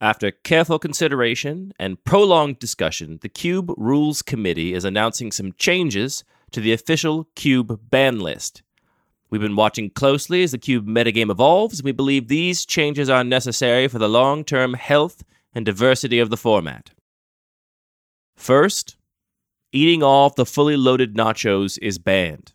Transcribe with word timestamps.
After 0.00 0.30
careful 0.30 0.78
consideration 0.78 1.72
and 1.80 2.04
prolonged 2.04 2.60
discussion, 2.60 3.18
the 3.22 3.28
Cube 3.28 3.72
Rules 3.76 4.22
Committee 4.22 4.72
is 4.72 4.84
announcing 4.84 5.32
some 5.32 5.52
changes 5.54 6.22
to 6.52 6.60
the 6.60 6.72
official 6.72 7.26
Cube 7.34 7.80
ban 7.90 8.20
list. 8.20 8.62
We've 9.30 9.40
been 9.40 9.56
watching 9.56 9.90
closely 9.90 10.44
as 10.44 10.52
the 10.52 10.58
Cube 10.58 10.86
metagame 10.86 11.30
evolves, 11.30 11.80
and 11.80 11.84
we 11.84 11.92
believe 11.92 12.28
these 12.28 12.64
changes 12.64 13.10
are 13.10 13.24
necessary 13.24 13.88
for 13.88 13.98
the 13.98 14.08
long 14.08 14.44
term 14.44 14.74
health 14.74 15.24
and 15.52 15.66
diversity 15.66 16.20
of 16.20 16.30
the 16.30 16.36
format. 16.36 16.90
First, 18.42 18.96
eating 19.70 20.02
all 20.02 20.26
of 20.26 20.34
the 20.34 20.44
fully 20.44 20.76
loaded 20.76 21.14
nachos 21.14 21.78
is 21.80 22.00
banned. 22.00 22.54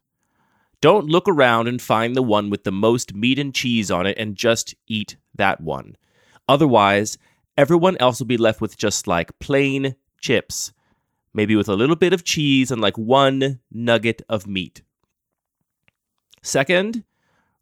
Don't 0.81 1.07
look 1.07 1.29
around 1.29 1.69
and 1.69 1.81
find 1.81 2.13
the 2.13 2.21
one 2.21 2.49
with 2.49 2.65
the 2.65 2.73
most 2.73 3.15
meat 3.15 3.39
and 3.39 3.55
cheese 3.55 3.89
on 3.89 4.05
it 4.05 4.17
and 4.17 4.35
just 4.35 4.75
eat 4.87 5.15
that 5.35 5.61
one. 5.61 5.95
Otherwise, 6.45 7.17
everyone 7.57 7.95
else 8.01 8.19
will 8.19 8.27
be 8.27 8.35
left 8.35 8.59
with 8.59 8.77
just 8.77 9.07
like 9.07 9.39
plain 9.39 9.95
chips, 10.19 10.73
maybe 11.33 11.55
with 11.55 11.69
a 11.69 11.75
little 11.75 11.95
bit 11.95 12.11
of 12.11 12.25
cheese 12.25 12.69
and 12.69 12.81
like 12.81 12.97
one 12.97 13.61
nugget 13.71 14.21
of 14.27 14.45
meat. 14.45 14.81
Second, 16.43 17.05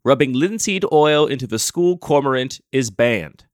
rubbing 0.02 0.32
linseed 0.32 0.84
oil 0.90 1.28
into 1.28 1.46
the 1.46 1.60
school 1.60 1.96
cormorant 1.96 2.60
is 2.72 2.90
banned. 2.90 3.44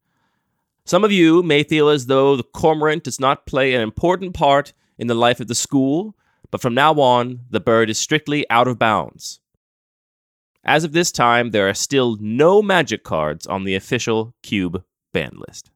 Some 0.85 1.05
of 1.05 1.13
you 1.13 1.43
may 1.43 1.63
feel 1.63 1.89
as 1.89 2.07
though 2.07 2.37
the 2.37 2.43
cormorant 2.43 3.05
does 3.05 3.21
not 3.21 3.47
play 3.47 3.75
an 3.75 3.81
important 3.81 4.35
part 4.35 4.73
in 4.99 5.07
the 5.07 5.15
life 5.15 5.41
of 5.41 5.49
the 5.49 5.55
school, 5.55 6.17
but 6.51 6.61
from 6.61 6.75
now 6.75 6.95
on, 6.95 7.41
the 7.51 7.61
bird 7.61 7.91
is 7.91 7.99
strictly 7.99 8.49
out 8.51 8.69
of 8.69 8.79
bounds. 8.79 9.41
As 10.65 10.85
of 10.85 10.93
this 10.93 11.11
time, 11.11 11.51
there 11.51 11.69
are 11.69 11.75
still 11.75 12.17
no 12.21 12.63
magic 12.63 13.03
cards 13.03 13.47
on 13.47 13.65
the 13.65 13.75
official 13.75 14.35
Cube 14.43 14.85
ban 15.13 15.33
list. 15.49 15.72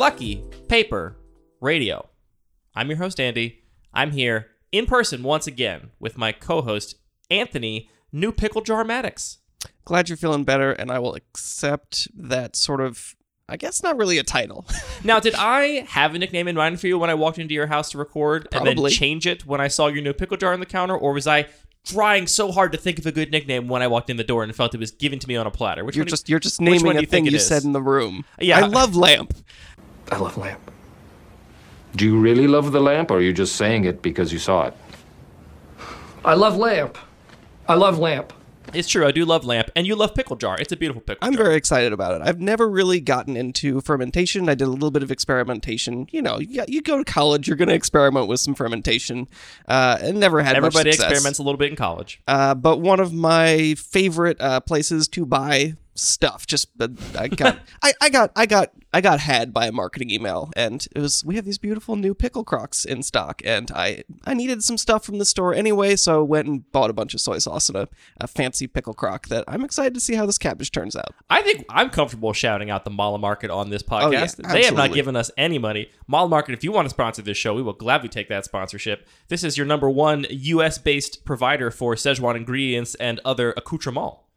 Lucky 0.00 0.42
Paper 0.66 1.18
Radio. 1.60 2.08
I'm 2.74 2.88
your 2.88 2.96
host, 2.96 3.20
Andy. 3.20 3.64
I'm 3.92 4.12
here 4.12 4.46
in 4.72 4.86
person 4.86 5.22
once 5.22 5.46
again 5.46 5.90
with 6.00 6.16
my 6.16 6.32
co 6.32 6.62
host, 6.62 6.94
Anthony 7.30 7.90
New 8.10 8.32
Pickle 8.32 8.62
Jar 8.62 8.82
Maddox. 8.82 9.40
Glad 9.84 10.08
you're 10.08 10.16
feeling 10.16 10.44
better, 10.44 10.72
and 10.72 10.90
I 10.90 10.98
will 11.00 11.14
accept 11.14 12.08
that 12.14 12.56
sort 12.56 12.80
of. 12.80 13.14
I 13.46 13.58
guess 13.58 13.82
not 13.82 13.98
really 13.98 14.16
a 14.16 14.22
title. 14.22 14.64
Now, 15.04 15.20
did 15.20 15.34
I 15.34 15.84
have 15.88 16.14
a 16.14 16.18
nickname 16.18 16.48
in 16.48 16.56
mind 16.56 16.80
for 16.80 16.86
you 16.86 16.98
when 16.98 17.10
I 17.10 17.14
walked 17.14 17.38
into 17.38 17.52
your 17.52 17.66
house 17.66 17.90
to 17.90 17.98
record 17.98 18.48
and 18.52 18.66
then 18.66 18.76
Probably. 18.76 18.92
change 18.92 19.26
it 19.26 19.44
when 19.44 19.60
I 19.60 19.68
saw 19.68 19.88
your 19.88 20.02
new 20.02 20.14
pickle 20.14 20.38
jar 20.38 20.54
on 20.54 20.60
the 20.60 20.66
counter? 20.66 20.96
Or 20.96 21.12
was 21.12 21.26
I 21.26 21.46
trying 21.84 22.26
so 22.26 22.52
hard 22.52 22.72
to 22.72 22.78
think 22.78 22.98
of 22.98 23.06
a 23.06 23.12
good 23.12 23.30
nickname 23.30 23.68
when 23.68 23.82
I 23.82 23.86
walked 23.86 24.10
in 24.10 24.16
the 24.16 24.24
door 24.24 24.42
and 24.42 24.54
felt 24.54 24.74
it 24.74 24.80
was 24.80 24.90
given 24.90 25.18
to 25.18 25.28
me 25.28 25.36
on 25.36 25.46
a 25.46 25.50
platter? 25.50 25.84
Which 25.84 25.96
You're 25.96 26.04
just 26.04 26.28
you're 26.28 26.38
just 26.38 26.60
naming 26.60 26.96
a 26.96 27.06
thing 27.06 27.26
you 27.26 27.36
is? 27.36 27.46
said 27.46 27.64
in 27.64 27.72
the 27.72 27.82
room. 27.82 28.24
Yeah. 28.38 28.58
I 28.58 28.66
love 28.66 28.94
lamp. 28.96 29.34
I 30.10 30.16
love 30.18 30.36
lamp. 30.36 30.60
Do 31.96 32.04
you 32.04 32.18
really 32.18 32.46
love 32.46 32.72
the 32.72 32.80
lamp, 32.80 33.10
or 33.10 33.18
are 33.18 33.20
you 33.20 33.32
just 33.32 33.56
saying 33.56 33.84
it 33.84 34.02
because 34.02 34.32
you 34.32 34.38
saw 34.38 34.66
it? 34.66 34.74
I 36.24 36.34
love 36.34 36.56
lamp. 36.56 36.98
I 37.68 37.74
love 37.74 37.98
lamp. 37.98 38.32
It's 38.72 38.88
true. 38.88 39.04
I 39.06 39.10
do 39.10 39.24
love 39.24 39.44
lamp, 39.44 39.70
and 39.74 39.86
you 39.86 39.96
love 39.96 40.14
pickle 40.14 40.36
jar. 40.36 40.56
It's 40.60 40.70
a 40.70 40.76
beautiful 40.76 41.00
pickle 41.00 41.20
jar. 41.20 41.28
I'm 41.28 41.34
jar. 41.34 41.44
very 41.44 41.56
excited 41.56 41.92
about 41.92 42.20
it. 42.20 42.26
I've 42.26 42.40
never 42.40 42.68
really 42.68 43.00
gotten 43.00 43.36
into 43.36 43.80
fermentation. 43.80 44.48
I 44.48 44.54
did 44.54 44.68
a 44.68 44.70
little 44.70 44.92
bit 44.92 45.02
of 45.02 45.10
experimentation. 45.10 46.06
You 46.12 46.22
know, 46.22 46.38
you, 46.38 46.62
you 46.68 46.82
go 46.82 46.98
to 46.98 47.04
college, 47.04 47.48
you're 47.48 47.56
going 47.56 47.68
to 47.68 47.74
experiment 47.74 48.28
with 48.28 48.38
some 48.38 48.54
fermentation, 48.54 49.26
uh, 49.66 49.98
and 50.00 50.20
never 50.20 50.40
had 50.42 50.52
much 50.52 50.58
Everybody 50.58 50.92
success. 50.92 51.10
experiments 51.10 51.38
a 51.40 51.42
little 51.42 51.58
bit 51.58 51.70
in 51.70 51.76
college. 51.76 52.20
Uh, 52.28 52.54
but 52.54 52.78
one 52.80 53.00
of 53.00 53.12
my 53.12 53.74
favorite 53.76 54.40
uh, 54.40 54.60
places 54.60 55.08
to 55.08 55.26
buy 55.26 55.74
stuff. 55.94 56.46
Just 56.46 56.68
I 57.18 57.28
got 57.28 57.58
I, 57.82 57.92
I 58.00 58.08
got 58.08 58.32
I 58.36 58.46
got 58.46 58.72
I 58.92 59.00
got 59.00 59.20
had 59.20 59.52
by 59.52 59.66
a 59.66 59.72
marketing 59.72 60.10
email, 60.10 60.50
and 60.56 60.86
it 60.94 61.00
was 61.00 61.24
we 61.24 61.36
have 61.36 61.44
these 61.44 61.58
beautiful 61.58 61.96
new 61.96 62.14
pickle 62.14 62.44
crocs 62.44 62.84
in 62.84 63.02
stock, 63.02 63.42
and 63.44 63.70
I 63.72 64.04
I 64.24 64.34
needed 64.34 64.62
some 64.64 64.78
stuff 64.78 65.04
from 65.04 65.18
the 65.18 65.24
store 65.24 65.54
anyway, 65.54 65.96
so 65.96 66.20
I 66.20 66.22
went 66.22 66.48
and 66.48 66.70
bought 66.72 66.90
a 66.90 66.92
bunch 66.92 67.14
of 67.14 67.20
soy 67.20 67.38
sauce 67.38 67.68
and 67.68 67.76
a, 67.76 67.88
a 68.20 68.26
fancy 68.26 68.66
pickle 68.66 68.94
croc 68.94 69.28
that 69.28 69.44
I'm 69.46 69.64
excited 69.64 69.94
to 69.94 70.00
see 70.00 70.14
how 70.14 70.26
this 70.26 70.38
cabbage 70.38 70.72
turns 70.72 70.96
out. 70.96 71.14
I 71.28 71.42
think 71.42 71.64
I'm 71.68 71.90
comfortable 71.90 72.32
shouting 72.32 72.70
out 72.70 72.84
the 72.84 72.90
Mala 72.90 73.18
Market 73.18 73.50
on 73.50 73.70
this 73.70 73.82
podcast. 73.82 74.04
Oh, 74.04 74.10
yeah, 74.48 74.52
they 74.52 74.64
have 74.64 74.74
not 74.74 74.92
given 74.92 75.16
us 75.16 75.30
any 75.36 75.58
money. 75.58 75.90
Mala 76.06 76.28
Market, 76.28 76.52
if 76.52 76.64
you 76.64 76.72
want 76.72 76.86
to 76.86 76.90
sponsor 76.90 77.22
this 77.22 77.36
show, 77.36 77.54
we 77.54 77.62
will 77.62 77.72
gladly 77.72 78.08
take 78.08 78.28
that 78.28 78.44
sponsorship. 78.44 79.06
This 79.28 79.44
is 79.44 79.56
your 79.56 79.66
number 79.66 79.88
one 79.88 80.26
U.S. 80.30 80.78
based 80.78 81.24
provider 81.24 81.70
for 81.70 81.94
Szechuan 81.94 82.36
ingredients 82.36 82.94
and 82.96 83.20
other 83.24 83.52
accoutrements. 83.56 83.90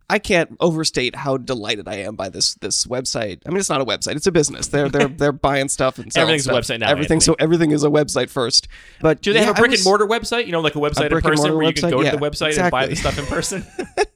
I 0.09 0.19
can't 0.19 0.55
overstate 0.59 1.15
how 1.15 1.37
delighted 1.37 1.87
I 1.87 1.95
am 1.97 2.15
by 2.15 2.29
this 2.29 2.55
this 2.55 2.85
website. 2.85 3.39
I 3.45 3.49
mean, 3.49 3.57
it's 3.57 3.69
not 3.69 3.81
a 3.81 3.85
website; 3.85 4.15
it's 4.15 4.27
a 4.27 4.31
business. 4.31 4.67
They're 4.67 4.89
they're 4.89 5.07
they're 5.17 5.31
buying 5.31 5.69
stuff 5.69 5.97
and 5.97 6.11
selling 6.11 6.29
Everything's 6.35 6.47
a 6.47 6.51
website 6.51 6.79
now, 6.79 6.89
Everything 6.89 7.19
so 7.21 7.35
everything 7.39 7.71
is 7.71 7.83
a 7.83 7.89
website 7.89 8.29
first. 8.29 8.67
But 9.01 9.21
Do 9.21 9.33
they 9.33 9.39
yeah, 9.39 9.45
have 9.45 9.57
a 9.57 9.59
brick 9.59 9.71
was- 9.71 9.79
and 9.81 9.85
mortar 9.85 10.05
website? 10.05 10.45
You 10.45 10.51
know, 10.51 10.61
like 10.61 10.75
a 10.75 10.79
website 10.79 11.03
in 11.05 11.09
brick 11.09 11.25
and 11.25 11.35
person 11.35 11.55
where 11.55 11.65
you 11.65 11.73
can 11.73 11.83
website? 11.85 11.91
go 11.91 12.01
Yeah, 12.01 12.11
to 12.11 12.17
the 12.17 12.23
website 12.29 12.57
and 12.59 12.69
buy 12.71 12.85
the 12.87 12.95
stuff 12.95 13.17
in 13.17 13.25
person? 13.25 13.65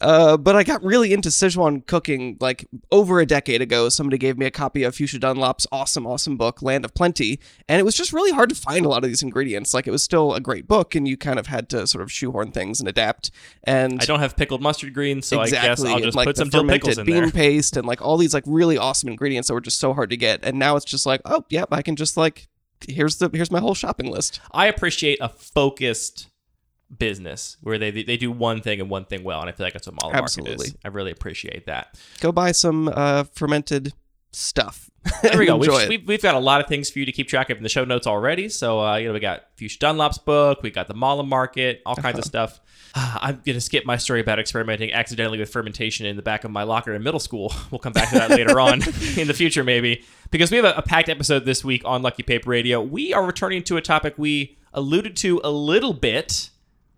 Uh, 0.00 0.36
but 0.36 0.56
I 0.56 0.62
got 0.62 0.82
really 0.82 1.12
into 1.12 1.28
Sichuan 1.28 1.86
cooking 1.86 2.36
like 2.40 2.66
over 2.90 3.20
a 3.20 3.26
decade 3.26 3.60
ago. 3.60 3.88
Somebody 3.88 4.18
gave 4.18 4.38
me 4.38 4.46
a 4.46 4.50
copy 4.50 4.82
of 4.82 4.94
Fuchsia 4.94 5.18
Dunlop's 5.18 5.66
awesome, 5.70 6.06
awesome 6.06 6.36
book, 6.36 6.62
Land 6.62 6.84
of 6.84 6.94
Plenty, 6.94 7.38
and 7.68 7.80
it 7.80 7.84
was 7.84 7.94
just 7.94 8.12
really 8.12 8.32
hard 8.32 8.48
to 8.48 8.54
find 8.54 8.86
a 8.86 8.88
lot 8.88 9.04
of 9.04 9.10
these 9.10 9.22
ingredients. 9.22 9.74
Like 9.74 9.86
it 9.86 9.90
was 9.90 10.02
still 10.02 10.34
a 10.34 10.40
great 10.40 10.66
book, 10.66 10.94
and 10.94 11.06
you 11.06 11.16
kind 11.16 11.38
of 11.38 11.48
had 11.48 11.68
to 11.70 11.86
sort 11.86 12.02
of 12.02 12.10
shoehorn 12.10 12.52
things 12.52 12.80
and 12.80 12.88
adapt. 12.88 13.30
And 13.64 14.00
I 14.00 14.04
don't 14.04 14.20
have 14.20 14.36
pickled 14.36 14.62
mustard 14.62 14.94
greens, 14.94 15.26
so 15.26 15.40
exactly, 15.40 15.68
I 15.68 15.68
guess 15.68 15.84
I'll 15.84 16.00
just 16.00 16.16
like 16.16 16.26
put 16.26 16.36
some 16.36 16.48
dill 16.48 16.60
fermented 16.62 16.82
pickles 16.82 16.98
in 16.98 17.06
bean 17.06 17.22
there. 17.24 17.30
paste 17.30 17.76
and 17.76 17.86
like 17.86 18.00
all 18.00 18.16
these 18.16 18.32
like 18.32 18.44
really 18.46 18.78
awesome 18.78 19.08
ingredients 19.08 19.48
that 19.48 19.54
were 19.54 19.60
just 19.60 19.78
so 19.78 19.92
hard 19.92 20.10
to 20.10 20.16
get. 20.16 20.44
And 20.44 20.58
now 20.58 20.76
it's 20.76 20.86
just 20.86 21.04
like, 21.06 21.20
oh, 21.24 21.44
yep, 21.50 21.68
I 21.72 21.82
can 21.82 21.96
just 21.96 22.16
like 22.16 22.48
here's 22.88 23.16
the 23.16 23.30
here's 23.32 23.50
my 23.50 23.60
whole 23.60 23.74
shopping 23.74 24.10
list. 24.10 24.40
I 24.52 24.66
appreciate 24.66 25.18
a 25.20 25.28
focused 25.28 26.28
business 26.96 27.56
where 27.60 27.78
they 27.78 27.90
they 27.90 28.16
do 28.16 28.30
one 28.30 28.60
thing 28.60 28.80
and 28.80 28.90
one 28.90 29.04
thing 29.04 29.22
well, 29.24 29.40
and 29.40 29.48
I 29.48 29.52
feel 29.52 29.66
like 29.66 29.72
that's 29.72 29.86
what 29.86 29.96
Mala 30.02 30.14
Market 30.14 30.48
is. 30.48 30.74
I 30.84 30.88
really 30.88 31.10
appreciate 31.10 31.66
that. 31.66 31.98
Go 32.20 32.32
buy 32.32 32.52
some 32.52 32.88
uh, 32.88 33.24
fermented 33.34 33.92
stuff. 34.32 34.90
There 35.22 35.38
we 35.38 35.46
go. 35.46 35.56
We've, 35.56 35.88
we've, 35.88 36.06
we've 36.06 36.22
got 36.22 36.34
a 36.34 36.38
lot 36.40 36.60
of 36.60 36.66
things 36.66 36.90
for 36.90 36.98
you 36.98 37.06
to 37.06 37.12
keep 37.12 37.28
track 37.28 37.50
of 37.50 37.56
in 37.56 37.62
the 37.62 37.68
show 37.68 37.84
notes 37.84 38.06
already. 38.06 38.48
So, 38.48 38.80
uh, 38.80 38.96
you 38.96 39.08
know, 39.08 39.14
we 39.14 39.20
got 39.20 39.44
Fuchsia 39.56 39.78
Dunlop's 39.78 40.18
book, 40.18 40.62
we 40.62 40.70
got 40.70 40.88
the 40.88 40.94
Mala 40.94 41.24
Market, 41.24 41.82
all 41.86 41.96
kinds 41.96 42.18
of 42.18 42.24
stuff. 42.24 42.60
I'm 42.94 43.40
going 43.44 43.54
to 43.54 43.60
skip 43.60 43.86
my 43.86 43.96
story 43.96 44.20
about 44.20 44.38
experimenting 44.38 44.92
accidentally 44.92 45.38
with 45.38 45.50
fermentation 45.50 46.06
in 46.06 46.16
the 46.16 46.22
back 46.22 46.44
of 46.44 46.50
my 46.50 46.64
locker 46.64 46.94
in 46.94 47.02
middle 47.02 47.20
school. 47.20 47.52
We'll 47.70 47.78
come 47.78 47.92
back 47.92 48.08
to 48.10 48.16
that 48.16 48.30
later 48.30 48.58
on 48.58 48.82
in 49.16 49.28
the 49.28 49.34
future, 49.34 49.62
maybe. 49.62 50.02
Because 50.32 50.50
we 50.50 50.56
have 50.56 50.66
a, 50.66 50.72
a 50.72 50.82
packed 50.82 51.08
episode 51.08 51.44
this 51.44 51.64
week 51.64 51.82
on 51.84 52.02
Lucky 52.02 52.24
Paper 52.24 52.50
Radio. 52.50 52.82
We 52.82 53.14
are 53.14 53.24
returning 53.24 53.62
to 53.64 53.76
a 53.76 53.80
topic 53.80 54.14
we 54.16 54.58
alluded 54.74 55.16
to 55.18 55.40
a 55.44 55.50
little 55.50 55.92
bit. 55.92 56.50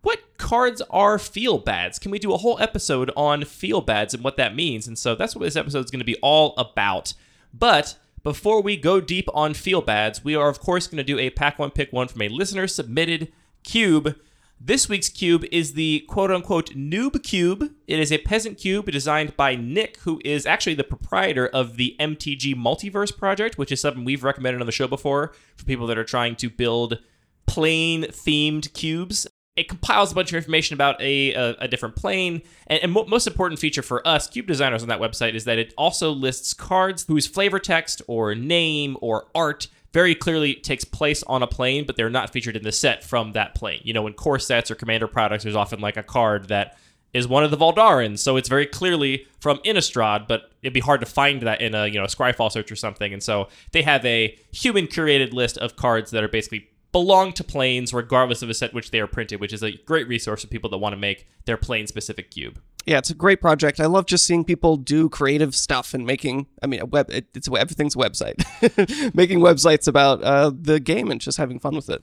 What 0.03 0.37
cards 0.37 0.83
are 0.91 1.19
feel 1.19 1.59
bads? 1.59 1.99
Can 1.99 2.11
we 2.11 2.19
do 2.19 2.33
a 2.33 2.37
whole 2.37 2.59
episode 2.61 3.11
on 3.17 3.45
feel 3.45 3.81
bads 3.81 4.15
and 4.15 4.23
what 4.23 4.37
that 4.37 4.55
means? 4.55 4.89
And 4.89 4.99
so 4.99 5.15
that's 5.15 5.35
what 5.35 5.43
this 5.43 5.57
episode 5.57 5.85
is 5.85 5.91
going 5.91 6.01
to 6.01 6.05
be 6.05 6.19
all 6.23 6.55
about. 6.57 7.15
But 7.55 7.97
before 8.25 8.61
we 8.61 8.77
go 8.77 9.01
deep 9.01 9.29
on 9.33 9.55
feel 9.55 9.81
bads, 9.81 10.25
we 10.25 10.35
are 10.35 10.49
of 10.49 10.61
course 10.61 10.89
going 10.89 10.99
to 10.99 11.05
do 11.05 11.19
a 11.19 11.31
pack 11.31 11.59
one 11.59 11.71
pick 11.71 11.93
one 11.93 12.09
from 12.09 12.23
a 12.23 12.29
listener 12.29 12.67
submitted 12.67 13.33
cube. 13.63 14.17
This 14.61 14.89
week's 14.89 15.09
cube 15.09 15.45
is 15.51 15.75
the 15.75 16.05
quote 16.09 16.31
unquote 16.31 16.75
noob 16.75 17.23
cube. 17.23 17.73
It 17.87 17.99
is 18.01 18.13
a 18.13 18.19
peasant 18.19 18.59
cube 18.59 18.91
designed 18.91 19.37
by 19.37 19.55
Nick, 19.55 19.99
who 19.99 20.21
is 20.25 20.47
actually 20.47 20.75
the 20.75 20.85
proprietor 20.85 21.47
of 21.47 21.77
the 21.77 21.97
MTG 21.99 22.55
Multiverse 22.55 23.17
project, 23.17 23.59
which 23.59 23.73
is 23.73 23.81
something 23.81 24.05
we've 24.05 24.25
recommended 24.25 24.61
on 24.61 24.67
the 24.67 24.73
show 24.73 24.89
before 24.89 25.33
for 25.57 25.65
people 25.65 25.87
that 25.89 25.99
are 25.99 26.05
trying 26.05 26.37
to 26.37 26.51
build 26.51 26.99
plane 27.47 28.05
themed 28.05 28.73
cubes. 28.73 29.27
It 29.55 29.69
compiles 29.69 30.13
a 30.13 30.15
bunch 30.15 30.33
of 30.33 30.37
information 30.37 30.75
about 30.75 31.01
a, 31.01 31.35
a, 31.35 31.57
a 31.61 31.69
different 31.69 31.95
plane. 31.95 32.43
And, 32.67 32.83
and 32.85 32.93
mo- 32.93 33.05
most 33.05 33.27
important 33.27 33.61
feature 33.61 33.83
for 33.83 34.07
us, 34.07 34.27
cube 34.27 34.47
designers 34.47 34.83
on 34.83 34.89
that 34.89 35.01
website, 35.01 35.35
is 35.35 35.45
that 35.45 35.59
it 35.59 35.75
also 35.77 36.11
lists 36.11 36.55
cards 36.55 37.05
whose 37.07 37.27
flavor 37.27 37.59
text 37.59 38.01
or 38.07 38.35
name 38.35 38.97
or 39.01 39.27
art 39.35 39.69
very 39.93 40.15
clearly 40.15 40.55
takes 40.55 40.85
place 40.85 41.23
on 41.25 41.43
a 41.43 41.47
plane, 41.47 41.85
but 41.85 41.97
they're 41.97 42.09
not 42.09 42.31
featured 42.31 42.57
in 42.57 42.63
the 42.63 42.73
set 42.73 43.05
from 43.05 43.33
that 43.33 43.55
plane. 43.55 43.81
You 43.85 43.93
know, 43.93 44.07
in 44.07 44.15
core 44.15 44.39
sets 44.39 44.71
or 44.71 44.75
commander 44.75 45.07
products, 45.07 45.45
there's 45.45 45.57
often 45.57 45.81
like 45.81 45.99
a 45.99 46.03
card 46.03 46.49
that 46.49 46.79
is 47.13 47.29
one 47.29 47.45
of 47.45 47.51
the 47.51 47.59
Voldarens, 47.59 48.21
so 48.21 48.39
it's 48.39 48.49
very 48.49 48.67
clearly 48.67 49.27
from 49.39 49.59
Innistrad, 49.59 50.27
but 50.27 50.51
it'd 50.63 50.73
be 50.73 50.81
hard 50.81 51.01
to 51.01 51.07
find 51.07 51.43
that 51.43 51.61
in 51.61 51.75
a 51.75 51.87
you 51.87 51.99
know 51.99 52.05
a 52.05 52.09
Scryfall 52.09 52.51
search 52.51 52.73
or 52.73 52.77
something. 52.77 53.13
And 53.13 53.23
so 53.23 53.49
they 53.73 53.83
have 53.83 54.05
a 54.07 54.35
human 54.51 54.87
curated 54.87 55.35
list 55.35 55.59
of 55.59 55.77
cards 55.77 56.11
that 56.13 56.25
are 56.25 56.29
basically 56.29 56.71
belong 56.93 57.33
to 57.33 57.45
planes 57.45 57.93
regardless 57.93 58.43
of 58.43 58.51
a 58.51 58.55
set 58.55 58.75
which 58.75 58.91
they 58.91 59.01
are 59.01 59.07
printed, 59.07 59.41
which 59.41 59.53
is 59.53 59.63
a 59.63 59.73
great 59.73 60.07
resource 60.07 60.43
for 60.43 60.47
people 60.47 60.71
that 60.71 60.79
want 60.79 60.93
to 60.93 60.99
make 60.99 61.27
their 61.47 61.57
plane 61.57 61.87
specific 61.87 62.31
cube. 62.31 62.61
Yeah, 62.85 62.99
it's 62.99 63.11
a 63.11 63.15
great 63.15 63.41
project. 63.41 63.81
I 63.81 63.87
love 63.87 64.07
just 64.07 64.27
seeing 64.27 64.45
people 64.45 64.77
do 64.77 65.09
creative 65.09 65.55
stuff 65.55 65.95
and 65.95 66.05
making. 66.05 66.47
I 66.63 66.67
mean, 66.67 66.81
a 66.81 66.87
web. 66.87 67.11
It, 67.11 67.27
it's 67.35 67.49
everything's 67.49 67.95
a 67.95 67.99
website. 67.99 69.15
making 69.15 69.39
websites 69.39 69.87
about 69.87 70.23
uh, 70.23 70.51
the 70.55 70.81
game 70.81 71.11
and 71.11 71.21
just 71.21 71.39
having 71.39 71.59
fun 71.61 71.77
with 71.77 71.89
it. 71.89 72.03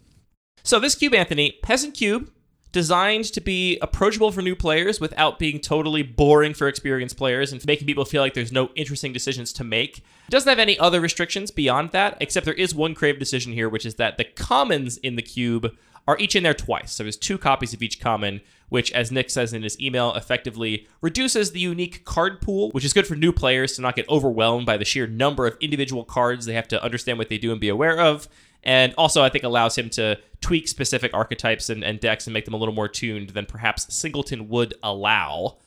So 0.63 0.79
this 0.79 0.95
cube, 0.95 1.13
Anthony, 1.13 1.57
peasant 1.63 1.95
cube, 1.95 2.31
designed 2.71 3.25
to 3.25 3.41
be 3.41 3.77
approachable 3.79 4.31
for 4.31 4.41
new 4.41 4.55
players 4.55 4.99
without 4.99 5.39
being 5.39 5.59
totally 5.59 6.03
boring 6.03 6.53
for 6.53 6.67
experienced 6.67 7.17
players 7.17 7.51
and 7.51 7.65
making 7.65 7.87
people 7.87 8.05
feel 8.05 8.21
like 8.21 8.33
there's 8.33 8.51
no 8.51 8.69
interesting 8.75 9.11
decisions 9.11 9.51
to 9.53 9.63
make. 9.63 9.99
It 9.99 10.31
doesn't 10.31 10.49
have 10.49 10.59
any 10.59 10.77
other 10.77 11.01
restrictions 11.01 11.49
beyond 11.51 11.91
that, 11.91 12.17
except 12.21 12.45
there 12.45 12.53
is 12.53 12.75
one 12.75 12.93
creative 12.93 13.19
decision 13.19 13.53
here, 13.53 13.69
which 13.69 13.85
is 13.85 13.95
that 13.95 14.17
the 14.17 14.23
commons 14.23 14.97
in 14.97 15.15
the 15.15 15.21
cube 15.21 15.75
are 16.07 16.17
each 16.17 16.35
in 16.35 16.43
there 16.43 16.53
twice. 16.53 16.91
So 16.91 17.03
there's 17.03 17.17
two 17.17 17.37
copies 17.37 17.73
of 17.73 17.83
each 17.83 17.99
common, 17.99 18.41
which, 18.69 18.91
as 18.93 19.11
Nick 19.11 19.29
says 19.29 19.53
in 19.53 19.61
his 19.61 19.79
email, 19.79 20.13
effectively 20.15 20.87
reduces 21.01 21.51
the 21.51 21.59
unique 21.59 22.03
card 22.03 22.41
pool, 22.41 22.71
which 22.71 22.85
is 22.85 22.93
good 22.93 23.05
for 23.05 23.15
new 23.15 23.31
players 23.31 23.75
to 23.75 23.81
not 23.81 23.95
get 23.95 24.09
overwhelmed 24.09 24.65
by 24.65 24.77
the 24.77 24.85
sheer 24.85 25.05
number 25.05 25.45
of 25.45 25.57
individual 25.61 26.03
cards 26.03 26.45
they 26.45 26.53
have 26.53 26.67
to 26.69 26.83
understand 26.83 27.17
what 27.17 27.29
they 27.29 27.37
do 27.37 27.51
and 27.51 27.61
be 27.61 27.69
aware 27.69 27.99
of. 27.99 28.27
And 28.63 28.93
also, 28.97 29.23
I 29.23 29.29
think 29.29 29.43
allows 29.43 29.77
him 29.77 29.89
to 29.91 30.17
tweak 30.41 30.67
specific 30.67 31.13
archetypes 31.13 31.69
and, 31.69 31.83
and 31.83 31.99
decks 31.99 32.27
and 32.27 32.33
make 32.33 32.45
them 32.45 32.53
a 32.53 32.57
little 32.57 32.73
more 32.73 32.87
tuned 32.87 33.29
than 33.31 33.45
perhaps 33.45 33.93
Singleton 33.93 34.49
would 34.49 34.73
allow. 34.83 35.57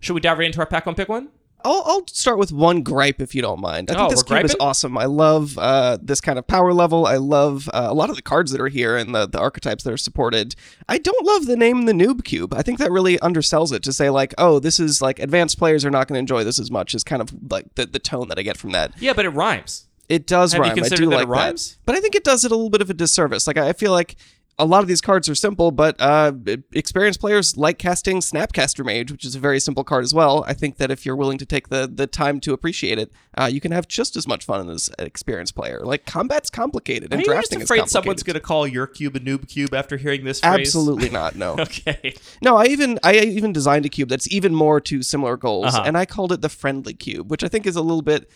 Should 0.00 0.14
we 0.14 0.20
dive 0.20 0.38
right 0.38 0.46
into 0.46 0.60
our 0.60 0.66
pack 0.66 0.86
one 0.86 0.94
pick 0.94 1.08
one? 1.08 1.28
I'll, 1.64 1.82
I'll 1.86 2.06
start 2.08 2.38
with 2.38 2.50
one 2.52 2.82
gripe 2.82 3.20
if 3.20 3.34
you 3.34 3.42
don't 3.42 3.60
mind. 3.60 3.88
I 3.90 3.94
think 3.94 4.06
Oh, 4.06 4.10
this 4.10 4.24
we're 4.28 4.38
cube 4.38 4.46
is 4.46 4.56
awesome. 4.58 4.98
I 4.98 5.04
love 5.04 5.56
uh, 5.58 5.96
this 6.02 6.20
kind 6.20 6.38
of 6.38 6.46
power 6.46 6.72
level. 6.72 7.06
I 7.06 7.16
love 7.16 7.68
uh, 7.72 7.86
a 7.88 7.94
lot 7.94 8.10
of 8.10 8.16
the 8.16 8.22
cards 8.22 8.50
that 8.50 8.60
are 8.60 8.68
here 8.68 8.96
and 8.96 9.14
the, 9.14 9.26
the 9.28 9.38
archetypes 9.38 9.84
that 9.84 9.92
are 9.92 9.98
supported. 9.98 10.56
I 10.88 10.98
don't 10.98 11.24
love 11.24 11.46
the 11.46 11.56
name 11.56 11.84
the 11.84 11.92
Noob 11.92 12.24
Cube. 12.24 12.52
I 12.52 12.62
think 12.62 12.78
that 12.80 12.90
really 12.90 13.16
undersells 13.18 13.72
it 13.72 13.82
to 13.84 13.92
say, 13.92 14.10
like, 14.10 14.34
oh, 14.38 14.58
this 14.58 14.80
is 14.80 15.00
like 15.00 15.20
advanced 15.20 15.56
players 15.58 15.84
are 15.84 15.90
not 15.90 16.08
going 16.08 16.14
to 16.16 16.20
enjoy 16.20 16.42
this 16.42 16.58
as 16.58 16.70
much, 16.70 16.94
is 16.94 17.04
kind 17.04 17.22
of 17.22 17.32
like 17.50 17.72
the, 17.76 17.86
the 17.86 18.00
tone 18.00 18.28
that 18.28 18.38
I 18.38 18.42
get 18.42 18.56
from 18.56 18.72
that. 18.72 18.92
Yeah, 19.00 19.12
but 19.12 19.24
it 19.24 19.30
rhymes. 19.30 19.86
It 20.12 20.26
does 20.26 20.52
Have 20.52 20.58
you 20.66 20.70
rhyme. 20.72 20.84
I 20.84 20.88
do 20.88 21.08
that 21.10 21.28
like 21.28 21.28
that. 21.56 21.76
But 21.86 21.94
I 21.94 22.00
think 22.00 22.14
it 22.14 22.24
does 22.24 22.44
it 22.44 22.52
a 22.52 22.54
little 22.54 22.70
bit 22.70 22.82
of 22.82 22.90
a 22.90 22.94
disservice. 22.94 23.46
Like, 23.46 23.56
I 23.56 23.68
I 23.68 23.72
feel 23.72 23.92
like 23.92 24.16
a 24.58 24.66
lot 24.66 24.82
of 24.82 24.86
these 24.88 25.00
cards 25.00 25.30
are 25.30 25.34
simple, 25.34 25.70
but 25.70 25.96
uh, 25.98 26.30
experienced 26.74 27.20
players 27.20 27.56
like 27.56 27.78
casting 27.78 28.18
Snapcaster 28.20 28.84
Mage, 28.84 29.10
which 29.10 29.24
is 29.24 29.34
a 29.34 29.38
very 29.40 29.58
simple 29.58 29.82
card 29.82 30.04
as 30.04 30.12
well. 30.12 30.44
I 30.46 30.52
think 30.52 30.76
that 30.76 30.90
if 30.90 31.06
you're 31.06 31.16
willing 31.16 31.38
to 31.38 31.46
take 31.46 31.68
the 31.70 31.90
the 31.92 32.06
time 32.06 32.38
to 32.40 32.52
appreciate 32.52 32.98
it, 32.98 33.10
uh, 33.38 33.48
you 33.50 33.60
can 33.62 33.72
have 33.72 33.88
just 33.88 34.14
as 34.14 34.28
much 34.28 34.44
fun 34.44 34.68
as 34.68 34.90
an 34.98 35.06
experienced 35.06 35.54
player. 35.54 35.80
Like 35.82 36.04
combat's 36.04 36.50
complicated 36.50 37.12
and 37.14 37.22
Are 37.26 37.34
you 37.34 37.40
just 37.40 37.54
afraid 37.56 37.88
someone's 37.88 38.22
going 38.22 38.34
to 38.34 38.40
call 38.40 38.66
your 38.66 38.86
cube 38.86 39.16
a 39.16 39.20
noob 39.20 39.48
cube 39.48 39.72
after 39.72 39.96
hearing 39.96 40.24
this 40.24 40.40
phrase? 40.40 40.60
Absolutely 40.68 41.08
not. 41.08 41.34
No, 41.34 41.52
Okay. 41.58 42.14
no. 42.42 42.56
I 42.56 42.66
even 42.66 42.98
I 43.02 43.14
even 43.20 43.54
designed 43.54 43.86
a 43.86 43.88
cube 43.88 44.10
that's 44.10 44.30
even 44.30 44.54
more 44.54 44.82
to 44.82 45.02
similar 45.02 45.38
goals, 45.38 45.74
Uh-huh. 45.74 45.84
and 45.86 45.96
I 45.96 46.04
called 46.04 46.30
it 46.30 46.42
the 46.42 46.50
friendly 46.50 46.92
cube, 46.92 47.30
which 47.30 47.42
I 47.42 47.48
think 47.48 47.66
is 47.66 47.74
a 47.76 47.82
little 47.82 48.02
bit. 48.02 48.30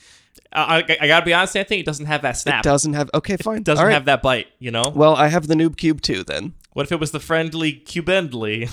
I, 0.53 0.79
I, 0.79 0.97
I 1.03 1.06
gotta 1.06 1.25
be 1.27 1.33
honest, 1.35 1.56
Anthony. 1.56 1.81
It 1.81 1.87
doesn't 1.87 2.06
have 2.06 2.23
that 2.23 2.33
snap. 2.33 2.65
It 2.65 2.69
doesn't 2.69 2.93
have. 2.94 3.11
Okay, 3.15 3.37
fine. 3.37 3.59
It 3.59 3.65
doesn't 3.65 3.81
All 3.83 3.87
right. 3.87 3.94
have 3.94 4.06
that 4.06 4.23
bite. 4.23 4.47
You 4.59 4.71
know. 4.71 4.93
Well, 4.94 5.15
I 5.15 5.29
have 5.29 5.47
the 5.47 5.55
noob 5.55 5.77
cube 5.77 6.00
too. 6.00 6.23
Then 6.25 6.55
What 6.73 6.87
if 6.87 6.93
it 6.93 7.00
was 7.00 7.11
the 7.11 7.21
friendly 7.21 7.73
cubendly? 7.85 8.69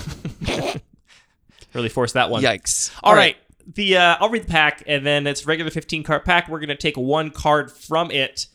really 1.74 1.90
force 1.90 2.14
that 2.14 2.30
one. 2.30 2.44
yikes. 2.44 2.92
All 3.04 3.16
right. 3.16 3.38
The 3.76 3.98
uh, 3.98 4.18
I'll 4.20 4.30
read 4.30 4.44
the 4.44 4.48
pack, 4.52 4.84
and 4.88 5.06
then 5.06 5.26
it's 5.26 5.46
regular 5.46 5.72
15 5.72 6.04
card 6.04 6.26
pack. 6.26 6.50
We're 6.50 6.60
gonna 6.60 6.76
take 6.76 6.98
one 6.98 7.30
card 7.32 7.72
from 7.72 8.12
it. 8.12 8.48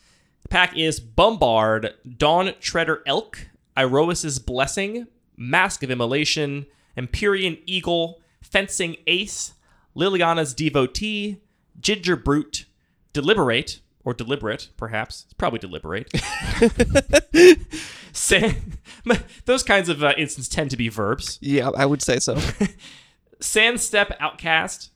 The 0.43 0.49
pack 0.49 0.77
is 0.77 1.01
Bombard, 1.01 1.95
Dawntreader 2.07 2.99
Elk, 3.07 3.49
Iroas's 3.77 4.39
Blessing, 4.39 5.07
Mask 5.37 5.83
of 5.83 5.91
Immolation, 5.91 6.67
Empyrean 6.97 7.59
Eagle, 7.67 8.21
Fencing 8.43 8.97
Ace, 9.07 9.55
Liliana's 9.97 10.53
Devotee, 10.55 11.41
Gingerbrute, 11.81 12.65
Deliberate, 13.13 13.81
or 14.05 14.15
Deliberate, 14.15 14.69
perhaps. 14.77 15.25
It's 15.25 15.35
probably 15.35 15.59
Deliberate. 15.59 16.11
San- 18.13 18.79
those 19.45 19.63
kinds 19.63 19.89
of 19.89 20.03
uh, 20.03 20.15
instances 20.17 20.49
tend 20.49 20.71
to 20.71 20.77
be 20.77 20.89
verbs. 20.89 21.39
Yeah, 21.41 21.71
I 21.77 21.87
would 21.87 22.03
say 22.03 22.19
so. 22.19 22.35
Sandstep 23.41 24.17
Outcast, 24.21 24.91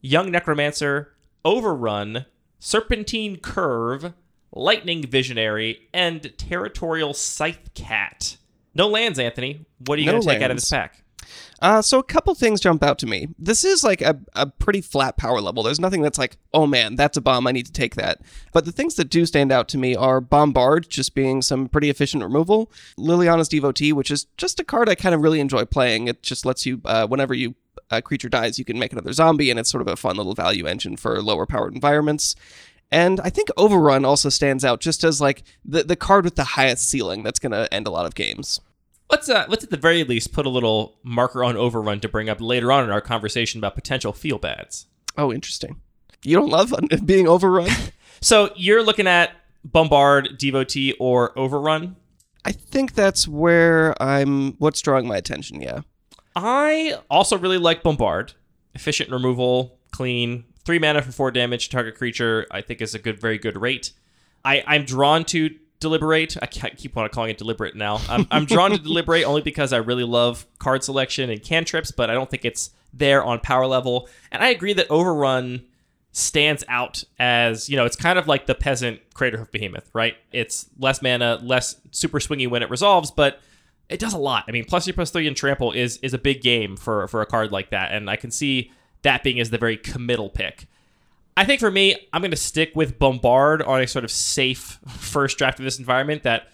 Young 0.00 0.30
Necromancer, 0.30 1.12
Overrun, 1.44 2.26
Serpentine 2.58 3.36
Curve, 3.36 4.12
Lightning 4.52 5.06
Visionary, 5.06 5.88
and 5.92 6.32
Territorial 6.38 7.12
Scythecat. 7.12 8.36
No 8.74 8.88
lands, 8.88 9.18
Anthony. 9.18 9.66
What 9.86 9.98
are 9.98 10.02
you 10.02 10.06
No 10.06 10.12
going 10.12 10.22
to 10.22 10.28
take 10.28 10.42
out 10.42 10.50
of 10.50 10.56
this 10.56 10.70
pack? 10.70 11.02
Uh, 11.60 11.82
so 11.82 11.98
a 11.98 12.04
couple 12.04 12.34
things 12.34 12.60
jump 12.60 12.82
out 12.82 12.98
to 12.98 13.06
me. 13.06 13.28
This 13.38 13.64
is 13.64 13.82
like 13.82 14.00
a, 14.00 14.18
a 14.34 14.46
pretty 14.46 14.80
flat 14.80 15.16
power 15.16 15.40
level. 15.40 15.62
There's 15.62 15.80
nothing 15.80 16.02
that's 16.02 16.18
like, 16.18 16.36
oh 16.54 16.66
man, 16.66 16.94
that's 16.94 17.16
a 17.16 17.20
bomb. 17.20 17.46
I 17.46 17.52
need 17.52 17.66
to 17.66 17.72
take 17.72 17.96
that. 17.96 18.20
But 18.52 18.64
the 18.64 18.72
things 18.72 18.94
that 18.94 19.10
do 19.10 19.26
stand 19.26 19.50
out 19.50 19.68
to 19.68 19.78
me 19.78 19.96
are 19.96 20.20
Bombard, 20.20 20.88
just 20.88 21.14
being 21.14 21.42
some 21.42 21.68
pretty 21.68 21.90
efficient 21.90 22.22
removal. 22.22 22.70
Liliana's 22.96 23.48
Devotee, 23.48 23.92
which 23.92 24.10
is 24.10 24.26
just 24.36 24.60
a 24.60 24.64
card 24.64 24.88
I 24.88 24.94
kind 24.94 25.14
of 25.14 25.22
really 25.22 25.40
enjoy 25.40 25.64
playing. 25.64 26.06
It 26.08 26.22
just 26.22 26.46
lets 26.46 26.64
you, 26.64 26.80
uh, 26.84 27.06
whenever 27.06 27.34
you 27.34 27.54
a 27.90 28.02
creature 28.02 28.28
dies, 28.28 28.58
you 28.58 28.64
can 28.64 28.78
make 28.78 28.92
another 28.92 29.12
zombie, 29.12 29.50
and 29.50 29.58
it's 29.58 29.70
sort 29.70 29.80
of 29.80 29.88
a 29.88 29.96
fun 29.96 30.16
little 30.16 30.34
value 30.34 30.66
engine 30.66 30.96
for 30.96 31.22
lower 31.22 31.46
powered 31.46 31.74
environments. 31.74 32.34
And 32.90 33.20
I 33.20 33.30
think 33.30 33.48
Overrun 33.56 34.04
also 34.04 34.28
stands 34.28 34.64
out 34.64 34.80
just 34.80 35.04
as 35.04 35.20
like 35.20 35.42
the, 35.64 35.84
the 35.84 35.96
card 35.96 36.24
with 36.24 36.36
the 36.36 36.44
highest 36.44 36.88
ceiling 36.88 37.22
that's 37.22 37.38
going 37.38 37.52
to 37.52 37.72
end 37.72 37.86
a 37.86 37.90
lot 37.90 38.06
of 38.06 38.14
games. 38.14 38.60
Let's 39.10 39.28
uh, 39.28 39.46
let's 39.48 39.64
at 39.64 39.70
the 39.70 39.76
very 39.76 40.04
least 40.04 40.32
put 40.32 40.46
a 40.46 40.50
little 40.50 40.98
marker 41.02 41.42
on 41.42 41.56
Overrun 41.56 42.00
to 42.00 42.08
bring 42.08 42.28
up 42.28 42.40
later 42.40 42.70
on 42.70 42.84
in 42.84 42.90
our 42.90 43.00
conversation 43.00 43.58
about 43.58 43.74
potential 43.74 44.12
feel 44.12 44.38
bads. 44.38 44.86
Oh, 45.16 45.32
interesting. 45.32 45.80
You 46.22 46.36
don't 46.36 46.50
love 46.50 46.74
being 47.04 47.28
overrun? 47.28 47.70
So 48.20 48.50
you're 48.56 48.82
looking 48.82 49.06
at 49.06 49.30
Bombard, 49.64 50.38
Devotee, 50.38 50.92
or 50.98 51.38
Overrun. 51.38 51.94
I 52.44 52.50
think 52.50 52.94
that's 52.94 53.28
where 53.28 53.94
I'm. 54.02 54.54
What's 54.54 54.80
drawing 54.80 55.06
my 55.06 55.16
attention? 55.16 55.60
Yeah. 55.60 55.82
I 56.34 56.98
also 57.08 57.38
really 57.38 57.58
like 57.58 57.84
Bombard. 57.84 58.32
Efficient 58.74 59.10
removal, 59.10 59.78
clean, 59.92 60.46
three 60.64 60.80
mana 60.80 61.00
for 61.00 61.12
four 61.12 61.30
damage 61.30 61.68
to 61.68 61.70
target 61.70 61.94
creature. 61.94 62.44
I 62.50 62.60
think 62.60 62.80
is 62.80 62.94
a 62.94 62.98
good, 62.98 63.20
very 63.20 63.38
good 63.38 63.60
rate. 63.60 63.92
I, 64.44 64.64
I'm 64.66 64.84
drawn 64.84 65.24
to 65.26 65.50
deliberate. 65.80 66.36
I 66.40 66.46
keep 66.46 66.96
on 66.96 67.08
calling 67.10 67.30
it 67.30 67.38
deliberate 67.38 67.76
now. 67.76 68.00
I'm, 68.08 68.26
I'm 68.30 68.44
drawn 68.44 68.70
to 68.72 68.78
deliberate 68.82 69.24
only 69.24 69.42
because 69.42 69.72
I 69.72 69.78
really 69.78 70.04
love 70.04 70.46
card 70.58 70.82
selection 70.84 71.30
and 71.30 71.42
cantrips, 71.42 71.90
but 71.90 72.10
I 72.10 72.14
don't 72.14 72.30
think 72.30 72.44
it's 72.44 72.70
there 72.92 73.22
on 73.22 73.40
power 73.40 73.66
level. 73.66 74.08
And 74.32 74.42
I 74.42 74.48
agree 74.48 74.72
that 74.74 74.90
Overrun 74.90 75.64
stands 76.12 76.64
out 76.68 77.04
as 77.18 77.68
you 77.68 77.76
know 77.76 77.84
it's 77.84 77.94
kind 77.94 78.18
of 78.18 78.26
like 78.26 78.46
the 78.46 78.54
peasant 78.54 79.00
Craterhoof 79.14 79.50
Behemoth, 79.52 79.90
right? 79.92 80.16
It's 80.32 80.66
less 80.78 81.02
mana, 81.02 81.38
less 81.42 81.76
super 81.90 82.18
swingy 82.18 82.48
when 82.48 82.62
it 82.62 82.70
resolves, 82.70 83.10
but 83.10 83.40
it 83.88 84.00
does 84.00 84.14
a 84.14 84.18
lot. 84.18 84.44
I 84.48 84.52
mean, 84.52 84.64
plus 84.64 84.84
three 84.84 84.92
plus 84.92 85.10
three 85.10 85.26
and 85.26 85.36
trample 85.36 85.72
is 85.72 85.98
is 85.98 86.14
a 86.14 86.18
big 86.18 86.42
game 86.42 86.76
for 86.76 87.06
for 87.08 87.22
a 87.22 87.26
card 87.26 87.52
like 87.52 87.70
that, 87.70 87.92
and 87.92 88.10
I 88.10 88.16
can 88.16 88.30
see 88.30 88.72
that 89.02 89.22
being 89.22 89.38
as 89.38 89.50
the 89.50 89.58
very 89.58 89.76
committal 89.76 90.28
pick. 90.28 90.66
I 91.38 91.44
think 91.44 91.60
for 91.60 91.70
me, 91.70 91.94
I'm 92.12 92.20
going 92.20 92.32
to 92.32 92.36
stick 92.36 92.72
with 92.74 92.98
Bombard 92.98 93.62
on 93.62 93.80
a 93.80 93.86
sort 93.86 94.04
of 94.04 94.10
safe 94.10 94.80
first 94.88 95.38
draft 95.38 95.60
of 95.60 95.64
this 95.64 95.78
environment. 95.78 96.24
That 96.24 96.48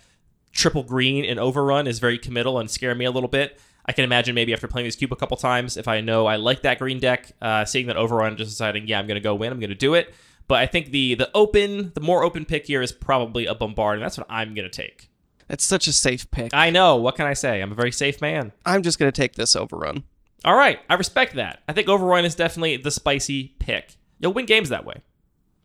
triple 0.53 0.83
green 0.83 1.25
and 1.25 1.41
Overrun 1.41 1.87
is 1.87 2.01
very 2.01 2.19
committal 2.19 2.59
and 2.59 2.71
scare 2.71 2.95
me 2.95 3.07
a 3.07 3.11
little 3.11 3.31
bit. 3.31 3.59
I 3.87 3.93
can 3.93 4.05
imagine 4.05 4.35
maybe 4.35 4.53
after 4.53 4.69
playing 4.69 4.87
this 4.87 4.95
cube 4.95 5.11
a 5.11 5.17
couple 5.17 5.39
times, 5.39 5.79
if 5.79 5.89
I 5.89 6.03
know 6.03 6.27
I 6.27 6.37
like 6.37 6.61
that 6.63 6.79
green 6.79 7.01
deck, 7.01 7.33
uh, 7.41 7.65
seeing 7.65 7.87
that 7.87 7.97
Overrun, 7.97 8.37
just 8.37 8.51
deciding, 8.51 8.87
yeah, 8.87 8.99
I'm 8.99 9.07
going 9.07 9.15
to 9.15 9.23
go 9.23 9.35
win, 9.35 9.53
I'm 9.53 9.59
going 9.59 9.71
to 9.71 9.75
do 9.75 9.95
it. 9.95 10.15
But 10.49 10.59
I 10.59 10.67
think 10.67 10.91
the 10.91 11.15
the 11.15 11.31
open, 11.35 11.93
the 11.95 12.03
more 12.03 12.23
open 12.23 12.45
pick 12.45 12.67
here 12.67 12.83
is 12.83 12.93
probably 12.93 13.47
a 13.47 13.55
Bombard, 13.55 13.97
and 13.97 14.05
that's 14.05 14.19
what 14.19 14.27
I'm 14.29 14.55
going 14.55 14.71
to 14.71 14.83
take. 14.83 15.09
It's 15.49 15.65
such 15.65 15.87
a 15.87 15.95
safe 15.95 16.31
pick. 16.31 16.53
I 16.53 16.69
know. 16.69 16.97
What 16.97 17.17
can 17.17 17.25
I 17.25 17.33
say? 17.33 17.63
I'm 17.63 17.73
a 17.73 17.75
very 17.75 17.93
safe 17.93 18.21
man. 18.21 18.53
I'm 18.67 18.83
just 18.83 18.99
going 18.99 19.11
to 19.11 19.19
take 19.19 19.37
this 19.37 19.57
overrun. 19.57 20.05
All 20.45 20.57
right, 20.57 20.79
I 20.91 20.95
respect 20.97 21.37
that. 21.37 21.63
I 21.67 21.73
think 21.73 21.89
Overrun 21.89 22.27
is 22.27 22.35
definitely 22.35 22.77
the 22.77 22.91
spicy 22.91 23.55
pick. 23.59 23.97
You'll 24.25 24.33
win 24.33 24.47
games 24.47 24.71
that 24.71 24.85
way. 24.85 25.03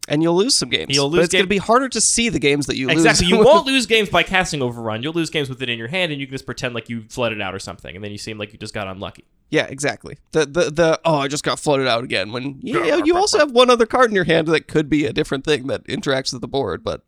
And 0.07 0.23
you'll 0.23 0.35
lose 0.35 0.55
some 0.57 0.69
games. 0.69 0.95
You'll 0.95 1.09
but 1.09 1.17
lose 1.17 1.25
it's 1.25 1.33
going 1.33 1.45
to 1.45 1.49
be 1.49 1.57
harder 1.59 1.87
to 1.87 2.01
see 2.01 2.29
the 2.29 2.39
games 2.39 2.65
that 2.65 2.75
you 2.77 2.89
Exactly. 2.89 3.27
lose. 3.27 3.39
You 3.39 3.45
won't 3.45 3.65
lose 3.67 3.85
games 3.85 4.09
by 4.09 4.23
casting 4.23 4.61
Overrun. 4.61 5.03
You'll 5.03 5.13
lose 5.13 5.29
games 5.29 5.49
with 5.49 5.61
it 5.61 5.69
in 5.69 5.77
your 5.77 5.87
hand, 5.87 6.11
and 6.11 6.19
you 6.19 6.25
can 6.27 6.33
just 6.33 6.45
pretend 6.47 6.73
like 6.73 6.89
you 6.89 7.03
flooded 7.09 7.39
out 7.41 7.53
or 7.55 7.59
something, 7.59 7.95
and 7.95 8.03
then 8.03 8.11
you 8.11 8.17
seem 8.17 8.37
like 8.39 8.51
you 8.51 8.57
just 8.59 8.73
got 8.73 8.87
unlucky. 8.87 9.23
yeah, 9.51 9.65
exactly. 9.67 10.17
The, 10.31 10.45
the 10.47 10.71
the 10.71 10.99
oh, 11.05 11.17
I 11.19 11.27
just 11.27 11.43
got 11.43 11.59
flooded 11.59 11.87
out 11.87 12.03
again. 12.03 12.31
When 12.31 12.59
yeah, 12.61 12.97
you 13.05 13.15
also 13.15 13.37
have 13.37 13.51
one 13.51 13.69
other 13.69 13.85
card 13.85 14.09
in 14.09 14.15
your 14.15 14.23
hand 14.25 14.47
that 14.47 14.67
could 14.67 14.89
be 14.89 15.05
a 15.05 15.13
different 15.13 15.45
thing 15.45 15.67
that 15.67 15.83
interacts 15.85 16.33
with 16.33 16.41
the 16.41 16.47
board. 16.47 16.83
But 16.83 17.03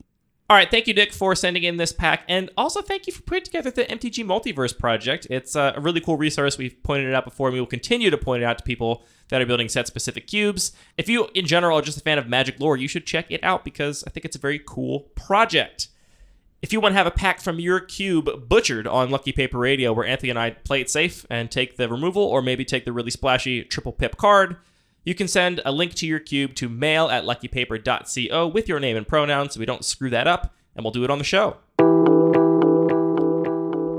All 0.51 0.57
right, 0.57 0.69
thank 0.69 0.85
you, 0.85 0.93
Nick, 0.93 1.13
for 1.13 1.33
sending 1.33 1.63
in 1.63 1.77
this 1.77 1.93
pack, 1.93 2.25
and 2.27 2.49
also 2.57 2.81
thank 2.81 3.07
you 3.07 3.13
for 3.13 3.21
putting 3.21 3.45
together 3.45 3.71
the 3.71 3.85
MTG 3.85 4.25
Multiverse 4.25 4.77
project. 4.77 5.25
It's 5.29 5.55
uh, 5.55 5.71
a 5.77 5.79
really 5.79 6.01
cool 6.01 6.17
resource. 6.17 6.57
We've 6.57 6.75
pointed 6.83 7.07
it 7.07 7.15
out 7.15 7.23
before, 7.23 7.47
and 7.47 7.53
we 7.53 7.61
will 7.61 7.67
continue 7.67 8.09
to 8.09 8.17
point 8.17 8.43
it 8.43 8.45
out 8.45 8.57
to 8.57 8.63
people 8.65 9.05
that 9.29 9.41
are 9.41 9.45
building 9.45 9.69
set-specific 9.69 10.27
cubes. 10.27 10.73
If 10.97 11.07
you, 11.07 11.29
in 11.33 11.45
general, 11.45 11.77
are 11.77 11.81
just 11.81 11.99
a 11.99 12.01
fan 12.01 12.17
of 12.17 12.27
Magic 12.27 12.59
lore, 12.59 12.75
you 12.75 12.89
should 12.89 13.05
check 13.05 13.27
it 13.31 13.41
out 13.45 13.63
because 13.63 14.03
I 14.05 14.09
think 14.09 14.25
it's 14.25 14.35
a 14.35 14.39
very 14.39 14.59
cool 14.59 15.07
project. 15.15 15.87
If 16.61 16.73
you 16.73 16.81
want 16.81 16.91
to 16.91 16.97
have 16.97 17.07
a 17.07 17.11
pack 17.11 17.39
from 17.39 17.61
your 17.61 17.79
cube 17.79 18.49
butchered 18.49 18.87
on 18.87 19.09
Lucky 19.09 19.31
Paper 19.31 19.57
Radio, 19.57 19.93
where 19.93 20.05
Anthony 20.05 20.31
and 20.31 20.39
I 20.39 20.49
play 20.49 20.81
it 20.81 20.89
safe 20.89 21.25
and 21.29 21.49
take 21.49 21.77
the 21.77 21.87
removal, 21.87 22.23
or 22.23 22.41
maybe 22.41 22.65
take 22.65 22.83
the 22.83 22.91
really 22.91 23.09
splashy 23.09 23.63
triple 23.63 23.93
pip 23.93 24.17
card, 24.17 24.57
you 25.03 25.15
can 25.15 25.27
send 25.27 25.61
a 25.65 25.71
link 25.71 25.95
to 25.95 26.05
your 26.05 26.19
cube 26.19 26.55
to 26.55 26.69
mail 26.69 27.07
at 27.09 27.23
luckypaper.co 27.23 28.47
with 28.47 28.69
your 28.69 28.79
name 28.79 28.97
and 28.97 29.07
pronouns 29.07 29.53
so 29.53 29.59
we 29.59 29.65
don't 29.65 29.83
screw 29.83 30.09
that 30.11 30.27
up, 30.27 30.53
and 30.75 30.83
we'll 30.83 30.91
do 30.91 31.03
it 31.03 31.09
on 31.09 31.17
the 31.17 31.23
show. 31.23 31.57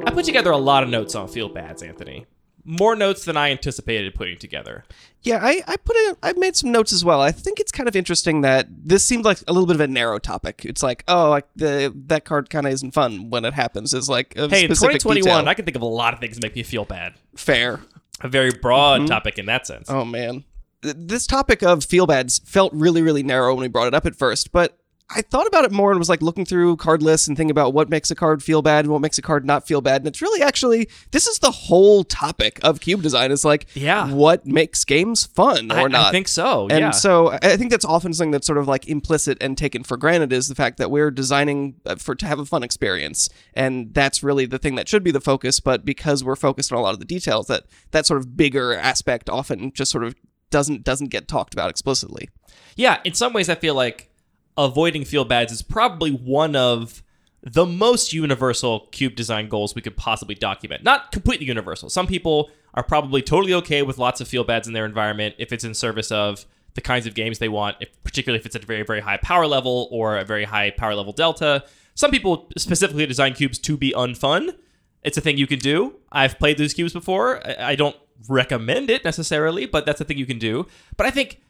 I 0.06 0.14
put 0.14 0.24
together 0.24 0.50
a 0.50 0.58
lot 0.58 0.82
of 0.82 0.88
notes 0.88 1.14
on 1.14 1.28
feel 1.28 1.48
bads, 1.48 1.82
Anthony. 1.82 2.26
More 2.64 2.94
notes 2.94 3.24
than 3.24 3.36
I 3.36 3.50
anticipated 3.50 4.14
putting 4.14 4.38
together. 4.38 4.84
Yeah, 5.22 5.40
I, 5.42 5.62
I 5.66 5.76
put 5.76 5.96
it. 5.96 6.18
I 6.22 6.32
made 6.34 6.54
some 6.54 6.70
notes 6.70 6.92
as 6.92 7.04
well. 7.04 7.20
I 7.20 7.32
think 7.32 7.58
it's 7.58 7.72
kind 7.72 7.88
of 7.88 7.96
interesting 7.96 8.42
that 8.42 8.68
this 8.70 9.04
seemed 9.04 9.24
like 9.24 9.38
a 9.48 9.52
little 9.52 9.66
bit 9.66 9.74
of 9.74 9.80
a 9.80 9.88
narrow 9.88 10.20
topic. 10.20 10.64
It's 10.64 10.82
like, 10.82 11.02
oh, 11.08 11.30
like 11.30 11.46
the 11.56 11.92
that 12.06 12.24
card 12.24 12.50
kind 12.50 12.68
of 12.68 12.72
isn't 12.72 12.92
fun 12.92 13.30
when 13.30 13.44
it 13.44 13.54
happens. 13.54 13.92
Is 13.92 14.08
like 14.08 14.36
a 14.36 14.48
Hey, 14.48 14.64
in 14.64 14.74
specific 14.74 15.00
2021, 15.00 15.22
detail. 15.22 15.48
I 15.48 15.54
can 15.54 15.64
think 15.64 15.76
of 15.76 15.82
a 15.82 15.86
lot 15.86 16.14
of 16.14 16.20
things 16.20 16.36
that 16.36 16.42
make 16.44 16.54
me 16.54 16.62
feel 16.62 16.84
bad. 16.84 17.14
fair. 17.34 17.80
A 18.20 18.28
very 18.28 18.52
broad 18.52 19.00
mm-hmm. 19.00 19.08
topic 19.08 19.38
in 19.38 19.46
that 19.46 19.66
sense. 19.66 19.90
Oh 19.90 20.04
man, 20.04 20.44
this 20.82 21.26
topic 21.26 21.62
of 21.62 21.84
feel 21.84 22.06
bads 22.06 22.40
felt 22.44 22.72
really 22.74 23.02
really 23.02 23.22
narrow 23.22 23.54
when 23.54 23.62
we 23.62 23.68
brought 23.68 23.88
it 23.88 23.94
up 23.94 24.06
at 24.06 24.16
first, 24.16 24.52
but 24.52 24.78
I 25.14 25.20
thought 25.20 25.46
about 25.46 25.66
it 25.66 25.72
more 25.72 25.90
and 25.90 25.98
was 25.98 26.08
like 26.08 26.22
looking 26.22 26.46
through 26.46 26.76
card 26.76 27.02
lists 27.02 27.28
and 27.28 27.36
thinking 27.36 27.50
about 27.50 27.74
what 27.74 27.90
makes 27.90 28.10
a 28.10 28.14
card 28.14 28.42
feel 28.42 28.62
bad 28.62 28.86
and 28.86 28.92
what 28.92 29.02
makes 29.02 29.18
a 29.18 29.22
card 29.22 29.44
not 29.44 29.66
feel 29.66 29.82
bad. 29.82 30.00
And 30.00 30.08
it's 30.08 30.22
really 30.22 30.40
actually 30.40 30.88
this 31.10 31.26
is 31.26 31.38
the 31.40 31.50
whole 31.50 32.02
topic 32.02 32.58
of 32.62 32.80
cube 32.80 33.02
design. 33.02 33.30
Is 33.30 33.44
like 33.44 33.66
Yeah. 33.74 34.10
what 34.10 34.46
makes 34.46 34.84
games 34.84 35.26
fun 35.26 35.70
or 35.70 35.80
I, 35.80 35.86
not. 35.88 36.06
I 36.06 36.10
think 36.12 36.28
so. 36.28 36.66
And 36.70 36.80
yeah. 36.80 36.90
so 36.92 37.32
I 37.42 37.58
think 37.58 37.70
that's 37.70 37.84
often 37.84 38.14
something 38.14 38.30
that's 38.30 38.46
sort 38.46 38.58
of 38.58 38.66
like 38.66 38.88
implicit 38.88 39.36
and 39.42 39.58
taken 39.58 39.82
for 39.82 39.98
granted 39.98 40.32
is 40.32 40.48
the 40.48 40.54
fact 40.54 40.78
that 40.78 40.90
we're 40.90 41.10
designing 41.10 41.74
uh, 41.84 41.96
for 41.96 42.14
to 42.14 42.26
have 42.26 42.38
a 42.38 42.46
fun 42.46 42.62
experience, 42.62 43.28
and 43.52 43.92
that's 43.92 44.22
really 44.22 44.46
the 44.46 44.58
thing 44.58 44.76
that 44.76 44.88
should 44.88 45.04
be 45.04 45.10
the 45.10 45.20
focus. 45.20 45.60
But 45.60 45.84
because 45.84 46.24
we're 46.24 46.36
focused 46.36 46.72
on 46.72 46.78
a 46.78 46.82
lot 46.82 46.94
of 46.94 47.00
the 47.00 47.04
details, 47.04 47.48
that 47.48 47.64
that 47.90 48.06
sort 48.06 48.20
of 48.20 48.34
bigger 48.34 48.74
aspect 48.74 49.28
often 49.28 49.72
just 49.74 49.90
sort 49.90 50.04
of 50.04 50.14
doesn't 50.52 50.84
doesn't 50.84 51.08
get 51.08 51.26
talked 51.26 51.52
about 51.52 51.70
explicitly. 51.70 52.28
Yeah, 52.76 53.00
in 53.04 53.14
some 53.14 53.32
ways, 53.32 53.48
I 53.48 53.56
feel 53.56 53.74
like 53.74 54.10
avoiding 54.56 55.04
feel 55.04 55.24
bads 55.24 55.52
is 55.52 55.62
probably 55.62 56.10
one 56.10 56.54
of 56.54 57.02
the 57.42 57.66
most 57.66 58.12
universal 58.12 58.86
cube 58.92 59.16
design 59.16 59.48
goals 59.48 59.74
we 59.74 59.82
could 59.82 59.96
possibly 59.96 60.34
document. 60.36 60.84
Not 60.84 61.10
completely 61.10 61.46
universal. 61.46 61.90
Some 61.90 62.06
people 62.06 62.50
are 62.74 62.84
probably 62.84 63.20
totally 63.20 63.52
okay 63.54 63.82
with 63.82 63.98
lots 63.98 64.20
of 64.20 64.28
feel 64.28 64.44
bads 64.44 64.68
in 64.68 64.74
their 64.74 64.86
environment 64.86 65.34
if 65.38 65.52
it's 65.52 65.64
in 65.64 65.74
service 65.74 66.12
of 66.12 66.46
the 66.74 66.80
kinds 66.80 67.06
of 67.06 67.14
games 67.14 67.38
they 67.38 67.48
want, 67.48 67.76
if, 67.80 68.02
particularly 68.02 68.38
if 68.38 68.46
it's 68.46 68.56
at 68.56 68.62
a 68.62 68.66
very, 68.66 68.82
very 68.82 69.00
high 69.00 69.18
power 69.18 69.46
level 69.46 69.88
or 69.90 70.16
a 70.16 70.24
very 70.24 70.44
high 70.44 70.70
power 70.70 70.94
level 70.94 71.12
delta. 71.12 71.64
Some 71.94 72.10
people 72.10 72.48
specifically 72.56 73.04
design 73.06 73.34
cubes 73.34 73.58
to 73.58 73.76
be 73.76 73.92
unfun. 73.92 74.54
It's 75.02 75.18
a 75.18 75.20
thing 75.20 75.36
you 75.36 75.46
can 75.46 75.58
do. 75.58 75.96
I've 76.10 76.38
played 76.38 76.58
those 76.58 76.72
cubes 76.72 76.92
before. 76.92 77.46
I 77.46 77.72
I 77.72 77.74
don't 77.74 77.96
recommend 78.28 78.90
it 78.90 79.04
necessarily, 79.04 79.66
but 79.66 79.86
that's 79.86 80.00
a 80.00 80.04
thing 80.04 80.18
you 80.18 80.26
can 80.26 80.38
do. 80.38 80.66
But 80.96 81.06
I 81.06 81.10
think 81.10 81.40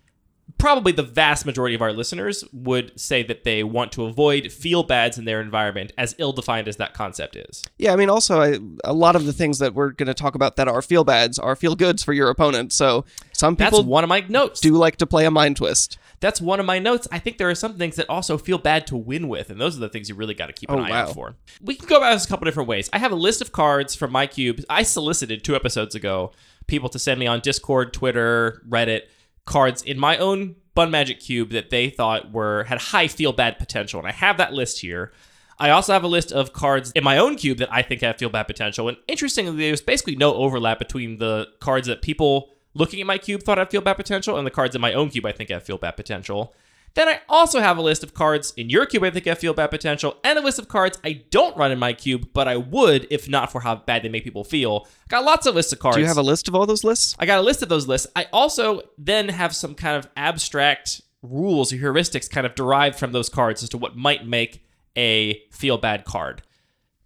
probably 0.59 0.93
the 0.93 1.03
vast 1.03 1.47
majority 1.47 1.75
of 1.75 1.81
our 1.81 1.93
listeners 1.93 2.45
would 2.53 2.99
say 2.99 3.23
that 3.23 3.45
they 3.45 3.63
want 3.65 3.91
to 3.93 4.05
avoid 4.05 4.51
feel 4.53 4.83
bads 4.83 5.17
in 5.17 5.25
their 5.25 5.41
environment, 5.41 5.93
as 5.97 6.15
ill 6.19 6.33
defined 6.33 6.69
as 6.69 6.77
that 6.77 6.95
concept 6.95 7.37
is. 7.37 7.63
Yeah, 7.79 7.93
I 7.93 7.97
mean, 7.97 8.11
also 8.11 8.41
I, 8.41 8.59
a 8.85 8.93
lot 8.93 9.17
of 9.17 9.25
the 9.25 9.33
things 9.33 9.59
that 9.61 9.75
we're 9.75 9.91
going 9.91 10.09
to 10.09 10.15
talk 10.15 10.35
about 10.35 10.57
that 10.57 10.69
are 10.69 10.83
feel 10.83 11.05
bads 11.05 11.39
are 11.39 11.57
feel 11.57 11.75
goods 11.75 12.03
for 12.03 12.13
your 12.13 12.29
opponent. 12.29 12.73
So 12.73 13.05
some 13.33 13.57
people 13.57 13.79
That's 13.79 13.87
one 13.89 14.05
of 14.05 14.09
my 14.09 14.21
notes. 14.29 14.61
do 14.61 14.73
like 14.75 14.97
to 14.97 15.07
play 15.07 15.25
a 15.25 15.31
mind 15.31 15.57
twist. 15.57 15.99
That's 16.21 16.41
one 16.41 16.61
of 16.61 16.67
my 16.67 16.79
notes. 16.79 17.09
I 17.11 17.19
think 17.19 17.39
there 17.39 17.51
are 17.51 17.55
some 17.55 17.77
things 17.79 17.97
that 17.97 18.09
also 18.09 18.39
feel 18.39 18.59
bad 18.59 18.87
to 18.89 18.97
win 18.97 19.29
with, 19.29 19.51
and 19.51 19.61
those 19.61 19.77
are 19.77 19.81
the 19.81 19.89
things 19.89 20.09
you 20.09 20.15
really 20.15 20.35
got 20.35 20.47
to 20.47 20.53
keep 20.53 20.71
an 20.71 20.79
Oh, 20.79 20.83
eye 20.83 20.91
wow. 20.91 21.03
out 21.09 21.15
for. 21.15 21.35
We 21.61 21.75
can 21.75 21.89
go 21.89 21.97
about 21.97 22.13
this 22.13 22.25
a 22.25 22.29
couple 22.29 22.45
different 22.45 22.69
ways. 22.69 22.89
I 22.93 22.99
have 22.99 23.11
a 23.11 23.17
list 23.17 23.41
of 23.43 23.51
cards 23.51 23.95
from 23.97 24.13
my 24.13 24.27
cube. 24.29 24.61
I 24.71 24.83
solicited 24.85 25.43
two 25.43 25.57
episodes 25.57 25.95
ago 25.97 26.31
people 26.67 26.89
to 26.91 26.99
send 26.99 27.21
me 27.21 27.27
on 27.27 27.41
Discord, 27.41 27.93
Twitter, 27.93 28.63
Reddit 28.69 29.03
cards 29.45 29.83
in 29.83 29.99
my 29.99 30.17
own 30.19 30.57
Bun 30.75 30.91
Magic 30.91 31.21
cube 31.21 31.51
that 31.51 31.71
they 31.71 31.91
thought 31.91 32.33
were 32.33 32.65
had 32.65 32.79
high 32.79 33.09
feel 33.09 33.33
bad 33.33 33.59
potential, 33.59 34.01
and 34.01 34.09
I 34.09 34.13
have 34.13 34.39
that 34.39 34.53
list 34.53 34.81
here. 34.81 35.13
I 35.59 35.71
also 35.71 35.93
have 35.93 36.03
a 36.03 36.09
list 36.09 36.33
of 36.33 36.53
cards 36.53 36.91
in 36.93 37.05
my 37.05 37.19
own 37.19 37.37
cube 37.37 37.59
that 37.59 37.73
I 37.73 37.83
think 37.83 38.01
have 38.01 38.19
feel 38.19 38.31
bad 38.31 38.45
potential. 38.45 38.89
And 38.89 38.97
interestingly, 39.07 39.57
there's 39.57 39.83
basically 39.83 40.17
no 40.17 40.35
overlap 40.35 40.79
between 40.79 41.19
the 41.19 41.49
cards 41.61 41.87
that 41.87 42.03
people 42.03 42.51
looking 42.75 43.01
at 43.01 43.07
my 43.07 43.19
cube 43.19 43.43
thought 43.43 43.59
had 43.59 43.71
feel 43.71 43.83
bad 43.83 43.95
potential 43.95 44.37
and 44.37 44.47
the 44.47 44.51
cards 44.51 44.75
in 44.75 44.81
my 44.81 44.93
own 44.93 45.11
cube 45.11 45.27
I 45.27 45.33
think 45.33 45.51
have 45.51 45.63
feel 45.63 45.79
bad 45.79 45.97
potential. 45.97 46.55
Then 46.95 47.09
I 47.09 47.21
also 47.29 47.61
have 47.61 47.79
a 47.79 47.83
list 47.83 48.03
of 48.03 48.13
cards 48.13 48.53
in 48.57 48.69
your 48.69 48.85
cube 48.87 49.03
I 49.03 49.11
think 49.11 49.27
have 49.27 49.39
feel 49.39 49.55
bad 49.55 49.71
potential, 49.71 50.17
and 50.25 50.39
a 50.39 50.43
list 50.43 50.59
of 50.59 50.69
cards 50.69 50.99
I 51.05 51.23
don't 51.31 51.57
run 51.57 51.73
in 51.73 51.79
my 51.79 51.93
cube, 51.93 52.29
but 52.33 52.49
I 52.49 52.57
would 52.57 53.07
if 53.11 53.29
not 53.29 53.51
for 53.51 53.61
how 53.61 53.77
bad 53.77 54.03
they 54.03 54.09
make 54.09 54.25
people 54.25 54.45
feel. 54.45 54.87
I 54.87 55.09
Got 55.09 55.25
lots 55.25 55.47
of 55.47 55.55
lists 55.55 55.73
of 55.73 55.79
cards. 55.79 55.97
Do 55.97 56.03
you 56.03 56.09
have 56.09 56.19
a 56.19 56.23
list 56.23 56.49
of 56.49 56.55
all 56.55 56.67
those 56.67 56.85
lists? 56.85 57.17
I 57.19 57.27
got 57.27 57.39
a 57.39 57.43
list 57.43 57.63
of 57.63 57.69
those 57.69 57.89
lists. 57.89 58.07
I 58.15 58.27
also 58.33 58.83
then 58.99 59.29
have 59.31 59.55
some 59.55 59.75
kind 59.75 59.97
of 59.97 60.11
abstract 60.17 61.01
rules 61.23 61.73
or 61.73 61.77
heuristics 61.77 62.29
kind 62.29 62.47
of 62.47 62.55
derived 62.55 62.99
from 62.99 63.13
those 63.13 63.29
cards 63.29 63.63
as 63.63 63.69
to 63.71 63.79
what 63.79 63.97
might 63.97 64.27
make 64.27 64.65
a 64.97 65.41
feel 65.51 65.79
bad 65.79 66.05
card. 66.05 66.43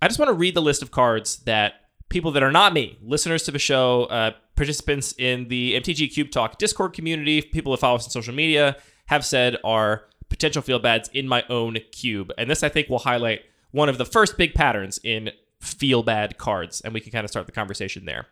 I 0.03 0.09
just 0.09 0.19
want 0.19 0.29
to 0.29 0.35
read 0.35 0.55
the 0.55 0.63
list 0.63 0.83
of 0.83 0.91
cards 0.91 1.39
that 1.45 1.75
people 2.09 2.33
that 2.33 2.43
are 2.43 2.53
not 2.53 2.73
me, 2.73 2.99
listeners 3.03 3.43
to 3.45 3.51
the 3.51 3.59
show, 3.59 4.05
uh, 4.05 4.33
participants 4.57 5.15
in 5.19 5.49
the 5.49 5.75
MTG 5.75 6.13
Cube 6.13 6.31
Talk 6.31 6.59
Discord 6.59 6.93
community, 6.93 7.43
people 7.43 7.73
that 7.73 7.79
follow 7.79 7.97
us 7.97 8.05
on 8.05 8.11
social 8.11 8.35
media, 8.35 8.77
have 9.07 9.25
said 9.25 9.57
are 9.65 10.05
potential 10.29 10.63
feel 10.63 10.79
bads 10.79 11.09
in 11.13 11.29
my 11.29 11.45
own 11.49 11.79
cube. 11.93 12.33
And 12.37 12.51
this, 12.51 12.63
I 12.63 12.69
think, 12.69 12.89
will 12.89 13.01
highlight 13.01 13.43
one 13.71 13.89
of 13.89 13.99
the 13.99 14.05
first 14.05 14.37
big 14.37 14.55
patterns 14.55 14.99
in 15.03 15.31
feel 15.61 16.03
bad 16.03 16.39
cards, 16.39 16.81
and 16.81 16.93
we 16.93 17.01
can 17.01 17.13
kind 17.13 17.25
of 17.25 17.31
start 17.31 17.47
the 17.47 17.53
conversation 17.53 18.05
there. 18.05 18.27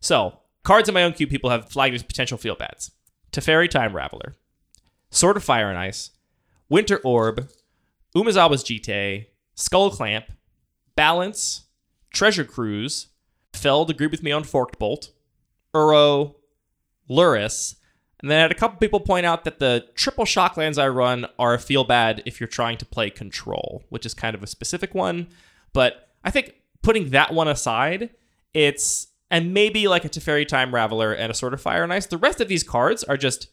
So, 0.00 0.38
cards 0.62 0.88
in 0.88 0.94
my 0.94 1.02
own 1.02 1.12
cube 1.12 1.30
people 1.30 1.50
have 1.50 1.68
flagged 1.68 1.94
as 1.94 2.02
potential 2.02 2.38
feel 2.38 2.56
bads. 2.56 2.90
Teferi 3.32 3.68
Time 3.68 3.92
Raveler, 3.92 4.34
Sword 5.10 5.36
of 5.36 5.44
Fire 5.44 5.68
and 5.68 5.78
Ice, 5.78 6.10
Winter 6.68 6.98
Orb, 6.98 7.48
Umezawa's 8.14 8.62
Jitte, 8.62 9.26
Skull 9.54 9.90
Clamp, 9.90 10.26
Balance, 10.94 11.64
Treasure 12.12 12.44
Cruise, 12.44 13.08
Feld 13.52 13.90
agreed 13.90 14.10
with 14.10 14.22
me 14.22 14.32
on 14.32 14.44
Forked 14.44 14.78
Bolt, 14.78 15.10
Uro, 15.74 16.34
Lurrus, 17.10 17.76
and 18.24 18.30
then 18.30 18.38
I 18.38 18.42
had 18.42 18.52
a 18.52 18.54
couple 18.54 18.78
people 18.78 19.00
point 19.00 19.26
out 19.26 19.44
that 19.44 19.58
the 19.58 19.84
triple 19.94 20.24
shocklands 20.24 20.78
I 20.78 20.88
run 20.88 21.26
are 21.38 21.52
a 21.52 21.58
feel 21.58 21.84
bad 21.84 22.22
if 22.24 22.40
you're 22.40 22.46
trying 22.46 22.78
to 22.78 22.86
play 22.86 23.10
control, 23.10 23.84
which 23.90 24.06
is 24.06 24.14
kind 24.14 24.34
of 24.34 24.42
a 24.42 24.46
specific 24.46 24.94
one. 24.94 25.26
But 25.74 26.08
I 26.24 26.30
think 26.30 26.54
putting 26.80 27.10
that 27.10 27.34
one 27.34 27.48
aside, 27.48 28.08
it's 28.54 29.08
and 29.30 29.52
maybe 29.52 29.88
like 29.88 30.06
a 30.06 30.08
Teferi 30.08 30.48
Time 30.48 30.72
Raveler 30.72 31.14
and 31.14 31.30
a 31.30 31.34
Sword 31.34 31.52
of 31.52 31.60
Fire 31.60 31.82
and 31.82 31.92
Ice. 31.92 32.06
The 32.06 32.16
rest 32.16 32.40
of 32.40 32.48
these 32.48 32.62
cards 32.62 33.04
are 33.04 33.18
just 33.18 33.48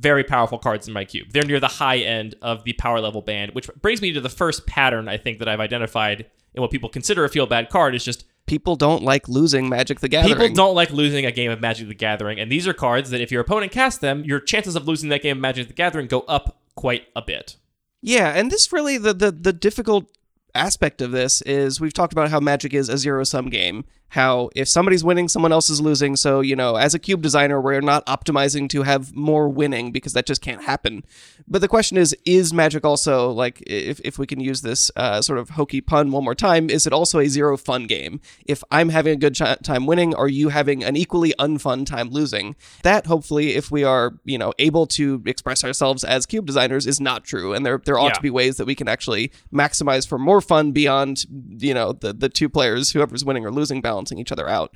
very 0.00 0.24
powerful 0.24 0.58
cards 0.58 0.88
in 0.88 0.94
my 0.94 1.04
cube. 1.04 1.28
They're 1.30 1.44
near 1.44 1.60
the 1.60 1.68
high 1.68 1.98
end 1.98 2.34
of 2.42 2.64
the 2.64 2.72
power 2.72 3.00
level 3.00 3.22
band, 3.22 3.54
which 3.54 3.70
brings 3.80 4.02
me 4.02 4.10
to 4.14 4.20
the 4.20 4.28
first 4.28 4.66
pattern 4.66 5.06
I 5.06 5.16
think 5.16 5.38
that 5.38 5.46
I've 5.46 5.60
identified 5.60 6.26
in 6.54 6.60
what 6.60 6.72
people 6.72 6.88
consider 6.88 7.24
a 7.24 7.28
feel 7.28 7.46
bad 7.46 7.70
card 7.70 7.94
is 7.94 8.04
just 8.04 8.24
People 8.48 8.76
don't 8.76 9.02
like 9.02 9.28
losing 9.28 9.68
Magic 9.68 10.00
the 10.00 10.08
Gathering. 10.08 10.34
People 10.34 10.54
don't 10.54 10.74
like 10.74 10.90
losing 10.90 11.24
a 11.26 11.32
game 11.32 11.50
of 11.50 11.60
Magic 11.60 11.88
the 11.88 11.94
Gathering, 11.94 12.40
and 12.40 12.50
these 12.50 12.66
are 12.66 12.72
cards 12.72 13.10
that 13.10 13.20
if 13.20 13.30
your 13.30 13.40
opponent 13.40 13.72
casts 13.72 14.00
them, 14.00 14.24
your 14.24 14.40
chances 14.40 14.74
of 14.74 14.86
losing 14.88 15.08
that 15.10 15.22
game 15.22 15.36
of 15.36 15.40
Magic 15.40 15.68
the 15.68 15.74
Gathering 15.74 16.06
go 16.06 16.20
up 16.22 16.58
quite 16.74 17.06
a 17.14 17.22
bit. 17.22 17.56
Yeah, 18.02 18.28
and 18.28 18.50
this 18.50 18.72
really 18.72 18.98
the 18.98 19.12
the 19.12 19.30
the 19.30 19.52
difficult 19.52 20.10
aspect 20.54 21.00
of 21.00 21.12
this 21.12 21.42
is 21.42 21.80
we've 21.80 21.92
talked 21.92 22.12
about 22.12 22.30
how 22.30 22.40
Magic 22.40 22.74
is 22.74 22.88
a 22.88 22.98
zero 22.98 23.24
sum 23.24 23.50
game. 23.50 23.84
How 24.10 24.48
if 24.56 24.68
somebody's 24.68 25.04
winning, 25.04 25.28
someone 25.28 25.52
else 25.52 25.68
is 25.68 25.80
losing. 25.80 26.16
So 26.16 26.40
you 26.40 26.56
know, 26.56 26.76
as 26.76 26.94
a 26.94 26.98
cube 26.98 27.20
designer, 27.22 27.60
we're 27.60 27.80
not 27.80 28.06
optimizing 28.06 28.68
to 28.70 28.82
have 28.84 29.14
more 29.14 29.48
winning 29.48 29.92
because 29.92 30.14
that 30.14 30.24
just 30.26 30.40
can't 30.40 30.62
happen. 30.62 31.04
But 31.46 31.60
the 31.60 31.68
question 31.68 31.98
is, 31.98 32.16
is 32.24 32.52
Magic 32.52 32.84
also 32.84 33.30
like 33.30 33.62
if 33.66 34.00
if 34.04 34.18
we 34.18 34.26
can 34.26 34.40
use 34.40 34.62
this 34.62 34.90
uh, 34.96 35.20
sort 35.20 35.38
of 35.38 35.50
hokey 35.50 35.80
pun 35.82 36.10
one 36.10 36.24
more 36.24 36.34
time, 36.34 36.70
is 36.70 36.86
it 36.86 36.92
also 36.92 37.18
a 37.18 37.28
zero 37.28 37.56
fun 37.58 37.86
game? 37.86 38.20
If 38.46 38.64
I'm 38.70 38.88
having 38.88 39.12
a 39.12 39.16
good 39.16 39.34
ch- 39.34 39.62
time 39.62 39.84
winning, 39.86 40.14
are 40.14 40.28
you 40.28 40.48
having 40.48 40.82
an 40.82 40.96
equally 40.96 41.34
unfun 41.38 41.84
time 41.84 42.08
losing? 42.10 42.56
That 42.82 43.06
hopefully, 43.06 43.56
if 43.56 43.70
we 43.70 43.84
are 43.84 44.14
you 44.24 44.38
know 44.38 44.52
able 44.58 44.86
to 44.88 45.22
express 45.26 45.64
ourselves 45.64 46.02
as 46.02 46.24
cube 46.24 46.46
designers, 46.46 46.86
is 46.86 46.98
not 47.00 47.24
true, 47.24 47.52
and 47.52 47.64
there 47.66 47.80
there 47.84 47.98
ought 47.98 48.08
Yeah. 48.08 48.14
to 48.14 48.22
be 48.22 48.30
ways 48.30 48.56
that 48.56 48.66
we 48.66 48.74
can 48.74 48.88
actually 48.88 49.30
maximize 49.52 50.08
for 50.08 50.18
more 50.18 50.40
fun 50.40 50.72
beyond 50.72 51.26
you 51.58 51.74
know 51.74 51.92
the 51.92 52.12
the 52.14 52.28
two 52.30 52.48
players 52.48 52.92
whoever's 52.92 53.24
winning 53.24 53.44
or 53.44 53.50
losing 53.50 53.82
balancing 53.98 54.18
each 54.18 54.30
other 54.32 54.48
out 54.48 54.74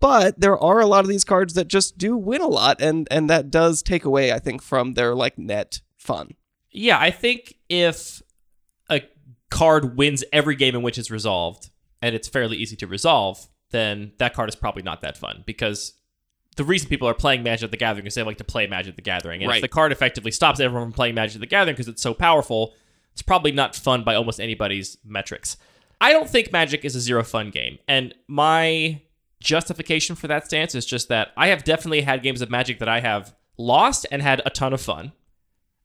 but 0.00 0.38
there 0.40 0.58
are 0.58 0.80
a 0.80 0.86
lot 0.86 1.04
of 1.04 1.08
these 1.08 1.24
cards 1.24 1.54
that 1.54 1.68
just 1.68 1.96
do 1.98 2.16
win 2.16 2.40
a 2.40 2.46
lot 2.48 2.80
and 2.82 3.06
and 3.10 3.30
that 3.30 3.50
does 3.50 3.82
take 3.82 4.04
away 4.04 4.32
i 4.32 4.38
think 4.38 4.60
from 4.62 4.94
their 4.94 5.14
like 5.14 5.38
net 5.38 5.80
fun 5.96 6.34
Yeah, 6.72 6.98
I 6.98 7.10
think 7.12 7.54
if 7.68 8.22
a 8.90 9.02
card 9.50 9.96
wins 9.96 10.24
every 10.32 10.56
game 10.56 10.74
in 10.74 10.82
which 10.82 10.98
it's 10.98 11.10
resolved, 11.10 11.70
and 12.00 12.14
it's 12.14 12.26
fairly 12.28 12.56
easy 12.56 12.74
to 12.76 12.86
resolve, 12.88 13.46
then 13.70 14.12
that 14.18 14.32
card 14.34 14.48
is 14.48 14.56
probably 14.56 14.82
not 14.82 15.00
that 15.02 15.16
fun 15.16 15.44
because 15.46 15.92
the 16.56 16.64
reason 16.64 16.88
people 16.88 17.06
are 17.08 17.14
playing 17.14 17.42
Magic 17.44 17.70
the 17.70 17.76
Gathering 17.76 18.06
is 18.06 18.14
they 18.14 18.22
like 18.24 18.38
to 18.38 18.44
play 18.44 18.66
Magic 18.66 18.96
the 18.96 19.02
Gathering. 19.02 19.42
And 19.42 19.48
Right. 19.50 19.56
if 19.58 19.62
the 19.62 19.68
card 19.68 19.92
effectively 19.92 20.30
stops 20.32 20.58
everyone 20.60 20.88
from 20.88 20.92
playing 20.92 21.14
Magic 21.14 21.38
the 21.40 21.46
Gathering 21.46 21.74
because 21.74 21.88
it's 21.88 22.02
so 22.02 22.14
powerful, 22.14 22.74
it's 23.12 23.22
probably 23.22 23.52
not 23.52 23.76
fun 23.76 24.02
by 24.02 24.14
almost 24.16 24.40
anybody's 24.40 24.96
metrics. 25.04 25.56
I 26.02 26.12
don't 26.12 26.28
think 26.28 26.50
Magic 26.50 26.84
is 26.84 26.96
a 26.96 27.00
zero 27.00 27.22
fun 27.22 27.50
game. 27.50 27.78
And 27.86 28.12
my 28.26 29.00
justification 29.38 30.16
for 30.16 30.26
that 30.26 30.44
stance 30.44 30.74
is 30.74 30.84
just 30.84 31.08
that 31.08 31.28
I 31.36 31.46
have 31.46 31.62
definitely 31.62 32.00
had 32.00 32.24
games 32.24 32.42
of 32.42 32.50
Magic 32.50 32.80
that 32.80 32.88
I 32.88 32.98
have 32.98 33.32
lost 33.56 34.04
and 34.10 34.20
had 34.20 34.42
a 34.44 34.50
ton 34.50 34.72
of 34.72 34.80
fun. 34.80 35.12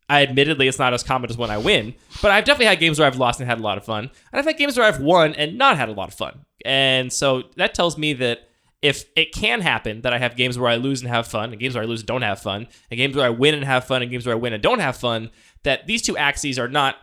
I 0.10 0.24
admittedly 0.24 0.68
it's 0.68 0.80
not 0.80 0.94
as 0.94 1.04
common 1.04 1.30
as 1.30 1.38
when 1.38 1.52
I 1.52 1.60
win, 1.60 1.94
but 2.24 2.32
I've 2.32 2.46
definitely 2.46 2.66
had 2.66 2.80
games 2.80 2.98
where 2.98 3.08
I've 3.08 3.18
lost 3.18 3.40
and 3.40 3.48
had 3.48 3.60
a 3.60 3.62
lot 3.62 3.78
of 3.78 3.86
fun. 3.86 4.06
And 4.32 4.40
I've 4.40 4.46
had 4.46 4.58
games 4.58 4.76
where 4.76 4.88
I've 4.88 5.02
won 5.02 5.36
and 5.36 5.56
not 5.56 5.78
had 5.78 5.88
a 5.88 5.92
lot 5.92 6.08
of 6.08 6.16
fun. 6.16 6.46
And 6.66 7.14
so 7.14 7.44
that 7.58 7.76
tells 7.76 7.96
me 7.96 8.14
that 8.14 8.48
if 8.82 9.06
it 9.16 9.34
can 9.34 9.62
happen 9.62 10.02
that 10.02 10.14
I 10.14 10.18
have 10.18 10.36
games 10.36 10.58
where 10.58 10.70
I 10.70 10.78
lose 10.78 11.02
and 11.02 11.10
have 11.10 11.28
fun, 11.28 11.52
and 11.52 11.60
games 11.60 11.76
where 11.76 11.84
I 11.84 11.88
lose 11.88 12.02
and 12.02 12.08
don't 12.08 12.22
have 12.24 12.42
fun, 12.42 12.68
and 12.90 12.98
games 12.98 13.16
where 13.16 13.26
I 13.26 13.30
win 13.30 13.54
and 13.54 13.64
have 13.66 13.86
fun, 13.86 14.02
and 14.02 14.10
games 14.10 14.26
where 14.26 14.34
I 14.34 14.40
win 14.40 14.54
and 14.54 14.64
don't 14.64 14.80
have 14.80 14.98
fun, 14.98 15.30
that 15.64 15.86
these 15.86 16.02
two 16.02 16.18
axes 16.18 16.58
are 16.58 16.68
not 16.68 16.96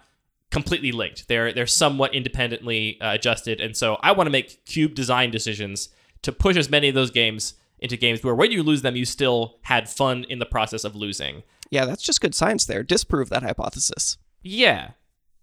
completely 0.50 0.92
linked. 0.92 1.28
They're 1.28 1.52
they're 1.52 1.66
somewhat 1.66 2.14
independently 2.14 3.00
uh, 3.00 3.14
adjusted, 3.14 3.60
and 3.60 3.76
so 3.76 3.96
I 4.02 4.12
want 4.12 4.26
to 4.26 4.30
make 4.30 4.64
cube 4.64 4.94
design 4.94 5.30
decisions 5.30 5.88
to 6.22 6.32
push 6.32 6.56
as 6.56 6.70
many 6.70 6.88
of 6.88 6.94
those 6.94 7.10
games 7.10 7.54
into 7.80 7.96
games 7.96 8.22
where 8.24 8.34
when 8.34 8.50
you 8.52 8.62
lose 8.62 8.82
them, 8.82 8.96
you 8.96 9.04
still 9.04 9.58
had 9.62 9.88
fun 9.88 10.24
in 10.28 10.38
the 10.38 10.46
process 10.46 10.84
of 10.84 10.94
losing. 10.96 11.42
Yeah, 11.70 11.84
that's 11.84 12.02
just 12.02 12.20
good 12.20 12.34
science 12.34 12.64
there. 12.66 12.82
Disprove 12.82 13.28
that 13.30 13.42
hypothesis. 13.42 14.16
Yeah, 14.42 14.90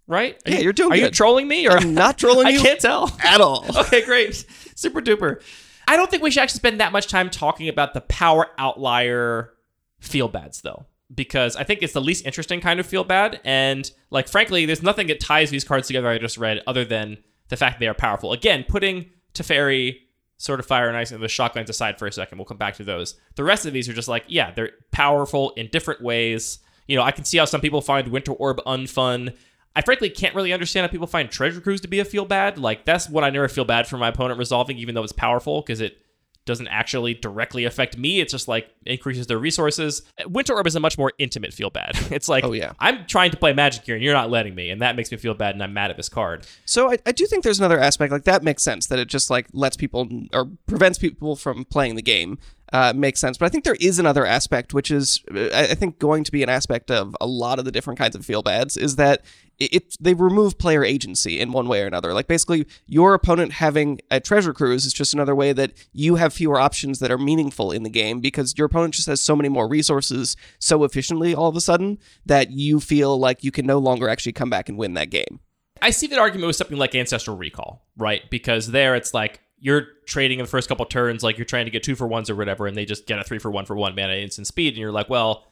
right? 0.08 0.36
Are 0.46 0.52
Yeah, 0.52 0.58
you- 0.58 0.64
you're 0.64 0.74
doing 0.74 0.94
Are 0.94 0.96
you 0.96 1.04
good. 1.06 1.14
trolling 1.14 1.48
me 1.48 1.68
or 1.68 1.72
I'm 1.74 1.94
not 1.94 2.18
trolling 2.18 2.48
I 2.48 2.52
you 2.52 2.62
can't 2.62 2.80
tell. 2.80 3.16
at 3.24 3.42
all. 3.42 3.66
okay, 3.82 4.04
great. 4.06 4.46
Super 4.76 5.02
duper. 5.02 5.42
I 5.88 5.98
don't 5.98 6.10
think 6.10 6.24
we 6.24 6.32
should 6.32 6.42
actually 6.42 6.60
spend 6.60 6.80
that 6.80 6.92
much 6.94 7.08
time 7.08 7.30
talking 7.30 7.68
about 7.68 7.94
the 7.94 8.02
power 8.02 8.48
outlier 8.58 9.52
feel 10.00 10.28
bads 10.28 10.62
though. 10.62 10.86
Because 11.14 11.56
I 11.56 11.64
think 11.64 11.82
it's 11.82 11.94
the 11.94 12.02
least 12.02 12.26
interesting 12.26 12.62
kind 12.62 12.80
of 12.80 12.86
feel 12.86 13.04
bad. 13.04 13.42
And 13.44 13.92
like 14.10 14.28
frankly, 14.28 14.66
there's 14.66 14.84
nothing 14.84 15.08
that 15.08 15.20
ties 15.20 15.50
these 15.50 15.64
cards 15.64 15.88
together 15.88 16.08
I 16.08 16.18
just 16.18 16.38
read 16.38 16.62
other 16.66 16.86
than 16.86 17.18
the 17.50 17.58
fact 17.58 17.80
they 17.80 17.88
are 17.88 17.94
powerful. 17.94 18.32
Again, 18.32 18.64
putting 18.68 19.10
Teferi, 19.34 19.98
Sword 20.38 20.60
of 20.60 20.66
Fire 20.66 20.88
and 20.88 20.98
Ice, 20.98 21.12
and 21.12 21.22
the 21.22 21.28
shocklands 21.28 21.70
aside 21.70 22.00
for 22.00 22.08
a 22.08 22.12
second. 22.12 22.38
We'll 22.38 22.46
come 22.46 22.58
back 22.58 22.76
to 22.78 22.84
those. 22.84 23.16
The 23.36 23.44
rest 23.44 23.66
of 23.66 23.74
these 23.74 23.88
are 23.90 23.94
just 23.94 24.08
like, 24.08 24.24
yeah, 24.28 24.52
they're 24.52 24.72
powerful 24.92 25.52
in 25.52 25.68
different 25.72 26.02
ways. 26.02 26.60
You 26.88 26.96
know, 26.96 27.04
I 27.04 27.12
can 27.12 27.26
see 27.26 27.38
how 27.38 27.46
some 27.46 27.62
people 27.62 27.82
find 27.82 28.08
Winter 28.08 28.34
Orb 28.34 28.60
unfun. 28.66 29.36
I 29.76 29.82
frankly 29.82 30.10
can't 30.10 30.36
really 30.36 30.52
understand 30.52 30.86
how 30.86 30.92
people 30.92 31.08
find 31.08 31.30
Treasure 31.30 31.62
Cruise 31.62 31.82
to 31.82 31.88
be 31.88 32.00
a 32.00 32.06
feel 32.06 32.26
bad. 32.26 32.58
Like 32.58 32.86
that's 32.86 33.08
what 33.08 33.24
I 33.24 33.30
never 33.30 33.48
feel 33.48 33.66
bad 33.66 33.88
for 33.88 33.98
my 33.98 34.10
opponent 34.10 34.40
resolving, 34.40 34.78
even 34.78 34.96
though 34.96 35.04
it's 35.04 35.14
powerful, 35.14 35.62
because 35.62 35.80
it 35.80 36.01
doesn't 36.46 36.68
actually 36.68 37.14
directly 37.14 37.66
affect 37.66 37.98
me. 37.98 38.20
It's 38.20 38.32
just 38.32 38.48
like 38.48 38.70
increases 38.86 39.28
their 39.28 39.38
resources. 39.38 40.02
Winter 40.28 40.54
Orb 40.54 40.68
is 40.68 40.76
a 40.76 40.80
much 40.80 40.98
more 40.98 41.12
intimate 41.18 41.54
feel 41.54 41.70
bad. 41.70 41.92
It's 42.12 42.28
like, 42.28 42.44
Oh, 42.44 42.52
yeah. 42.52 42.74
I'm 42.80 43.06
trying 43.06 43.32
to 43.32 43.38
play 43.38 43.54
Magic 43.54 43.86
here 43.86 43.96
and 43.96 44.04
you're 44.04 44.14
not 44.14 44.30
letting 44.30 44.54
me, 44.54 44.70
and 44.70 44.82
that 44.82 44.96
makes 44.96 45.12
me 45.12 45.18
feel 45.18 45.34
bad, 45.34 45.56
and 45.56 45.64
I'm 45.64 45.74
mad 45.74 45.92
at 45.92 45.98
this 45.98 46.10
card. 46.10 46.46
So 46.66 46.92
I, 46.92 46.98
I 47.06 47.12
do 47.12 47.26
think 47.26 47.44
there's 47.44 47.60
another 47.60 47.80
aspect 47.80 48.12
like 48.12 48.24
that 48.26 48.44
makes 48.44 48.64
sense 48.64 48.88
that 48.88 49.00
it 49.00 49.08
just 49.08 49.30
like 49.30 49.48
lets 49.54 49.78
people 49.78 50.10
or 50.34 50.50
prevents 50.68 50.98
people 50.98 51.36
from 51.36 51.64
playing 51.66 51.96
the 51.96 52.02
game. 52.02 52.38
Uh, 52.74 52.94
makes 52.96 53.20
sense, 53.20 53.38
but 53.38 53.46
I 53.46 53.50
think 53.50 53.66
there 53.66 53.76
is 53.82 54.00
another 54.00 54.26
aspect, 54.26 54.74
which 54.74 54.92
is 54.92 55.22
uh, 55.30 55.50
I 55.54 55.76
think 55.76 56.00
going 56.00 56.24
to 56.24 56.32
be 56.32 56.42
an 56.42 56.48
aspect 56.48 56.90
of 56.90 57.14
a 57.20 57.28
lot 57.28 57.60
of 57.60 57.66
the 57.66 57.72
different 57.72 58.00
kinds 58.00 58.16
of 58.16 58.26
feel 58.26 58.42
bads 58.42 58.78
is 58.78 58.96
that 58.96 59.26
it, 59.60 59.74
it 59.74 59.98
they 60.00 60.14
remove 60.14 60.58
player 60.58 60.82
agency 60.84 61.38
in 61.40 61.52
one 61.52 61.68
way 61.68 61.84
or 61.84 61.86
another. 61.86 62.14
Like 62.14 62.28
basically, 62.28 62.66
your 62.88 63.14
opponent 63.14 63.54
having 63.54 64.00
a 64.10 64.22
treasure 64.22 64.54
cruise 64.54 64.86
is 64.86 64.94
just 64.94 65.14
another 65.14 65.36
way 65.36 65.52
that 65.52 65.74
you 65.92 66.16
have 66.16 66.34
fewer 66.34 66.60
options 66.60 67.00
that 67.00 67.12
are 67.12 67.18
meaningful 67.18 67.72
in 67.72 67.84
the 67.84 67.90
game 67.90 68.22
because 68.22 68.58
your 68.58 68.68
opponent 68.68 68.94
just 68.94 69.08
has 69.08 69.20
so 69.20 69.36
many 69.36 69.50
more 69.50 69.68
resources 69.68 70.38
so 70.58 70.86
efficiently 70.86 71.36
all 71.36 71.50
of 71.50 71.58
a 71.58 71.62
sudden 71.62 71.98
that 72.26 72.52
you 72.52 72.80
feel 72.80 73.20
like 73.20 73.44
you 73.44 73.52
can 73.52 73.66
no 73.66 73.80
longer 73.80 74.08
actually 74.08 74.32
come 74.32 74.50
back 74.50 74.70
and 74.70 74.78
win 74.78 74.94
that 74.94 75.10
game. 75.10 75.42
I 75.82 75.90
see 75.90 76.08
that 76.08 76.20
argument 76.20 76.48
with 76.48 76.56
something 76.56 76.78
like 76.78 76.94
Ancestral 76.96 77.36
Recall, 77.36 77.84
right? 77.98 78.30
Because 78.30 78.68
there 78.68 78.96
it's 78.96 79.14
like 79.14 79.42
you're 79.62 79.84
trading 80.06 80.40
in 80.40 80.46
the 80.46 80.50
first 80.50 80.68
couple 80.68 80.86
turns, 80.86 81.24
like 81.24 81.38
you're 81.38 81.46
trying 81.46 81.66
to 81.66 81.72
get 81.72 81.84
two 81.84 81.96
for 81.96 82.08
ones 82.08 82.30
or 82.30 82.36
whatever, 82.36 82.68
and 82.68 82.76
they 82.76 82.84
just 82.84 83.06
get 83.06 83.20
a 83.20 83.24
three 83.24 83.40
for 83.40 83.50
one 83.50 83.66
for 83.66 83.76
one 83.76 83.96
mana 83.96 84.16
instant 84.16 84.48
speed, 84.48 84.74
and 84.74 84.78
you're 84.78 84.92
like, 84.92 85.10
well, 85.10 85.48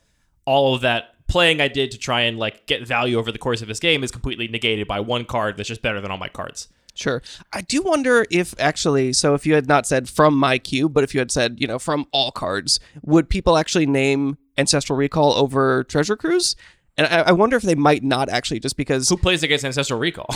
all 0.46 0.76
of 0.76 0.82
that 0.82 1.14
playing 1.28 1.62
I 1.62 1.68
did 1.68 1.92
to 1.92 1.98
try 1.98 2.22
and 2.22 2.38
like 2.38 2.66
get 2.66 2.86
value 2.86 3.18
over 3.18 3.32
the 3.32 3.38
course 3.38 3.62
of 3.62 3.68
this 3.68 3.80
game 3.80 4.04
is 4.04 4.12
completely 4.12 4.48
negated 4.48 4.88
by 4.88 5.00
one 5.00 5.24
card 5.26 5.56
that's 5.56 5.70
just 5.70 5.84
better 5.84 6.02
than 6.02 6.12
all 6.12 6.18
my 6.18 6.28
cards. 6.28 6.68
Sure. 6.96 7.22
I 7.54 7.62
do 7.62 7.82
wonder 7.84 8.26
if 8.30 8.54
actually, 8.60 9.14
so 9.14 9.34
if 9.36 9.46
you 9.46 9.54
had 9.54 9.68
not 9.68 9.88
said 9.88 10.10
from 10.10 10.36
my 10.36 10.58
cube, 10.58 10.94
but 10.94 11.04
if 11.04 11.14
you 11.14 11.20
had 11.20 11.32
said, 11.32 11.62
you 11.62 11.68
know, 11.68 11.80
from 11.80 12.08
all 12.12 12.32
cards, 12.32 12.80
would 13.04 13.30
people 13.30 13.58
actually 13.58 13.86
name 13.86 14.38
Ancestral 14.58 14.98
Recall 14.98 15.34
over 15.34 15.84
Treasure 15.86 16.18
Cruise? 16.18 16.56
And 16.98 17.08
I, 17.08 17.20
I 17.22 17.32
wonder 17.32 17.56
if 17.56 17.64
they 17.64 17.76
might 17.76 18.04
not 18.04 18.28
actually, 18.30 18.60
just 18.60 18.76
because 18.76 19.08
Who 19.08 19.16
plays 19.16 19.42
against 19.42 19.64
Ancestral 19.64 20.00
Recall? 20.00 20.28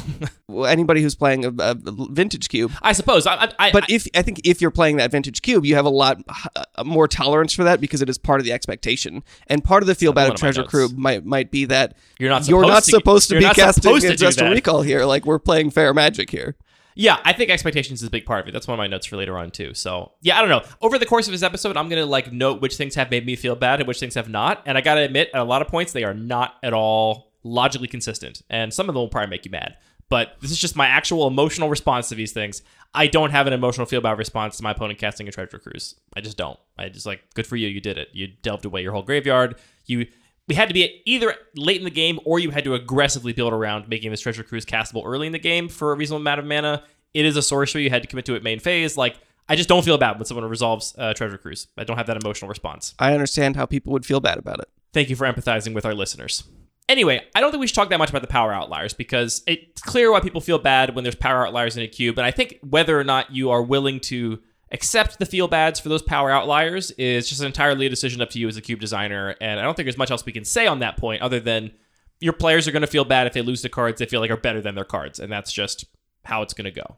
anybody 0.65 1.01
who's 1.01 1.15
playing 1.15 1.45
a, 1.45 1.51
a 1.59 1.75
vintage 2.09 2.47
cube. 2.49 2.71
I 2.81 2.93
suppose. 2.93 3.27
I, 3.27 3.35
I, 3.35 3.49
I, 3.59 3.71
But 3.71 3.89
if 3.89 4.07
I 4.15 4.21
think 4.21 4.41
if 4.45 4.61
you're 4.61 4.71
playing 4.71 4.97
that 4.97 5.11
vintage 5.11 5.41
cube, 5.41 5.65
you 5.65 5.75
have 5.75 5.85
a 5.85 5.89
lot 5.89 6.19
uh, 6.55 6.83
more 6.85 7.07
tolerance 7.07 7.53
for 7.53 7.63
that 7.65 7.81
because 7.81 8.01
it 8.01 8.09
is 8.09 8.17
part 8.17 8.39
of 8.39 8.45
the 8.45 8.53
expectation. 8.53 9.23
And 9.47 9.63
part 9.63 9.83
of 9.83 9.87
the 9.87 9.95
feel 9.95 10.13
bad 10.13 10.29
of 10.29 10.35
Treasure. 10.35 10.63
Cube 10.63 10.97
might 10.97 11.25
might 11.25 11.51
be 11.51 11.65
that 11.65 11.95
You're 12.19 12.29
not 12.29 12.47
you're 12.47 12.63
supposed 12.63 12.73
not 12.73 12.83
to- 12.83 12.91
supposed 12.91 13.29
to 13.29 13.35
you're 13.35 13.49
be 13.49 13.55
casting 13.55 13.81
supposed 13.83 14.05
to 14.05 14.11
Ancestral. 14.11 14.51
Recall 14.51 14.81
here. 14.83 15.05
Like 15.05 15.25
we're 15.25 15.39
playing 15.39 15.71
fair 15.71 15.93
magic 15.93 16.29
here. 16.29 16.55
Yeah, 16.95 17.19
I 17.23 17.33
think 17.33 17.49
expectations 17.49 18.01
is 18.01 18.07
a 18.07 18.11
big 18.11 18.25
part 18.25 18.41
of 18.41 18.47
it. 18.47 18.51
That's 18.51 18.67
one 18.67 18.75
of 18.75 18.77
my 18.77 18.87
notes 18.87 19.05
for 19.05 19.17
later 19.17 19.37
on 19.37 19.51
too. 19.51 19.73
So 19.73 20.11
yeah, 20.21 20.37
I 20.37 20.41
don't 20.41 20.49
know. 20.49 20.63
Over 20.81 20.97
the 20.99 21.05
course 21.05 21.27
of 21.27 21.31
this 21.31 21.43
episode, 21.43 21.77
I'm 21.77 21.89
gonna 21.89 22.05
like 22.05 22.31
note 22.31 22.61
which 22.61 22.75
things 22.75 22.95
have 22.95 23.11
made 23.11 23.25
me 23.25 23.35
feel 23.35 23.55
bad 23.55 23.79
and 23.79 23.87
which 23.87 23.99
things 23.99 24.15
have 24.15 24.29
not. 24.29 24.63
And 24.65 24.77
I 24.77 24.81
gotta 24.81 25.01
admit, 25.01 25.29
at 25.33 25.39
a 25.39 25.43
lot 25.43 25.61
of 25.61 25.67
points, 25.67 25.91
they 25.91 26.03
are 26.03 26.13
not 26.13 26.55
at 26.63 26.73
all 26.73 27.31
logically 27.43 27.87
consistent. 27.87 28.41
And 28.49 28.73
some 28.73 28.89
of 28.89 28.95
them 28.95 29.01
will 29.01 29.09
probably 29.09 29.29
make 29.29 29.45
you 29.45 29.51
mad. 29.51 29.77
But 30.09 30.35
this 30.41 30.51
is 30.51 30.59
just 30.59 30.75
my 30.75 30.85
actual 30.85 31.27
emotional 31.27 31.69
response 31.69 32.09
to 32.09 32.15
these 32.15 32.33
things. 32.33 32.61
I 32.93 33.07
don't 33.07 33.31
have 33.31 33.47
an 33.47 33.53
emotional 33.53 33.87
feel 33.87 34.01
bad 34.01 34.17
response 34.17 34.57
to 34.57 34.63
my 34.63 34.71
opponent 34.71 34.99
casting 34.99 35.27
a 35.27 35.31
treasure 35.31 35.57
cruise. 35.57 35.95
I 36.15 36.21
just 36.21 36.37
don't. 36.37 36.59
I 36.77 36.89
just 36.89 37.05
like, 37.05 37.21
good 37.33 37.47
for 37.47 37.55
you, 37.55 37.67
you 37.67 37.81
did 37.81 37.97
it. 37.97 38.09
You 38.13 38.27
delved 38.27 38.65
away 38.65 38.83
your 38.83 38.91
whole 38.91 39.01
graveyard. 39.01 39.55
You 39.85 40.05
we 40.47 40.55
had 40.55 40.67
to 40.67 40.73
be 40.73 41.01
either 41.05 41.35
late 41.55 41.77
in 41.77 41.85
the 41.85 41.91
game 41.91 42.19
or 42.25 42.39
you 42.39 42.49
had 42.51 42.63
to 42.65 42.75
aggressively 42.75 43.33
build 43.33 43.53
around 43.53 43.87
making 43.87 44.11
this 44.11 44.21
treasure 44.21 44.43
cruise 44.43 44.65
castable 44.65 45.03
early 45.05 45.27
in 45.27 45.33
the 45.33 45.39
game 45.39 45.69
for 45.69 45.91
a 45.91 45.95
reasonable 45.95 46.21
amount 46.21 46.39
of 46.39 46.45
mana. 46.45 46.83
It 47.13 47.25
is 47.25 47.37
a 47.37 47.41
sorcery. 47.41 47.83
You 47.83 47.89
had 47.89 48.01
to 48.01 48.07
commit 48.07 48.25
to 48.25 48.35
it 48.35 48.43
main 48.43 48.59
phase. 48.59 48.97
Like, 48.97 49.17
I 49.47 49.55
just 49.55 49.69
don't 49.69 49.83
feel 49.83 49.97
bad 49.97 50.17
when 50.17 50.25
someone 50.25 50.45
resolves 50.49 50.95
uh, 50.97 51.13
treasure 51.13 51.37
cruise. 51.37 51.67
I 51.77 51.83
don't 51.83 51.97
have 51.97 52.07
that 52.07 52.17
emotional 52.17 52.49
response. 52.49 52.93
I 52.99 53.13
understand 53.13 53.55
how 53.55 53.65
people 53.65 53.93
would 53.93 54.05
feel 54.05 54.19
bad 54.19 54.37
about 54.37 54.59
it. 54.59 54.69
Thank 54.93 55.09
you 55.09 55.15
for 55.15 55.31
empathizing 55.31 55.73
with 55.73 55.85
our 55.85 55.93
listeners. 55.93 56.43
Anyway, 56.89 57.21
I 57.33 57.39
don't 57.39 57.51
think 57.51 57.61
we 57.61 57.67
should 57.67 57.75
talk 57.75 57.89
that 57.89 57.97
much 57.97 58.09
about 58.09 58.21
the 58.21 58.27
power 58.27 58.53
outliers 58.53 58.93
because 58.93 59.41
it's 59.47 59.81
clear 59.81 60.11
why 60.11 60.19
people 60.19 60.41
feel 60.41 60.59
bad 60.59 60.95
when 60.95 61.03
there's 61.03 61.15
power 61.15 61.47
outliers 61.47 61.77
in 61.77 61.83
a 61.83 61.87
cube. 61.87 62.17
And 62.17 62.25
I 62.25 62.31
think 62.31 62.59
whether 62.61 62.99
or 62.99 63.03
not 63.03 63.33
you 63.33 63.51
are 63.51 63.63
willing 63.63 63.99
to 64.01 64.39
accept 64.73 65.19
the 65.19 65.25
feel 65.25 65.47
bads 65.47 65.79
for 65.79 65.89
those 65.89 66.01
power 66.01 66.31
outliers 66.31 66.91
is 66.91 67.29
just 67.29 67.41
entirely 67.41 67.85
a 67.85 67.89
decision 67.89 68.21
up 68.21 68.29
to 68.31 68.39
you 68.39 68.47
as 68.47 68.57
a 68.57 68.61
cube 68.61 68.79
designer. 68.79 69.35
And 69.39 69.59
I 69.59 69.63
don't 69.63 69.75
think 69.75 69.85
there's 69.85 69.97
much 69.97 70.11
else 70.11 70.25
we 70.25 70.33
can 70.33 70.45
say 70.45 70.67
on 70.67 70.79
that 70.79 70.97
point 70.97 71.21
other 71.21 71.39
than 71.39 71.71
your 72.19 72.33
players 72.33 72.67
are 72.67 72.71
going 72.71 72.81
to 72.81 72.87
feel 72.87 73.05
bad 73.05 73.27
if 73.27 73.33
they 73.33 73.41
lose 73.41 73.61
the 73.61 73.69
cards 73.69 73.99
they 73.99 74.05
feel 74.05 74.19
like 74.19 74.31
are 74.31 74.37
better 74.37 74.61
than 74.61 74.75
their 74.75 74.83
cards. 74.83 75.19
And 75.19 75.31
that's 75.31 75.53
just 75.53 75.85
how 76.25 76.41
it's 76.41 76.53
going 76.53 76.65
to 76.65 76.71
go. 76.71 76.97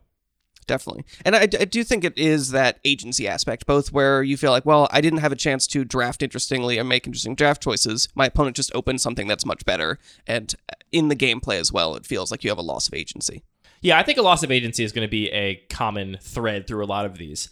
Definitely. 0.67 1.05
And 1.23 1.35
I, 1.35 1.41
I 1.41 1.65
do 1.65 1.83
think 1.83 2.03
it 2.03 2.17
is 2.17 2.49
that 2.51 2.79
agency 2.85 3.27
aspect, 3.27 3.67
both 3.67 3.91
where 3.91 4.23
you 4.23 4.35
feel 4.35 4.51
like, 4.51 4.65
well, 4.65 4.87
I 4.91 4.99
didn't 4.99 5.19
have 5.19 5.31
a 5.31 5.35
chance 5.35 5.67
to 5.67 5.85
draft 5.85 6.23
interestingly 6.23 6.79
and 6.79 6.89
make 6.89 7.05
interesting 7.05 7.35
draft 7.35 7.61
choices. 7.61 8.07
My 8.15 8.27
opponent 8.27 8.55
just 8.55 8.73
opened 8.73 9.01
something 9.01 9.27
that's 9.27 9.45
much 9.45 9.63
better. 9.65 9.99
And 10.25 10.55
in 10.91 11.09
the 11.09 11.15
gameplay 11.15 11.59
as 11.59 11.71
well, 11.71 11.95
it 11.95 12.05
feels 12.05 12.31
like 12.31 12.43
you 12.43 12.49
have 12.49 12.57
a 12.57 12.63
loss 12.63 12.87
of 12.87 12.95
agency. 12.95 13.43
Yeah, 13.81 13.99
I 13.99 14.03
think 14.03 14.17
a 14.17 14.23
loss 14.23 14.41
of 14.41 14.51
agency 14.51 14.83
is 14.83 14.91
going 14.91 15.07
to 15.07 15.11
be 15.11 15.29
a 15.29 15.57
common 15.69 16.17
thread 16.19 16.65
through 16.65 16.83
a 16.83 16.87
lot 16.87 17.05
of 17.05 17.19
these. 17.19 17.49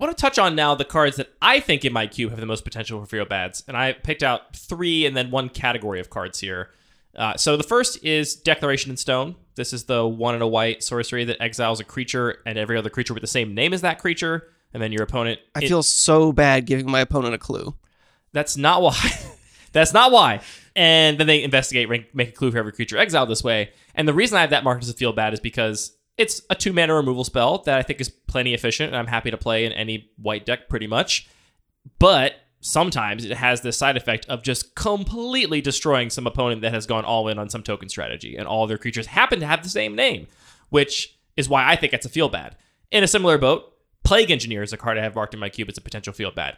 I 0.00 0.04
want 0.04 0.16
to 0.16 0.20
touch 0.20 0.38
on 0.38 0.54
now 0.56 0.74
the 0.74 0.84
cards 0.84 1.16
that 1.16 1.32
I 1.40 1.60
think 1.60 1.84
in 1.84 1.92
my 1.92 2.06
cube 2.06 2.30
have 2.30 2.40
the 2.40 2.46
most 2.46 2.64
potential 2.64 3.00
for 3.00 3.06
feel 3.06 3.24
bads, 3.24 3.62
and 3.68 3.76
I 3.76 3.92
picked 3.92 4.22
out 4.22 4.56
three 4.56 5.06
and 5.06 5.16
then 5.16 5.30
one 5.30 5.48
category 5.48 6.00
of 6.00 6.10
cards 6.10 6.40
here. 6.40 6.70
Uh, 7.14 7.36
so 7.36 7.56
the 7.56 7.62
first 7.62 8.02
is 8.04 8.34
Declaration 8.34 8.90
in 8.90 8.96
Stone. 8.96 9.36
This 9.54 9.72
is 9.72 9.84
the 9.84 10.06
one 10.06 10.34
and 10.34 10.42
a 10.42 10.46
white 10.46 10.82
sorcery 10.82 11.24
that 11.26 11.40
exiles 11.42 11.78
a 11.78 11.84
creature 11.84 12.38
and 12.46 12.56
every 12.58 12.76
other 12.78 12.88
creature 12.90 13.12
with 13.14 13.20
the 13.20 13.26
same 13.26 13.54
name 13.54 13.72
as 13.74 13.82
that 13.82 13.98
creature, 13.98 14.48
and 14.72 14.82
then 14.82 14.92
your 14.92 15.02
opponent. 15.02 15.38
I 15.54 15.60
it- 15.62 15.68
feel 15.68 15.82
so 15.82 16.32
bad 16.32 16.64
giving 16.66 16.90
my 16.90 17.00
opponent 17.00 17.34
a 17.34 17.38
clue. 17.38 17.74
that's 18.32 18.56
not 18.56 18.80
why. 18.82 18.96
That's 19.72 19.94
not 19.94 20.12
why. 20.12 20.40
And 20.76 21.16
then 21.16 21.26
they 21.26 21.42
investigate, 21.42 21.88
rank- 21.88 22.14
make 22.14 22.28
a 22.28 22.32
clue 22.32 22.50
for 22.50 22.58
every 22.58 22.72
creature 22.72 22.98
exiled 22.98 23.30
this 23.30 23.42
way. 23.42 23.70
And 23.94 24.06
the 24.06 24.12
reason 24.12 24.36
I 24.36 24.42
have 24.42 24.50
that 24.50 24.64
marked 24.64 24.82
as 24.82 24.90
a 24.90 24.92
feel 24.92 25.14
bad 25.14 25.32
is 25.32 25.40
because 25.40 25.96
it's 26.16 26.42
a 26.50 26.54
two 26.54 26.72
mana 26.72 26.94
removal 26.94 27.24
spell 27.24 27.58
that 27.64 27.78
I 27.78 27.82
think 27.82 28.00
is 28.00 28.08
plenty 28.08 28.54
efficient, 28.54 28.88
and 28.88 28.96
I'm 28.96 29.06
happy 29.06 29.30
to 29.30 29.36
play 29.36 29.64
in 29.64 29.72
any 29.72 30.10
white 30.16 30.46
deck 30.46 30.68
pretty 30.68 30.86
much. 30.86 31.28
But 31.98 32.34
sometimes 32.60 33.24
it 33.24 33.36
has 33.36 33.60
the 33.60 33.72
side 33.72 33.96
effect 33.96 34.26
of 34.26 34.42
just 34.42 34.74
completely 34.74 35.60
destroying 35.60 36.10
some 36.10 36.26
opponent 36.26 36.62
that 36.62 36.72
has 36.72 36.86
gone 36.86 37.04
all 37.04 37.28
in 37.28 37.38
on 37.38 37.48
some 37.48 37.62
token 37.62 37.88
strategy, 37.88 38.36
and 38.36 38.46
all 38.46 38.66
their 38.66 38.78
creatures 38.78 39.06
happen 39.06 39.40
to 39.40 39.46
have 39.46 39.62
the 39.62 39.68
same 39.68 39.96
name, 39.96 40.28
which 40.70 41.18
is 41.36 41.48
why 41.48 41.68
I 41.68 41.76
think 41.76 41.92
it's 41.92 42.06
a 42.06 42.10
feel 42.10 42.28
bad. 42.28 42.56
In 42.90 43.02
a 43.02 43.08
similar 43.08 43.38
boat, 43.38 43.72
Plague 44.04 44.30
Engineer 44.30 44.62
is 44.62 44.72
a 44.72 44.76
card 44.76 44.98
I 44.98 45.02
have 45.02 45.14
marked 45.14 45.34
in 45.34 45.40
my 45.40 45.48
cube 45.48 45.70
as 45.70 45.78
a 45.78 45.82
potential 45.82 46.12
feel 46.12 46.30
bad. 46.30 46.56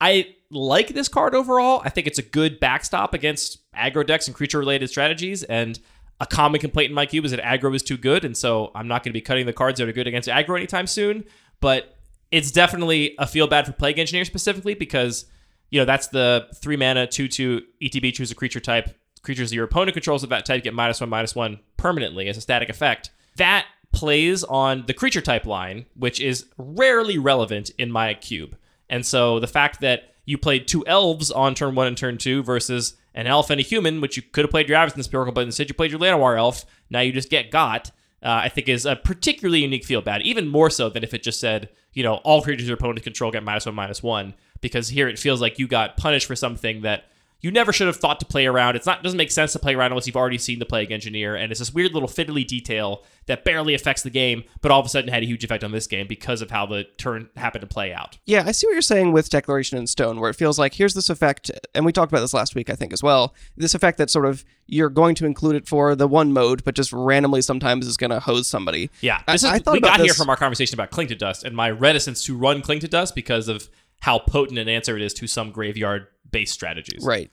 I 0.00 0.34
like 0.50 0.88
this 0.88 1.08
card 1.08 1.34
overall. 1.34 1.82
I 1.84 1.90
think 1.90 2.06
it's 2.06 2.18
a 2.18 2.22
good 2.22 2.60
backstop 2.60 3.14
against 3.14 3.58
aggro 3.74 4.06
decks 4.06 4.26
and 4.26 4.36
creature 4.36 4.58
related 4.58 4.88
strategies. 4.88 5.42
And 5.42 5.78
a 6.20 6.26
common 6.26 6.60
complaint 6.60 6.90
in 6.90 6.94
my 6.94 7.06
cube 7.06 7.24
is 7.24 7.30
that 7.30 7.40
aggro 7.40 7.74
is 7.74 7.82
too 7.82 7.96
good. 7.96 8.24
And 8.24 8.36
so 8.36 8.70
I'm 8.74 8.88
not 8.88 9.02
going 9.04 9.10
to 9.10 9.14
be 9.14 9.20
cutting 9.20 9.46
the 9.46 9.52
cards 9.52 9.78
that 9.78 9.88
are 9.88 9.92
good 9.92 10.06
against 10.06 10.28
aggro 10.28 10.56
anytime 10.56 10.86
soon. 10.86 11.24
But 11.60 11.96
it's 12.30 12.50
definitely 12.50 13.14
a 13.18 13.26
feel 13.26 13.46
bad 13.46 13.66
for 13.66 13.72
Plague 13.72 13.98
Engineer 13.98 14.24
specifically 14.24 14.74
because, 14.74 15.26
you 15.70 15.80
know, 15.80 15.84
that's 15.84 16.08
the 16.08 16.48
three 16.56 16.76
mana, 16.76 17.06
two, 17.06 17.28
two 17.28 17.62
ETB, 17.82 18.12
choose 18.14 18.30
a 18.30 18.34
creature 18.34 18.60
type. 18.60 18.94
Creatures 19.22 19.50
that 19.50 19.56
your 19.56 19.64
opponent 19.64 19.94
controls 19.94 20.22
of 20.22 20.30
that 20.30 20.46
type 20.46 20.62
get 20.62 20.74
minus 20.74 21.00
one, 21.00 21.10
minus 21.10 21.34
one 21.34 21.58
permanently 21.76 22.28
as 22.28 22.36
a 22.36 22.40
static 22.40 22.68
effect. 22.68 23.10
That 23.36 23.66
plays 23.92 24.44
on 24.44 24.84
the 24.86 24.94
creature 24.94 25.20
type 25.20 25.46
line, 25.46 25.86
which 25.94 26.20
is 26.20 26.46
rarely 26.56 27.18
relevant 27.18 27.70
in 27.78 27.90
my 27.90 28.14
cube. 28.14 28.56
And 28.90 29.04
so 29.04 29.40
the 29.40 29.46
fact 29.46 29.80
that 29.80 30.14
you 30.28 30.36
played 30.36 30.68
two 30.68 30.86
elves 30.86 31.30
on 31.30 31.54
turn 31.54 31.74
one 31.74 31.86
and 31.86 31.96
turn 31.96 32.18
two 32.18 32.42
versus 32.42 32.98
an 33.14 33.26
elf 33.26 33.48
and 33.48 33.58
a 33.58 33.64
human, 33.64 34.02
which 34.02 34.14
you 34.14 34.22
could 34.22 34.44
have 34.44 34.50
played 34.50 34.68
your 34.68 34.76
Avacyn's 34.76 35.08
Pilgrim, 35.08 35.32
but 35.32 35.44
instead 35.44 35.70
you 35.70 35.74
played 35.74 35.90
your 35.90 35.98
Llanowar 35.98 36.36
elf, 36.36 36.66
now 36.90 37.00
you 37.00 37.12
just 37.12 37.30
get 37.30 37.50
got, 37.50 37.90
uh, 38.22 38.42
I 38.44 38.50
think 38.50 38.68
is 38.68 38.84
a 38.84 38.94
particularly 38.94 39.60
unique 39.60 39.86
feel 39.86 40.02
bad, 40.02 40.20
even 40.20 40.46
more 40.46 40.68
so 40.68 40.90
than 40.90 41.02
if 41.02 41.14
it 41.14 41.22
just 41.22 41.40
said, 41.40 41.70
you 41.94 42.02
know, 42.02 42.16
all 42.16 42.42
creatures 42.42 42.68
your 42.68 42.76
opponent 42.76 43.02
control 43.02 43.30
get 43.30 43.42
minus 43.42 43.64
one, 43.64 43.74
minus 43.74 44.02
one, 44.02 44.34
because 44.60 44.90
here 44.90 45.08
it 45.08 45.18
feels 45.18 45.40
like 45.40 45.58
you 45.58 45.66
got 45.66 45.96
punished 45.96 46.26
for 46.26 46.36
something 46.36 46.82
that 46.82 47.04
you 47.40 47.50
never 47.50 47.72
should 47.72 47.86
have 47.86 47.96
thought 47.96 48.18
to 48.20 48.26
play 48.26 48.46
around. 48.46 48.76
It's 48.76 48.86
not 48.86 49.02
doesn't 49.02 49.16
make 49.16 49.30
sense 49.30 49.52
to 49.52 49.58
play 49.58 49.74
around 49.74 49.92
unless 49.92 50.06
you've 50.06 50.16
already 50.16 50.38
seen 50.38 50.58
the 50.58 50.66
Plague 50.66 50.90
Engineer, 50.90 51.36
and 51.36 51.52
it's 51.52 51.60
this 51.60 51.72
weird 51.72 51.92
little 51.92 52.08
fiddly 52.08 52.46
detail 52.46 53.04
that 53.26 53.44
barely 53.44 53.74
affects 53.74 54.02
the 54.02 54.10
game, 54.10 54.42
but 54.60 54.70
all 54.70 54.80
of 54.80 54.86
a 54.86 54.88
sudden 54.88 55.10
had 55.10 55.22
a 55.22 55.26
huge 55.26 55.44
effect 55.44 55.62
on 55.62 55.70
this 55.70 55.86
game 55.86 56.06
because 56.06 56.42
of 56.42 56.50
how 56.50 56.66
the 56.66 56.84
turn 56.96 57.28
happened 57.36 57.60
to 57.60 57.66
play 57.66 57.92
out. 57.92 58.18
Yeah, 58.24 58.42
I 58.46 58.52
see 58.52 58.66
what 58.66 58.72
you're 58.72 58.82
saying 58.82 59.12
with 59.12 59.28
Declaration 59.28 59.78
in 59.78 59.86
Stone, 59.86 60.18
where 60.18 60.30
it 60.30 60.34
feels 60.34 60.58
like 60.58 60.74
here's 60.74 60.94
this 60.94 61.10
effect, 61.10 61.50
and 61.74 61.84
we 61.84 61.92
talked 61.92 62.10
about 62.10 62.20
this 62.20 62.34
last 62.34 62.54
week, 62.54 62.70
I 62.70 62.74
think, 62.74 62.92
as 62.92 63.02
well. 63.02 63.34
This 63.56 63.74
effect 63.74 63.98
that 63.98 64.10
sort 64.10 64.26
of 64.26 64.44
you're 64.66 64.90
going 64.90 65.14
to 65.16 65.26
include 65.26 65.56
it 65.56 65.68
for 65.68 65.94
the 65.94 66.08
one 66.08 66.32
mode, 66.32 66.64
but 66.64 66.74
just 66.74 66.92
randomly 66.92 67.42
sometimes 67.42 67.86
is 67.86 67.96
going 67.96 68.10
to 68.10 68.20
hose 68.20 68.46
somebody. 68.46 68.90
Yeah, 69.00 69.22
I, 69.26 69.32
this 69.32 69.44
is, 69.44 69.50
I 69.50 69.58
thought 69.58 69.74
we 69.74 69.80
got 69.80 70.00
here 70.00 70.14
from 70.14 70.28
our 70.28 70.36
conversation 70.36 70.74
about 70.74 70.90
Cling 70.90 71.08
to 71.08 71.14
Dust 71.14 71.44
and 71.44 71.54
my 71.54 71.70
reticence 71.70 72.24
to 72.24 72.36
run 72.36 72.62
Cling 72.62 72.80
to 72.80 72.88
Dust 72.88 73.14
because 73.14 73.48
of 73.48 73.68
how 74.00 74.18
potent 74.18 74.58
an 74.58 74.68
answer 74.68 74.96
it 74.96 75.02
is 75.02 75.14
to 75.14 75.26
some 75.26 75.50
graveyard 75.50 76.06
based 76.30 76.54
strategies. 76.54 77.04
Right. 77.04 77.30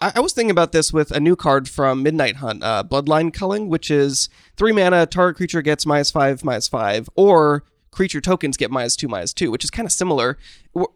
I, 0.00 0.12
I 0.16 0.20
was 0.20 0.32
thinking 0.32 0.50
about 0.50 0.72
this 0.72 0.92
with 0.92 1.10
a 1.10 1.20
new 1.20 1.36
card 1.36 1.68
from 1.68 2.02
Midnight 2.02 2.36
Hunt, 2.36 2.62
uh, 2.62 2.84
Bloodline 2.86 3.32
Culling, 3.32 3.68
which 3.68 3.90
is 3.90 4.28
three 4.56 4.72
mana, 4.72 5.06
target 5.06 5.36
creature 5.36 5.62
gets 5.62 5.86
minus 5.86 6.10
five, 6.10 6.44
minus 6.44 6.68
five, 6.68 7.08
or 7.16 7.64
creature 7.90 8.20
tokens 8.20 8.56
get 8.56 8.70
minus 8.70 8.94
two, 8.96 9.08
minus 9.08 9.32
two, 9.32 9.50
which 9.50 9.64
is 9.64 9.70
kind 9.70 9.86
of 9.86 9.92
similar. 9.92 10.38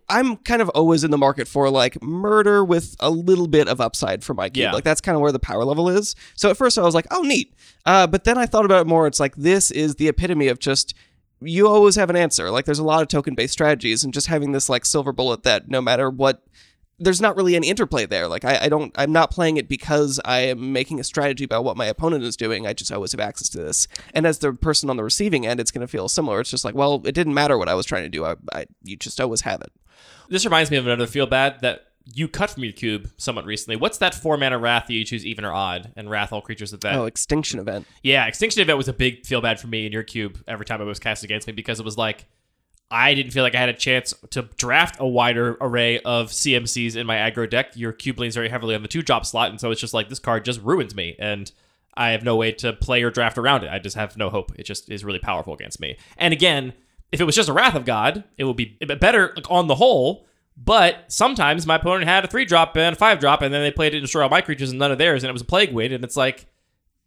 I'm 0.09 0.37
kind 0.37 0.63
of 0.63 0.69
always 0.71 1.03
in 1.05 1.11
the 1.11 1.19
market 1.19 1.49
for 1.49 1.69
like 1.71 2.01
murder 2.03 2.65
with 2.65 2.95
a 3.01 3.11
little 3.11 3.49
bit 3.49 3.67
of 3.67 3.81
upside 3.81 4.23
for 4.23 4.35
my 4.35 4.49
cube. 4.49 4.65
Yeah. 4.65 4.73
Like 4.73 4.85
that's 4.85 5.01
kind 5.01 5.17
of 5.17 5.23
where 5.23 5.33
the 5.33 5.41
power 5.41 5.65
level 5.65 5.89
is. 5.89 6.15
So 6.37 6.51
at 6.51 6.57
first 6.57 6.79
I 6.79 6.83
was 6.83 6.95
like, 6.95 7.07
oh, 7.11 7.23
neat. 7.23 7.55
Uh, 7.85 8.07
but 8.07 8.25
then 8.25 8.39
I 8.39 8.47
thought 8.47 8.65
about 8.65 8.83
it 8.83 8.87
more. 8.87 9.07
It's 9.07 9.19
like 9.19 9.35
this 9.37 9.71
is 9.71 9.97
the 9.97 10.09
epitome 10.09 10.49
of 10.49 10.59
just 10.59 10.95
you 11.45 11.69
always 11.69 11.97
have 11.97 12.11
an 12.11 12.17
answer. 12.17 12.51
Like 12.51 12.65
there's 12.65 12.79
a 12.79 12.85
lot 12.85 13.03
of 13.03 13.09
token 13.09 13.35
based 13.35 13.53
strategies, 13.53 14.05
and 14.05 14.13
just 14.13 14.27
having 14.27 14.53
this 14.53 14.69
like 14.69 14.85
silver 14.85 15.13
bullet 15.13 15.43
that 15.43 15.69
no 15.69 15.81
matter 15.81 16.11
what, 16.11 16.43
there's 16.99 17.21
not 17.21 17.37
really 17.37 17.57
any 17.57 17.69
interplay 17.69 18.07
there. 18.07 18.29
Like 18.29 18.45
I, 18.45 18.59
I 18.63 18.69
don't, 18.69 18.93
I'm 18.97 19.13
not 19.13 19.31
playing 19.31 19.57
it 19.57 19.69
because 19.69 20.21
I 20.25 20.41
am 20.41 20.73
making 20.73 21.01
a 21.01 21.05
strategy 21.05 21.45
about 21.45 21.65
what 21.65 21.77
my 21.77 21.87
opponent 21.87 22.25
is 22.25 22.37
doing. 22.37 22.67
I 22.67 22.73
just 22.73 22.93
always 22.93 23.13
have 23.13 23.21
access 23.21 23.49
to 23.51 23.59
this. 23.59 23.89
And 24.15 24.27
as 24.27 24.39
the 24.39 24.53
person 24.53 24.89
on 24.89 24.97
the 24.97 25.05
receiving 25.05 25.47
end, 25.47 25.59
it's 25.59 25.71
going 25.71 25.81
to 25.81 25.91
feel 25.91 26.09
similar. 26.09 26.41
It's 26.41 26.51
just 26.51 26.65
like, 26.65 26.75
well, 26.75 27.03
it 27.05 27.13
didn't 27.13 27.35
matter 27.35 27.59
what 27.59 27.69
I 27.69 27.75
was 27.75 27.87
trying 27.87 28.05
to 28.05 28.09
do. 28.09 28.25
I, 28.25 28.37
I 28.53 28.67
you 28.85 28.97
just 28.97 29.21
always 29.21 29.41
have 29.43 29.63
it. 29.63 29.73
This 30.29 30.45
reminds 30.45 30.71
me 30.71 30.77
of 30.77 30.87
another 30.87 31.07
feel 31.07 31.27
bad 31.27 31.61
that 31.63 31.92
you 32.05 32.29
cut 32.29 32.51
from 32.51 32.65
your 32.65 32.73
cube 32.73 33.11
somewhat 33.17 33.45
recently. 33.45 33.77
What's 33.77 33.99
that 33.99 34.15
four 34.15 34.37
mana 34.37 34.59
Wrath 34.59 34.87
that 34.87 34.95
you 34.95 35.05
choose 35.05 35.25
even 35.25 35.45
or 35.45 35.53
odd 35.53 35.93
and 35.97 36.11
Wrath 36.11 36.33
all 36.33 36.41
creatures 36.41 36.71
that? 36.71 36.95
Oh, 36.95 37.05
extinction 37.05 37.61
event. 37.61 37.87
Yeah, 38.03 38.27
Extinction 38.27 38.61
Event 38.63 38.79
was 38.79 38.89
a 38.89 38.93
big 38.93 39.25
feel 39.25 39.41
bad 39.41 39.61
for 39.61 39.69
me 39.69 39.87
in 39.87 39.93
your 39.93 40.03
cube 40.03 40.43
every 40.49 40.67
time 40.67 40.81
it 40.81 40.85
was 40.85 40.99
cast 40.99 41.25
against 41.25 41.47
me 41.47 41.53
because 41.53 41.79
it 41.79 41.85
was 41.85 41.97
like 41.97 42.27
I 42.93 43.15
didn't 43.15 43.33
feel 43.33 43.43
like 43.43 43.55
I 43.55 43.61
had 43.61 43.71
a 43.71 43.75
chance 43.75 44.13
to 44.31 44.43
draft 44.59 44.97
a 45.01 45.07
wider 45.07 45.57
array 45.63 46.01
of 46.01 46.29
CMCs 46.29 46.95
in 46.95 47.07
my 47.07 47.17
aggro 47.17 47.49
deck. 47.49 47.75
Your 47.75 47.91
cube 47.91 48.19
leans 48.19 48.35
very 48.35 48.51
heavily 48.51 48.75
on 48.75 48.83
the 48.83 48.89
two 48.89 49.01
drop 49.01 49.25
slot, 49.25 49.49
and 49.49 49.59
so 49.59 49.71
it's 49.71 49.81
just 49.81 49.95
like 49.95 50.11
this 50.11 50.19
card 50.19 50.45
just 50.45 50.61
ruins 50.61 50.95
me, 50.95 51.17
and 51.19 51.51
I 51.95 52.11
have 52.11 52.23
no 52.23 52.37
way 52.37 52.53
to 52.53 52.75
play 52.75 53.03
or 53.03 53.11
draft 53.11 53.39
around 53.39 53.65
it. 53.65 53.71
I 53.71 53.79
just 53.79 53.97
have 53.97 54.19
no 54.19 54.29
hope. 54.29 54.53
It 54.57 54.65
just 54.65 54.91
is 54.91 55.05
really 55.05 55.19
powerful 55.19 55.55
against 55.55 55.81
me. 55.81 55.97
And 56.19 56.35
again, 56.35 56.75
if 57.11 57.21
it 57.21 57.25
was 57.25 57.35
just 57.35 57.49
a 57.49 57.55
Wrath 57.55 57.75
of 57.75 57.87
God, 57.87 58.25
it 58.37 58.45
would 58.45 58.57
be 58.57 58.77
better 59.01 59.33
like, 59.37 59.51
on 59.51 59.69
the 59.69 59.77
whole. 59.77 60.27
But 60.57 61.05
sometimes 61.09 61.67
my 61.67 61.77
opponent 61.77 62.05
had 62.05 62.25
a 62.25 62.29
three 62.29 62.45
drop 62.45 62.77
and 62.77 62.95
a 62.95 62.99
five 62.99 63.19
drop, 63.19 63.43
and 63.43 63.53
then 63.53 63.63
they 63.63 63.71
played 63.71 63.95
it 63.95 63.97
to 63.97 64.01
destroy 64.03 64.23
all 64.23 64.29
my 64.29 64.41
creatures 64.41 64.71
and 64.71 64.79
none 64.79 64.93
of 64.93 64.99
theirs, 64.99 65.23
and 65.23 65.29
it 65.29 65.33
was 65.33 65.43
a 65.43 65.47
plague 65.47 65.73
win, 65.73 65.93
and 65.93 66.05
it's 66.05 66.17
like 66.17 66.47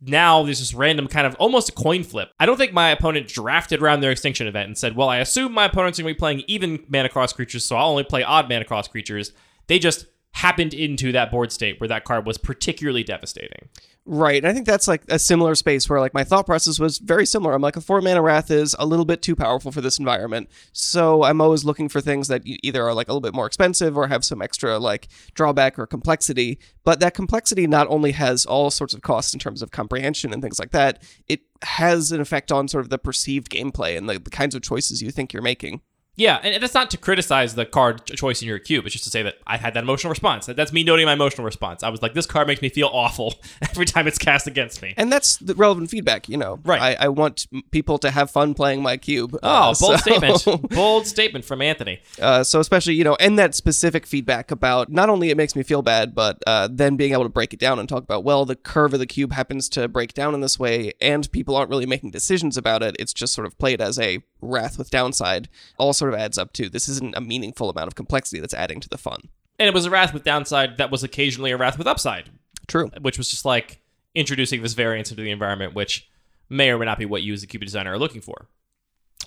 now 0.01 0.43
there's 0.43 0.59
this 0.59 0.73
random 0.73 1.07
kind 1.07 1.25
of 1.25 1.35
almost 1.35 1.69
a 1.69 1.71
coin 1.71 2.03
flip. 2.03 2.29
I 2.39 2.45
don't 2.45 2.57
think 2.57 2.73
my 2.73 2.89
opponent 2.89 3.27
drafted 3.27 3.81
around 3.81 4.01
their 4.01 4.11
extinction 4.11 4.47
event 4.47 4.67
and 4.67 4.77
said, 4.77 4.95
well, 4.95 5.09
I 5.09 5.17
assume 5.17 5.53
my 5.53 5.65
opponent's 5.65 5.99
going 5.99 6.07
to 6.07 6.13
be 6.13 6.19
playing 6.19 6.43
even 6.47 6.83
mana 6.89 7.09
cross 7.09 7.33
creatures, 7.33 7.63
so 7.63 7.75
I'll 7.75 7.89
only 7.89 8.03
play 8.03 8.23
odd 8.23 8.49
mana 8.49 8.65
cross 8.65 8.87
creatures. 8.87 9.31
They 9.67 9.79
just 9.79 10.05
happened 10.35 10.73
into 10.73 11.13
that 11.13 11.31
board 11.31 11.49
state 11.49 11.79
where 11.79 11.87
that 11.87 12.03
card 12.03 12.25
was 12.25 12.37
particularly 12.37 13.05
devastating. 13.05 13.69
Right. 14.05 14.35
And 14.35 14.45
I 14.45 14.53
think 14.53 14.65
that's 14.65 14.85
like 14.85 15.03
a 15.07 15.17
similar 15.17 15.55
space 15.55 15.89
where 15.89 16.01
like 16.01 16.13
my 16.13 16.25
thought 16.25 16.45
process 16.45 16.77
was 16.77 16.97
very 16.97 17.25
similar. 17.25 17.53
I'm 17.53 17.61
like 17.61 17.77
a 17.77 17.81
four 17.81 18.01
mana 18.01 18.21
wrath 18.21 18.51
is 18.51 18.75
a 18.77 18.85
little 18.85 19.05
bit 19.05 19.21
too 19.21 19.35
powerful 19.35 19.71
for 19.71 19.79
this 19.79 19.97
environment. 19.97 20.49
So 20.73 21.23
I'm 21.23 21.39
always 21.39 21.63
looking 21.63 21.87
for 21.87 22.01
things 22.01 22.27
that 22.27 22.41
either 22.45 22.83
are 22.83 22.93
like 22.93 23.07
a 23.07 23.11
little 23.11 23.21
bit 23.21 23.33
more 23.33 23.47
expensive 23.47 23.97
or 23.97 24.07
have 24.07 24.25
some 24.25 24.41
extra 24.41 24.77
like 24.77 25.07
drawback 25.35 25.79
or 25.79 25.87
complexity. 25.87 26.59
But 26.83 26.99
that 26.99 27.13
complexity 27.13 27.65
not 27.65 27.87
only 27.87 28.11
has 28.11 28.45
all 28.45 28.69
sorts 28.69 28.93
of 28.93 29.01
costs 29.01 29.33
in 29.33 29.39
terms 29.39 29.61
of 29.61 29.71
comprehension 29.71 30.33
and 30.33 30.41
things 30.41 30.59
like 30.59 30.71
that, 30.71 31.01
it 31.27 31.43
has 31.61 32.11
an 32.11 32.19
effect 32.19 32.51
on 32.51 32.67
sort 32.67 32.83
of 32.83 32.89
the 32.89 32.99
perceived 32.99 33.49
gameplay 33.49 33.97
and 33.97 34.09
the, 34.09 34.19
the 34.19 34.29
kinds 34.29 34.53
of 34.53 34.61
choices 34.61 35.01
you 35.01 35.11
think 35.11 35.31
you're 35.31 35.41
making. 35.41 35.81
Yeah, 36.17 36.39
and 36.43 36.61
that's 36.63 36.73
not 36.73 36.89
to 36.91 36.97
criticize 36.97 37.55
the 37.55 37.65
card 37.65 38.05
choice 38.05 38.41
in 38.41 38.47
your 38.47 38.59
cube. 38.59 38.85
It's 38.85 38.93
just 38.93 39.03
to 39.05 39.09
say 39.09 39.21
that 39.23 39.35
I 39.45 39.57
had 39.57 39.73
that 39.73 39.83
emotional 39.83 40.09
response. 40.09 40.45
That's 40.45 40.71
me 40.71 40.83
noting 40.83 41.05
my 41.05 41.13
emotional 41.13 41.43
response. 41.45 41.83
I 41.83 41.89
was 41.89 42.01
like, 42.01 42.13
this 42.13 42.25
card 42.25 42.47
makes 42.47 42.61
me 42.61 42.69
feel 42.69 42.89
awful 42.91 43.35
every 43.61 43.85
time 43.85 44.07
it's 44.07 44.17
cast 44.17 44.47
against 44.47 44.81
me. 44.81 44.93
And 44.97 45.11
that's 45.11 45.37
the 45.37 45.55
relevant 45.55 45.89
feedback, 45.89 46.29
you 46.29 46.37
know. 46.37 46.59
Right. 46.63 46.81
I, 46.99 47.05
I 47.05 47.07
want 47.09 47.47
people 47.71 47.97
to 47.99 48.11
have 48.11 48.31
fun 48.31 48.53
playing 48.53 48.81
my 48.81 48.97
cube. 48.97 49.37
Oh, 49.43 49.47
Uh, 49.49 49.65
bold 49.65 49.77
so- 49.77 49.97
statement. 49.97 50.69
Bold 50.69 51.07
statement 51.07 51.45
from 51.45 51.61
Anthony. 51.61 51.99
Uh, 52.21 52.43
so 52.43 52.59
especially 52.59 52.93
you 52.95 53.03
know, 53.03 53.15
and 53.19 53.37
that 53.39 53.55
specific 53.55 54.05
feedback 54.05 54.51
about 54.51 54.91
not 54.91 55.09
only 55.09 55.29
it 55.29 55.37
makes 55.37 55.55
me 55.55 55.63
feel 55.63 55.81
bad, 55.81 56.13
but 56.15 56.37
uh, 56.47 56.67
then 56.71 56.95
being 56.95 57.13
able 57.13 57.23
to 57.23 57.29
break 57.29 57.53
it 57.53 57.59
down 57.59 57.79
and 57.79 57.87
talk 57.89 58.03
about 58.03 58.23
well, 58.23 58.45
the 58.45 58.55
curve 58.55 58.93
of 58.93 58.99
the 58.99 59.05
cube 59.05 59.31
happens 59.33 59.67
to 59.69 59.87
break 59.87 60.13
down 60.13 60.33
in 60.33 60.41
this 60.41 60.57
way, 60.59 60.93
and 61.01 61.31
people 61.31 61.55
aren't 61.55 61.69
really 61.69 61.85
making 61.85 62.11
decisions 62.11 62.57
about 62.57 62.83
it. 62.83 62.95
It's 62.99 63.13
just 63.13 63.33
sort 63.33 63.47
of 63.47 63.57
played 63.57 63.81
as 63.81 63.99
a 63.99 64.19
wrath 64.41 64.77
with 64.77 64.89
downside. 64.89 65.49
All 65.77 65.93
sort 66.05 66.13
of 66.13 66.19
adds 66.19 66.37
up 66.37 66.53
to 66.53 66.69
this 66.69 66.87
isn't 66.87 67.15
a 67.15 67.21
meaningful 67.21 67.69
amount 67.69 67.87
of 67.87 67.95
complexity 67.95 68.39
that's 68.39 68.53
adding 68.53 68.79
to 68.79 68.89
the 68.89 68.97
fun. 68.97 69.29
And 69.57 69.67
it 69.67 69.73
was 69.73 69.85
a 69.85 69.89
wrath 69.89 70.13
with 70.13 70.23
downside 70.23 70.77
that 70.77 70.91
was 70.91 71.03
occasionally 71.03 71.51
a 71.51 71.57
wrath 71.57 71.77
with 71.77 71.87
upside, 71.87 72.29
True. 72.67 72.89
which 73.01 73.17
was 73.17 73.29
just 73.29 73.45
like 73.45 73.81
introducing 74.13 74.61
this 74.61 74.73
variance 74.73 75.09
into 75.09 75.23
the 75.23 75.31
environment, 75.31 75.73
which 75.73 76.09
may 76.49 76.69
or 76.69 76.77
may 76.77 76.85
not 76.85 76.99
be 76.99 77.05
what 77.05 77.23
you 77.23 77.33
as 77.33 77.41
a 77.41 77.47
cube 77.47 77.63
designer 77.63 77.93
are 77.93 77.99
looking 77.99 78.21
for. 78.21 78.47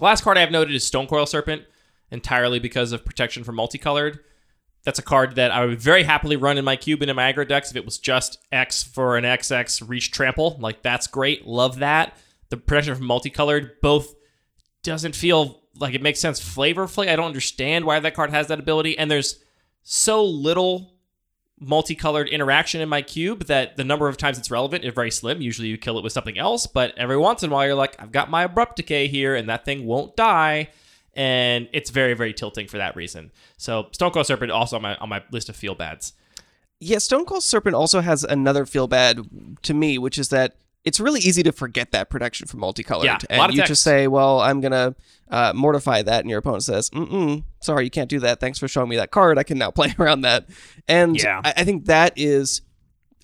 Last 0.00 0.22
card 0.22 0.38
I 0.38 0.42
have 0.42 0.52
noted 0.52 0.74
is 0.74 0.86
Stone 0.86 1.06
Stonecoil 1.06 1.26
Serpent, 1.26 1.62
entirely 2.10 2.60
because 2.60 2.92
of 2.92 3.04
protection 3.04 3.42
from 3.42 3.56
multicolored. 3.56 4.20
That's 4.84 5.00
a 5.00 5.02
card 5.02 5.34
that 5.34 5.50
I 5.50 5.64
would 5.64 5.80
very 5.80 6.04
happily 6.04 6.36
run 6.36 6.58
in 6.58 6.64
my 6.64 6.76
cube 6.76 7.02
and 7.02 7.10
in 7.10 7.16
my 7.16 7.32
aggro 7.32 7.46
decks 7.48 7.70
if 7.70 7.76
it 7.76 7.84
was 7.84 7.98
just 7.98 8.38
X 8.52 8.84
for 8.84 9.16
an 9.16 9.24
XX 9.24 9.88
reach 9.88 10.12
trample. 10.12 10.56
Like 10.60 10.82
that's 10.82 11.08
great. 11.08 11.46
Love 11.46 11.80
that. 11.80 12.16
The 12.50 12.56
protection 12.56 12.94
from 12.94 13.06
multicolored 13.06 13.72
both 13.82 14.14
doesn't 14.84 15.16
feel 15.16 15.62
like 15.78 15.94
it 15.94 16.02
makes 16.02 16.20
sense 16.20 16.40
flavorfully. 16.40 17.08
I 17.08 17.16
don't 17.16 17.26
understand 17.26 17.84
why 17.84 18.00
that 18.00 18.14
card 18.14 18.30
has 18.30 18.48
that 18.48 18.58
ability. 18.58 18.98
And 18.98 19.10
there's 19.10 19.42
so 19.82 20.24
little 20.24 20.94
multicolored 21.60 22.28
interaction 22.28 22.80
in 22.80 22.88
my 22.88 23.02
cube 23.02 23.44
that 23.46 23.76
the 23.76 23.84
number 23.84 24.08
of 24.08 24.16
times 24.16 24.38
it's 24.38 24.50
relevant 24.50 24.84
is 24.84 24.94
very 24.94 25.10
slim. 25.10 25.40
Usually 25.40 25.68
you 25.68 25.78
kill 25.78 25.98
it 25.98 26.04
with 26.04 26.12
something 26.12 26.38
else, 26.38 26.66
but 26.66 26.96
every 26.96 27.16
once 27.16 27.42
in 27.42 27.50
a 27.50 27.52
while 27.52 27.66
you're 27.66 27.74
like, 27.74 28.00
I've 28.00 28.12
got 28.12 28.30
my 28.30 28.44
abrupt 28.44 28.76
decay 28.76 29.08
here 29.08 29.34
and 29.34 29.48
that 29.48 29.64
thing 29.64 29.86
won't 29.86 30.16
die. 30.16 30.70
And 31.14 31.68
it's 31.72 31.90
very, 31.90 32.14
very 32.14 32.32
tilting 32.32 32.68
for 32.68 32.78
that 32.78 32.94
reason. 32.94 33.32
So 33.56 33.88
Stonecoil 33.90 34.24
Serpent 34.24 34.52
also 34.52 34.76
on 34.76 34.82
my 34.82 34.96
on 34.96 35.08
my 35.08 35.24
list 35.32 35.48
of 35.48 35.56
feel 35.56 35.74
bads. 35.74 36.12
Yeah, 36.80 36.98
Stonecoil 36.98 37.40
Serpent 37.40 37.74
also 37.74 38.00
has 38.00 38.22
another 38.22 38.64
feel 38.64 38.86
bad 38.86 39.26
to 39.62 39.74
me, 39.74 39.98
which 39.98 40.16
is 40.16 40.28
that 40.28 40.56
it's 40.88 40.98
really 41.00 41.20
easy 41.20 41.42
to 41.44 41.52
forget 41.52 41.92
that 41.92 42.10
protection 42.10 42.46
from 42.48 42.60
multicolored. 42.60 43.04
Yeah, 43.06 43.18
a 43.28 43.32
and 43.32 43.38
lot 43.38 43.50
of 43.50 43.54
you 43.54 43.60
text. 43.60 43.68
just 43.70 43.82
say, 43.82 44.08
"Well, 44.08 44.40
I'm 44.40 44.60
gonna 44.60 44.94
uh, 45.30 45.52
mortify 45.54 46.02
that," 46.02 46.20
and 46.20 46.30
your 46.30 46.38
opponent 46.40 46.64
says, 46.64 46.90
"Mm, 46.90 47.44
sorry, 47.60 47.84
you 47.84 47.90
can't 47.90 48.10
do 48.10 48.18
that. 48.20 48.40
Thanks 48.40 48.58
for 48.58 48.66
showing 48.66 48.88
me 48.88 48.96
that 48.96 49.10
card. 49.10 49.38
I 49.38 49.42
can 49.42 49.58
now 49.58 49.70
play 49.78 49.94
around 49.98 50.22
that." 50.22 50.46
And 50.88 51.16
Yeah. 51.16 51.40
I, 51.44 51.52
I 51.58 51.64
think 51.64 51.86
that 51.86 52.12
is 52.16 52.62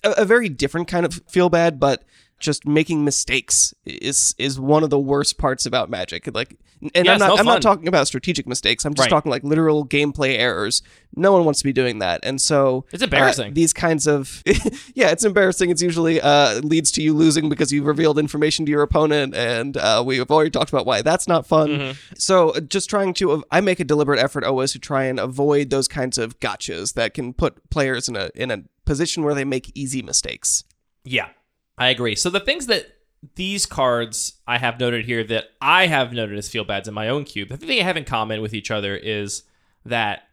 a, 0.03 0.11
a 0.19 0.25
very 0.25 0.47
different 0.49 0.87
kind 0.87 1.05
of 1.05 1.21
feel 1.27 1.49
bad, 1.49 1.79
but 1.79 2.03
just 2.39 2.67
making 2.67 3.03
mistakes 3.05 3.73
is 3.85 4.35
is 4.37 4.59
one 4.59 4.83
of 4.83 4.89
the 4.89 4.99
worst 4.99 5.37
parts 5.37 5.65
about 5.65 5.89
Magic. 5.89 6.29
Like, 6.33 6.57
and 6.93 7.05
Yeah, 7.05 7.13
I'm 7.13 7.19
not 7.19 7.27
no 7.29 7.35
I'm 7.37 7.45
not 7.45 7.61
talking 7.61 7.87
about 7.87 8.07
strategic 8.07 8.45
mistakes. 8.45 8.83
I'm 8.85 8.93
just 8.93 9.05
Right. 9.05 9.09
talking 9.09 9.29
like 9.31 9.43
literal 9.43 9.85
gameplay 9.87 10.37
errors. 10.37 10.81
No 11.15 11.31
one 11.31 11.45
wants 11.45 11.59
to 11.59 11.63
be 11.63 11.71
doing 11.71 11.99
that, 11.99 12.19
and 12.23 12.41
so 12.41 12.85
It's 12.91 13.01
embarrassing. 13.01 13.51
uh, 13.51 13.53
these 13.53 13.71
kinds 13.71 14.05
of 14.05 14.43
yeah, 14.95 15.11
it's 15.11 15.23
embarrassing. 15.23 15.69
It's 15.69 15.81
usually 15.81 16.19
uh, 16.19 16.59
leads 16.59 16.91
to 16.93 17.01
you 17.01 17.13
losing 17.13 17.47
because 17.47 17.71
you've 17.71 17.85
revealed 17.85 18.19
information 18.19 18.65
to 18.65 18.71
your 18.71 18.81
opponent, 18.81 19.33
and 19.33 19.77
uh, 19.77 20.03
we've 20.05 20.29
already 20.29 20.49
talked 20.51 20.69
about 20.71 20.85
why 20.85 21.01
that's 21.01 21.27
not 21.27 21.47
fun. 21.47 21.69
Mm-hmm. 21.69 21.91
So 22.17 22.49
uh, 22.49 22.59
just 22.59 22.89
trying 22.89 23.13
to, 23.15 23.43
I 23.49 23.61
make 23.61 23.79
a 23.79 23.85
deliberate 23.85 24.19
effort 24.19 24.43
always 24.43 24.73
to 24.73 24.79
try 24.79 25.05
and 25.05 25.19
avoid 25.19 25.69
those 25.69 25.87
kinds 25.87 26.17
of 26.17 26.39
gotchas 26.41 26.93
that 26.95 27.13
can 27.13 27.33
put 27.33 27.69
players 27.69 28.09
in 28.09 28.17
a 28.17 28.29
in 28.35 28.51
a 28.51 28.63
position 28.85 29.23
where 29.23 29.33
they 29.33 29.45
make 29.45 29.71
easy 29.73 30.01
mistakes. 30.01 30.65
Yeah, 31.05 31.29
I 31.77 31.89
agree. 31.89 32.15
So 32.15 32.29
the 32.29 32.39
things 32.39 32.67
that 32.67 32.95
these 33.35 33.65
cards 33.65 34.33
I 34.47 34.57
have 34.59 34.79
noted 34.79 35.05
here 35.05 35.23
that 35.23 35.45
I 35.59 35.87
have 35.87 36.13
noted 36.13 36.37
as 36.37 36.47
feel 36.47 36.63
bads 36.63 36.87
in 36.87 36.93
my 36.93 37.09
own 37.09 37.23
cube, 37.23 37.49
the 37.49 37.57
thing 37.57 37.67
they 37.67 37.79
have 37.79 37.97
in 37.97 38.05
common 38.05 38.41
with 38.41 38.53
each 38.53 38.71
other 38.71 38.95
is 38.95 39.43
that 39.85 40.23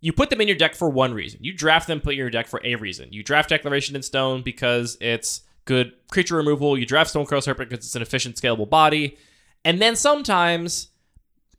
you 0.00 0.12
put 0.12 0.30
them 0.30 0.40
in 0.40 0.48
your 0.48 0.56
deck 0.56 0.74
for 0.74 0.88
one 0.88 1.12
reason. 1.14 1.40
You 1.42 1.52
draft 1.52 1.86
them, 1.86 2.00
put 2.00 2.14
in 2.14 2.18
your 2.18 2.30
deck 2.30 2.48
for 2.48 2.60
a 2.64 2.74
reason. 2.76 3.08
You 3.12 3.22
draft 3.22 3.50
Declaration 3.50 3.94
in 3.94 4.02
Stone 4.02 4.42
because 4.42 4.96
it's 5.00 5.42
good 5.66 5.92
creature 6.10 6.36
removal. 6.36 6.76
You 6.78 6.86
draft 6.86 7.10
Stonecoil 7.10 7.42
Serpent 7.42 7.68
because 7.68 7.84
it's 7.84 7.96
an 7.96 8.02
efficient, 8.02 8.36
scalable 8.36 8.68
body. 8.68 9.18
And 9.64 9.80
then 9.80 9.96
sometimes, 9.96 10.88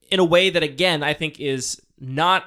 in 0.10 0.20
a 0.20 0.26
way 0.26 0.50
that, 0.50 0.64
again, 0.64 1.04
I 1.04 1.14
think 1.14 1.40
is 1.40 1.82
not 2.00 2.46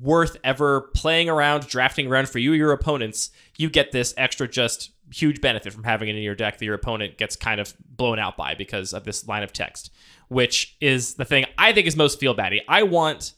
worth 0.00 0.36
ever 0.44 0.82
playing 0.94 1.28
around, 1.28 1.66
drafting 1.66 2.06
around 2.06 2.28
for 2.28 2.38
you 2.38 2.52
or 2.52 2.56
your 2.56 2.72
opponents, 2.72 3.30
you 3.56 3.70
get 3.70 3.90
this 3.90 4.12
extra 4.16 4.46
just 4.46 4.90
huge 5.10 5.40
benefit 5.40 5.72
from 5.72 5.84
having 5.84 6.08
it 6.08 6.16
in 6.16 6.22
your 6.22 6.34
deck 6.34 6.58
that 6.58 6.64
your 6.64 6.74
opponent 6.74 7.18
gets 7.18 7.36
kind 7.36 7.60
of 7.60 7.74
blown 7.88 8.18
out 8.18 8.36
by 8.36 8.54
because 8.54 8.92
of 8.92 9.04
this 9.04 9.26
line 9.26 9.42
of 9.42 9.52
text, 9.52 9.92
which 10.28 10.76
is 10.80 11.14
the 11.14 11.24
thing 11.24 11.44
I 11.58 11.72
think 11.72 11.86
is 11.86 11.96
most 11.96 12.18
feel 12.18 12.34
baddy. 12.34 12.60
I 12.68 12.82
want 12.82 13.34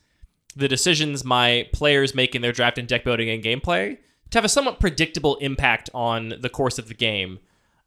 the 0.57 0.68
decisions 0.68 1.24
my 1.24 1.68
players 1.72 2.14
make 2.14 2.35
in 2.35 2.42
their 2.42 2.53
draft 2.53 2.79
and 2.79 2.87
deck 2.87 3.05
building 3.05 3.29
and 3.29 3.42
gameplay 3.42 3.98
to 4.31 4.38
have 4.38 4.44
a 4.44 4.48
somewhat 4.48 4.81
predictable 4.81 5.37
impact 5.37 5.90
on 5.94 6.35
the 6.40 6.48
course 6.48 6.79
of 6.79 6.88
the 6.88 6.94
game. 6.94 7.38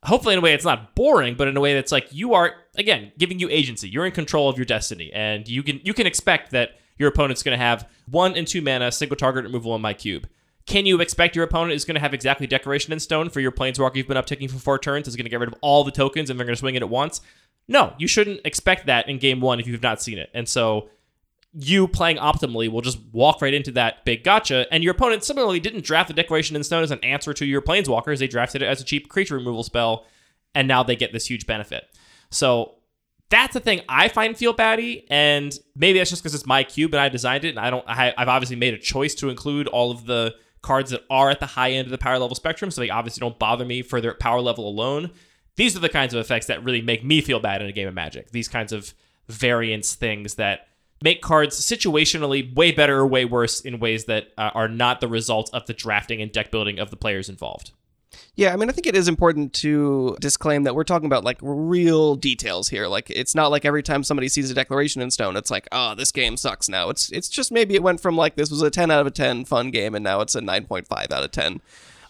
Hopefully, 0.04 0.34
in 0.34 0.40
a 0.40 0.42
way 0.42 0.54
it's 0.54 0.66
not 0.66 0.96
boring, 0.96 1.36
but 1.36 1.48
in 1.48 1.58
a 1.58 1.62
way 1.62 1.74
that's 1.74 1.92
like 1.92 2.08
you 2.12 2.34
are 2.34 2.54
again 2.78 3.12
giving 3.18 3.40
you 3.40 3.50
agency. 3.50 3.90
You're 3.90 4.06
in 4.06 4.12
control 4.12 4.48
of 4.48 4.58
your 4.58 4.66
destiny, 4.66 5.12
and 5.14 5.48
you 5.48 5.64
can 5.64 5.82
you 5.84 5.94
can 5.94 6.06
expect 6.06 6.52
that 6.52 6.72
your 6.98 7.10
opponent's 7.10 7.44
going 7.44 7.58
to 7.58 7.64
have 7.64 7.90
one 8.10 8.36
and 8.36 8.48
two 8.48 8.62
mana, 8.62 8.92
single 8.92 9.18
target 9.18 9.44
removal 9.44 9.72
on 9.72 9.82
my 9.82 9.94
cube. 9.94 10.28
Can 10.68 10.86
you 10.86 11.00
expect 11.00 11.36
your 11.36 11.46
opponent 11.46 11.72
is 11.72 11.86
going 11.86 11.96
to 11.96 12.02
have 12.02 12.14
exactly 12.14 12.46
Declaration 12.46 12.94
in 12.94 13.00
Stone 13.00 13.30
for 13.30 13.40
your 13.40 13.54
Planeswalker 13.54 13.96
you've 13.96 14.08
been 14.08 14.18
upticking 14.18 14.52
for 14.52 14.60
four 14.60 14.78
turns? 14.78 15.08
Is 15.08 15.16
going 15.16 15.26
to 15.26 15.30
get 15.30 15.40
rid 15.40 15.48
of 15.48 15.56
all 15.62 15.84
the 15.84 15.92
tokens 15.92 16.30
and 16.30 16.38
they're 16.38 16.46
going 16.46 16.56
to 16.56 16.60
swing 16.60 16.76
it 16.76 16.82
at 16.82 16.90
once? 16.90 17.22
No, 17.70 17.94
you 17.98 18.08
shouldn't 18.08 18.42
expect 18.46 18.86
that 18.86 19.08
in 19.10 19.18
game 19.18 19.40
one 19.40 19.60
if 19.60 19.68
you've 19.68 19.82
not 19.82 20.02
seen 20.02 20.18
it. 20.18 20.30
And 20.34 20.48
so 20.48 20.90
you 21.54 21.88
playing 21.88 22.18
optimally 22.18 22.70
will 22.70 22.82
just 22.82 23.00
walk 23.14 23.42
right 23.42 23.54
into 23.54 23.72
that 23.72 24.04
big 24.04 24.24
gotcha. 24.24 24.68
And 24.72 24.84
your 24.84 24.92
opponent 24.92 25.24
similarly 25.24 25.62
didn't 25.62 25.86
draft 25.86 26.10
the 26.10 26.14
Declaration 26.14 26.56
in 26.56 26.64
Stone 26.64 26.84
as 26.84 26.92
an 26.92 27.00
answer 27.00 27.34
to 27.34 27.46
your 27.46 27.62
Planeswalkers. 27.62 28.20
They 28.20 28.28
drafted 28.28 28.62
it 28.62 28.66
as 28.66 28.82
a 28.82 28.84
cheap 28.84 29.10
creature 29.10 29.36
removal 29.36 29.64
spell, 29.64 30.06
and 30.54 30.68
now 30.68 30.84
they 30.84 30.98
get 30.98 31.14
this 31.14 31.28
huge 31.28 31.48
benefit. 31.48 31.86
So 32.30 32.76
that's 33.30 33.54
the 33.54 33.60
thing 33.60 33.82
I 33.88 34.10
find 34.10 34.38
feel 34.38 34.54
baddy, 34.54 35.06
and 35.10 35.58
maybe 35.76 35.98
that's 35.98 36.10
just 36.10 36.22
because 36.22 36.36
it's 36.36 36.46
my 36.46 36.64
cube 36.64 36.94
and 36.94 37.02
I 37.02 37.10
designed 37.10 37.46
it, 37.46 37.50
and 37.50 37.60
I 37.60 37.70
don't. 37.70 37.86
I, 37.88 38.14
I've 38.18 38.28
obviously 38.28 38.58
made 38.58 38.74
a 38.74 38.78
choice 38.78 39.16
to 39.16 39.30
include 39.30 39.68
all 39.68 39.92
of 39.92 40.06
the 40.06 40.36
cards 40.62 40.92
that 40.92 41.04
are 41.10 41.30
at 41.30 41.40
the 41.40 41.46
high 41.46 41.72
end 41.72 41.88
of 41.88 41.92
the 41.92 41.98
power 41.98 42.20
level 42.20 42.36
spectrum, 42.36 42.72
so 42.72 42.82
they 42.82 42.90
obviously 42.90 43.22
don't 43.22 43.40
bother 43.40 43.66
me 43.66 43.82
for 43.82 44.02
their 44.02 44.14
power 44.14 44.42
level 44.42 44.68
alone. 44.68 45.12
These 45.56 45.76
are 45.76 45.80
the 45.80 45.90
kinds 45.90 46.14
of 46.14 46.20
effects 46.20 46.48
that 46.48 46.64
really 46.64 46.82
make 46.82 47.04
me 47.04 47.22
feel 47.22 47.40
bad 47.40 47.62
in 47.62 47.68
a 47.68 47.72
game 47.72 47.88
of 47.88 47.94
Magic. 47.94 48.32
These 48.32 48.48
kinds 48.48 48.72
of 48.72 48.94
variance 49.28 49.96
things 49.96 50.36
that 50.36 50.68
make 51.02 51.22
cards 51.22 51.60
situationally 51.60 52.54
way 52.56 52.72
better 52.72 53.00
or 53.00 53.08
way 53.08 53.26
worse 53.26 53.62
in 53.62 53.80
ways 53.80 54.06
that 54.06 54.30
uh, 54.38 54.52
are 54.54 54.68
not 54.68 55.02
the 55.02 55.08
result 55.08 55.50
of 55.54 55.66
the 55.66 55.74
drafting 55.74 56.22
and 56.22 56.32
deck 56.32 56.52
building 56.52 56.80
of 56.80 56.90
the 56.90 56.96
players 56.96 57.30
involved. 57.30 57.72
Yeah, 58.36 58.54
I 58.54 58.56
mean, 58.56 58.70
I 58.70 58.72
think 58.72 58.86
it 58.88 58.96
is 58.96 59.08
important 59.08 59.54
to 59.54 60.16
disclaim 60.22 60.64
that 60.64 60.76
we're 60.76 60.84
talking 60.84 61.06
about 61.08 61.24
like 61.24 61.38
real 61.42 62.16
details 62.16 62.70
here. 62.70 62.88
Like, 62.88 63.10
it's 63.10 63.34
not 63.34 63.50
like 63.52 63.66
every 63.66 63.82
time 63.84 64.04
somebody 64.04 64.30
sees 64.30 64.52
a 64.52 64.54
declaration 64.54 65.02
in 65.02 65.10
stone, 65.12 65.36
it's 65.36 65.50
like, 65.52 65.68
oh, 65.72 65.96
this 65.96 66.12
game 66.12 66.38
sucks 66.38 66.70
now. 66.70 66.90
It's 66.90 67.12
it's 67.12 67.30
just 67.30 67.52
maybe 67.52 67.76
it 67.76 67.84
went 67.84 68.00
from 68.00 68.16
like 68.16 68.36
this 68.36 68.52
was 68.52 68.62
a 68.62 68.70
ten 68.70 68.92
out 68.92 69.02
of 69.02 69.08
a 69.08 69.12
ten 69.12 69.44
fun 69.46 69.72
game, 69.72 69.96
and 69.96 70.04
now 70.04 70.22
it's 70.22 70.36
a 70.36 70.42
nine 70.42 70.66
point 70.66 70.88
five 70.88 71.08
out 71.12 71.24
of 71.24 71.32
ten. 71.32 71.62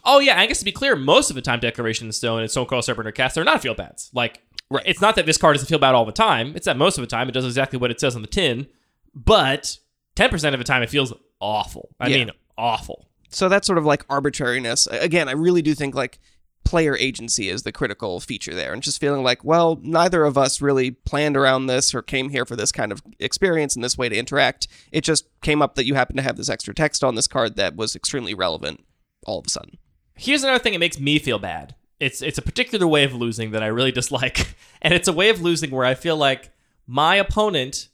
Oh 0.04 0.20
yeah, 0.20 0.40
I 0.40 0.46
guess 0.46 0.60
to 0.60 0.66
be 0.66 0.72
clear, 0.72 0.96
most 0.96 1.30
of 1.30 1.36
the 1.36 1.42
time 1.42 1.60
Declaration 1.60 2.08
in 2.08 2.12
Stone 2.14 2.42
and 2.42 2.50
Stonecoil 2.52 2.82
Serpent 2.82 3.08
or 3.08 3.12
Cast 3.12 3.38
are 3.38 3.44
not 3.44 3.62
feel 3.62 3.74
bads. 3.76 4.10
Like 4.14 4.42
Right. 4.70 4.84
it's 4.86 5.00
not 5.02 5.16
that 5.16 5.26
this 5.26 5.38
card 5.38 5.56
doesn't 5.56 5.68
feel 5.70 5.80
bad 5.80 5.96
all 5.96 6.06
the 6.06 6.12
time. 6.12 6.54
It's 6.56 6.66
that 6.66 6.78
most 6.78 6.98
of 6.98 7.02
the 7.02 7.08
time 7.08 7.30
it 7.30 7.32
does 7.34 7.46
exactly 7.46 7.80
what 7.80 7.90
it 7.92 8.00
says 8.02 8.16
on 8.16 8.22
the 8.22 8.28
tin, 8.28 8.68
but 9.16 9.78
ten 10.16 10.30
percent 10.30 10.54
of 10.56 10.60
the 10.60 10.66
time 10.66 10.84
it 10.84 10.90
feels 10.90 11.14
awful. 11.40 11.90
I 12.00 12.08
Yeah. 12.10 12.18
mean 12.18 12.32
awful. 12.58 13.08
So 13.30 13.50
that's 13.50 13.68
sort 13.68 13.78
of 13.78 13.86
like 13.86 14.06
arbitrariness. 14.10 14.88
Again, 14.88 15.28
I 15.28 15.34
really 15.34 15.62
do 15.62 15.74
think 15.74 15.96
like 15.96 16.20
player 16.68 16.98
agency 16.98 17.48
is 17.48 17.64
the 17.64 17.72
critical 17.72 18.20
feature 18.20 18.54
there, 18.54 18.74
and 18.74 18.84
just 18.84 19.00
feeling 19.00 19.24
like, 19.24 19.44
well, 19.44 19.80
neither 19.84 20.26
of 20.26 20.38
us 20.38 20.62
really 20.62 20.92
planned 20.92 21.38
around 21.38 21.68
this 21.68 21.96
or 21.96 22.02
came 22.02 22.30
here 22.30 22.46
for 22.46 22.58
this 22.58 22.74
kind 22.74 22.92
of 22.92 23.02
experience 23.20 23.74
and 23.76 23.84
this 23.84 23.98
way 23.98 24.10
to 24.10 24.18
interact. 24.18 24.68
It 24.92 25.02
just 25.02 25.28
came 25.42 25.62
up 25.62 25.76
that 25.76 25.86
you 25.86 25.96
happen 25.96 26.18
to 26.18 26.22
have 26.22 26.36
this 26.36 26.50
extra 26.50 26.74
text 26.74 27.06
on 27.06 27.16
this 27.16 27.28
card 27.28 27.56
that 27.56 27.78
was 27.78 27.96
extremely 27.96 28.34
relevant 28.34 28.84
all 29.26 29.40
of 29.40 29.48
a 29.48 29.50
sudden. 29.50 29.78
Here's 30.16 30.44
another 30.44 30.60
thing 30.60 30.74
that 30.74 30.80
makes 30.80 31.00
me 31.00 31.20
feel 31.20 31.40
bad. 31.40 31.76
It's 32.00 32.22
it's 32.22 32.38
a 32.38 32.42
particular 32.42 32.86
way 32.86 33.06
of 33.06 33.14
losing 33.14 33.52
that 33.52 33.64
I 33.64 33.68
really 33.68 33.94
dislike, 33.94 34.56
and 34.82 34.94
it's 34.94 35.08
a 35.08 35.14
way 35.14 35.30
of 35.30 35.42
losing 35.42 35.72
where 35.72 35.86
I 35.86 35.96
feel 35.96 36.18
like 36.18 36.52
my 36.86 37.16
opponent 37.16 37.88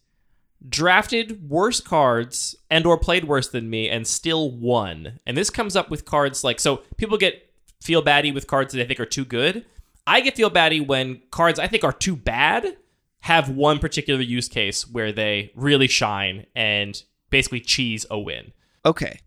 drafted 0.68 1.50
worse 1.50 1.80
cards 1.80 2.56
and 2.70 2.86
or 2.86 2.98
played 2.98 3.26
worse 3.26 3.50
than 3.50 3.70
me 3.70 3.90
and 3.90 4.08
still 4.08 4.52
won. 4.52 5.20
And 5.26 5.36
this 5.36 5.50
comes 5.50 5.76
up 5.76 5.90
with 5.90 6.06
cards 6.06 6.44
like 6.44 6.60
so 6.60 6.78
people 6.98 7.18
get 7.18 7.52
feel 7.82 8.02
baddy 8.02 8.34
with 8.34 8.48
cards 8.48 8.74
that 8.74 8.80
they 8.80 8.86
think 8.86 9.00
are 9.00 9.06
too 9.06 9.26
good. 9.26 9.66
I 10.06 10.22
get 10.22 10.36
feel 10.36 10.52
baddy 10.52 10.86
when 10.86 11.22
cards 11.32 11.60
I 11.60 11.68
think 11.68 11.84
are 11.84 11.94
too 11.94 12.16
bad 12.16 12.78
have 13.22 13.50
one 13.50 13.80
particular 13.80 14.22
use 14.22 14.50
case 14.50 14.88
where 14.90 15.12
they 15.12 15.52
really 15.56 15.88
shine 15.88 16.46
and 16.56 17.02
basically 17.30 17.62
cheese 17.62 18.06
a 18.12 18.20
win. 18.20 18.52
Okay. 18.86 19.20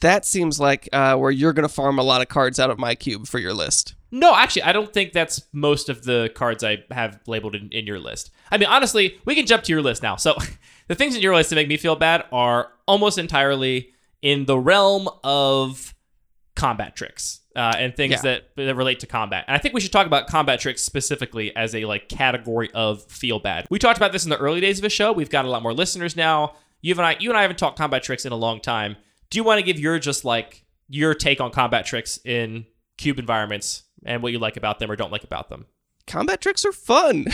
That 0.00 0.24
seems 0.24 0.58
like 0.58 0.88
uh, 0.92 1.16
where 1.16 1.30
you're 1.30 1.52
going 1.52 1.68
to 1.68 1.72
farm 1.72 1.98
a 1.98 2.02
lot 2.02 2.22
of 2.22 2.28
cards 2.28 2.58
out 2.58 2.70
of 2.70 2.78
my 2.78 2.94
cube 2.94 3.26
for 3.26 3.38
your 3.38 3.54
list. 3.54 3.94
No, 4.10 4.34
actually, 4.34 4.64
I 4.64 4.72
don't 4.72 4.92
think 4.92 5.12
that's 5.12 5.42
most 5.52 5.88
of 5.88 6.04
the 6.04 6.30
cards 6.34 6.64
I 6.64 6.84
have 6.90 7.20
labeled 7.26 7.54
in, 7.54 7.68
in 7.70 7.86
your 7.86 7.98
list. 7.98 8.30
I 8.50 8.58
mean, 8.58 8.68
honestly, 8.68 9.18
we 9.24 9.34
can 9.34 9.46
jump 9.46 9.62
to 9.64 9.72
your 9.72 9.80
list 9.80 10.02
now. 10.02 10.16
So, 10.16 10.34
the 10.88 10.94
things 10.94 11.14
in 11.14 11.22
your 11.22 11.34
list 11.34 11.50
that 11.50 11.56
make 11.56 11.68
me 11.68 11.76
feel 11.76 11.96
bad 11.96 12.24
are 12.32 12.68
almost 12.86 13.18
entirely 13.18 13.90
in 14.20 14.44
the 14.46 14.58
realm 14.58 15.08
of 15.24 15.94
combat 16.54 16.94
tricks 16.94 17.40
uh, 17.56 17.74
and 17.78 17.96
things 17.96 18.12
Yeah. 18.12 18.20
that, 18.22 18.48
that 18.56 18.74
relate 18.76 19.00
to 19.00 19.06
combat. 19.06 19.44
And 19.48 19.54
I 19.56 19.58
think 19.58 19.74
we 19.74 19.80
should 19.80 19.92
talk 19.92 20.06
about 20.06 20.26
combat 20.26 20.60
tricks 20.60 20.82
specifically 20.82 21.54
as 21.56 21.74
a 21.74 21.84
like 21.86 22.08
category 22.08 22.70
of 22.74 23.02
feel 23.10 23.38
bad. 23.38 23.66
We 23.70 23.78
talked 23.78 23.96
about 23.96 24.12
this 24.12 24.24
in 24.24 24.30
the 24.30 24.38
early 24.38 24.60
days 24.60 24.78
of 24.78 24.82
the 24.82 24.90
show. 24.90 25.12
We've 25.12 25.30
got 25.30 25.44
a 25.44 25.48
lot 25.48 25.62
more 25.62 25.72
listeners 25.74 26.14
now. 26.16 26.54
You 26.82 26.92
and 26.94 27.02
I, 27.02 27.16
you 27.20 27.30
and 27.30 27.38
I 27.38 27.42
haven't 27.42 27.58
talked 27.58 27.78
combat 27.78 28.02
tricks 28.02 28.24
in 28.26 28.32
a 28.32 28.36
long 28.36 28.60
time. 28.60 28.96
Do 29.30 29.38
you 29.38 29.44
want 29.44 29.58
to 29.60 29.64
give 29.64 29.78
your 29.78 29.98
just 29.98 30.24
like 30.24 30.64
your 30.88 31.14
take 31.14 31.40
on 31.40 31.50
combat 31.50 31.86
tricks 31.86 32.18
in 32.24 32.66
cube 32.98 33.18
environments 33.18 33.84
and 34.04 34.22
what 34.22 34.32
you 34.32 34.38
like 34.38 34.56
about 34.56 34.78
them 34.78 34.90
or 34.90 34.96
don't 34.96 35.12
like 35.12 35.24
about 35.24 35.48
them? 35.48 35.66
Combat 36.06 36.40
tricks 36.40 36.64
are 36.64 36.72
fun. 36.72 37.26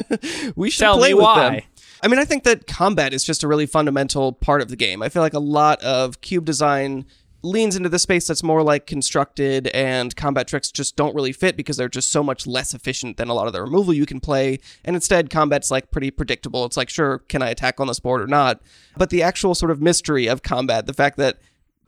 we 0.56 0.70
should 0.70 0.80
Tell 0.80 0.96
play 0.98 1.08
me 1.08 1.14
with 1.14 1.24
why. 1.24 1.50
them. 1.50 1.60
I 2.02 2.08
mean, 2.08 2.18
I 2.18 2.24
think 2.24 2.42
that 2.44 2.66
combat 2.66 3.14
is 3.14 3.22
just 3.24 3.44
a 3.44 3.48
really 3.48 3.66
fundamental 3.66 4.32
part 4.32 4.60
of 4.60 4.68
the 4.68 4.76
game. 4.76 5.02
I 5.02 5.08
feel 5.08 5.22
like 5.22 5.34
a 5.34 5.38
lot 5.38 5.80
of 5.82 6.20
cube 6.20 6.44
design 6.44 7.06
leans 7.42 7.76
into 7.76 7.88
the 7.88 7.98
space 7.98 8.26
that's 8.26 8.42
more 8.42 8.62
like 8.62 8.86
constructed 8.86 9.68
and 9.68 10.14
combat 10.14 10.46
tricks 10.46 10.70
just 10.70 10.96
don't 10.96 11.14
really 11.14 11.32
fit 11.32 11.56
because 11.56 11.76
they're 11.76 11.88
just 11.88 12.10
so 12.10 12.22
much 12.22 12.46
less 12.46 12.72
efficient 12.72 13.16
than 13.16 13.28
a 13.28 13.34
lot 13.34 13.46
of 13.46 13.52
the 13.52 13.60
removal 13.60 13.92
you 13.92 14.06
can 14.06 14.20
play 14.20 14.60
and 14.84 14.94
instead 14.94 15.28
combat's 15.28 15.68
like 15.68 15.90
pretty 15.90 16.08
predictable 16.08 16.64
it's 16.64 16.76
like 16.76 16.88
sure 16.88 17.18
can 17.28 17.42
i 17.42 17.48
attack 17.48 17.80
on 17.80 17.88
this 17.88 17.98
board 17.98 18.22
or 18.22 18.28
not 18.28 18.62
but 18.96 19.10
the 19.10 19.24
actual 19.24 19.56
sort 19.56 19.72
of 19.72 19.82
mystery 19.82 20.28
of 20.28 20.44
combat 20.44 20.86
the 20.86 20.94
fact 20.94 21.16
that 21.16 21.38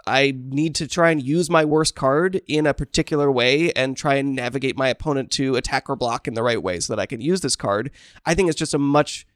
I 0.07 0.35
need 0.37 0.75
to 0.77 0.87
try 0.87 1.11
and 1.11 1.23
use 1.23 1.49
my 1.49 1.65
worst 1.65 1.95
card 1.95 2.43
in 2.47 2.67
a 2.67 2.75
particular 2.75 3.31
way 3.31 3.73
and 3.73 3.97
try 3.97 4.17
and 4.17 4.35
navigate 4.35 4.77
my 4.77 4.89
opponent 4.89 5.31
to 5.33 5.57
attack 5.57 5.89
or 5.89 5.97
block 5.97 6.29
in 6.29 6.35
the 6.35 6.43
right 6.43 6.63
way 6.63 6.81
so 6.81 6.95
that 6.95 7.01
I 7.01 7.07
can 7.07 7.21
use 7.21 7.41
this 7.41 7.57
card. 7.57 7.91
I 8.27 8.35
think 8.35 8.51
it's 8.51 8.59
just 8.59 8.75
a 8.75 8.79
much 8.79 9.27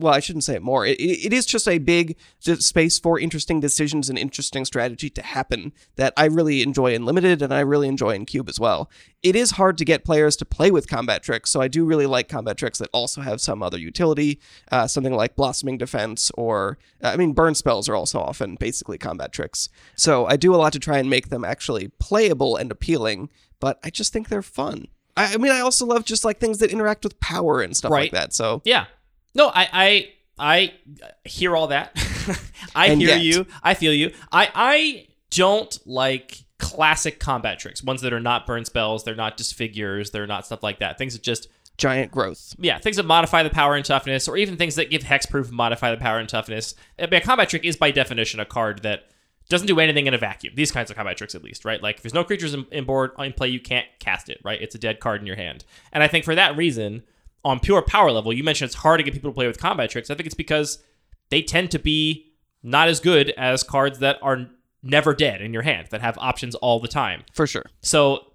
well, 0.00 0.14
I 0.14 0.20
shouldn't 0.20 0.44
say 0.44 0.54
it 0.54 0.62
more. 0.62 0.86
It, 0.86 1.00
it, 1.00 1.32
is 1.32 1.44
just 1.44 1.66
a 1.66 1.78
big 1.78 2.16
space 2.40 3.00
for 3.00 3.18
interesting 3.18 3.58
decisions 3.58 4.08
and 4.08 4.16
interesting 4.16 4.64
strategy 4.64 5.10
to 5.10 5.22
happen 5.22 5.72
that 5.96 6.12
I 6.16 6.26
really 6.26 6.62
enjoy 6.62 6.94
in 6.94 7.04
Limited 7.04 7.42
and 7.42 7.52
I 7.52 7.60
really 7.60 7.88
enjoy 7.88 8.10
in 8.10 8.24
Cube 8.24 8.48
as 8.48 8.60
well. 8.60 8.88
It 9.24 9.34
is 9.34 9.52
hard 9.52 9.76
to 9.78 9.84
get 9.84 10.04
players 10.04 10.36
to 10.36 10.44
play 10.44 10.70
with 10.70 10.88
combat 10.88 11.24
tricks, 11.24 11.50
so 11.50 11.60
I 11.60 11.66
do 11.66 11.84
really 11.84 12.06
like 12.06 12.28
combat 12.28 12.56
tricks 12.56 12.78
that 12.78 12.90
also 12.92 13.22
have 13.22 13.40
some 13.40 13.60
other 13.60 13.78
utility, 13.78 14.38
uh, 14.70 14.86
something 14.86 15.12
like 15.14 15.34
Blossoming 15.34 15.78
Defense 15.78 16.30
or, 16.36 16.78
uh, 17.02 17.08
I 17.08 17.16
mean, 17.16 17.32
burn 17.32 17.56
spells 17.56 17.88
are 17.88 17.96
also 17.96 18.20
often 18.20 18.54
basically 18.54 18.98
combat 18.98 19.32
tricks. 19.32 19.68
So 19.96 20.26
I 20.26 20.36
do 20.36 20.54
a 20.54 20.56
lot 20.56 20.72
to 20.74 20.78
try 20.78 20.98
and 20.98 21.10
make 21.10 21.28
them 21.28 21.44
actually 21.44 21.88
playable 21.98 22.54
and 22.56 22.70
appealing, 22.70 23.30
but 23.58 23.80
I 23.82 23.90
just 23.90 24.12
think 24.12 24.28
they're 24.28 24.42
fun. 24.42 24.86
I, 25.16 25.34
I 25.34 25.36
mean, 25.38 25.50
I 25.50 25.58
also 25.58 25.84
love 25.84 26.04
just 26.04 26.24
like 26.24 26.38
things 26.38 26.58
that 26.58 26.70
interact 26.70 27.02
with 27.02 27.18
power 27.18 27.60
and 27.60 27.76
stuff 27.76 27.90
Right. 27.90 28.12
like 28.12 28.12
that. 28.12 28.32
So 28.32 28.62
Yeah. 28.64 28.86
No, 29.34 29.48
I 29.48 29.68
I 29.72 30.12
I 30.38 30.74
hear 31.28 31.56
all 31.56 31.68
that. 31.68 31.92
I 32.74 32.88
And 32.88 33.00
hear 33.00 33.10
yet- 33.10 33.22
you. 33.22 33.46
I 33.62 33.74
feel 33.74 33.92
you. 33.92 34.12
I 34.32 34.50
I 34.54 35.06
don't 35.30 35.78
like 35.86 36.44
classic 36.58 37.20
combat 37.20 37.58
tricks, 37.58 37.82
ones 37.84 38.00
that 38.02 38.12
are 38.12 38.20
not 38.20 38.46
burn 38.46 38.64
spells, 38.64 39.04
they're 39.04 39.14
not 39.14 39.36
disfigures, 39.36 40.10
they're 40.10 40.26
not 40.26 40.44
stuff 40.46 40.62
like 40.62 40.80
that. 40.80 40.98
Things 40.98 41.12
that 41.14 41.22
just 41.22 41.48
giant 41.76 42.10
growth. 42.10 42.54
yeah, 42.58 42.78
things 42.78 42.96
that 42.96 43.04
modify 43.06 43.42
the 43.44 43.50
power 43.50 43.76
and 43.76 43.84
toughness, 43.84 44.26
or 44.26 44.36
even 44.36 44.56
things 44.56 44.74
that 44.74 44.90
give 44.90 45.02
hexproof 45.02 45.44
and 45.48 45.52
modify 45.52 45.92
the 45.92 45.96
power 45.96 46.18
and 46.18 46.28
toughness. 46.28 46.74
I 46.98 47.02
mean, 47.02 47.14
a 47.14 47.20
combat 47.20 47.48
trick 47.48 47.64
is 47.64 47.76
by 47.76 47.92
definition 47.92 48.40
a 48.40 48.44
card 48.44 48.82
that 48.82 49.04
doesn't 49.48 49.68
do 49.68 49.78
anything 49.78 50.06
in 50.08 50.14
a 50.14 50.18
vacuum. 50.18 50.54
These 50.56 50.72
kinds 50.72 50.90
of 50.90 50.96
combat 50.96 51.16
tricks, 51.16 51.34
at 51.36 51.44
least, 51.44 51.64
right? 51.64 51.80
Like 51.80 51.96
if 51.98 52.02
there's 52.02 52.14
no 52.14 52.24
creatures 52.24 52.52
in, 52.54 52.66
in 52.72 52.84
board 52.84 53.12
in 53.20 53.32
play, 53.32 53.48
you 53.48 53.60
can't 53.60 53.86
cast 54.00 54.28
it, 54.28 54.40
right? 54.44 54.60
It's 54.60 54.74
a 54.74 54.78
dead 54.78 54.98
card 54.98 55.20
in 55.20 55.26
your 55.26 55.36
hand. 55.36 55.64
And 55.92 56.02
I 56.02 56.08
think 56.08 56.24
for 56.24 56.34
that 56.34 56.56
reason, 56.56 57.04
on 57.44 57.60
pure 57.60 57.82
power 57.82 58.10
level, 58.10 58.32
you 58.32 58.42
mentioned 58.44 58.68
it's 58.68 58.76
hard 58.76 58.98
to 58.98 59.04
get 59.04 59.14
people 59.14 59.30
to 59.30 59.34
play 59.34 59.46
with 59.46 59.58
combat 59.58 59.90
tricks. 59.90 60.10
I 60.10 60.14
think 60.14 60.26
it's 60.26 60.34
because 60.34 60.82
they 61.30 61.42
tend 61.42 61.70
to 61.70 61.78
be 61.78 62.32
not 62.62 62.88
as 62.88 63.00
good 63.00 63.30
as 63.36 63.62
cards 63.62 64.00
that 64.00 64.18
are 64.22 64.48
never 64.82 65.14
dead 65.14 65.40
in 65.40 65.52
your 65.52 65.62
hand 65.62 65.88
that 65.90 66.00
have 66.00 66.18
options 66.18 66.54
all 66.56 66.80
the 66.80 66.88
time. 66.88 67.24
For 67.32 67.46
sure. 67.46 67.64
So 67.82 68.32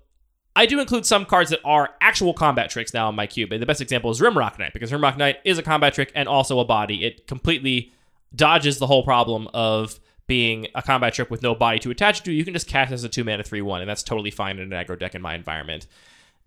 I 0.56 0.66
do 0.66 0.80
include 0.80 1.06
some 1.06 1.26
cards 1.26 1.50
that 1.50 1.60
are 1.66 1.90
actual 2.00 2.34
combat 2.34 2.70
tricks 2.70 2.94
now 2.94 3.08
on 3.08 3.16
my 3.16 3.28
cube. 3.28 3.52
And 3.52 3.62
the 3.62 3.66
best 3.66 3.82
example 3.82 4.12
is 4.12 4.22
Rimrock 4.22 4.60
Knight, 4.60 4.74
because 4.74 4.92
Rimrock 4.92 5.18
Knight 5.18 5.38
is 5.44 5.58
a 5.58 5.64
combat 5.64 5.94
trick 5.94 6.12
and 6.16 6.30
also 6.30 6.60
a 6.60 6.66
body. 6.66 7.04
It 7.04 7.28
completely 7.28 7.92
dodges 8.36 8.78
the 8.78 8.88
whole 8.88 9.04
problem 9.04 9.48
of 9.54 10.00
being 10.28 10.68
a 10.74 10.82
combat 10.82 11.14
trick 11.14 11.30
with 11.30 11.42
no 11.42 11.54
body 11.54 11.80
to 11.80 11.92
attach 11.92 12.22
it 12.22 12.24
to. 12.26 12.32
You 12.32 12.46
can 12.46 12.54
just 12.54 12.68
cast 12.68 12.92
as 12.92 13.04
a 13.04 13.10
two 13.10 13.24
mana 13.24 13.44
three 13.44 13.62
one, 13.62 13.82
and 13.82 13.90
that's 13.90 14.04
totally 14.04 14.32
fine 14.32 14.60
in 14.60 14.72
an 14.72 14.86
aggro 14.86 14.98
deck 14.98 15.16
in 15.16 15.22
my 15.22 15.36
environment. 15.36 15.88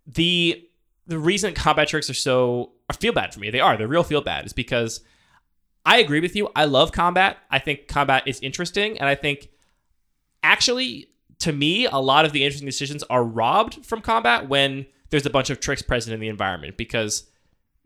The 0.07 0.67
the 1.07 1.19
reason 1.19 1.55
combat 1.55 1.89
tricks 1.89 2.11
are 2.11 2.15
so 2.15 2.73
I 2.89 2.95
feel 2.95 3.13
bad 3.13 3.35
for 3.35 3.41
me, 3.41 3.51
they 3.51 3.61
are, 3.61 3.77
they're 3.77 3.89
real 3.89 4.05
feel 4.05 4.21
bad, 4.21 4.47
is 4.47 4.53
because 4.53 5.01
I 5.85 5.99
agree 5.99 6.21
with 6.21 6.35
you. 6.35 6.49
I 6.57 6.65
love 6.65 6.93
combat. 6.93 7.39
I 7.51 7.59
think 7.59 7.89
combat 7.89 8.25
is 8.27 8.41
interesting, 8.41 8.99
and 8.99 9.09
I 9.09 9.15
think 9.15 9.49
actually 10.43 11.09
to 11.39 11.53
me 11.53 11.87
a 11.87 11.97
lot 11.97 12.25
of 12.25 12.33
the 12.33 12.45
interesting 12.45 12.67
decisions 12.67 13.03
are 13.05 13.23
robbed 13.23 13.85
from 13.85 14.01
combat 14.01 14.49
when 14.49 14.87
there's 15.11 15.27
a 15.27 15.31
bunch 15.31 15.51
of 15.51 15.61
tricks 15.61 15.83
present 15.83 16.15
in 16.15 16.21
the 16.21 16.29
environment 16.29 16.77
because 16.77 17.25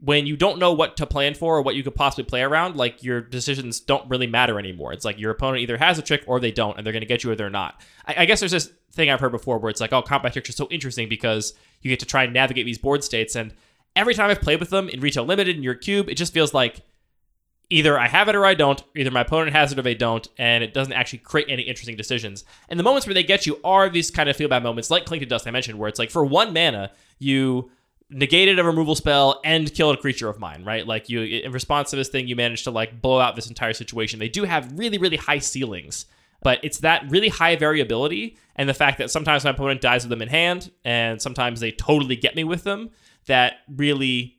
when 0.02 0.26
you 0.26 0.36
don't 0.36 0.58
know 0.58 0.72
what 0.72 0.96
to 0.96 1.06
plan 1.06 1.34
for 1.34 1.58
or 1.58 1.62
what 1.62 1.74
you 1.74 1.82
could 1.82 1.94
possibly 1.94 2.24
play 2.24 2.42
around 2.42 2.76
like 2.76 3.02
your 3.02 3.20
decisions 3.20 3.80
don't 3.80 4.08
really 4.08 4.26
matter 4.26 4.58
anymore 4.58 4.92
it's 4.92 5.04
like 5.04 5.18
your 5.18 5.30
opponent 5.30 5.60
either 5.60 5.76
has 5.76 5.98
a 5.98 6.02
trick 6.02 6.24
or 6.26 6.40
they 6.40 6.50
don't 6.50 6.76
and 6.76 6.86
they're 6.86 6.92
going 6.92 7.02
to 7.02 7.06
get 7.06 7.22
you 7.22 7.30
or 7.30 7.36
they're 7.36 7.50
not 7.50 7.80
I, 8.06 8.14
I 8.18 8.24
guess 8.24 8.40
there's 8.40 8.52
this 8.52 8.72
thing 8.92 9.10
i've 9.10 9.20
heard 9.20 9.32
before 9.32 9.58
where 9.58 9.70
it's 9.70 9.80
like 9.80 9.92
oh 9.92 10.02
combat 10.02 10.32
tricks 10.32 10.48
are 10.48 10.54
so 10.54 10.68
interesting 10.70 11.08
because 11.08 11.54
you 11.82 11.90
get 11.90 12.00
to 12.00 12.06
try 12.06 12.24
and 12.24 12.32
navigate 12.32 12.66
these 12.66 12.78
board 12.78 13.04
states 13.04 13.36
and 13.36 13.54
every 13.94 14.14
time 14.14 14.30
i've 14.30 14.40
played 14.40 14.60
with 14.60 14.70
them 14.70 14.88
in 14.88 15.00
retail 15.00 15.24
limited 15.24 15.56
in 15.56 15.62
your 15.62 15.74
cube 15.74 16.08
it 16.08 16.14
just 16.14 16.32
feels 16.32 16.54
like 16.54 16.82
either 17.70 17.98
I 17.98 18.08
have 18.08 18.28
it 18.28 18.34
or 18.34 18.44
I 18.44 18.54
don't. 18.54 18.82
Either 18.96 19.10
my 19.10 19.20
opponent 19.20 19.52
has 19.52 19.72
it 19.72 19.78
or 19.78 19.82
they 19.82 19.94
don't, 19.94 20.26
and 20.36 20.62
it 20.62 20.74
doesn't 20.74 20.92
actually 20.92 21.20
create 21.20 21.48
any 21.48 21.62
interesting 21.62 21.96
decisions. 21.96 22.44
And 22.68 22.78
the 22.78 22.84
moments 22.84 23.06
where 23.06 23.14
they 23.14 23.22
get 23.22 23.46
you 23.46 23.60
are 23.64 23.88
these 23.88 24.10
kind 24.10 24.28
of 24.28 24.36
feel 24.36 24.48
bad 24.48 24.64
moments, 24.64 24.90
like 24.90 25.06
Clink 25.06 25.22
to 25.22 25.26
Dust 25.26 25.46
I 25.46 25.52
mentioned, 25.52 25.78
where 25.78 25.88
it's 25.88 25.98
like 25.98 26.10
for 26.10 26.24
one 26.24 26.52
mana 26.52 26.90
you 27.18 27.70
negated 28.10 28.58
a 28.58 28.64
removal 28.64 28.94
spell 28.94 29.40
and 29.44 29.72
killed 29.72 29.96
a 29.96 30.00
creature 30.00 30.28
of 30.28 30.38
mine, 30.38 30.64
right? 30.64 30.86
Like 30.86 31.08
you, 31.08 31.22
in 31.22 31.52
response 31.52 31.90
to 31.90 31.96
this 31.96 32.08
thing, 32.08 32.26
you 32.26 32.36
managed 32.36 32.64
to 32.64 32.70
like 32.70 33.00
blow 33.00 33.20
out 33.20 33.36
this 33.36 33.48
entire 33.48 33.72
situation. 33.72 34.18
They 34.18 34.28
do 34.28 34.44
have 34.44 34.78
really, 34.78 34.98
really 34.98 35.16
high 35.16 35.38
ceilings. 35.38 36.06
But 36.42 36.58
it's 36.62 36.78
that 36.78 37.08
really 37.10 37.28
high 37.28 37.56
variability 37.56 38.38
and 38.56 38.68
the 38.68 38.74
fact 38.74 38.98
that 38.98 39.10
sometimes 39.10 39.44
my 39.44 39.50
opponent 39.50 39.82
dies 39.82 40.04
with 40.04 40.10
them 40.10 40.22
in 40.22 40.28
hand 40.28 40.70
and 40.84 41.20
sometimes 41.20 41.60
they 41.60 41.70
totally 41.70 42.16
get 42.16 42.34
me 42.34 42.44
with 42.44 42.64
them 42.64 42.90
that 43.26 43.58
really 43.68 44.38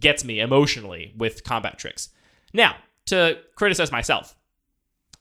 gets 0.00 0.24
me 0.24 0.40
emotionally 0.40 1.12
with 1.16 1.44
combat 1.44 1.78
tricks. 1.78 2.08
Now, 2.54 2.76
to 3.06 3.38
criticize 3.56 3.92
myself, 3.92 4.34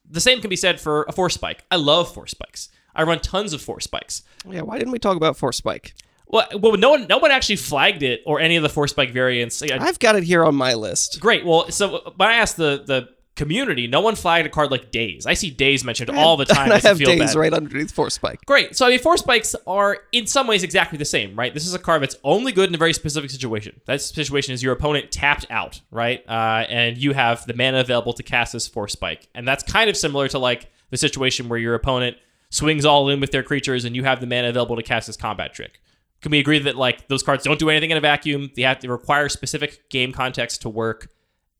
the 0.09 0.21
same 0.21 0.39
can 0.39 0.49
be 0.49 0.55
said 0.55 0.79
for 0.79 1.03
a 1.09 1.11
force 1.11 1.33
spike. 1.33 1.65
I 1.69 1.75
love 1.75 2.13
force 2.13 2.31
spikes. 2.31 2.69
I 2.95 3.03
run 3.03 3.19
tons 3.19 3.53
of 3.53 3.61
force 3.61 3.83
spikes. 3.83 4.23
Yeah, 4.49 4.61
why 4.61 4.77
didn't 4.77 4.91
we 4.91 4.99
talk 4.99 5.17
about 5.17 5.37
Force 5.37 5.57
Spike? 5.57 5.95
Well, 6.33 6.47
well, 6.59 6.75
no 6.77 6.89
one, 6.89 7.05
no 7.07 7.19
one 7.19 7.29
actually 7.31 7.57
flagged 7.57 8.01
it 8.03 8.21
or 8.25 8.39
any 8.39 8.55
of 8.57 8.63
the 8.63 8.69
force 8.69 8.91
spike 8.91 9.11
variants. 9.13 9.61
I- 9.61 9.77
I've 9.79 9.99
got 9.99 10.15
it 10.15 10.23
here 10.23 10.43
on 10.43 10.55
my 10.55 10.73
list. 10.73 11.19
Great. 11.19 11.45
Well, 11.45 11.69
so 11.69 12.11
when 12.17 12.27
I 12.29 12.33
asked 12.35 12.57
the 12.57 12.83
the 12.85 13.09
community, 13.35 13.87
no 13.87 13.99
one 13.99 14.13
flagged 14.15 14.45
a 14.45 14.49
card 14.49 14.69
like 14.69 14.91
Daze. 14.91 15.25
I 15.25 15.33
see 15.33 15.49
Daze 15.49 15.83
mentioned 15.83 16.09
all 16.11 16.37
the 16.37 16.45
time. 16.57 16.65
And 16.65 16.73
I 16.73 16.79
have 16.87 16.99
Daze 16.99 17.19
bad. 17.33 17.35
right 17.35 17.53
underneath 17.53 17.91
Force 17.91 18.13
Spike. 18.15 18.39
Great. 18.45 18.75
So 18.75 18.85
I 18.85 18.89
mean, 18.89 18.99
force 18.99 19.21
spikes 19.21 19.55
are 19.65 19.99
in 20.11 20.27
some 20.27 20.45
ways 20.47 20.63
exactly 20.63 20.97
the 20.97 21.05
same, 21.05 21.35
right? 21.35 21.53
This 21.53 21.65
is 21.67 21.73
a 21.73 21.79
card 21.79 22.01
that's 22.03 22.15
only 22.23 22.51
good 22.51 22.69
in 22.69 22.75
a 22.75 22.77
very 22.77 22.93
specific 22.93 23.29
situation. 23.29 23.79
That 23.85 24.01
situation 24.01 24.53
is 24.53 24.61
your 24.63 24.73
opponent 24.73 25.11
tapped 25.11 25.45
out, 25.49 25.81
right? 25.91 26.23
Uh, 26.27 26.65
and 26.69 26.97
you 26.97 27.13
have 27.13 27.45
the 27.47 27.53
mana 27.55 27.79
available 27.79 28.13
to 28.13 28.23
cast 28.23 28.53
this 28.53 28.67
force 28.67 28.93
spike, 28.93 29.27
and 29.35 29.47
that's 29.47 29.63
kind 29.63 29.89
of 29.89 29.97
similar 29.97 30.27
to 30.29 30.39
like 30.39 30.69
the 30.91 30.97
situation 30.97 31.47
where 31.49 31.59
your 31.59 31.73
opponent 31.75 32.17
swings 32.49 32.85
all 32.85 33.09
in 33.09 33.19
with 33.19 33.31
their 33.31 33.41
creatures, 33.43 33.83
and 33.85 33.95
you 33.95 34.03
have 34.03 34.19
the 34.21 34.27
mana 34.27 34.49
available 34.49 34.75
to 34.75 34.83
cast 34.83 35.07
this 35.07 35.17
combat 35.17 35.53
trick. 35.55 35.79
Can 36.23 36.31
we 36.31 36.39
agree 36.39 36.57
that 36.59 36.75
like 36.75 37.07
those 37.09 37.21
cards 37.21 37.43
don't 37.43 37.59
do 37.59 37.69
anything 37.69 37.91
in 37.91 37.97
a 37.97 38.01
vacuum? 38.01 38.49
They 38.55 38.63
have 38.63 38.79
to 38.79 38.89
require 38.89 39.29
specific 39.29 39.89
game 39.89 40.11
context 40.11 40.63
to 40.63 40.69
work, 40.69 41.09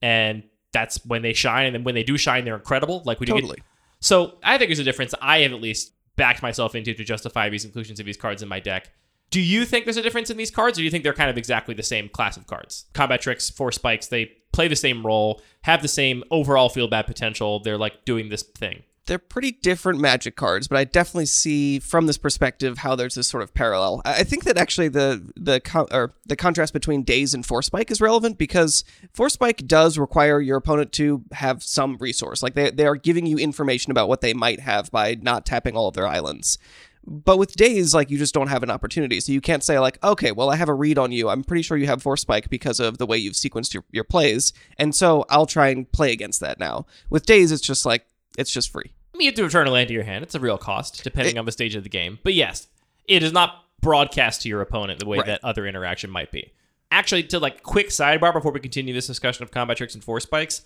and 0.02 0.44
that's 0.72 1.06
when 1.06 1.22
they 1.22 1.34
shine. 1.34 1.68
And 1.68 1.76
then 1.76 1.84
when 1.84 1.94
they 1.96 2.04
do 2.04 2.18
shine, 2.18 2.46
they're 2.46 2.56
incredible. 2.56 3.04
Like 3.06 3.20
we 3.20 3.26
do 3.28 3.34
get- 3.34 3.42
Totally. 3.42 3.60
so 4.00 4.40
I 4.44 4.58
think 4.58 4.70
there's 4.70 4.80
a 4.80 4.84
difference 4.84 5.14
I 5.22 5.40
have 5.40 5.52
at 5.52 5.62
least 5.62 5.94
backed 6.16 6.42
myself 6.42 6.74
into 6.76 6.94
to 6.94 7.04
justify 7.04 7.50
these 7.50 7.66
inclusions 7.66 8.00
of 8.00 8.06
these 8.06 8.18
cards 8.18 8.42
in 8.42 8.50
my 8.50 8.60
deck. 8.60 8.90
Do 9.30 9.42
you 9.42 9.66
think 9.66 9.86
there's 9.86 9.98
a 9.98 10.02
difference 10.04 10.30
in 10.30 10.38
these 10.38 10.52
cards, 10.52 10.78
or 10.78 10.82
do 10.82 10.86
you 10.86 10.92
think 10.92 11.04
they're 11.04 11.14
kind 11.14 11.30
of 11.30 11.38
exactly 11.38 11.74
the 11.74 11.82
same 11.84 12.08
class 12.08 12.38
of 12.38 12.46
cards? 12.48 12.86
Combat 12.94 13.20
tricks, 13.20 13.50
force 13.50 13.76
spikes, 13.76 14.08
they 14.08 14.32
play 14.52 14.68
the 14.68 14.76
same 14.76 15.04
role, 15.06 15.42
have 15.64 15.82
the 15.82 15.88
same 15.88 16.24
overall 16.30 16.70
feel 16.70 16.88
bad 16.88 17.08
potential. 17.08 17.60
They're 17.60 17.78
like 17.80 18.06
doing 18.06 18.30
this 18.30 18.44
thing. 18.44 18.84
They're 19.06 19.20
pretty 19.20 19.52
different 19.52 20.00
magic 20.00 20.38
cards, 20.38 20.70
but 20.70 20.78
I 20.78 20.86
definitely 20.86 21.26
see 21.26 21.80
from 21.80 22.08
this 22.08 22.18
perspective 22.18 22.80
how 22.80 22.96
there's 22.96 23.16
this 23.16 23.28
sort 23.28 23.44
of 23.44 23.54
parallel. 23.54 24.02
I 24.06 24.24
think 24.24 24.46
that 24.46 24.58
actually 24.58 24.88
the 24.88 25.32
the 25.36 25.62
or 25.92 26.14
the 26.26 26.38
contrast 26.38 26.72
between 26.72 27.04
Daze 27.04 27.34
and 27.34 27.46
Force 27.46 27.66
Spike 27.66 27.92
is 27.92 28.00
relevant 28.00 28.38
because 28.38 28.86
Force 29.14 29.34
Spike 29.34 29.68
does 29.68 29.98
require 29.98 30.40
your 30.40 30.58
opponent 30.58 30.94
to 30.94 31.24
have 31.34 31.64
some 31.64 31.98
resource. 31.98 32.42
Like 32.42 32.54
they 32.56 32.72
they 32.72 32.86
are 32.86 32.96
giving 32.96 33.26
you 33.26 33.38
information 33.38 33.92
about 33.92 34.08
what 34.08 34.22
they 34.22 34.34
might 34.34 34.62
have 34.62 34.90
by 34.90 35.16
not 35.22 35.46
tapping 35.46 35.76
all 35.76 35.90
of 35.90 35.96
their 35.96 36.08
islands. 36.08 36.58
But 37.06 37.38
with 37.38 37.56
Daze, 37.56 37.94
like 37.94 38.10
you 38.10 38.18
just 38.18 38.34
don't 38.34 38.48
have 38.48 38.64
an 38.64 38.72
opportunity. 38.72 39.20
So 39.20 39.34
you 39.34 39.42
can't 39.42 39.64
say 39.64 39.78
like, 39.80 40.02
okay, 40.04 40.32
well, 40.32 40.50
I 40.50 40.56
have 40.56 40.70
a 40.70 40.74
read 40.74 40.98
on 40.98 41.12
you. 41.12 41.28
I'm 41.28 41.44
pretty 41.44 41.64
sure 41.64 41.76
you 41.76 41.88
have 41.88 42.02
Force 42.02 42.22
Spike 42.22 42.50
because 42.50 42.80
of 42.80 42.98
the 42.98 43.06
way 43.06 43.18
you've 43.18 43.34
sequenced 43.34 43.74
your, 43.74 43.84
your 43.92 44.06
plays. 44.06 44.54
And 44.78 44.96
so 44.96 45.26
I'll 45.30 45.46
try 45.46 45.68
and 45.68 45.92
play 45.92 46.14
against 46.14 46.40
that 46.40 46.60
now. 46.60 46.86
With 47.10 47.26
days, 47.26 47.52
it's 47.52 47.62
just 47.62 47.86
like 47.86 48.06
it's 48.38 48.52
just 48.52 48.72
free. 48.72 48.92
I 49.14 49.18
mean, 49.18 49.26
you 49.26 49.30
have 49.32 49.36
to 49.36 49.44
return 49.44 49.68
a 49.68 49.72
land 49.72 49.88
to 49.90 49.94
your 49.94 50.04
hand. 50.04 50.24
It's 50.24 50.36
a 50.36 50.40
real 50.40 50.58
cost, 50.58 51.04
depending 51.04 51.38
on 51.38 51.46
the 51.46 51.52
stage 51.52 51.76
of 51.76 51.84
the 51.84 51.90
game. 51.90 52.20
But 52.24 52.34
yes, 52.34 52.68
it 53.06 53.22
is 53.24 53.32
not 53.32 53.64
broadcast 53.82 54.42
to 54.44 54.50
your 54.50 54.62
opponent 54.62 55.00
the 55.00 55.06
way 55.06 55.18
Right. 55.18 55.28
that 55.28 55.44
other 55.44 55.68
interaction 55.68 56.10
might 56.10 56.32
be. 56.32 56.52
Actually, 56.90 57.24
to 57.24 57.40
like 57.40 57.64
quick 57.64 57.90
sidebar 57.90 58.34
before 58.34 58.52
we 58.52 58.60
continue 58.60 58.94
this 58.94 59.08
discussion 59.08 59.44
of 59.44 59.52
combat 59.52 59.78
tricks 59.78 59.94
and 59.94 60.04
force 60.04 60.24
spikes, 60.24 60.62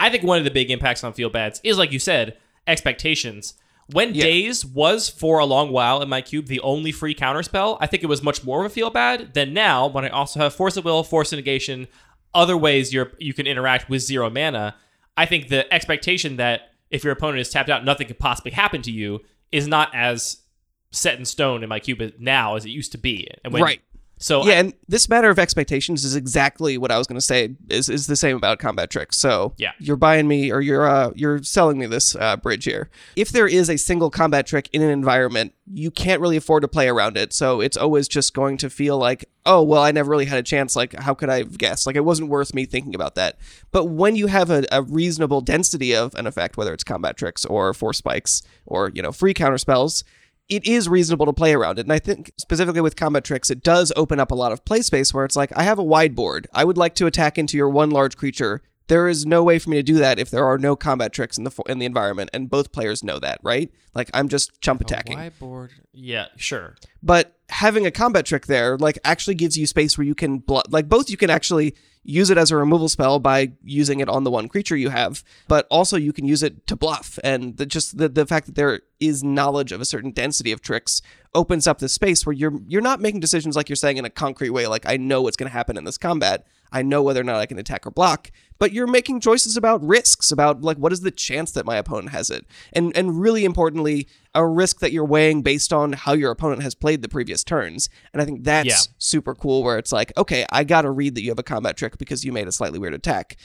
I 0.00 0.10
think 0.10 0.22
one 0.24 0.38
of 0.38 0.44
the 0.44 0.50
big 0.50 0.70
impacts 0.70 1.04
on 1.04 1.12
feel 1.12 1.28
bads 1.30 1.60
is, 1.64 1.76
like 1.78 1.92
you 1.92 1.98
said, 1.98 2.36
expectations. 2.66 3.54
When 3.90 4.14
Yeah. 4.14 4.24
Daze 4.24 4.64
was 4.64 5.08
for 5.08 5.38
a 5.38 5.44
long 5.44 5.70
while 5.70 6.00
in 6.02 6.08
my 6.08 6.22
cube 6.22 6.46
the 6.46 6.60
only 6.60 6.92
free 6.92 7.14
counterspell, 7.14 7.76
I 7.80 7.86
think 7.86 8.02
it 8.02 8.06
was 8.06 8.22
much 8.22 8.42
more 8.44 8.60
of 8.60 8.66
a 8.66 8.74
feel 8.74 8.90
bad 8.90 9.34
than 9.34 9.52
now 9.52 9.86
when 9.86 10.04
I 10.04 10.08
also 10.08 10.40
have 10.40 10.54
Force 10.54 10.76
of 10.76 10.84
Will, 10.84 11.02
Force 11.02 11.32
of 11.32 11.36
Negation, 11.36 11.88
other 12.34 12.56
ways 12.56 12.92
you're 12.94 13.12
you 13.18 13.34
can 13.34 13.46
interact 13.46 13.90
with 13.90 14.00
zero 14.02 14.30
mana. 14.30 14.76
I 15.16 15.26
think 15.26 15.48
the 15.48 15.70
expectation 15.72 16.36
that 16.36 16.71
if 16.92 17.02
your 17.02 17.12
opponent 17.12 17.40
is 17.40 17.48
tapped 17.48 17.70
out, 17.70 17.84
nothing 17.84 18.06
could 18.06 18.18
possibly 18.18 18.52
happen 18.52 18.82
to 18.82 18.92
you 18.92 19.20
is 19.50 19.66
not 19.66 19.92
as 19.94 20.42
set 20.90 21.18
in 21.18 21.24
stone 21.24 21.62
in 21.62 21.68
my 21.68 21.80
cube 21.80 22.00
now 22.18 22.54
as 22.54 22.64
it 22.64 22.70
used 22.70 22.92
to 22.92 22.98
be. 22.98 23.26
And 23.42 23.52
when, 23.52 23.62
Right. 23.62 23.80
So 24.22 24.44
Yeah, 24.46 24.52
I- 24.54 24.56
and 24.58 24.72
this 24.88 25.08
matter 25.08 25.28
of 25.30 25.38
expectations 25.38 26.04
is 26.04 26.14
exactly 26.16 26.78
what 26.78 26.90
I 26.90 26.98
was 26.98 27.06
going 27.06 27.18
to 27.18 27.24
say. 27.24 27.54
Is 27.68 27.88
is 27.88 28.06
the 28.06 28.16
same 28.16 28.36
about 28.36 28.58
combat 28.58 28.88
tricks. 28.90 29.18
So 29.18 29.54
Yeah. 29.58 29.72
you're 29.78 29.96
buying 29.96 30.28
me 30.28 30.50
or 30.52 30.60
you're 30.60 30.86
uh, 30.88 31.10
you're 31.14 31.42
selling 31.42 31.78
me 31.78 31.86
this 31.86 32.14
uh, 32.16 32.36
bridge 32.36 32.64
here. 32.64 32.88
If 33.16 33.30
there 33.30 33.46
is 33.46 33.68
a 33.68 33.76
single 33.76 34.10
combat 34.10 34.46
trick 34.46 34.68
in 34.72 34.80
an 34.82 34.90
environment, 34.90 35.52
you 35.72 35.90
can't 35.90 36.20
really 36.20 36.36
afford 36.36 36.62
to 36.62 36.68
play 36.68 36.88
around 36.88 37.16
it. 37.16 37.32
So 37.32 37.60
it's 37.60 37.76
always 37.76 38.08
just 38.08 38.34
going 38.34 38.56
to 38.58 38.70
feel 38.70 38.96
like, 38.98 39.24
oh 39.44 39.62
well, 39.62 39.82
I 39.82 39.90
never 39.92 40.10
really 40.10 40.26
had 40.26 40.38
a 40.38 40.42
chance. 40.42 40.76
Like 40.76 40.94
how 40.94 41.14
could 41.14 41.28
I 41.28 41.38
have 41.38 41.58
guessed? 41.58 41.86
Like 41.86 41.96
it 41.96 42.04
wasn't 42.04 42.28
worth 42.28 42.54
me 42.54 42.64
thinking 42.64 42.94
about 42.94 43.14
that. 43.16 43.38
But 43.72 43.86
when 43.86 44.14
you 44.16 44.28
have 44.28 44.50
a, 44.50 44.64
a 44.70 44.82
reasonable 44.82 45.40
density 45.40 45.94
of 45.94 46.14
an 46.14 46.26
effect, 46.26 46.56
whether 46.56 46.72
it's 46.72 46.84
combat 46.84 47.16
tricks 47.16 47.44
or 47.44 47.74
force 47.74 47.98
spikes 47.98 48.42
or 48.66 48.90
you 48.94 49.02
know 49.02 49.12
free 49.12 49.34
counter 49.34 49.58
spells 49.58 50.04
it 50.48 50.66
is 50.66 50.88
reasonable 50.88 51.26
to 51.26 51.32
play 51.32 51.54
around 51.54 51.78
it. 51.78 51.82
And 51.86 51.92
I 51.92 51.98
think 51.98 52.32
specifically 52.38 52.80
with 52.80 52.96
combat 52.96 53.24
tricks, 53.24 53.50
it 53.50 53.62
does 53.62 53.92
open 53.96 54.20
up 54.20 54.30
a 54.30 54.34
lot 54.34 54.52
of 54.52 54.64
play 54.64 54.82
space 54.82 55.14
where 55.14 55.24
it's 55.24 55.36
like, 55.36 55.52
I 55.56 55.62
have 55.62 55.78
a 55.78 55.84
wide 55.84 56.14
board. 56.14 56.46
I 56.52 56.64
would 56.64 56.76
like 56.76 56.94
to 56.96 57.06
attack 57.06 57.38
into 57.38 57.56
your 57.56 57.68
one 57.68 57.90
large 57.90 58.16
creature. 58.16 58.62
There 58.92 59.08
is 59.08 59.24
no 59.24 59.42
way 59.42 59.58
for 59.58 59.70
me 59.70 59.78
to 59.78 59.82
do 59.82 59.94
that 59.94 60.18
if 60.18 60.30
there 60.30 60.44
are 60.44 60.58
no 60.58 60.76
combat 60.76 61.14
tricks 61.14 61.38
in 61.38 61.44
the 61.44 61.62
in 61.66 61.78
the 61.78 61.86
environment, 61.86 62.28
and 62.34 62.50
both 62.50 62.72
players 62.72 63.02
know 63.02 63.18
that, 63.20 63.40
right? 63.42 63.72
Like 63.94 64.10
I'm 64.12 64.28
just 64.28 64.60
chump 64.60 64.82
attacking. 64.82 65.16
whiteboard. 65.16 65.70
Yeah, 65.94 66.26
sure. 66.36 66.76
But 67.02 67.34
having 67.52 67.86
a 67.86 67.90
combat 67.90 68.26
trick 68.26 68.46
there, 68.46 68.78
like, 68.78 68.98
actually 69.04 69.34
gives 69.34 69.58
you 69.58 69.66
space 69.66 69.98
where 69.98 70.06
you 70.06 70.14
can, 70.14 70.38
bl- 70.38 70.60
like, 70.70 70.88
both 70.88 71.10
you 71.10 71.16
can 71.16 71.30
actually 71.30 71.74
use 72.02 72.30
it 72.30 72.38
as 72.38 72.50
a 72.50 72.56
removal 72.56 72.88
spell 72.88 73.18
by 73.18 73.52
using 73.62 74.00
it 74.00 74.08
on 74.08 74.24
the 74.24 74.30
one 74.30 74.48
creature 74.48 74.74
you 74.74 74.88
have, 74.88 75.22
but 75.46 75.66
also 75.70 75.96
you 75.96 76.12
can 76.12 76.26
use 76.26 76.42
it 76.42 76.66
to 76.66 76.74
bluff. 76.74 77.18
And 77.22 77.56
the, 77.58 77.66
just 77.66 77.98
the, 77.98 78.08
the 78.08 78.26
fact 78.26 78.46
that 78.46 78.56
there 78.56 78.80
is 78.98 79.22
knowledge 79.22 79.70
of 79.70 79.80
a 79.80 79.84
certain 79.84 80.10
density 80.10 80.50
of 80.50 80.60
tricks 80.60 81.02
opens 81.34 81.66
up 81.66 81.78
this 81.78 81.92
space 81.92 82.26
where 82.26 82.32
you're 82.32 82.58
you're 82.66 82.82
not 82.82 83.00
making 83.00 83.20
decisions 83.20 83.54
like 83.56 83.68
you're 83.68 83.76
saying 83.76 83.98
in 83.98 84.04
a 84.04 84.10
concrete 84.10 84.50
way, 84.50 84.66
like 84.66 84.84
I 84.86 84.96
know 84.96 85.22
what's 85.22 85.36
going 85.36 85.48
to 85.48 85.52
happen 85.52 85.76
in 85.76 85.84
this 85.84 85.98
combat. 85.98 86.46
I 86.72 86.82
know 86.82 87.02
whether 87.02 87.20
or 87.20 87.24
not 87.24 87.36
I 87.36 87.46
can 87.46 87.58
attack 87.58 87.86
or 87.86 87.90
block, 87.90 88.30
but 88.58 88.72
you're 88.72 88.86
making 88.86 89.20
choices 89.20 89.56
about 89.56 89.82
risks, 89.86 90.30
about 90.30 90.62
like 90.62 90.78
what 90.78 90.92
is 90.92 91.02
the 91.02 91.10
chance 91.10 91.52
that 91.52 91.66
my 91.66 91.76
opponent 91.76 92.10
has 92.10 92.30
it, 92.30 92.46
and 92.72 92.96
and 92.96 93.20
really 93.20 93.44
importantly, 93.44 94.08
a 94.34 94.46
risk 94.46 94.80
that 94.80 94.92
you're 94.92 95.04
weighing 95.04 95.42
based 95.42 95.72
on 95.72 95.92
how 95.92 96.12
your 96.14 96.30
opponent 96.30 96.62
has 96.62 96.74
played 96.74 97.02
the 97.02 97.08
previous 97.08 97.44
turns. 97.44 97.88
And 98.12 98.22
I 98.22 98.24
think 98.24 98.44
that's 98.44 98.66
Yeah. 98.68 98.92
super 98.98 99.34
cool. 99.34 99.62
Where 99.62 99.78
it's 99.78 99.92
like, 99.92 100.12
okay, 100.16 100.46
I 100.50 100.64
got 100.64 100.82
to 100.82 100.90
read 100.90 101.14
that 101.16 101.22
you 101.22 101.30
have 101.30 101.38
a 101.38 101.42
combat 101.42 101.76
trick 101.76 101.98
because 101.98 102.24
you 102.24 102.32
made 102.32 102.48
a 102.48 102.52
slightly 102.52 102.78
weird 102.78 102.94
attack. 102.94 103.36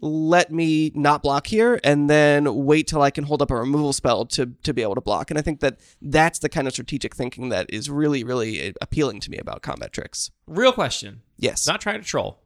Let 0.00 0.52
me 0.52 0.90
not 0.96 1.22
block 1.22 1.46
here, 1.46 1.78
and 1.84 2.10
then 2.10 2.64
wait 2.64 2.88
till 2.88 3.00
I 3.00 3.10
can 3.12 3.22
hold 3.24 3.40
up 3.40 3.52
a 3.52 3.54
removal 3.54 3.92
spell 3.92 4.26
to 4.26 4.46
to 4.64 4.74
be 4.74 4.82
able 4.82 4.96
to 4.96 5.00
block. 5.00 5.30
And 5.30 5.38
I 5.38 5.42
think 5.42 5.60
that 5.60 5.78
that's 6.02 6.40
the 6.40 6.48
kind 6.48 6.66
of 6.66 6.72
strategic 6.72 7.14
thinking 7.14 7.50
that 7.50 7.66
is 7.72 7.88
really 7.88 8.24
really 8.24 8.70
uh, 8.70 8.72
appealing 8.82 9.20
to 9.20 9.30
me 9.30 9.38
about 9.38 9.62
combat 9.62 9.92
tricks. 9.92 10.32
Real 10.48 10.72
question. 10.72 11.22
Yes. 11.38 11.64
Not 11.68 11.80
trying 11.80 12.00
to 12.00 12.06
troll. 12.06 12.40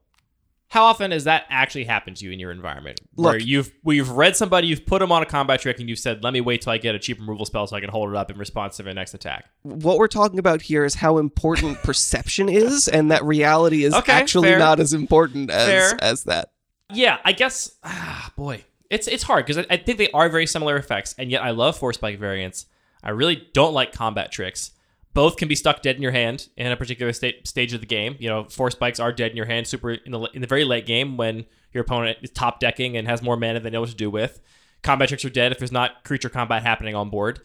How 0.71 0.85
often 0.85 1.13
has 1.13 1.25
that 1.25 1.47
actually 1.49 1.85
happened 1.85 2.19
to 2.19 2.27
you 2.27 2.31
in 2.31 2.39
your 2.39 2.51
environment? 2.51 3.01
where 3.15 3.35
Look- 3.39 3.47
you've 3.47 3.73
where 3.83 3.97
you've 3.97 4.11
read 4.11 4.37
somebody, 4.37 4.67
you've 4.69 4.85
put 4.85 4.99
them 5.01 5.11
on 5.11 5.23
a 5.23 5.27
combat 5.27 5.61
trick, 5.61 5.81
and 5.81 5.89
you've 5.89 5.99
said, 5.99 6.23
"Let 6.23 6.33
me 6.35 6.41
wait 6.43 6.61
till 6.61 6.73
I 6.73 6.79
get 6.79 6.95
a 6.95 6.99
cheap 6.99 7.19
removal 7.19 7.47
spell 7.47 7.67
so 7.67 7.75
I 7.75 7.81
can 7.81 7.89
hold 7.89 8.11
it 8.11 8.17
up 8.17 8.31
in 8.31 8.37
response 8.37 8.77
to 8.77 8.83
their 8.83 8.93
next 8.95 9.15
attack." 9.15 9.47
what 9.63 9.99
we're 9.99 10.09
talking 10.09 10.39
about 10.39 10.61
here 10.63 10.85
is 10.85 10.95
how 10.97 11.17
important 11.19 11.79
perception 11.83 12.49
is, 12.51 12.87
and 12.87 13.11
that 13.11 13.25
reality 13.25 13.85
is 13.85 13.95
Okay, 13.95 14.13
actually 14.13 14.49
fair. 14.51 14.59
not 14.59 14.79
as 14.79 14.93
important 14.93 15.51
as 15.51 15.67
Fair. 15.67 15.99
as 16.03 16.25
that. 16.25 16.51
Yeah, 16.93 17.19
I 17.25 17.33
guess. 17.33 17.73
Ah, 17.83 18.31
boy, 18.37 18.65
it's 18.91 19.09
it's 19.09 19.23
hard 19.23 19.47
because 19.47 19.59
I, 19.59 19.75
I 19.75 19.77
think 19.79 19.97
they 19.99 20.11
are 20.11 20.29
very 20.29 20.47
similar 20.47 20.77
effects, 20.77 21.15
and 21.19 21.31
yet 21.31 21.43
I 21.43 21.51
love 21.51 21.79
force 21.79 21.97
spike 21.97 22.19
variants. 22.19 22.67
I 23.03 23.11
really 23.11 23.49
don't 23.55 23.73
like 23.75 23.93
combat 23.93 24.31
tricks. 24.33 24.73
Both 25.19 25.37
can 25.37 25.49
be 25.49 25.57
stuck 25.57 25.83
dead 25.83 25.97
in 25.97 26.03
your 26.03 26.13
hand 26.13 26.47
in 26.57 26.71
a 26.71 26.77
particular 26.77 27.13
sta- 27.13 27.43
stage 27.43 27.73
of 27.73 27.81
the 27.81 27.89
game. 27.89 28.15
You 28.21 28.29
know, 28.29 28.45
force 28.45 28.75
spikes 28.75 29.01
are 29.01 29.11
dead 29.11 29.33
in 29.33 29.37
your 29.37 29.47
hand 29.47 29.67
super 29.67 29.91
in 29.91 30.13
the 30.13 30.21
in 30.33 30.43
the 30.43 30.47
very 30.47 30.65
late 30.65 30.87
game 30.87 31.17
when 31.17 31.45
your 31.73 31.83
opponent 31.83 32.19
is 32.23 32.31
top 32.31 32.61
decking 32.61 32.97
and 32.97 33.09
has 33.09 33.21
more 33.21 33.37
mana 33.37 33.55
than 33.55 33.65
they 33.65 33.71
know 33.71 33.81
what 33.81 33.91
to 33.91 33.97
do 33.97 34.11
with. 34.11 34.39
Combat 34.85 35.09
tricks 35.09 35.25
are 35.25 35.31
dead 35.31 35.51
if 35.51 35.59
there's 35.59 35.73
not 35.73 36.05
creature 36.05 36.29
combat 36.29 36.63
happening 36.63 36.95
on 36.95 37.11
board. 37.11 37.41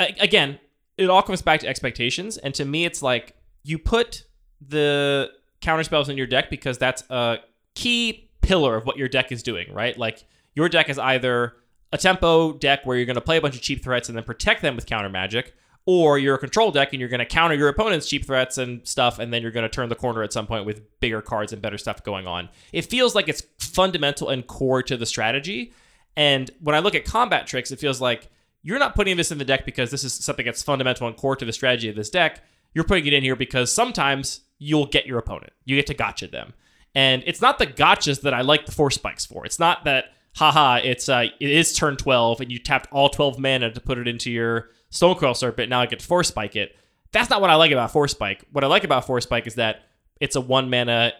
A- 0.00 0.16
again, 0.18 0.58
it 0.96 1.10
all 1.10 1.20
comes 1.20 1.42
back 1.42 1.60
to 1.60 1.68
expectations, 1.68 2.38
and 2.38 2.54
to 2.54 2.64
me, 2.64 2.86
it's 2.86 3.02
like 3.02 3.36
you 3.64 3.78
put 3.78 4.24
the 4.66 5.30
counter 5.60 5.84
spells 5.84 6.08
in 6.08 6.16
your 6.16 6.26
deck 6.26 6.48
because 6.48 6.78
that's 6.78 7.02
a 7.10 7.40
key 7.74 8.30
pillar 8.40 8.76
of 8.76 8.86
what 8.86 8.96
your 8.96 9.08
deck 9.08 9.30
is 9.30 9.42
doing, 9.42 9.70
right? 9.74 9.98
Like 9.98 10.24
your 10.54 10.70
deck 10.70 10.88
is 10.88 10.98
either 10.98 11.52
a 11.92 11.98
tempo 11.98 12.54
deck 12.54 12.86
where 12.86 12.96
you're 12.96 13.04
going 13.04 13.16
to 13.16 13.20
play 13.20 13.36
a 13.36 13.42
bunch 13.42 13.56
of 13.56 13.60
cheap 13.60 13.84
threats 13.84 14.08
and 14.08 14.16
then 14.16 14.24
protect 14.24 14.62
them 14.62 14.74
with 14.74 14.86
counter 14.86 15.10
magic, 15.10 15.54
or 15.88 16.18
you're 16.18 16.34
a 16.34 16.38
control 16.38 16.70
deck 16.70 16.92
and 16.92 17.00
you're 17.00 17.08
going 17.08 17.18
to 17.18 17.24
counter 17.24 17.56
your 17.56 17.70
opponent's 17.70 18.06
cheap 18.06 18.26
threats 18.26 18.58
and 18.58 18.86
stuff, 18.86 19.18
and 19.18 19.32
then 19.32 19.40
you're 19.40 19.50
going 19.50 19.62
to 19.62 19.70
turn 19.70 19.88
the 19.88 19.94
corner 19.94 20.22
at 20.22 20.34
some 20.34 20.46
point 20.46 20.66
with 20.66 20.82
bigger 21.00 21.22
cards 21.22 21.50
and 21.50 21.62
better 21.62 21.78
stuff 21.78 22.04
going 22.04 22.26
on. 22.26 22.50
It 22.74 22.82
feels 22.82 23.14
like 23.14 23.26
it's 23.26 23.42
fundamental 23.58 24.28
and 24.28 24.46
core 24.46 24.82
to 24.82 24.98
the 24.98 25.06
strategy. 25.06 25.72
And 26.14 26.50
when 26.60 26.76
I 26.76 26.80
look 26.80 26.94
at 26.94 27.06
combat 27.06 27.46
tricks, 27.46 27.70
it 27.70 27.78
feels 27.78 28.02
like 28.02 28.28
you're 28.62 28.78
not 28.78 28.96
putting 28.96 29.16
this 29.16 29.32
in 29.32 29.38
the 29.38 29.46
deck 29.46 29.64
because 29.64 29.90
this 29.90 30.04
is 30.04 30.12
something 30.12 30.44
that's 30.44 30.62
fundamental 30.62 31.06
and 31.06 31.16
core 31.16 31.36
to 31.36 31.46
the 31.46 31.54
strategy 31.54 31.88
of 31.88 31.96
this 31.96 32.10
deck. 32.10 32.44
You're 32.74 32.84
putting 32.84 33.06
it 33.06 33.14
in 33.14 33.22
here 33.22 33.34
because 33.34 33.72
sometimes 33.72 34.42
you'll 34.58 34.84
get 34.84 35.06
your 35.06 35.16
opponent. 35.16 35.54
You 35.64 35.76
get 35.76 35.86
to 35.86 35.94
gotcha 35.94 36.26
them. 36.26 36.52
And 36.94 37.22
it's 37.24 37.40
not 37.40 37.58
the 37.58 37.66
gotchas 37.66 38.20
that 38.20 38.34
I 38.34 38.42
like 38.42 38.66
the 38.66 38.72
force 38.72 38.96
spikes 38.96 39.24
for. 39.24 39.46
It's 39.46 39.58
not 39.58 39.84
that, 39.84 40.12
haha, 40.34 40.80
it's 40.84 41.08
uh, 41.08 41.28
it 41.40 41.50
is 41.50 41.72
turn 41.72 41.96
12 41.96 42.42
and 42.42 42.52
you 42.52 42.58
tapped 42.58 42.92
all 42.92 43.08
12 43.08 43.38
mana 43.38 43.70
to 43.70 43.80
put 43.80 43.96
it 43.96 44.06
into 44.06 44.30
your 44.30 44.68
Stonecoil 44.90 45.34
Serpent. 45.34 45.68
Now 45.68 45.80
I 45.80 45.86
get 45.86 46.00
to 46.00 46.06
force 46.06 46.28
spike 46.28 46.56
it. 46.56 46.76
That's 47.12 47.30
not 47.30 47.40
what 47.40 47.50
I 47.50 47.54
like 47.54 47.70
about 47.72 47.90
force 47.90 48.12
spike. 48.12 48.44
What 48.52 48.64
I 48.64 48.66
like 48.66 48.84
about 48.84 49.06
force 49.06 49.24
spike 49.24 49.46
is 49.46 49.54
that 49.54 49.84
it's 50.20 50.36
a 50.36 50.40
one 50.40 50.70
mana 50.70 51.12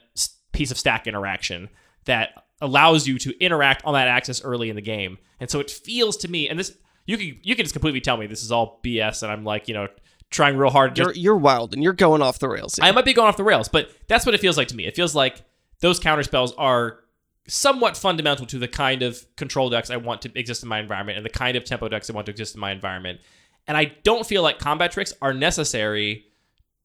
piece 0.53 0.71
of 0.71 0.79
stack 0.79 1.07
interaction 1.07 1.69
that 2.05 2.45
allows 2.61 3.07
you 3.07 3.19
to 3.19 3.39
interact 3.43 3.85
on 3.85 3.95
that 3.95 4.09
axis 4.09 4.43
early 4.43 4.71
in 4.71 4.77
the 4.77 4.83
game. 4.83 5.19
And 5.41 5.49
so 5.49 5.61
it 5.61 5.71
feels 5.71 6.17
to 6.19 6.29
me, 6.29 6.49
and 6.49 6.59
this 6.59 6.77
you 7.07 7.17
can 7.17 7.39
you 7.43 7.55
can 7.57 7.65
just 7.65 7.75
completely 7.75 8.01
tell 8.01 8.17
me 8.17 8.27
this 8.27 8.43
is 8.43 8.53
all 8.53 8.81
BS, 8.85 9.23
and 9.23 9.33
I'm 9.33 9.45
like 9.45 9.69
you 9.69 9.75
know 9.75 9.89
trying 10.31 10.57
real 10.57 10.71
hard. 10.71 10.95
to 10.97 11.03
You're 11.03 11.13
you're 11.13 11.37
wild 11.37 11.75
and 11.75 11.83
you're 11.83 11.93
going 11.93 12.23
off 12.23 12.39
the 12.39 12.49
rails. 12.49 12.75
here. 12.75 12.85
I 12.85 12.93
might 12.93 13.05
be 13.05 13.15
going 13.15 13.29
off 13.29 13.37
the 13.37 13.45
rails, 13.45 13.69
but 13.69 13.91
that's 14.09 14.27
what 14.27 14.35
it 14.35 14.41
feels 14.41 14.57
like 14.57 14.69
to 14.69 14.77
me. 14.77 14.87
It 14.87 14.95
feels 14.97 15.15
like 15.15 15.43
those 15.81 15.99
counter 15.99 16.23
spells 16.23 16.53
are 16.55 17.01
somewhat 17.47 17.97
fundamental 17.97 18.45
to 18.45 18.59
the 18.59 18.69
kind 18.69 19.03
of 19.03 19.25
control 19.37 19.71
decks 19.71 19.91
I 19.91 19.97
want 19.97 20.23
to 20.23 20.39
exist 20.39 20.63
in 20.63 20.69
my 20.69 20.81
environment 20.81 21.17
and 21.17 21.25
the 21.25 21.31
kind 21.31 21.57
of 21.57 21.65
tempo 21.65 21.89
decks 21.89 22.11
I 22.11 22.13
want 22.13 22.27
to 22.27 22.31
exist 22.31 22.55
in 22.55 22.61
my 22.61 22.73
environment. 22.73 23.21
And 23.69 23.77
I 23.77 23.93
don't 24.03 24.27
feel 24.27 24.43
like 24.43 24.59
combat 24.59 24.91
tricks 24.91 25.13
are 25.23 25.33
necessary 25.33 26.25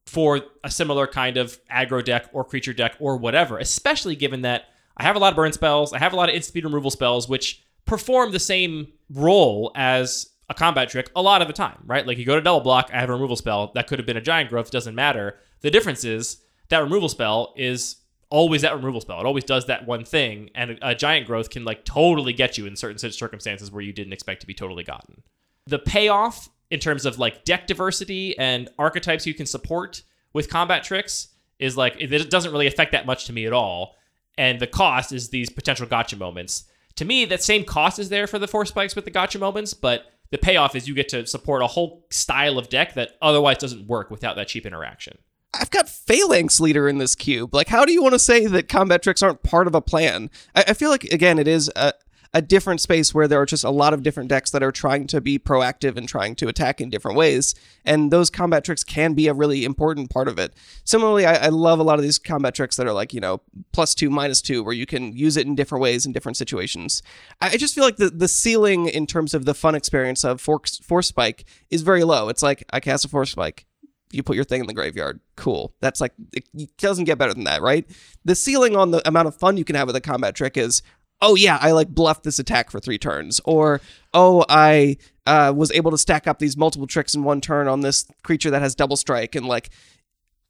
for 0.06 0.42
a 0.64 0.70
similar 0.70 1.08
kind 1.08 1.38
of 1.38 1.58
aggro 1.72 2.04
deck 2.04 2.30
or 2.34 2.44
creature 2.44 2.74
deck 2.74 2.96
or 3.00 3.18
whatever, 3.18 3.58
especially 3.58 4.16
given 4.16 4.42
that 4.42 4.66
I 4.98 5.04
have 5.04 5.16
a 5.16 5.20
lot 5.20 5.32
of 5.32 5.36
burn 5.36 5.54
spells, 5.54 5.94
I 5.94 6.00
have 6.00 6.14
a 6.14 6.16
lot 6.16 6.30
of 6.30 6.36
instant 6.36 6.52
speed 6.52 6.66
removal 6.66 6.92
spells, 6.92 7.28
which 7.28 7.64
perform 7.86 8.32
the 8.32 8.40
same 8.40 8.88
role 9.10 9.72
as 9.76 10.30
a 10.50 10.54
combat 10.54 10.90
trick 10.90 11.10
a 11.16 11.22
lot 11.22 11.42
of 11.42 11.48
the 11.48 11.54
time, 11.54 11.78
right? 11.86 12.06
Like 12.06 12.18
you 12.18 12.26
go 12.26 12.36
to 12.36 12.42
double 12.42 12.60
block, 12.60 12.92
I 12.94 13.00
have 13.00 13.10
a 13.10 13.14
removal 13.14 13.38
spell. 13.38 13.72
That 13.74 13.88
could 13.88 13.98
have 13.98 14.06
been 14.06 14.18
a 14.18 14.22
giant 14.22 14.50
growth, 14.50 14.70
doesn't 14.70 14.94
matter. 14.94 15.38
The 15.62 15.72
difference 15.72 16.04
is 16.04 16.38
that 16.70 16.80
removal 16.80 17.10
spell 17.10 17.54
is 17.58 17.98
always 18.30 18.62
that 18.64 18.76
removal 18.76 19.00
spell. 19.00 19.20
It 19.20 19.26
always 19.26 19.46
does 19.46 19.68
that 19.68 19.88
one 19.88 20.04
thing, 20.04 20.50
and 20.54 20.72
a, 20.72 20.90
a 20.90 20.96
giant 20.96 21.28
growth 21.28 21.50
can 21.50 21.64
like 21.64 21.86
totally 21.86 22.34
get 22.34 22.58
you 22.58 22.66
in 22.66 22.76
certain 22.76 22.98
circumstances 23.12 23.72
where 23.72 23.82
you 23.82 23.94
didn't 23.94 24.14
expect 24.14 24.42
to 24.42 24.48
be 24.48 24.54
totally 24.54 24.84
gotten. 24.84 25.24
The 25.66 25.80
payoff 25.80 26.50
in 26.74 26.80
terms 26.80 27.06
of 27.06 27.20
like 27.20 27.46
deck 27.46 27.68
diversity 27.68 28.36
and 28.40 28.68
archetypes 28.80 29.28
you 29.28 29.36
can 29.36 29.46
support 29.46 30.02
with 30.34 30.50
combat 30.50 30.84
tricks 30.84 31.28
is 31.60 31.78
like 31.78 31.96
it, 32.00 32.32
doesn't 32.32 32.52
really 32.52 32.66
affect 32.66 32.94
that 32.94 33.06
much 33.06 33.26
to 33.26 33.34
me 33.34 33.46
at 33.46 33.54
all. 33.54 33.96
And 34.40 34.60
the 34.60 34.66
cost 34.66 35.12
is 35.12 35.30
these 35.30 35.52
potential 35.52 35.86
gotcha 35.86 36.18
moments. 36.18 36.64
To 36.96 37.06
me, 37.06 37.26
that 37.26 37.44
same 37.44 37.64
cost 37.64 38.00
is 38.00 38.10
there 38.10 38.26
for 38.26 38.40
the 38.40 38.48
force 38.48 38.70
spikes 38.70 38.96
with 38.96 39.06
the 39.06 39.12
gotcha 39.12 39.38
moments, 39.38 39.76
but 39.76 40.06
the 40.32 40.40
payoff 40.40 40.76
is 40.76 40.88
you 40.88 40.96
get 40.96 41.10
to 41.10 41.28
support 41.28 41.62
a 41.62 41.68
whole 41.68 42.08
style 42.10 42.58
of 42.58 42.70
deck 42.70 42.96
that 42.96 43.18
otherwise 43.22 43.60
doesn't 43.60 43.88
work 43.88 44.10
without 44.10 44.36
that 44.36 44.48
cheap 44.48 44.66
interaction. 44.66 45.20
I've 45.54 45.70
got 45.70 45.88
Phalanx 45.88 46.60
leader 46.60 46.90
in 46.90 46.98
this 46.98 47.14
cube. 47.14 47.54
Like, 47.54 47.68
how 47.68 47.86
do 47.86 47.94
you 47.94 48.02
want 48.02 48.14
to 48.14 48.20
say 48.20 48.48
that 48.48 48.68
combat 48.68 49.04
tricks 49.04 49.22
aren't 49.22 49.44
part 49.44 49.68
of 49.68 49.76
a 49.76 49.82
plan? 49.82 50.32
I, 50.56 50.64
I 50.70 50.74
feel 50.74 50.90
like 50.90 51.04
again, 51.04 51.38
it 51.38 51.48
is 51.48 51.72
a, 51.76 51.94
a 52.34 52.42
different 52.42 52.82
space 52.82 53.14
where 53.14 53.28
there 53.28 53.40
are 53.40 53.46
just 53.46 53.64
a 53.64 53.70
lot 53.70 53.94
of 53.94 54.02
different 54.02 54.30
decks 54.30 54.50
that 54.52 54.64
are 54.64 54.72
trying 54.72 55.06
to 55.08 55.22
be 55.22 55.38
proactive 55.38 55.98
and 55.98 56.10
trying 56.10 56.36
to 56.36 56.48
attack 56.48 56.82
in 56.82 56.90
different 56.90 57.18
ways, 57.18 57.54
and 57.86 58.12
those 58.12 58.30
combat 58.30 58.64
tricks 58.64 58.84
can 58.84 59.14
be 59.14 59.28
a 59.28 59.34
really 59.34 59.64
important 59.64 60.10
part 60.10 60.28
of 60.28 60.40
it. 60.40 60.54
Similarly, 60.84 61.26
I, 61.26 61.46
I 61.46 61.50
love 61.50 61.80
a 61.80 61.84
lot 61.84 62.00
of 62.00 62.04
these 62.04 62.18
combat 62.18 62.56
tricks 62.56 62.76
that 62.78 62.88
are 62.88 62.94
like 62.94 63.14
you 63.14 63.22
know 63.22 63.42
plus 63.72 63.94
two, 63.94 64.10
minus 64.10 64.42
two, 64.42 64.64
where 64.64 64.74
you 64.74 64.86
can 64.86 65.16
use 65.16 65.38
it 65.38 65.46
in 65.46 65.56
different 65.56 65.82
ways 65.82 66.06
in 66.06 66.12
different 66.12 66.38
situations. 66.38 67.04
I, 67.40 67.58
just 67.58 67.76
feel 67.76 67.84
like 67.84 67.98
the 67.98 68.10
the 68.10 68.28
ceiling 68.28 68.88
in 68.88 69.06
terms 69.06 69.34
of 69.34 69.46
the 69.46 69.54
fun 69.54 69.76
experience 69.76 70.24
of 70.24 70.42
force, 70.42 70.80
force 70.80 71.08
spike 71.08 71.46
is 71.70 71.82
very 71.82 72.04
low. 72.04 72.30
It's 72.30 72.42
like 72.42 72.64
I 72.72 72.80
cast 72.80 73.06
a 73.06 73.08
force 73.08 73.32
spike 73.32 73.66
you 74.14 74.22
put 74.22 74.36
your 74.36 74.46
thing 74.46 74.62
in 74.62 74.68
the 74.68 74.74
graveyard. 74.74 75.20
Cool. 75.36 75.74
That's 75.82 76.00
like 76.00 76.14
it 76.32 76.78
doesn't 76.78 77.06
get 77.06 77.18
better 77.18 77.34
than 77.34 77.46
that, 77.46 77.62
right? 77.62 77.86
The 78.24 78.36
ceiling 78.36 78.76
on 78.76 78.92
the 78.92 79.06
amount 79.08 79.28
of 79.28 79.36
fun 79.36 79.58
you 79.58 79.66
can 79.66 79.76
have 79.76 79.88
with 79.88 79.96
a 79.96 80.02
combat 80.02 80.36
trick 80.36 80.56
is, 80.56 80.84
oh 81.24 81.36
yeah, 81.36 81.58
I 81.60 81.72
like 81.72 81.88
bluffed 81.88 82.24
this 82.24 82.38
attack 82.38 82.70
for 82.70 82.80
three 82.80 83.00
turns, 83.00 83.42
or 83.46 83.82
oh 84.14 84.46
I 84.50 84.98
uh, 85.26 85.54
was 85.56 85.72
able 85.72 85.90
to 85.92 85.98
stack 85.98 86.28
up 86.28 86.38
these 86.38 86.56
multiple 86.56 86.86
tricks 86.86 87.16
in 87.16 87.24
one 87.24 87.42
turn 87.42 87.68
on 87.68 87.82
this 87.82 88.06
creature 88.24 88.52
that 88.52 88.62
has 88.62 88.76
double 88.76 88.98
strike, 88.98 89.34
and 89.34 89.48
like 89.48 89.72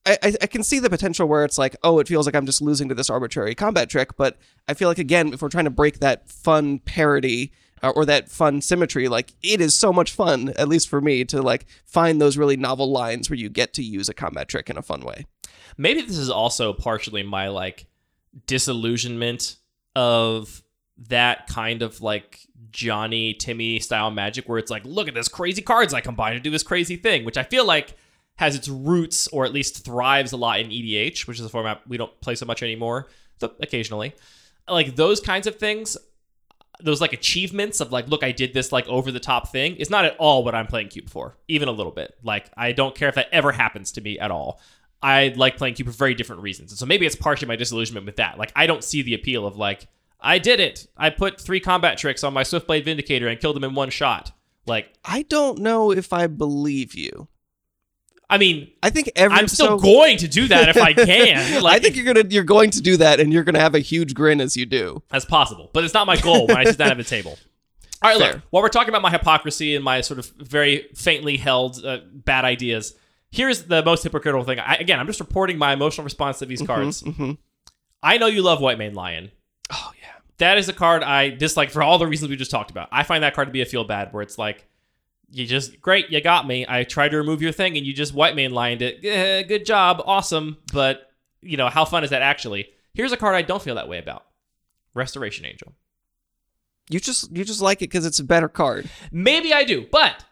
I, 0.05 0.35
I 0.41 0.47
can 0.47 0.63
see 0.63 0.79
the 0.79 0.89
potential 0.89 1.27
where 1.27 1.45
it's 1.45 1.57
like, 1.57 1.77
oh, 1.83 1.99
it 1.99 2.09
feels 2.09 2.25
like 2.25 2.35
I'm 2.35 2.45
just 2.45 2.61
losing 2.61 2.89
to 2.89 2.95
this 2.95 3.09
arbitrary 3.09 3.55
combat 3.55 3.89
trick. 3.89 4.17
But 4.17 4.37
I 4.67 4.73
feel 4.73 4.89
like 4.89 4.99
again, 4.99 5.31
if 5.31 5.41
we're 5.41 5.49
trying 5.49 5.63
to 5.63 5.69
break 5.69 5.99
that 5.99 6.29
fun 6.29 6.79
parody 6.79 7.53
uh, 7.81 7.93
or 7.95 8.05
that 8.05 8.29
fun 8.29 8.59
symmetry, 8.59 9.07
like 9.07 9.33
it 9.41 9.61
is 9.61 9.73
so 9.73 9.93
much 9.93 10.11
fun, 10.11 10.53
at 10.57 10.67
least 10.67 10.89
for 10.89 10.99
me, 10.99 11.23
to 11.25 11.41
like 11.41 11.65
find 11.85 12.19
those 12.19 12.35
really 12.35 12.57
novel 12.57 12.91
lines 12.91 13.29
where 13.29 13.37
you 13.37 13.47
get 13.47 13.73
to 13.75 13.83
use 13.83 14.09
a 14.09 14.13
combat 14.13 14.49
trick 14.49 14.69
in 14.69 14.77
a 14.77 14.81
fun 14.81 15.01
way. 15.01 15.25
maybe 15.77 16.01
this 16.01 16.17
is 16.17 16.29
also 16.29 16.73
partially 16.73 17.23
my 17.23 17.47
like 17.47 17.85
disillusionment 18.47 19.57
of 19.95 20.62
that 21.09 21.47
kind 21.47 21.81
of 21.81 22.01
like 22.01 22.47
Johnny 22.71 23.33
Timmy 23.33 23.79
style 23.79 24.11
magic 24.11 24.47
where 24.47 24.57
it's 24.57 24.71
like, 24.71 24.83
look 24.85 25.07
at 25.07 25.13
this 25.13 25.27
crazy 25.27 25.61
cards 25.61 25.93
I 25.93 26.01
combine 26.01 26.33
to 26.33 26.39
do 26.39 26.49
this 26.49 26.63
crazy 26.63 26.95
thing, 26.95 27.25
which 27.25 27.37
I 27.37 27.43
feel 27.43 27.65
like 27.65 27.95
has 28.37 28.55
its 28.55 28.67
roots 28.67 29.27
or 29.27 29.45
at 29.45 29.53
least 29.53 29.85
thrives 29.85 30.31
a 30.31 30.37
lot 30.37 30.59
in 30.59 30.69
EDH, 30.69 31.27
which 31.27 31.39
is 31.39 31.45
a 31.45 31.49
format 31.49 31.81
we 31.87 31.97
don't 31.97 32.19
play 32.21 32.35
so 32.35 32.45
much 32.45 32.63
anymore, 32.63 33.07
so 33.39 33.51
occasionally. 33.61 34.13
Like 34.67 34.95
those 34.95 35.19
kinds 35.19 35.45
of 35.45 35.57
things, 35.57 35.97
those 36.79 37.01
like 37.01 37.13
achievements 37.13 37.79
of 37.79 37.91
like, 37.91 38.07
look, 38.07 38.23
I 38.23 38.31
did 38.31 38.53
this 38.53 38.71
like 38.71 38.87
over 38.87 39.11
the 39.11 39.19
top 39.19 39.51
thing 39.51 39.75
is 39.75 39.89
not 39.89 40.05
at 40.05 40.17
all 40.17 40.43
what 40.43 40.55
I'm 40.55 40.67
playing 40.67 40.89
Cube 40.89 41.09
for, 41.09 41.37
even 41.47 41.67
a 41.67 41.71
little 41.71 41.91
bit. 41.91 42.17
Like, 42.23 42.49
I 42.57 42.71
don't 42.71 42.95
care 42.95 43.09
if 43.09 43.15
that 43.15 43.29
ever 43.31 43.51
happens 43.51 43.91
to 43.93 44.01
me 44.01 44.17
at 44.19 44.31
all. 44.31 44.59
I 45.01 45.33
like 45.35 45.57
playing 45.57 45.75
Cube 45.75 45.87
for 45.87 45.93
very 45.93 46.15
different 46.15 46.41
reasons. 46.41 46.71
And 46.71 46.79
so 46.79 46.85
maybe 46.85 47.05
it's 47.05 47.15
partially 47.15 47.47
my 47.47 47.55
disillusionment 47.55 48.05
with 48.05 48.15
that. 48.15 48.37
Like, 48.37 48.51
I 48.55 48.67
don't 48.67 48.83
see 48.83 49.01
the 49.01 49.13
appeal 49.13 49.45
of 49.45 49.57
like, 49.57 49.87
I 50.25 50.39
did 50.39 50.59
it. 50.59 50.87
I 50.97 51.09
put 51.09 51.39
three 51.39 51.59
combat 51.59 51.97
tricks 51.97 52.23
on 52.23 52.33
my 52.33 52.43
Swiftblade 52.43 52.85
Vindicator 52.85 53.27
and 53.27 53.39
killed 53.39 53.57
him 53.57 53.63
in 53.65 53.75
one 53.75 53.89
shot. 53.89 54.31
Like, 54.65 54.93
I 55.03 55.23
don't 55.23 55.59
know 55.59 55.91
if 55.91 56.13
I 56.13 56.27
believe 56.27 56.95
you. 56.95 57.27
I 58.29 58.37
mean, 58.37 58.71
I 58.81 58.89
think 58.89 59.11
every 59.15 59.37
I'm 59.37 59.47
still 59.49 59.77
so- 59.77 59.79
going 59.79 60.17
to 60.19 60.27
do 60.27 60.47
that 60.47 60.69
if 60.69 60.77
I 60.77 60.93
can. 60.93 61.61
Like, 61.61 61.75
I 61.75 61.79
think 61.83 61.95
you're 61.97 62.05
gonna 62.05 62.27
you're 62.29 62.43
going 62.45 62.71
to 62.71 62.81
do 62.81 62.97
that, 62.97 63.19
and 63.19 63.31
you're 63.33 63.43
gonna 63.43 63.59
have 63.59 63.75
a 63.75 63.79
huge 63.79 64.13
grin 64.13 64.39
as 64.41 64.55
you 64.57 64.65
do. 64.65 65.03
That's 65.09 65.25
possible, 65.25 65.69
but 65.73 65.83
it's 65.83 65.93
not 65.93 66.07
my 66.07 66.15
goal 66.17 66.47
when 66.47 66.57
I 66.57 66.63
sit 66.63 66.77
down 66.77 66.91
at 66.91 66.97
the 66.97 67.03
table. 67.03 67.37
All 68.01 68.09
right, 68.09 68.17
look. 68.17 68.41
While 68.49 68.63
we're 68.63 68.69
talking 68.69 68.89
about 68.89 69.01
my 69.01 69.11
hypocrisy 69.11 69.75
and 69.75 69.83
my 69.85 70.01
sort 70.01 70.19
of 70.19 70.27
very 70.37 70.87
faintly 70.95 71.37
held 71.37 71.85
uh, 71.85 71.99
bad 72.11 72.43
ideas, 72.45 72.95
here's 73.29 73.63
the 73.63 73.83
most 73.83 74.03
hypocritical 74.03 74.43
thing. 74.45 74.59
I, 74.59 74.75
again, 74.75 74.99
I'm 74.99 75.07
just 75.07 75.19
reporting 75.19 75.57
my 75.57 75.73
emotional 75.73 76.03
response 76.05 76.39
to 76.39 76.45
these 76.45 76.61
cards. 76.61 77.03
I 78.01 78.17
know 78.17 78.27
you 78.27 78.41
love 78.41 78.59
White 78.61 78.77
Mane 78.77 78.93
Lion. 78.93 79.31
That 80.37 80.57
is 80.57 80.67
a 80.67 80.73
card 80.73 81.03
I 81.03 81.29
dislike 81.29 81.69
for 81.69 81.83
all 81.83 81.97
the 81.97 82.07
reasons 82.07 82.29
we 82.29 82.35
just 82.35 82.51
talked 82.51 82.71
about. 82.71 82.89
I 82.91 83.03
find 83.03 83.23
that 83.23 83.33
card 83.35 83.47
to 83.47 83.51
be 83.51 83.61
a 83.61 83.65
feel 83.65 83.83
bad, 83.83 84.11
where 84.13 84.23
it's 84.23 84.37
like, 84.37 84.67
you 85.29 85.45
just 85.47 85.81
great, 85.81 86.09
you 86.11 86.21
got 86.21 86.47
me. 86.47 86.65
I 86.67 86.83
tried 86.83 87.09
to 87.09 87.17
remove 87.17 87.41
your 87.41 87.51
thing, 87.51 87.77
and 87.77 87.85
you 87.85 87.93
just 87.93 88.13
White 88.13 88.35
Mane 88.35 88.51
lined 88.51 88.81
it. 88.81 89.03
Eh, 89.03 89.43
good 89.43 89.65
job, 89.65 90.01
awesome. 90.05 90.57
But 90.71 91.11
you 91.41 91.57
know 91.57 91.69
how 91.69 91.85
fun 91.85 92.03
is 92.03 92.11
that 92.11 92.21
actually? 92.21 92.69
Here's 92.93 93.11
a 93.11 93.17
card 93.17 93.35
I 93.35 93.41
don't 93.41 93.61
feel 93.61 93.75
that 93.75 93.89
way 93.89 93.97
about: 93.97 94.25
Restoration 94.93 95.45
Angel. 95.45 95.73
You 96.89 96.99
just 96.99 97.35
you 97.35 97.43
just 97.43 97.61
like 97.61 97.79
it 97.79 97.89
because 97.89 98.05
it's 98.05 98.19
a 98.19 98.23
better 98.23 98.47
card. 98.49 98.89
Maybe 99.11 99.53
I 99.53 99.63
do, 99.63 99.87
but 99.91 100.23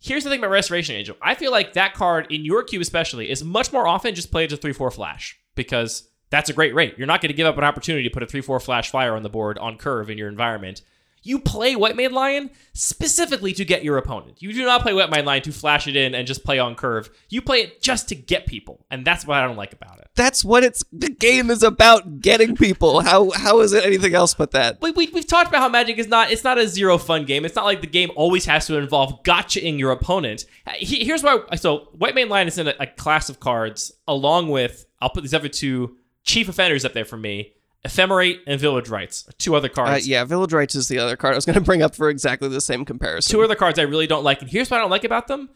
here's 0.00 0.24
the 0.24 0.30
thing 0.30 0.40
about 0.40 0.50
Restoration 0.50 0.96
Angel. 0.96 1.16
I 1.22 1.34
feel 1.34 1.52
like 1.52 1.74
that 1.74 1.94
card 1.94 2.26
in 2.30 2.44
your 2.44 2.64
cube 2.64 2.82
especially 2.82 3.30
is 3.30 3.44
much 3.44 3.72
more 3.72 3.86
often 3.86 4.14
just 4.14 4.32
played 4.32 4.52
as 4.52 4.58
a 4.58 4.62
3-4 4.62 4.92
flash 4.92 5.38
because 5.54 6.08
that's 6.30 6.48
a 6.48 6.52
great 6.52 6.74
rate. 6.74 6.94
You're 6.96 7.06
not 7.06 7.20
going 7.20 7.30
to 7.30 7.36
give 7.36 7.46
up 7.46 7.58
an 7.58 7.64
opportunity 7.64 8.08
to 8.08 8.10
put 8.12 8.22
a 8.22 8.26
3-4 8.26 8.62
flash 8.62 8.90
fire 8.90 9.14
on 9.14 9.22
the 9.22 9.28
board 9.28 9.58
on 9.58 9.76
curve 9.76 10.08
in 10.08 10.16
your 10.16 10.28
environment. 10.28 10.82
You 11.22 11.38
play 11.38 11.76
White 11.76 11.96
Mane 11.96 12.12
Lion 12.12 12.50
specifically 12.72 13.52
to 13.52 13.64
get 13.64 13.84
your 13.84 13.98
opponent. 13.98 14.40
You 14.40 14.52
do 14.54 14.64
not 14.64 14.80
play 14.80 14.94
White 14.94 15.10
Mane 15.10 15.26
Lion 15.26 15.42
to 15.42 15.52
flash 15.52 15.86
it 15.86 15.94
in 15.94 16.14
and 16.14 16.26
just 16.26 16.44
play 16.44 16.58
on 16.58 16.74
curve. 16.74 17.10
You 17.28 17.42
play 17.42 17.58
it 17.58 17.82
just 17.82 18.08
to 18.08 18.14
get 18.14 18.46
people, 18.46 18.86
and 18.90 19.04
that's 19.04 19.26
what 19.26 19.36
I 19.36 19.46
don't 19.46 19.56
like 19.56 19.74
about 19.74 19.98
it. 19.98 20.08
That's 20.14 20.42
what 20.42 20.64
it's 20.64 20.82
the 20.92 21.10
game 21.10 21.50
is 21.50 21.62
about 21.62 22.20
getting 22.20 22.56
people. 22.56 23.00
How 23.00 23.30
how 23.30 23.60
is 23.60 23.74
it 23.74 23.84
anything 23.84 24.14
else 24.14 24.32
but 24.32 24.52
that? 24.52 24.80
we, 24.80 24.92
we, 24.92 25.08
we've 25.08 25.26
talked 25.26 25.48
about 25.48 25.60
how 25.60 25.68
Magic 25.68 25.98
is 25.98 26.08
not 26.08 26.30
it's 26.30 26.44
not 26.44 26.56
a 26.56 26.66
zero 26.66 26.96
fun 26.96 27.26
game. 27.26 27.44
It's 27.44 27.56
not 27.56 27.66
like 27.66 27.82
the 27.82 27.86
game 27.86 28.10
always 28.16 28.46
has 28.46 28.66
to 28.68 28.78
involve 28.78 29.22
gotchaing 29.22 29.78
your 29.78 29.92
opponent. 29.92 30.46
Here's 30.78 31.22
why. 31.22 31.40
So 31.56 31.88
White 31.98 32.14
Mane 32.14 32.30
Lion 32.30 32.48
is 32.48 32.56
in 32.56 32.68
a, 32.68 32.74
a 32.80 32.86
class 32.86 33.28
of 33.28 33.40
cards 33.40 33.92
along 34.08 34.48
with 34.48 34.86
I'll 35.02 35.10
put 35.10 35.22
these 35.22 35.34
other 35.34 35.48
two 35.48 35.96
chief 36.22 36.48
offenders 36.48 36.84
up 36.84 36.92
there 36.92 37.04
for 37.04 37.16
me. 37.16 37.52
Ephemerate 37.86 38.40
and 38.46 38.60
Village 38.60 38.90
Rites, 38.90 39.26
are 39.26 39.32
two 39.38 39.54
other 39.54 39.70
Uh, 39.70 39.74
cards. 39.74 40.06
yeah, 40.06 40.22
Village 40.24 40.52
Rites 40.52 40.74
is 40.74 40.88
the 40.88 40.98
other 40.98 41.16
card 41.16 41.32
I 41.32 41.36
was 41.36 41.46
going 41.46 41.54
to 41.54 41.62
bring 41.62 41.80
up 41.82 41.94
for 41.94 42.10
exactly 42.10 42.48
the 42.48 42.60
same 42.60 42.84
comparison. 42.84 43.30
Two 43.32 43.42
other 43.42 43.54
cards 43.54 43.78
I 43.78 43.82
really 43.82 44.06
don't 44.06 44.22
like. 44.22 44.42
And 44.42 44.50
here's 44.50 44.70
what 44.70 44.76
I 44.76 44.80
don't 44.80 44.90
like 44.90 45.04
about 45.04 45.28
them: 45.28 45.48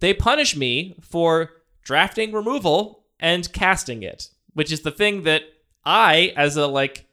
they 0.00 0.12
punish 0.12 0.54
me 0.54 0.96
for 1.00 1.50
drafting 1.82 2.32
removal 2.32 3.04
and 3.18 3.50
casting 3.54 4.02
it, 4.02 4.28
which 4.52 4.70
is 4.70 4.82
the 4.82 4.90
thing 4.90 5.22
that 5.22 5.42
I, 5.84 6.34
as 6.36 6.58
a 6.58 6.66
like 6.66 7.06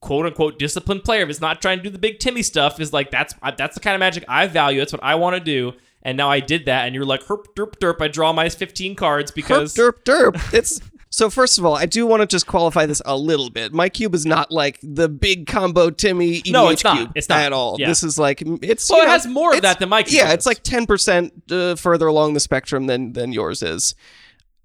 quote 0.00 0.24
unquote 0.24 0.58
disciplined 0.58 1.04
player, 1.04 1.22
if 1.22 1.28
it's 1.28 1.40
not 1.42 1.60
trying 1.60 1.76
to 1.78 1.82
do 1.84 1.90
the 1.90 1.98
big 1.98 2.18
Timmy 2.18 2.42
stuff, 2.42 2.80
is 2.80 2.94
like 2.94 3.10
that's 3.10 3.34
that's 3.58 3.74
the 3.74 3.80
kind 3.80 3.94
of 3.94 4.00
magic 4.00 4.24
I 4.28 4.46
value. 4.46 4.78
That's 4.78 4.92
what 4.94 5.04
I 5.04 5.16
want 5.16 5.36
to 5.36 5.40
do. 5.40 5.74
And 6.02 6.16
now 6.16 6.30
I 6.30 6.40
did 6.40 6.64
that, 6.66 6.86
and 6.86 6.94
you're 6.94 7.04
like 7.04 7.24
herp 7.24 7.44
derp 7.54 7.76
derp. 7.80 8.00
I 8.00 8.08
draw 8.08 8.32
my 8.32 8.48
15 8.48 8.94
cards 8.94 9.30
because 9.30 9.74
derp 9.74 10.04
derp 10.04 10.32
derp. 10.32 10.54
It's 10.54 10.80
so. 11.10 11.30
First 11.30 11.58
of 11.58 11.64
all, 11.64 11.74
I 11.74 11.86
do 11.86 12.06
want 12.06 12.20
to 12.22 12.26
just 12.26 12.46
qualify 12.46 12.86
this 12.86 13.00
a 13.04 13.16
little 13.16 13.50
bit. 13.50 13.72
My 13.72 13.88
cube 13.88 14.14
is 14.14 14.26
not 14.26 14.50
like 14.50 14.78
the 14.82 15.08
big 15.08 15.46
combo 15.46 15.90
Timmy 15.90 16.40
EDH 16.42 16.52
No, 16.52 16.68
it's 16.68 16.84
not. 16.84 16.96
cube 16.96 17.12
It's 17.14 17.28
not. 17.28 17.38
at 17.40 17.52
all. 17.52 17.76
Yeah. 17.78 17.88
This 17.88 18.02
is 18.02 18.18
like 18.18 18.42
it's. 18.62 18.88
Well, 18.90 19.02
it 19.02 19.06
know, 19.06 19.10
has 19.12 19.26
more 19.26 19.54
of 19.54 19.62
that 19.62 19.78
than 19.78 19.88
my 19.88 20.02
cube 20.02 20.14
Yeah, 20.16 20.24
does. 20.26 20.34
it's 20.34 20.46
like 20.46 20.62
ten 20.62 20.86
percent 20.86 21.32
uh, 21.50 21.74
further 21.76 22.06
along 22.06 22.34
the 22.34 22.40
spectrum 22.40 22.86
than 22.86 23.12
than 23.12 23.32
yours 23.32 23.62
is. 23.62 23.94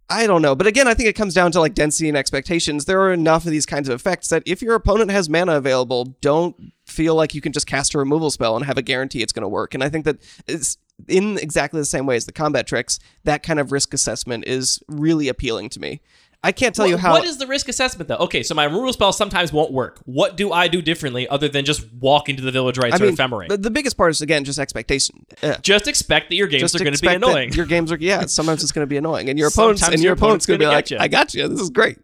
I 0.09 0.27
don't 0.27 0.41
know, 0.41 0.55
but 0.55 0.67
again, 0.67 0.89
I 0.89 0.93
think 0.93 1.07
it 1.07 1.13
comes 1.15 1.33
down 1.33 1.53
to 1.53 1.61
like 1.61 1.73
density 1.73 2.09
and 2.09 2.17
expectations. 2.17 2.83
There 2.83 2.99
are 2.99 3.13
enough 3.13 3.45
of 3.45 3.51
these 3.51 3.65
kinds 3.65 3.87
of 3.87 3.95
effects 3.95 4.27
that 4.27 4.43
if 4.45 4.61
your 4.61 4.75
opponent 4.75 5.09
has 5.09 5.29
mana 5.29 5.55
available, 5.55 6.17
don't 6.19 6.73
feel 6.85 7.15
like 7.15 7.33
you 7.33 7.39
can 7.39 7.53
just 7.53 7.65
cast 7.65 7.93
a 7.95 7.97
removal 7.97 8.29
spell 8.29 8.57
and 8.57 8.65
have 8.65 8.77
a 8.77 8.81
guarantee 8.81 9.21
it's 9.21 9.31
going 9.31 9.43
to 9.43 9.47
work. 9.47 9.73
And 9.73 9.81
I 9.81 9.87
think 9.87 10.03
that 10.03 10.17
it's 10.49 10.77
in 11.07 11.37
exactly 11.37 11.79
the 11.79 11.85
same 11.85 12.05
way 12.05 12.17
as 12.17 12.25
the 12.25 12.33
combat 12.33 12.67
tricks. 12.67 12.99
That 13.23 13.41
kind 13.41 13.57
of 13.57 13.71
risk 13.71 13.93
assessment 13.93 14.43
is 14.47 14.83
really 14.89 15.29
appealing 15.29 15.69
to 15.69 15.79
me. 15.79 16.01
I 16.43 16.51
can't 16.51 16.73
tell 16.73 16.87
you 16.87 16.97
how. 16.97 17.11
what 17.11 17.23
is 17.23 17.37
the 17.37 17.45
risk 17.45 17.69
assessment 17.69 18.07
though? 18.07 18.15
Okay, 18.15 18.41
so 18.41 18.55
my 18.55 18.63
removal 18.63 18.91
spell 18.93 19.13
sometimes 19.13 19.53
won't 19.53 19.71
work. 19.71 19.99
What 20.05 20.37
do 20.37 20.51
I 20.51 20.67
do 20.67 20.81
differently 20.81 21.27
other 21.27 21.47
than 21.47 21.65
just 21.65 21.85
walk 21.93 22.29
into 22.29 22.41
the 22.41 22.51
Village 22.51 22.79
Rite 22.79 22.93
I 22.93 22.97
mean, 22.97 23.15
Ephemerate? 23.15 23.49
the, 23.49 23.57
the 23.57 23.69
biggest 23.69 23.95
part 23.95 24.09
is 24.09 24.21
again 24.21 24.43
just 24.43 24.57
expectation. 24.57 25.25
Yeah. 25.43 25.57
just 25.61 25.87
expect 25.87 26.29
that 26.29 26.35
your 26.35 26.47
games 26.47 26.61
just 26.61 26.75
are 26.75 26.83
going 26.83 26.95
to 26.95 27.01
be 27.01 27.07
annoying. 27.07 27.53
Your 27.53 27.67
games 27.67 27.91
are 27.91 27.97
yeah. 27.97 28.25
Sometimes 28.25 28.63
it's 28.63 28.71
going 28.71 28.83
to 28.83 28.89
be 28.89 28.97
annoying, 28.97 29.29
and 29.29 29.37
your 29.37 29.47
opponents 29.49 29.81
Sometimes 29.81 29.95
and 29.95 30.03
your 30.03 30.09
your 30.09 30.13
opponent's 30.15 30.45
opponent's 30.45 30.45
going 30.47 30.59
to 30.59 30.65
be 30.65 30.67
like, 30.67 30.89
ya. 30.89 30.97
"I 30.99 31.07
got 31.07 31.33
you. 31.35 31.47
This 31.47 31.61
is 31.61 31.69
great." 31.69 31.99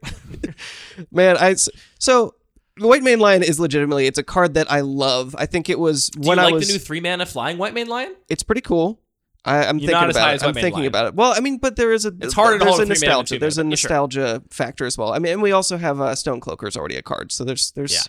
Man, 1.12 1.38
I 1.38 1.56
so 1.98 2.36
the 2.78 2.88
White 2.88 3.02
Mane 3.02 3.20
Lion 3.20 3.42
is 3.42 3.60
legitimately 3.60 4.06
it's 4.06 4.20
a 4.20 4.24
card 4.24 4.54
that 4.54 4.72
I 4.72 4.82
love. 4.82 5.36
I 5.38 5.48
think 5.48 5.68
it 5.70 5.80
was 5.80 6.10
Do 6.10 6.28
when 6.30 6.38
you 6.38 6.44
I 6.44 6.52
was. 6.52 6.68
the 6.68 6.74
new 6.74 6.80
three 6.80 7.00
mana 7.00 7.26
flying 7.26 7.58
White 7.58 7.74
Mane 7.74 7.88
Lion? 7.88 8.16
it's 8.30 8.44
pretty 8.44 8.62
cool. 8.62 9.00
I, 9.48 9.66
I'm 9.66 9.80
You're 9.80 9.92
thinking 9.92 10.10
about 10.12 10.34
it. 10.36 10.44
I'm 10.44 10.54
thinking 10.54 10.74
Lion. 10.74 10.88
about 10.88 11.06
it. 11.08 11.16
Well, 11.16 11.34
I 11.36 11.40
mean, 11.40 11.58
but 11.58 11.76
there 11.76 11.94
is 11.94 12.06
a 12.06 12.14
It's 12.22 12.34
harder 12.34 12.60
to 12.60 12.66
there's 12.66 12.76
hold 12.76 12.86
a 12.86 12.90
nostalgia. 12.90 13.40
There's 13.40 13.58
a 13.58 13.62
yeah, 13.62 13.64
sure. 13.64 13.70
nostalgia 13.70 14.44
factor 14.50 14.86
as 14.86 14.98
well. 14.98 15.14
I 15.14 15.20
mean, 15.20 15.34
and 15.34 15.42
we 15.42 15.52
also 15.52 15.78
have 15.78 16.02
uh, 16.02 16.12
Stonecloaker's 16.14 16.76
already 16.76 16.98
a 16.98 17.02
card, 17.02 17.32
so 17.32 17.44
there's 17.44 17.72
there's 17.72 17.94
Yeah. 17.94 18.02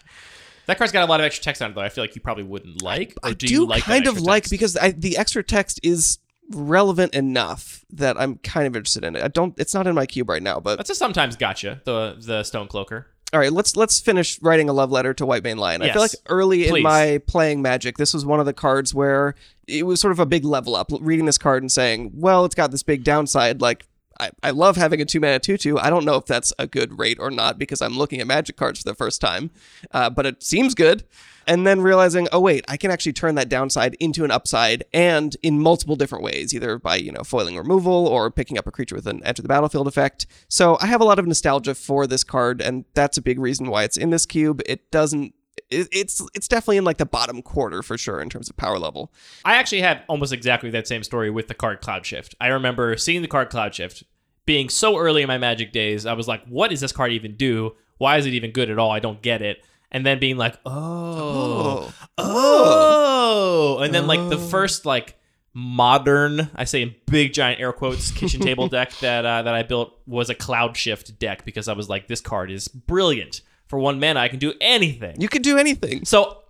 That 0.66 0.76
card's 0.76 0.92
got 0.92 1.08
a 1.08 1.10
lot 1.10 1.20
of 1.20 1.24
extra 1.24 1.44
text 1.44 1.62
on 1.62 1.70
it, 1.70 1.74
though. 1.74 1.80
I 1.80 1.88
feel 1.88 2.04
like 2.04 2.14
you 2.14 2.20
probably 2.20 2.44
wouldn't 2.44 2.82
like. 2.82 3.14
Or 3.22 3.30
I 3.30 3.32
do, 3.32 3.66
like 3.66 3.84
that 3.84 3.90
kind 3.90 4.06
of 4.06 4.20
like 4.20 4.42
text? 4.42 4.50
because 4.50 4.76
I, 4.76 4.90
the 4.90 5.16
extra 5.16 5.42
text 5.42 5.80
is 5.82 6.18
relevant 6.50 7.14
enough 7.14 7.84
that 7.90 8.20
I'm 8.20 8.36
kind 8.38 8.66
of 8.66 8.76
interested 8.76 9.04
in 9.04 9.16
it. 9.16 9.22
I 9.22 9.28
don't. 9.28 9.58
It's 9.58 9.72
not 9.72 9.86
in 9.86 9.94
my 9.94 10.04
cube 10.06 10.28
right 10.28 10.42
now, 10.42 10.60
but 10.60 10.76
that's 10.76 10.90
a 10.90 10.94
sometimes 10.94 11.36
gotcha. 11.36 11.80
The 11.84 12.16
the 12.18 12.42
Stonecloaker. 12.42 13.04
all 13.32 13.40
right. 13.40 13.52
Let's 13.52 13.76
let's 13.76 13.98
finish 14.00 14.42
writing 14.42 14.68
a 14.68 14.74
love 14.74 14.90
letter 14.90 15.14
to 15.14 15.24
White 15.24 15.42
Mane 15.42 15.56
Lion. 15.56 15.80
I 15.80 15.90
feel 15.92 16.02
like 16.02 16.12
early 16.26 16.64
Please. 16.68 16.78
in 16.78 16.82
my 16.82 17.22
playing 17.26 17.62
Magic, 17.62 17.96
this 17.96 18.12
was 18.12 18.26
one 18.26 18.40
of 18.40 18.44
the 18.44 18.52
cards 18.52 18.92
where 18.92 19.36
it 19.68 19.84
was 19.84 20.00
sort 20.00 20.12
of 20.12 20.18
a 20.18 20.26
big 20.26 20.44
level 20.44 20.74
up. 20.74 20.90
Reading 21.00 21.26
this 21.26 21.38
card 21.38 21.62
and 21.62 21.70
saying, 21.70 22.12
"Well, 22.14 22.44
it's 22.44 22.54
got 22.54 22.70
this 22.70 22.82
big 22.82 23.04
downside." 23.04 23.60
Like. 23.60 23.86
I, 24.20 24.32
I 24.42 24.50
love 24.50 24.76
having 24.76 25.00
a 25.00 25.04
two 25.04 25.20
mana 25.20 25.38
two 25.38 25.56
two. 25.56 25.78
I 25.78 25.90
don't 25.90 26.04
know 26.04 26.16
if 26.16 26.26
that's 26.26 26.52
a 26.58 26.66
good 26.66 26.98
rate 26.98 27.18
or 27.20 27.30
not 27.30 27.56
because 27.56 27.80
I'm 27.80 27.96
looking 27.96 28.20
at 28.20 28.26
Magic 28.26 28.56
cards 28.56 28.82
for 28.82 28.88
the 28.88 28.96
first 28.96 29.20
time, 29.20 29.52
uh, 29.92 30.10
but 30.10 30.26
it 30.26 30.42
seems 30.42 30.74
good. 30.74 31.04
And 31.46 31.64
then 31.64 31.82
realizing, 31.82 32.26
oh 32.32 32.40
wait, 32.40 32.64
I 32.66 32.76
can 32.76 32.90
actually 32.90 33.12
turn 33.12 33.36
that 33.36 33.48
downside 33.48 33.94
into 34.00 34.24
an 34.24 34.32
upside, 34.32 34.82
and 34.92 35.36
in 35.44 35.60
multiple 35.60 35.94
different 35.94 36.24
ways, 36.24 36.52
either 36.52 36.80
by 36.80 36.96
you 36.96 37.12
know 37.12 37.22
foiling 37.22 37.56
removal 37.56 38.08
or 38.08 38.28
picking 38.28 38.58
up 38.58 38.66
a 38.66 38.72
creature 38.72 38.96
with 38.96 39.06
an 39.06 39.22
enter 39.24 39.40
the 39.40 39.46
battlefield 39.46 39.86
effect. 39.86 40.26
So 40.48 40.78
I 40.80 40.86
have 40.86 41.00
a 41.00 41.04
lot 41.04 41.20
of 41.20 41.26
nostalgia 41.28 41.76
for 41.76 42.08
this 42.08 42.24
card, 42.24 42.60
and 42.60 42.86
that's 42.94 43.18
a 43.18 43.22
big 43.22 43.38
reason 43.38 43.70
why 43.70 43.84
it's 43.84 43.96
in 43.96 44.10
this 44.10 44.26
cube. 44.26 44.62
It 44.66 44.90
doesn't. 44.90 45.32
It, 45.70 45.88
it's 45.92 46.22
it's 46.34 46.48
definitely 46.48 46.78
in 46.78 46.84
like 46.84 46.98
the 46.98 47.06
bottom 47.06 47.42
quarter 47.42 47.82
for 47.82 47.98
sure 47.98 48.20
in 48.20 48.28
terms 48.28 48.48
of 48.48 48.56
power 48.56 48.78
level. 48.78 49.12
I 49.44 49.56
actually 49.56 49.80
have 49.82 50.02
almost 50.08 50.32
exactly 50.32 50.70
that 50.70 50.86
same 50.86 51.02
story 51.02 51.30
with 51.30 51.48
the 51.48 51.54
card 51.54 51.80
Cloudshift. 51.82 52.34
I 52.40 52.48
remember 52.48 52.96
seeing 52.96 53.22
the 53.22 53.28
card 53.28 53.50
Cloudshift 53.50 54.02
being 54.46 54.68
so 54.68 54.96
early 54.96 55.22
in 55.22 55.28
my 55.28 55.38
Magic 55.38 55.72
days. 55.72 56.06
I 56.06 56.14
was 56.14 56.28
like, 56.28 56.44
"What 56.46 56.70
does 56.70 56.80
this 56.80 56.92
card 56.92 57.12
even 57.12 57.36
do? 57.36 57.74
Why 57.98 58.16
is 58.18 58.26
it 58.26 58.34
even 58.34 58.52
good 58.52 58.70
at 58.70 58.78
all? 58.78 58.90
I 58.90 59.00
don't 59.00 59.22
get 59.22 59.42
it." 59.42 59.64
And 59.90 60.04
then 60.04 60.18
being 60.18 60.36
like, 60.36 60.56
"Oh, 60.66 61.92
oh," 62.18 63.78
and 63.82 63.94
then 63.94 64.06
like 64.06 64.28
the 64.28 64.38
first 64.38 64.86
like 64.86 65.18
modern, 65.54 66.50
I 66.54 66.64
say 66.64 66.82
in 66.82 66.94
big 67.06 67.32
giant 67.32 67.60
air 67.60 67.72
quotes, 67.72 68.10
kitchen 68.10 68.40
table 68.40 68.68
deck 68.70 68.92
that 69.00 69.26
uh, 69.26 69.42
that 69.42 69.54
I 69.54 69.62
built 69.62 69.98
was 70.06 70.30
a 70.30 70.34
Cloudshift 70.34 71.18
deck 71.18 71.44
because 71.44 71.68
I 71.68 71.72
was 71.72 71.88
like, 71.88 72.06
this 72.06 72.20
card 72.20 72.50
is 72.50 72.68
brilliant. 72.68 73.40
For 73.68 73.78
one 73.78 74.00
mana, 74.00 74.20
I 74.20 74.28
can 74.28 74.38
do 74.38 74.54
anything. 74.60 75.20
You 75.20 75.28
can 75.28 75.42
do 75.42 75.58
anything. 75.58 76.04
So 76.04 76.42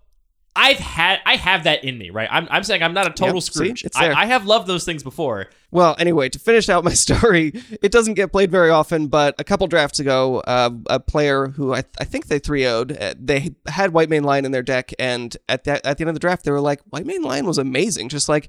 I've 0.56 0.78
had 0.78 1.20
I 1.24 1.36
have 1.36 1.64
that 1.64 1.84
in 1.84 1.98
me, 1.98 2.10
right? 2.10 2.28
I'm, 2.30 2.48
I'm 2.50 2.64
saying 2.64 2.82
I'm 2.82 2.94
not 2.94 3.06
a 3.06 3.10
total 3.10 3.36
Yep. 3.36 3.42
Scrooge. 3.44 3.84
It's 3.84 3.96
I. 3.96 4.12
I 4.12 4.26
have 4.26 4.44
loved 4.44 4.66
those 4.66 4.84
things 4.84 5.02
before. 5.04 5.46
Well, 5.70 5.94
anyway, 5.98 6.28
to 6.30 6.38
finish 6.38 6.68
out 6.68 6.82
my 6.82 6.94
story, 6.94 7.52
it 7.82 7.92
doesn't 7.92 8.14
get 8.14 8.32
played 8.32 8.50
very 8.50 8.70
often, 8.70 9.06
but 9.06 9.34
a 9.38 9.44
couple 9.44 9.66
drafts 9.68 10.00
ago, 10.00 10.40
uh, 10.40 10.70
a 10.88 10.98
player 10.98 11.48
who 11.48 11.74
I, 11.74 11.84
I 12.00 12.04
think 12.04 12.26
they 12.26 12.38
3 12.38 12.62
0'd, 12.62 13.16
they 13.24 13.50
had 13.66 13.92
White 13.92 14.08
Mane 14.08 14.24
Lion 14.24 14.44
in 14.44 14.50
their 14.50 14.62
deck, 14.62 14.92
and 14.98 15.36
at, 15.48 15.64
that, 15.64 15.84
at 15.84 15.98
the 15.98 16.02
end 16.02 16.08
of 16.08 16.14
the 16.14 16.20
draft, 16.20 16.44
they 16.44 16.50
were 16.50 16.60
like, 16.60 16.80
White 16.88 17.06
Mane 17.06 17.22
Lion 17.22 17.46
was 17.46 17.58
amazing. 17.58 18.08
Just 18.08 18.28
like, 18.28 18.48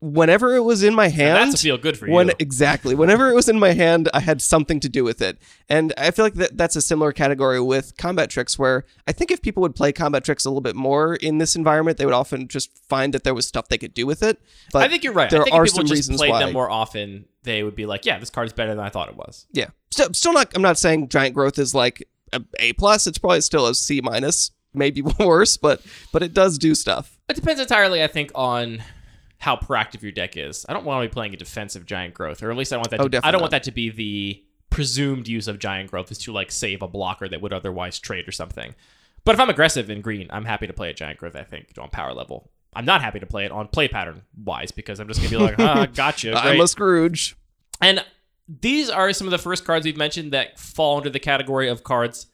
whenever 0.00 0.54
it 0.54 0.62
was 0.62 0.82
in 0.82 0.94
my 0.94 1.08
hand. 1.08 1.50
that's 1.50 1.60
a 1.60 1.64
feel 1.64 1.78
good 1.78 1.96
for 1.96 2.08
when, 2.08 2.28
you. 2.28 2.34
Exactly. 2.38 2.94
Whenever 2.94 3.30
it 3.30 3.34
was 3.34 3.48
in 3.48 3.58
my 3.58 3.72
hand, 3.72 4.08
I 4.12 4.20
had 4.20 4.42
something 4.42 4.80
to 4.80 4.88
do 4.88 5.02
with 5.02 5.22
it. 5.22 5.38
And 5.68 5.94
I 5.96 6.10
feel 6.10 6.24
like 6.24 6.34
that, 6.34 6.56
that's 6.56 6.76
a 6.76 6.82
similar 6.82 7.12
category 7.12 7.60
with 7.60 7.96
combat 7.96 8.28
tricks, 8.28 8.58
where 8.58 8.84
I 9.06 9.12
think 9.12 9.30
if 9.30 9.40
people 9.40 9.62
would 9.62 9.74
play 9.74 9.92
combat 9.92 10.24
tricks 10.24 10.44
a 10.44 10.50
little 10.50 10.60
bit 10.60 10.76
more 10.76 11.14
in 11.16 11.38
this 11.38 11.56
environment, 11.56 11.98
they 11.98 12.04
would 12.04 12.14
often 12.14 12.48
just 12.48 12.76
find 12.86 13.14
that 13.14 13.24
there 13.24 13.34
was 13.34 13.46
stuff 13.46 13.68
they 13.68 13.78
could 13.78 13.94
do 13.94 14.06
with 14.06 14.22
it. 14.22 14.40
But 14.72 14.82
I 14.82 14.88
think 14.88 15.04
you're 15.04 15.12
right. 15.12 15.30
There 15.30 15.40
I 15.40 15.44
think 15.44 15.54
are 15.54 15.64
if 15.64 15.72
people 15.72 15.86
some 15.86 15.96
just 15.96 16.10
played 16.12 16.30
why. 16.30 16.44
them 16.44 16.52
more 16.52 16.70
often, 16.70 17.24
they 17.44 17.62
would 17.62 17.76
be 17.76 17.86
like, 17.86 18.04
yeah, 18.04 18.18
this 18.18 18.30
card 18.30 18.46
is 18.46 18.52
better 18.52 18.74
than 18.74 18.84
I 18.84 18.90
thought 18.90 19.08
it 19.08 19.16
was. 19.16 19.46
Yeah. 19.52 19.68
Still, 19.90 20.12
still 20.12 20.32
not. 20.32 20.52
I'm 20.54 20.62
not 20.62 20.76
saying 20.76 21.08
giant 21.08 21.34
growth 21.34 21.58
is 21.58 21.74
like 21.74 22.06
a 22.32 22.42
A 22.58 22.72
plus. 22.74 23.06
It's 23.06 23.18
probably 23.18 23.40
still 23.40 23.66
a 23.66 23.74
C 23.74 24.00
minus, 24.02 24.50
maybe 24.74 25.02
worse, 25.18 25.56
but 25.56 25.80
but 26.12 26.22
it 26.22 26.34
does 26.34 26.58
do 26.58 26.74
stuff. 26.74 27.18
It 27.28 27.36
depends 27.36 27.60
entirely, 27.60 28.02
I 28.02 28.06
think, 28.06 28.32
on 28.34 28.82
how 29.44 29.56
proactive 29.56 30.00
your 30.00 30.10
deck 30.10 30.38
is. 30.38 30.64
I 30.70 30.72
don't 30.72 30.86
want 30.86 31.04
to 31.04 31.08
be 31.08 31.12
playing 31.12 31.34
a 31.34 31.36
defensive 31.36 31.84
giant 31.84 32.14
growth, 32.14 32.42
or 32.42 32.50
at 32.50 32.56
least 32.56 32.72
I 32.72 32.78
want 32.78 32.90
that. 32.90 33.00
Oh, 33.00 33.08
to, 33.08 33.20
I 33.22 33.30
don't 33.30 33.42
want 33.42 33.50
that 33.50 33.64
to 33.64 33.72
be 33.72 33.90
the 33.90 34.42
presumed 34.70 35.28
use 35.28 35.46
of 35.48 35.58
giant 35.58 35.90
growth 35.90 36.10
is 36.10 36.16
to 36.18 36.32
like 36.32 36.50
save 36.50 36.80
a 36.80 36.88
blocker 36.88 37.28
that 37.28 37.42
would 37.42 37.52
otherwise 37.52 37.98
trade 37.98 38.26
or 38.26 38.32
something. 38.32 38.74
But 39.22 39.34
if 39.34 39.40
I'm 39.40 39.50
aggressive 39.50 39.90
in 39.90 40.00
green, 40.00 40.28
I'm 40.30 40.46
happy 40.46 40.66
to 40.66 40.72
play 40.72 40.88
a 40.88 40.94
giant 40.94 41.18
growth. 41.18 41.36
I 41.36 41.42
think 41.42 41.68
on 41.78 41.90
power 41.90 42.14
level. 42.14 42.50
I'm 42.74 42.86
not 42.86 43.02
happy 43.02 43.20
to 43.20 43.26
play 43.26 43.44
it 43.44 43.52
on 43.52 43.68
play 43.68 43.86
pattern 43.86 44.22
wise 44.42 44.72
because 44.72 44.98
I'm 44.98 45.08
just 45.08 45.20
gonna 45.20 45.30
be 45.30 45.36
like, 45.36 45.58
ah, 45.58 45.86
gotcha. 45.94 46.34
I'm 46.34 46.60
a 46.60 46.66
Scrooge. 46.66 47.36
And 47.82 48.02
these 48.48 48.88
are 48.88 49.12
some 49.12 49.26
of 49.26 49.30
the 49.30 49.38
first 49.38 49.66
cards 49.66 49.84
we've 49.84 49.96
mentioned 49.96 50.32
that 50.32 50.58
fall 50.58 50.96
under 50.96 51.10
the 51.10 51.20
category 51.20 51.68
of 51.68 51.84
cards 51.84 52.28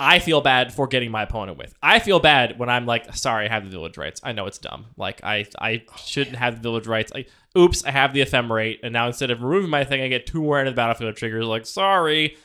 I 0.00 0.20
feel 0.20 0.40
bad 0.40 0.72
for 0.72 0.86
getting 0.86 1.10
my 1.10 1.24
opponent 1.24 1.58
with. 1.58 1.74
I 1.82 1.98
feel 1.98 2.20
bad 2.20 2.58
when 2.58 2.68
I'm 2.68 2.86
like, 2.86 3.14
sorry, 3.16 3.46
I 3.46 3.48
have 3.48 3.64
the 3.64 3.70
Village 3.70 3.98
Rites. 3.98 4.20
I 4.22 4.32
know 4.32 4.46
it's 4.46 4.58
dumb. 4.58 4.86
Like 4.96 5.22
I 5.24 5.46
I 5.58 5.82
oh, 5.88 5.96
shouldn't 6.04 6.36
have 6.36 6.56
the 6.56 6.60
Village 6.60 6.86
Rites. 6.86 7.10
I, 7.14 7.24
oops, 7.56 7.84
I 7.84 7.90
have 7.90 8.12
the 8.12 8.20
ephemerate, 8.20 8.78
and 8.82 8.92
now 8.92 9.08
instead 9.08 9.30
of 9.30 9.42
removing 9.42 9.70
my 9.70 9.84
thing, 9.84 10.00
I 10.00 10.08
get 10.08 10.26
two 10.26 10.42
more 10.42 10.60
into 10.60 10.70
the 10.70 10.76
battlefield 10.76 11.16
triggers. 11.16 11.44
Like, 11.46 11.66
sorry. 11.66 12.36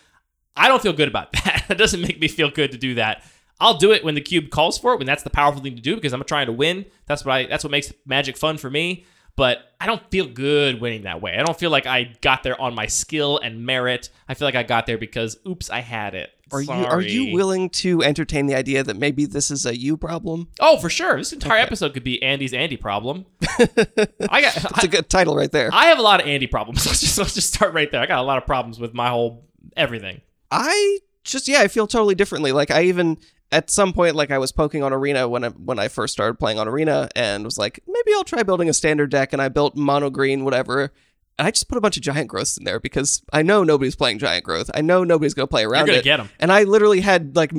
I 0.55 0.67
don't 0.67 0.81
feel 0.81 0.93
good 0.93 1.07
about 1.07 1.31
that. 1.45 1.65
It 1.69 1.77
doesn't 1.77 2.01
make 2.01 2.19
me 2.19 2.27
feel 2.27 2.49
good 2.49 2.71
to 2.71 2.77
do 2.77 2.95
that. 2.95 3.23
I'll 3.59 3.77
do 3.77 3.91
it 3.91 4.03
when 4.03 4.15
the 4.15 4.21
cube 4.21 4.49
calls 4.49 4.77
for 4.77 4.93
it, 4.93 4.97
when 4.97 5.07
that's 5.07 5.23
the 5.23 5.29
powerful 5.29 5.61
thing 5.61 5.75
to 5.75 5.81
do, 5.81 5.95
because 5.95 6.13
I'm 6.13 6.23
trying 6.23 6.47
to 6.47 6.51
win. 6.51 6.85
That's 7.05 7.23
what 7.23 7.33
I 7.33 7.45
that's 7.45 7.63
what 7.63 7.71
makes 7.71 7.93
magic 8.05 8.37
fun 8.37 8.57
for 8.57 8.69
me. 8.69 9.05
But 9.35 9.59
I 9.79 9.87
don't 9.87 10.01
feel 10.11 10.27
good 10.27 10.79
winning 10.79 11.03
that 11.03 11.21
way. 11.21 11.35
I 11.35 11.43
don't 11.43 11.57
feel 11.57 11.71
like 11.71 11.87
I 11.87 12.13
got 12.21 12.43
there 12.43 12.59
on 12.61 12.75
my 12.75 12.85
skill 12.85 13.39
and 13.39 13.65
merit. 13.65 14.09
I 14.27 14.35
feel 14.35 14.47
like 14.47 14.55
I 14.55 14.63
got 14.63 14.85
there 14.85 14.97
because 14.97 15.37
oops, 15.47 15.71
I 15.71 15.79
had 15.79 16.13
it. 16.13 16.29
Are 16.53 16.61
you 16.61 16.71
are 16.71 17.01
you 17.01 17.33
willing 17.33 17.69
to 17.69 18.03
entertain 18.03 18.45
the 18.45 18.55
idea 18.55 18.83
that 18.83 18.95
maybe 18.95 19.25
this 19.25 19.49
is 19.49 19.65
a 19.65 19.77
you 19.77 19.97
problem? 19.97 20.49
Oh, 20.59 20.77
for 20.77 20.89
sure. 20.89 21.17
This 21.17 21.33
entire 21.33 21.59
episode 21.59 21.93
could 21.93 22.03
be 22.03 22.21
Andy's 22.21 22.53
Andy 22.53 22.77
problem. 22.77 23.25
I 23.41 24.41
got 24.41 24.55
It's 24.57 24.83
a 24.83 24.87
good 24.87 25.09
title 25.09 25.35
right 25.35 25.51
there. 25.51 25.69
I 25.73 25.87
have 25.87 25.99
a 25.99 26.01
lot 26.01 26.21
of 26.21 26.27
Andy 26.27 26.47
problems. 26.47 26.85
Let's 26.85 27.01
just 27.01 27.17
let's 27.17 27.33
just 27.33 27.53
start 27.53 27.73
right 27.73 27.91
there. 27.91 28.01
I 28.01 28.05
got 28.05 28.19
a 28.19 28.23
lot 28.23 28.37
of 28.37 28.45
problems 28.45 28.79
with 28.79 28.93
my 28.93 29.09
whole 29.09 29.47
everything. 29.75 30.21
I 30.51 30.99
just 31.23 31.47
yeah, 31.47 31.61
I 31.61 31.67
feel 31.67 31.87
totally 31.87 32.15
differently. 32.15 32.51
Like 32.51 32.71
I 32.71 32.83
even 32.83 33.17
at 33.51 33.69
some 33.69 33.93
point 33.93 34.15
like 34.15 34.31
I 34.31 34.37
was 34.37 34.51
poking 34.51 34.83
on 34.83 34.93
Arena 34.93 35.27
when 35.27 35.43
I 35.43 35.49
when 35.49 35.79
I 35.79 35.87
first 35.87 36.13
started 36.13 36.39
playing 36.39 36.59
on 36.59 36.67
Arena 36.67 37.09
and 37.15 37.43
was 37.43 37.57
like, 37.57 37.79
maybe 37.87 38.13
I'll 38.13 38.23
try 38.23 38.43
building 38.43 38.69
a 38.69 38.73
standard 38.73 39.09
deck 39.11 39.33
and 39.33 39.41
I 39.41 39.49
built 39.49 39.75
mono 39.75 40.09
green, 40.09 40.43
whatever. 40.43 40.91
And 41.39 41.47
I 41.47 41.51
just 41.51 41.67
put 41.67 41.77
a 41.77 41.81
bunch 41.81 41.97
of 41.97 42.03
giant 42.03 42.27
growths 42.27 42.57
in 42.57 42.63
there 42.63 42.79
because 42.79 43.23
I 43.33 43.41
know 43.41 43.63
nobody's 43.63 43.95
playing 43.95 44.19
giant 44.19 44.43
growth. 44.45 44.69
I 44.73 44.81
know 44.81 45.03
nobody's 45.03 45.33
gonna 45.33 45.47
play 45.47 45.63
around 45.65 45.87
gonna 45.87 45.97
it. 45.99 46.03
get 46.03 46.19
'em. 46.19 46.29
And 46.39 46.51
I 46.51 46.63
literally 46.63 47.01
had 47.01 47.35
like 47.35 47.51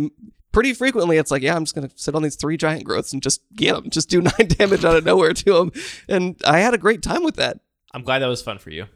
pretty 0.53 0.73
frequently 0.75 1.17
it's 1.17 1.31
like, 1.33 1.43
yeah, 1.43 1.57
I'm 1.57 1.65
just 1.65 1.75
gonna 1.75 1.91
sit 1.97 2.15
on 2.15 2.23
these 2.23 2.37
three 2.37 2.57
giant 2.57 2.85
growths 2.85 3.13
and 3.13 3.21
just 3.23 3.43
get 3.55 3.75
them, 3.75 3.91
just 3.91 4.09
do 4.09 4.21
nine 4.39 4.47
damage 4.49 4.85
out 4.85 4.97
of 4.97 5.05
nowhere 5.05 5.33
to 5.33 5.53
them. 5.53 5.73
And 6.09 6.41
I 6.47 6.61
had 6.61 6.73
a 6.75 6.79
great 6.79 7.03
time 7.03 7.25
with 7.25 7.35
that. 7.37 7.59
I'm 7.93 8.03
glad 8.03 8.21
that 8.21 8.27
was 8.29 8.43
fun 8.43 8.59
for 8.59 8.71
you. 8.71 8.87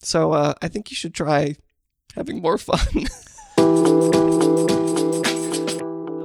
So 0.00 0.32
uh, 0.32 0.54
I 0.60 0.68
think 0.68 0.90
you 0.90 0.94
should 0.94 1.14
try 1.14 1.56
having 2.14 2.42
more 2.42 2.58
fun. 2.58 3.06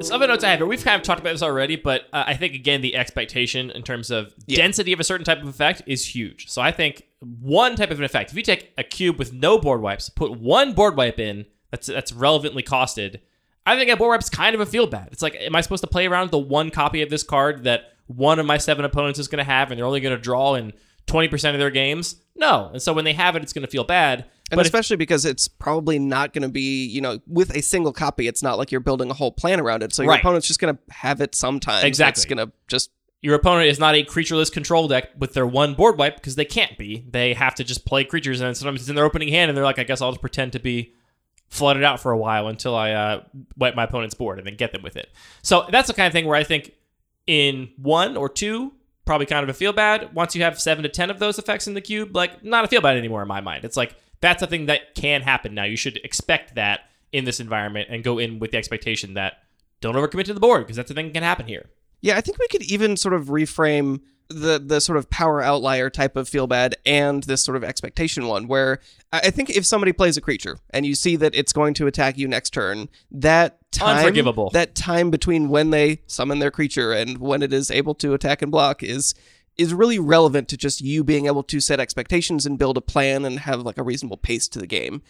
Some 0.04 0.18
other 0.18 0.28
notes 0.28 0.44
I 0.44 0.50
have 0.50 0.60
here, 0.60 0.66
we've 0.66 0.84
kind 0.84 0.98
of 1.00 1.04
talked 1.04 1.22
about 1.22 1.32
this 1.32 1.42
already, 1.42 1.78
but 1.78 2.02
uh, 2.12 2.26
I 2.28 2.36
think 2.36 2.54
again 2.54 2.82
the 2.82 2.98
expectation 2.98 3.72
in 3.72 3.84
terms 3.84 4.12
of 4.12 4.34
density 4.48 4.92
of 4.92 5.00
a 5.00 5.04
certain 5.06 5.24
type 5.24 5.42
of 5.42 5.48
effect 5.48 5.82
is 5.88 6.06
huge. 6.06 6.50
So 6.50 6.62
I 6.62 6.72
think 6.72 7.04
one 7.42 7.76
type 7.76 7.92
of 7.92 8.00
an 8.00 8.06
effect, 8.06 8.32
if 8.32 8.38
you 8.38 8.44
take 8.44 8.74
a 8.78 8.84
cube 8.84 9.18
with 9.18 9.34
no 9.34 9.58
board 9.58 9.82
wipes, 9.82 10.10
put 10.10 10.40
one 10.40 10.74
board 10.74 10.96
wipe 10.98 11.20
in 11.20 11.46
that's 11.72 11.88
that's 11.88 12.12
relevantly 12.14 12.64
costed, 12.64 13.20
I 13.66 13.78
think 13.78 13.90
a 13.90 13.96
board 13.98 14.10
wipe's 14.12 14.30
kind 14.30 14.54
of 14.56 14.62
a 14.62 14.66
feel 14.66 14.88
bad. 14.88 15.10
It's 15.12 15.22
like, 15.22 15.36
am 15.40 15.56
I 15.56 15.62
supposed 15.62 15.84
to 15.84 15.90
play 15.90 16.06
around 16.06 16.24
with 16.26 16.32
the 16.32 16.38
one 16.40 16.70
copy 16.70 17.02
of 17.02 17.10
this 17.10 17.24
card 17.24 17.64
that 17.64 17.94
one 18.08 18.40
of 18.40 18.46
my 18.46 18.58
seven 18.58 18.84
opponents 18.86 19.20
is 19.20 19.28
going 19.28 19.38
to 19.44 19.50
have, 19.50 19.72
and 19.72 19.78
they're 19.78 19.86
only 19.86 20.02
going 20.02 20.16
to 20.16 20.22
draw 20.22 20.56
in 20.56 20.74
twenty 21.08 21.28
percent 21.30 21.56
of 21.56 21.60
their 21.60 21.72
games? 21.72 22.18
No, 22.36 22.70
and 22.74 22.82
so 22.82 22.94
when 22.94 23.06
they 23.06 23.14
have 23.14 23.36
it, 23.36 23.44
it's 23.44 23.54
going 23.54 23.66
to 23.66 23.72
feel 23.72 23.84
bad. 23.84 24.26
And 24.52 24.58
But 24.58 24.62
if- 24.62 24.66
especially 24.66 24.98
because 24.98 25.24
it's 25.26 25.48
probably 25.48 25.98
not 26.00 26.34
going 26.34 26.42
to 26.44 26.50
be, 26.50 26.86
you 26.86 27.00
know, 27.00 27.20
with 27.28 27.56
a 27.56 27.62
single 27.62 27.94
copy, 27.94 28.28
it's 28.28 28.44
not 28.44 28.58
like 28.58 28.72
you're 28.72 28.82
building 28.82 29.10
a 29.10 29.14
whole 29.14 29.32
plan 29.32 29.60
around 29.60 29.82
it. 29.84 29.94
So 29.94 30.04
your 30.04 30.12
Right. 30.12 30.20
opponent's 30.20 30.48
just 30.48 30.60
going 30.60 30.76
to 30.76 30.94
have 30.94 31.22
it 31.22 31.34
sometimes. 31.36 31.86
Exactly. 31.86 32.20
It's 32.22 32.26
going 32.26 32.46
to 32.46 32.52
just, 32.68 32.92
your 33.24 33.36
opponent 33.36 33.70
is 33.70 33.80
not 33.80 33.96
a 33.96 34.04
creatureless 34.04 34.52
control 34.52 34.90
deck 34.90 35.10
with 35.18 35.34
their 35.34 35.48
one 35.48 35.76
board 35.76 35.98
wipe 35.98 36.18
because 36.18 36.36
they 36.36 36.44
can't 36.44 36.78
be. 36.78 37.06
They 37.10 37.34
have 37.34 37.56
to 37.56 37.64
just 37.64 37.86
play 37.86 38.04
creatures, 38.04 38.42
and 38.42 38.56
sometimes 38.56 38.82
it's 38.82 38.90
in 38.90 38.96
their 38.96 39.06
opening 39.06 39.30
hand, 39.30 39.50
and 39.50 39.58
they're 39.58 39.64
like, 39.64 39.80
I 39.80 39.86
guess 39.86 40.02
I'll 40.02 40.12
just 40.12 40.20
pretend 40.20 40.52
to 40.52 40.60
be 40.60 40.94
flooded 41.50 41.84
out 41.84 42.02
for 42.02 42.12
a 42.12 42.18
while 42.18 42.50
until 42.50 42.76
I 42.76 42.92
uh, 42.92 43.24
wipe 43.58 43.76
my 43.76 43.86
opponent's 43.86 44.14
board 44.14 44.40
and 44.40 44.46
then 44.46 44.58
get 44.58 44.74
them 44.74 44.82
with 44.82 44.98
it. 44.98 45.10
So 45.42 45.66
that's 45.72 45.88
the 45.88 45.94
kind 45.94 46.06
of 46.06 46.12
thing 46.12 46.26
where 46.26 46.36
I 46.36 46.44
think 46.44 46.74
in 47.26 47.70
one 47.78 48.18
or 48.18 48.28
two, 48.28 48.74
probably 49.06 49.26
kind 49.26 49.44
of 49.44 49.50
a 49.50 49.54
feel 49.54 49.72
bad. 49.72 50.14
Once 50.14 50.36
you 50.36 50.44
have 50.44 50.60
seven 50.60 50.84
to 50.84 50.90
ten 50.90 51.10
of 51.10 51.20
those 51.20 51.40
effects 51.40 51.66
in 51.66 51.76
the 51.76 51.82
cube, 51.82 52.14
like 52.14 52.44
not 52.44 52.66
a 52.66 52.68
feel 52.68 52.82
bad 52.82 52.98
anymore 52.98 53.22
in 53.22 53.28
my 53.30 53.40
mind. 53.40 53.64
It's 53.64 53.78
like 53.78 53.96
that's 54.20 54.44
a 54.44 54.48
thing 54.48 54.66
that 54.66 54.96
can 54.96 55.22
happen 55.22 55.54
now. 55.54 55.64
You 55.64 55.78
should 55.78 55.98
expect 56.04 56.56
that 56.56 56.90
in 57.14 57.24
this 57.24 57.40
environment 57.40 57.88
and 57.90 58.04
go 58.04 58.20
in 58.20 58.40
with 58.40 58.52
the 58.52 58.58
expectation 58.58 59.14
that 59.14 59.44
don't 59.80 59.96
overcommit 59.96 60.26
to 60.26 60.34
the 60.34 60.42
board 60.42 60.64
because 60.64 60.76
that's 60.76 60.92
a 60.92 60.94
thing 60.94 61.08
that 61.08 61.14
can 61.14 61.24
happen 61.24 61.48
here. 61.48 61.70
Yeah, 62.04 62.18
I 62.18 62.22
think 62.22 62.38
we 62.38 62.50
could 62.50 62.64
even 62.64 62.98
sort 62.98 63.14
of 63.14 63.28
reframe 63.28 64.02
the 64.28 64.60
the 64.60 64.82
sort 64.82 64.98
of 64.98 65.10
power 65.10 65.42
outlier 65.42 65.90
type 65.90 66.16
of 66.16 66.28
feel 66.28 66.48
bad 66.48 66.76
and 66.86 67.24
this 67.24 67.44
sort 67.44 67.56
of 67.56 67.64
expectation 67.64 68.28
one 68.28 68.48
where 68.48 68.80
I 69.12 69.30
think 69.30 69.50
if 69.50 69.66
somebody 69.66 69.94
plays 69.94 70.18
a 70.18 70.22
creature 70.22 70.58
and 70.72 70.86
you 70.86 70.96
see 70.96 71.16
that 71.18 71.34
it's 71.34 71.54
going 71.54 71.74
to 71.76 71.88
attack 71.88 72.18
you 72.18 72.28
next 72.28 72.52
turn, 72.52 72.90
that 73.12 73.60
time 73.72 73.98
Unforgivable. 73.98 74.50
that 74.52 74.76
time 74.76 75.12
between 75.12 75.50
when 75.50 75.70
they 75.70 76.02
summon 76.06 76.40
their 76.40 76.52
creature 76.52 76.92
and 76.92 77.20
when 77.20 77.42
it 77.42 77.54
is 77.54 77.72
able 77.72 77.96
to 77.96 78.14
attack 78.14 78.42
and 78.42 78.52
block 78.52 78.84
is 78.84 79.16
is 79.58 79.74
really 79.74 80.00
relevant 80.00 80.48
to 80.50 80.58
just 80.58 80.82
you 80.82 81.04
being 81.04 81.28
able 81.28 81.44
to 81.44 81.60
set 81.60 81.80
expectations 81.80 82.46
and 82.46 82.58
build 82.58 82.76
a 82.76 82.82
plan 82.82 83.24
and 83.24 83.40
have 83.40 83.62
like 83.62 83.78
a 83.78 83.84
reasonable 83.84 84.18
pace 84.18 84.48
to 84.48 84.60
the 84.60 84.68
game. 84.68 85.02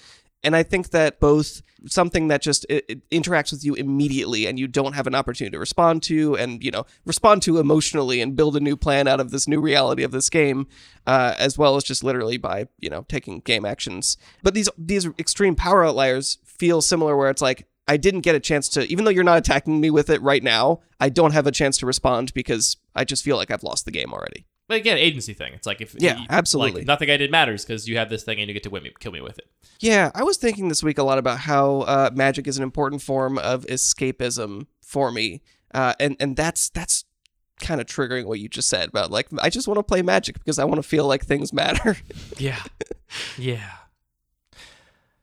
And 0.43 0.55
I 0.55 0.63
think 0.63 0.89
that 0.89 1.19
both 1.19 1.61
something 1.85 2.27
that 2.29 2.41
just 2.41 2.65
it, 2.69 2.85
it 2.87 3.09
interacts 3.09 3.51
with 3.51 3.63
you 3.63 3.73
immediately 3.75 4.45
and 4.45 4.59
you 4.59 4.67
don't 4.67 4.93
have 4.93 5.07
an 5.07 5.15
opportunity 5.15 5.51
to 5.51 5.59
respond 5.59 6.01
to 6.03 6.35
and 6.37 6.63
you 6.63 6.71
know 6.71 6.85
respond 7.05 7.41
to 7.43 7.59
emotionally 7.59 8.21
and 8.21 8.35
build 8.35 8.55
a 8.55 8.59
new 8.59 8.75
plan 8.75 9.07
out 9.07 9.19
of 9.19 9.31
this 9.31 9.47
new 9.47 9.59
reality 9.59 10.03
of 10.03 10.11
this 10.11 10.29
game, 10.29 10.67
uh, 11.07 11.35
as 11.37 11.57
well 11.57 11.75
as 11.75 11.83
just 11.83 12.03
literally 12.03 12.37
by 12.37 12.67
you 12.79 12.89
know 12.89 13.05
taking 13.07 13.39
game 13.39 13.65
actions. 13.65 14.17
But 14.41 14.53
these 14.53 14.69
these 14.77 15.07
extreme 15.19 15.55
power 15.55 15.85
outliers 15.85 16.39
feel 16.45 16.81
similar, 16.81 17.15
where 17.15 17.29
it's 17.29 17.41
like 17.41 17.67
I 17.87 17.97
didn't 17.97 18.21
get 18.21 18.35
a 18.35 18.39
chance 18.39 18.69
to, 18.69 18.87
even 18.87 19.03
though 19.03 19.11
you're 19.11 19.23
not 19.23 19.37
attacking 19.37 19.81
me 19.81 19.89
with 19.89 20.09
it 20.09 20.21
right 20.21 20.43
now, 20.43 20.79
I 20.99 21.09
don't 21.09 21.33
have 21.33 21.47
a 21.47 21.51
chance 21.51 21.77
to 21.79 21.85
respond 21.85 22.33
because 22.33 22.77
I 22.95 23.03
just 23.03 23.23
feel 23.23 23.35
like 23.35 23.51
I've 23.51 23.63
lost 23.63 23.85
the 23.85 23.91
game 23.91 24.13
already. 24.13 24.45
But 24.67 24.77
again, 24.77 24.97
agency 24.97 25.33
thing. 25.33 25.53
It's 25.53 25.67
like 25.67 25.81
if 25.81 25.93
Yeah, 25.99 26.17
you- 26.19 26.25
absolutely. 26.29 26.81
like, 26.81 26.87
nothing 26.87 27.09
I 27.09 27.17
did 27.17 27.29
matters 27.31 27.65
because 27.65 27.87
you 27.87 27.97
have 27.97 28.09
this 28.09 28.23
thing 28.23 28.39
and 28.39 28.47
you 28.47 28.53
get 28.53 28.63
to 28.63 28.69
win 28.69 28.83
me, 28.83 28.93
kill 28.99 29.11
me 29.11 29.19
with 29.21 29.37
it. 29.37 29.47
Yeah, 29.79 30.09
I 30.15 30.23
was 30.23 30.37
thinking 30.37 30.69
this 30.69 30.81
week 30.81 30.97
a 30.97 31.03
lot 31.03 31.17
about 31.17 31.39
how 31.39 31.81
uh, 31.81 32.09
magic 32.13 32.47
is 32.47 32.57
an 32.57 32.63
important 32.63 33.01
form 33.01 33.37
of 33.37 33.65
escapism 33.65 34.67
for 34.81 35.11
me, 35.11 35.41
uh, 35.73 35.93
and 35.99 36.15
and 36.19 36.35
that's 36.37 36.69
that's 36.69 37.03
kind 37.59 37.79
of 37.81 37.87
triggering 37.87 38.25
what 38.25 38.39
you 38.39 38.47
just 38.49 38.67
said 38.69 38.89
about 38.89 39.11
like 39.11 39.27
I 39.41 39.49
just 39.49 39.67
want 39.67 39.77
to 39.77 39.83
play 39.83 40.01
magic 40.01 40.37
because 40.39 40.59
I 40.59 40.63
want 40.65 40.77
to 40.81 40.87
feel 40.87 41.05
like 41.07 41.25
things 41.25 41.51
matter. 41.53 41.97
Yeah, 42.37 42.61
yeah. 43.37 43.69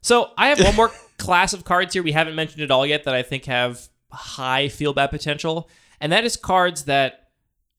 So 0.03 0.31
I 0.39 0.49
have 0.49 0.61
one 0.63 0.77
more 0.77 0.91
class 1.19 1.53
of 1.53 1.65
cards 1.65 1.93
here 1.95 2.03
we 2.03 2.13
haven't 2.13 2.35
mentioned 2.35 2.63
at 2.63 2.71
all 2.71 2.87
yet 2.87 3.05
that 3.05 3.15
I 3.15 3.23
think 3.23 3.45
have 3.47 3.89
high 4.11 4.69
feel 4.69 4.93
bad 4.93 5.11
potential, 5.11 5.69
and 6.01 6.13
that 6.13 6.25
is 6.25 6.37
cards 6.37 6.85
that 6.85 7.20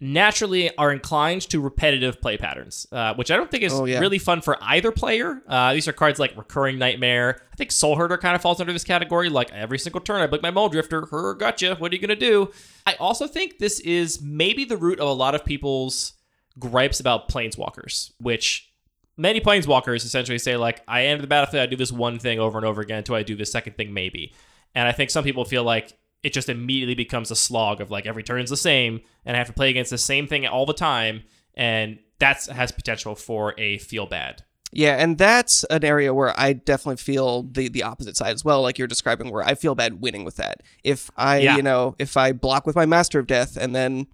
naturally 0.02 0.76
are 0.78 0.92
inclined 0.92 1.44
to 1.44 1.62
repetitive 1.62 2.20
play 2.20 2.36
patterns, 2.36 2.88
uh, 2.92 3.14
which 3.14 3.30
I 3.30 3.38
don't 3.38 3.50
think 3.52 3.64
is 3.64 3.72
Oh, 3.72 3.86
yeah. 3.86 4.00
really 4.00 4.18
fun 4.18 4.42
for 4.42 4.58
either 4.62 4.92
player. 4.92 5.42
Uh, 5.48 5.74
these 5.74 5.88
are 5.88 5.94
cards 5.94 6.20
like 6.20 6.36
Recurring 6.36 6.80
Nightmare. 6.80 7.42
I 7.54 7.56
think 7.56 7.72
Soul 7.72 7.96
Herder 7.96 8.18
kind 8.18 8.36
of 8.36 8.42
falls 8.42 8.60
under 8.60 8.74
this 8.74 8.84
category. 8.84 9.30
Like 9.30 9.52
every 9.52 9.78
single 9.78 10.02
turn, 10.02 10.22
I 10.22 10.28
blink 10.28 10.42
my 10.42 10.50
Mulldrifter. 10.52 11.10
Her, 11.12 11.36
gotcha. 11.36 11.76
What 11.76 11.92
are 11.92 11.96
you 11.96 12.02
gonna 12.02 12.16
do? 12.16 12.52
I 12.86 12.96
also 12.96 13.28
think 13.28 13.60
this 13.60 13.80
is 13.82 14.22
maybe 14.22 14.66
the 14.66 14.76
root 14.78 15.00
of 15.00 15.08
a 15.08 15.14
lot 15.14 15.36
of 15.36 15.46
people's 15.46 16.14
gripes 16.60 17.00
about 17.00 17.30
Planeswalkers, 17.30 18.12
which 18.20 18.72
many 19.18 19.40
Planeswalkers 19.40 19.98
essentially 20.04 20.40
say 20.40 20.58
like, 20.58 20.82
I 20.88 21.06
enter 21.06 21.22
the 21.22 21.28
battlefield, 21.28 21.62
I 21.62 21.68
do 21.68 21.76
this 21.78 21.92
one 21.92 22.18
thing 22.18 22.40
over 22.40 22.58
and 22.58 22.66
over 22.66 22.82
again 22.82 22.98
until 22.98 23.14
I 23.16 23.22
do 23.24 23.36
this 23.36 23.52
second 23.52 23.78
thing 23.78 23.94
maybe. 23.94 24.34
And 24.74 24.88
I 24.88 24.94
think 24.94 25.12
some 25.12 25.24
people 25.24 25.46
feel 25.46 25.64
like 25.64 25.94
it 26.24 26.34
just 26.34 26.50
immediately 26.50 26.96
becomes 26.96 27.32
a 27.32 27.36
slog 27.36 27.82
of 27.82 27.90
like 27.92 28.06
every 28.06 28.24
turn's 28.24 28.50
the 28.50 28.58
same 28.58 29.02
and 29.26 29.36
I 29.36 29.40
have 29.40 29.48
to 29.48 29.54
play 29.54 29.70
against 29.70 29.92
the 29.92 29.98
same 29.98 30.28
thing 30.28 30.46
all 30.48 30.66
the 30.66 30.74
time 30.74 31.24
and 31.56 32.00
that 32.20 32.46
has 32.46 32.72
potential 32.72 33.16
for 33.16 33.54
a 33.60 33.78
feel 33.80 34.06
bad. 34.06 34.44
Yeah, 34.74 34.96
and 34.98 35.18
that's 35.18 35.66
an 35.66 35.84
area 35.84 36.14
where 36.14 36.34
I 36.40 36.54
definitely 36.54 36.96
feel 36.98 37.44
the 37.44 37.68
the 37.68 37.84
opposite 37.84 38.16
side 38.16 38.34
as 38.34 38.46
well, 38.46 38.62
like 38.62 38.78
you're 38.78 38.88
describing, 38.88 39.30
where 39.30 39.44
I 39.44 39.54
feel 39.56 39.76
bad 39.76 40.00
winning 40.02 40.24
with 40.24 40.38
that. 40.38 40.62
If 40.84 41.10
I, 41.18 41.40
Yeah. 41.40 41.58
you 41.58 41.62
know, 41.64 41.94
if 42.00 42.16
I 42.16 42.32
block 42.32 42.66
with 42.66 42.76
my 42.78 42.86
Master 42.86 43.20
of 43.20 43.28
Death 43.28 43.58
and 43.58 43.76
then, 43.76 44.08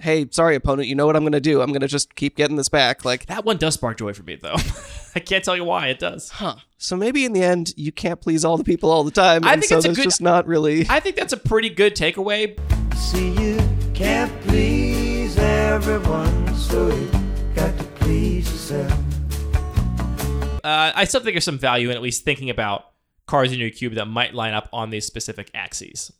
hey, 0.00 0.26
sorry 0.30 0.54
opponent, 0.56 0.88
you 0.88 0.94
know 0.94 1.06
what 1.06 1.16
I'm 1.16 1.24
gonna 1.24 1.40
do? 1.40 1.60
I'm 1.62 1.72
gonna 1.72 1.88
just 1.88 2.14
keep 2.14 2.36
getting 2.36 2.56
this 2.56 2.68
back. 2.68 3.04
Like, 3.04 3.26
That 3.26 3.44
one 3.44 3.56
does 3.56 3.74
spark 3.74 3.98
joy 3.98 4.12
for 4.12 4.22
me 4.22 4.36
though. 4.36 4.56
I 5.14 5.20
can't 5.20 5.42
tell 5.42 5.56
you 5.56 5.64
why 5.64 5.88
it 5.88 5.98
does. 5.98 6.28
huh? 6.28 6.56
So 6.78 6.94
maybe 6.96 7.24
in 7.24 7.32
the 7.32 7.42
end, 7.42 7.72
you 7.76 7.90
can't 7.92 8.20
please 8.20 8.44
all 8.44 8.58
the 8.58 8.64
people 8.64 8.90
all 8.90 9.02
the 9.04 9.10
time. 9.10 9.44
I 9.44 9.54
and 9.54 9.62
think 9.62 9.70
so 9.70 9.76
it's 9.78 9.86
a 9.86 9.92
good- 9.94 10.04
just 10.04 10.20
not 10.20 10.46
really. 10.46 10.86
I 10.90 11.00
think 11.00 11.16
that's 11.16 11.32
a 11.32 11.38
pretty 11.38 11.70
good 11.70 11.94
takeaway. 11.96 12.58
See, 12.96 13.30
you 13.30 13.58
can't 13.94 14.30
please 14.42 15.38
everyone, 15.38 16.54
so 16.54 16.88
you 16.88 17.10
got 17.54 17.76
to 17.78 17.84
please 17.84 18.50
yourself. 18.50 18.92
uh, 20.64 20.92
I 20.94 21.04
still 21.04 21.20
think 21.20 21.34
there's 21.34 21.44
some 21.44 21.58
value 21.58 21.88
in 21.90 21.96
at 21.96 22.02
least 22.02 22.24
thinking 22.24 22.50
about 22.50 22.84
cards 23.26 23.52
in 23.52 23.58
your 23.58 23.70
cube 23.70 23.94
that 23.94 24.06
might 24.06 24.34
line 24.34 24.52
up 24.54 24.68
on 24.72 24.90
these 24.90 25.06
specific 25.06 25.50
axes. 25.54 26.12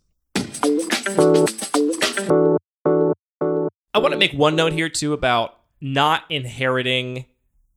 I 3.97 3.99
want 3.99 4.13
to 4.13 4.19
make 4.19 4.35
one 4.35 4.57
note 4.57 4.75
here 4.75 4.91
too 4.91 5.15
about 5.15 5.59
not 5.81 6.25
inheriting 6.29 7.25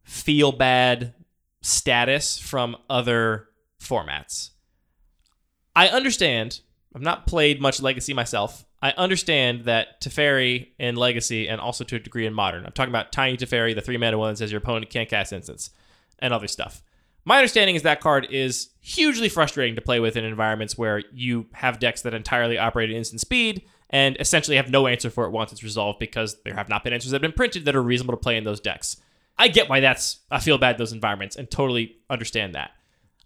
feel 0.03 0.51
bad 0.51 1.13
status 1.61 2.37
from 2.37 2.75
other 2.89 3.47
formats. 3.81 4.49
I 5.77 5.87
understand. 5.87 6.59
I've 6.93 7.01
not 7.01 7.25
played 7.25 7.61
much 7.61 7.81
Legacy 7.81 8.13
myself. 8.13 8.65
I 8.81 8.91
understand 8.97 9.63
that 9.63 10.01
Teferi 10.01 10.71
in 10.77 10.97
Legacy 10.97 11.47
and 11.47 11.61
also 11.61 11.85
to 11.85 11.95
a 11.95 11.99
degree 11.99 12.25
in 12.25 12.33
Modern. 12.33 12.65
I'm 12.65 12.73
talking 12.73 12.91
about 12.91 13.13
Tiny 13.13 13.37
Teferi, 13.37 13.73
the 13.73 13.79
three 13.79 13.95
mana 13.95 14.17
one 14.17 14.33
that 14.33 14.39
says 14.39 14.51
your 14.51 14.59
opponent 14.59 14.89
can't 14.89 15.07
cast 15.07 15.31
instants, 15.31 15.69
and 16.19 16.33
other 16.33 16.49
stuff. 16.49 16.83
My 17.23 17.37
understanding 17.37 17.77
is 17.77 17.83
that 17.83 18.01
card 18.01 18.27
is 18.29 18.71
hugely 18.81 19.29
frustrating 19.29 19.75
to 19.75 19.81
play 19.81 20.01
with 20.01 20.17
in 20.17 20.25
environments 20.25 20.77
where 20.77 21.01
you 21.13 21.45
have 21.53 21.79
decks 21.79 22.01
that 22.01 22.13
entirely 22.13 22.57
operate 22.57 22.89
at 22.89 22.95
instant 22.97 23.21
speed 23.21 23.61
and 23.89 24.17
essentially 24.19 24.57
have 24.57 24.69
no 24.69 24.87
answer 24.87 25.09
for 25.09 25.25
it 25.25 25.31
once 25.31 25.51
it's 25.51 25.63
resolved 25.63 25.99
because 25.99 26.41
there 26.43 26.55
have 26.55 26.69
not 26.69 26.83
been 26.83 26.93
answers 26.93 27.11
that 27.11 27.15
have 27.15 27.21
been 27.21 27.31
printed 27.31 27.65
that 27.65 27.75
are 27.75 27.81
reasonable 27.81 28.13
to 28.13 28.21
play 28.21 28.37
in 28.37 28.43
those 28.43 28.59
decks. 28.59 28.97
I 29.37 29.47
get 29.47 29.69
why 29.69 29.79
that's 29.79 30.19
I 30.29 30.39
feel 30.39 30.57
bad 30.57 30.77
those 30.77 30.93
environments 30.93 31.35
and 31.35 31.49
totally 31.49 31.97
understand 32.09 32.55
that. 32.55 32.71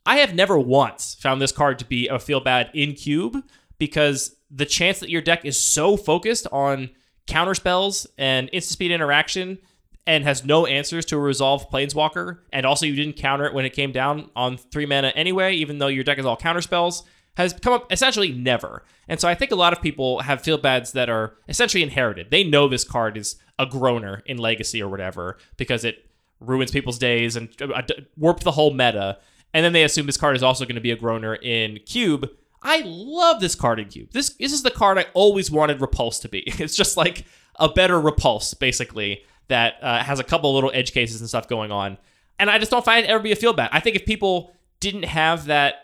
I 0.05 0.17
have 0.17 0.35
never 0.35 0.59
once 0.59 1.15
found 1.15 1.41
this 1.41 1.51
card 1.51 1.79
to 1.79 1.85
be 1.85 2.07
a 2.07 2.19
feel 2.19 2.39
bad 2.39 2.69
in 2.73 2.93
cube 2.93 3.43
because 3.77 4.35
the 4.51 4.65
chance 4.65 4.99
that 4.99 5.09
your 5.09 5.21
deck 5.21 5.45
is 5.45 5.57
so 5.57 5.97
focused 5.97 6.45
on 6.51 6.89
counter 7.25 7.55
spells 7.55 8.05
and 8.17 8.49
instant 8.53 8.73
speed 8.73 8.91
interaction 8.91 9.57
and 10.05 10.23
has 10.25 10.43
no 10.43 10.65
answers 10.65 11.05
to 11.05 11.15
a 11.15 11.19
resolve 11.19 11.69
planeswalker, 11.69 12.39
and 12.51 12.65
also 12.65 12.85
you 12.85 12.95
didn't 12.95 13.15
counter 13.15 13.45
it 13.45 13.53
when 13.53 13.63
it 13.63 13.71
came 13.71 13.93
down 13.93 14.29
on 14.35 14.57
three 14.57 14.85
mana 14.85 15.13
anyway, 15.15 15.53
even 15.53 15.77
though 15.77 15.87
your 15.87 16.03
deck 16.03 16.19
is 16.19 16.25
all 16.25 16.35
counter 16.35 16.61
spells, 16.61 17.03
has 17.35 17.53
come 17.53 17.73
up 17.73 17.91
essentially 17.91 18.31
never. 18.31 18.83
And 19.07 19.19
so 19.19 19.27
I 19.27 19.35
think 19.35 19.51
a 19.51 19.55
lot 19.55 19.73
of 19.73 19.81
people 19.81 20.21
have 20.21 20.41
feel 20.41 20.57
bads 20.57 20.91
that 20.93 21.09
are 21.09 21.35
essentially 21.49 21.83
inherited. 21.83 22.31
They 22.31 22.43
know 22.43 22.67
this 22.67 22.83
card 22.83 23.17
is 23.17 23.37
a 23.59 23.65
groaner 23.65 24.21
in 24.25 24.37
Legacy 24.37 24.81
or 24.81 24.89
whatever 24.89 25.37
because 25.57 25.83
it 25.83 26.09
ruins 26.39 26.71
people's 26.71 26.97
days 26.97 27.35
and 27.35 27.49
uh, 27.61 27.81
warped 28.17 28.43
the 28.43 28.51
whole 28.51 28.71
meta. 28.71 29.19
And 29.53 29.63
then 29.63 29.73
they 29.73 29.83
assume 29.83 30.05
this 30.05 30.17
card 30.17 30.35
is 30.35 30.43
also 30.43 30.65
going 30.65 30.75
to 30.75 30.81
be 30.81 30.91
a 30.91 30.95
groaner 30.95 31.35
in 31.35 31.79
Cube. 31.85 32.29
I 32.61 32.81
love 32.85 33.41
this 33.41 33.55
card 33.55 33.79
in 33.79 33.89
Cube. 33.89 34.11
This 34.11 34.29
this 34.29 34.53
is 34.53 34.63
the 34.63 34.71
card 34.71 34.97
I 34.97 35.05
always 35.13 35.51
wanted 35.51 35.81
Repulse 35.81 36.19
to 36.19 36.29
be. 36.29 36.43
It's 36.59 36.75
just 36.75 36.97
like 36.97 37.25
a 37.59 37.69
better 37.69 37.99
Repulse, 37.99 38.53
basically, 38.53 39.23
that 39.47 39.75
uh, 39.81 40.03
has 40.03 40.19
a 40.19 40.23
couple 40.23 40.53
little 40.53 40.71
edge 40.73 40.93
cases 40.93 41.19
and 41.19 41.29
stuff 41.29 41.47
going 41.47 41.71
on. 41.71 41.97
And 42.39 42.49
I 42.49 42.57
just 42.57 42.71
don't 42.71 42.85
find 42.85 43.05
it 43.05 43.09
ever 43.09 43.21
be 43.21 43.31
a 43.31 43.35
feel 43.35 43.53
bad. 43.53 43.69
I 43.71 43.79
think 43.79 43.95
if 43.95 44.05
people 44.05 44.55
didn't 44.79 45.03
have 45.03 45.45
that 45.45 45.82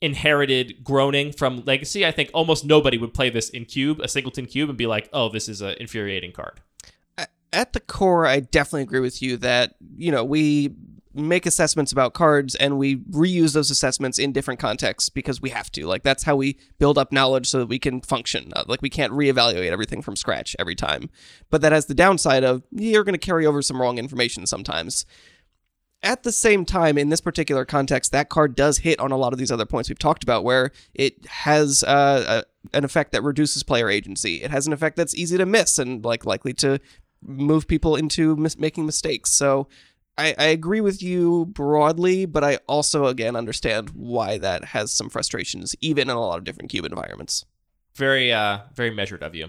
inherited 0.00 0.82
groaning 0.82 1.32
from 1.32 1.62
Legacy, 1.64 2.06
I 2.06 2.10
think 2.10 2.30
almost 2.32 2.64
nobody 2.64 2.98
would 2.98 3.12
play 3.14 3.30
this 3.30 3.50
in 3.50 3.64
Cube, 3.64 4.00
a 4.00 4.08
singleton 4.08 4.46
Cube, 4.46 4.68
and 4.68 4.78
be 4.78 4.86
like, 4.86 5.08
oh, 5.12 5.28
this 5.28 5.48
is 5.48 5.60
an 5.60 5.74
infuriating 5.78 6.32
card. 6.32 6.60
at 7.52 7.72
the 7.72 7.80
core, 7.80 8.26
I 8.26 8.40
definitely 8.40 8.82
agree 8.82 9.00
with 9.00 9.20
you 9.20 9.36
that, 9.38 9.74
you 9.96 10.12
know, 10.12 10.24
we 10.24 10.74
make 11.12 11.44
assessments 11.44 11.90
about 11.90 12.14
cards 12.14 12.54
and 12.54 12.78
we 12.78 12.96
reuse 12.96 13.52
those 13.52 13.70
assessments 13.70 14.18
in 14.18 14.32
different 14.32 14.60
contexts 14.60 15.08
because 15.08 15.40
we 15.42 15.50
have 15.50 15.70
to. 15.72 15.86
Like, 15.86 16.02
that's 16.02 16.22
how 16.22 16.36
we 16.36 16.56
build 16.78 16.96
up 16.98 17.10
knowledge 17.10 17.48
so 17.48 17.58
that 17.58 17.66
we 17.66 17.78
can 17.78 18.00
function. 18.00 18.52
Uh, 18.54 18.64
like, 18.68 18.80
we 18.80 18.90
can't 18.90 19.12
reevaluate 19.12 19.70
everything 19.70 20.02
from 20.02 20.14
scratch 20.14 20.54
every 20.58 20.76
time. 20.76 21.10
But 21.50 21.62
that 21.62 21.72
has 21.72 21.86
the 21.86 21.94
downside 21.94 22.44
of 22.44 22.62
you're 22.70 23.04
going 23.04 23.14
to 23.14 23.18
carry 23.18 23.44
over 23.44 23.60
some 23.62 23.80
wrong 23.80 23.98
information 23.98 24.46
sometimes. 24.46 25.04
At 26.02 26.22
the 26.22 26.32
same 26.32 26.64
time, 26.64 26.96
in 26.96 27.10
this 27.10 27.20
particular 27.20 27.66
context, 27.66 28.10
that 28.12 28.30
card 28.30 28.54
does 28.54 28.78
hit 28.78 28.98
on 29.00 29.10
a 29.10 29.18
lot 29.18 29.34
of 29.34 29.38
these 29.38 29.52
other 29.52 29.66
points 29.66 29.90
we've 29.90 29.98
talked 29.98 30.22
about, 30.22 30.44
where 30.44 30.70
it 30.94 31.26
has 31.26 31.82
uh, 31.82 32.42
a, 32.72 32.76
an 32.76 32.84
effect 32.84 33.12
that 33.12 33.22
reduces 33.22 33.62
player 33.62 33.90
agency. 33.90 34.36
It 34.36 34.50
has 34.50 34.66
an 34.66 34.72
effect 34.72 34.96
that's 34.96 35.14
easy 35.14 35.36
to 35.36 35.44
miss 35.44 35.78
and 35.78 36.02
like 36.02 36.24
likely 36.24 36.54
to 36.54 36.80
move 37.22 37.68
people 37.68 37.96
into 37.96 38.34
mis- 38.36 38.58
making 38.58 38.86
mistakes. 38.86 39.30
So 39.30 39.68
I, 40.16 40.34
I 40.38 40.44
agree 40.44 40.80
with 40.80 41.02
you 41.02 41.46
broadly, 41.46 42.24
but 42.24 42.44
I 42.44 42.58
also 42.66 43.06
again 43.06 43.36
understand 43.36 43.90
why 43.90 44.38
that 44.38 44.66
has 44.66 44.92
some 44.92 45.10
frustrations, 45.10 45.76
even 45.80 46.08
in 46.08 46.16
a 46.16 46.20
lot 46.20 46.38
of 46.38 46.44
different 46.44 46.70
cube 46.70 46.86
environments. 46.86 47.44
Very, 47.94 48.32
uh, 48.32 48.60
very 48.74 48.90
measured 48.90 49.22
of 49.22 49.34
you. 49.34 49.48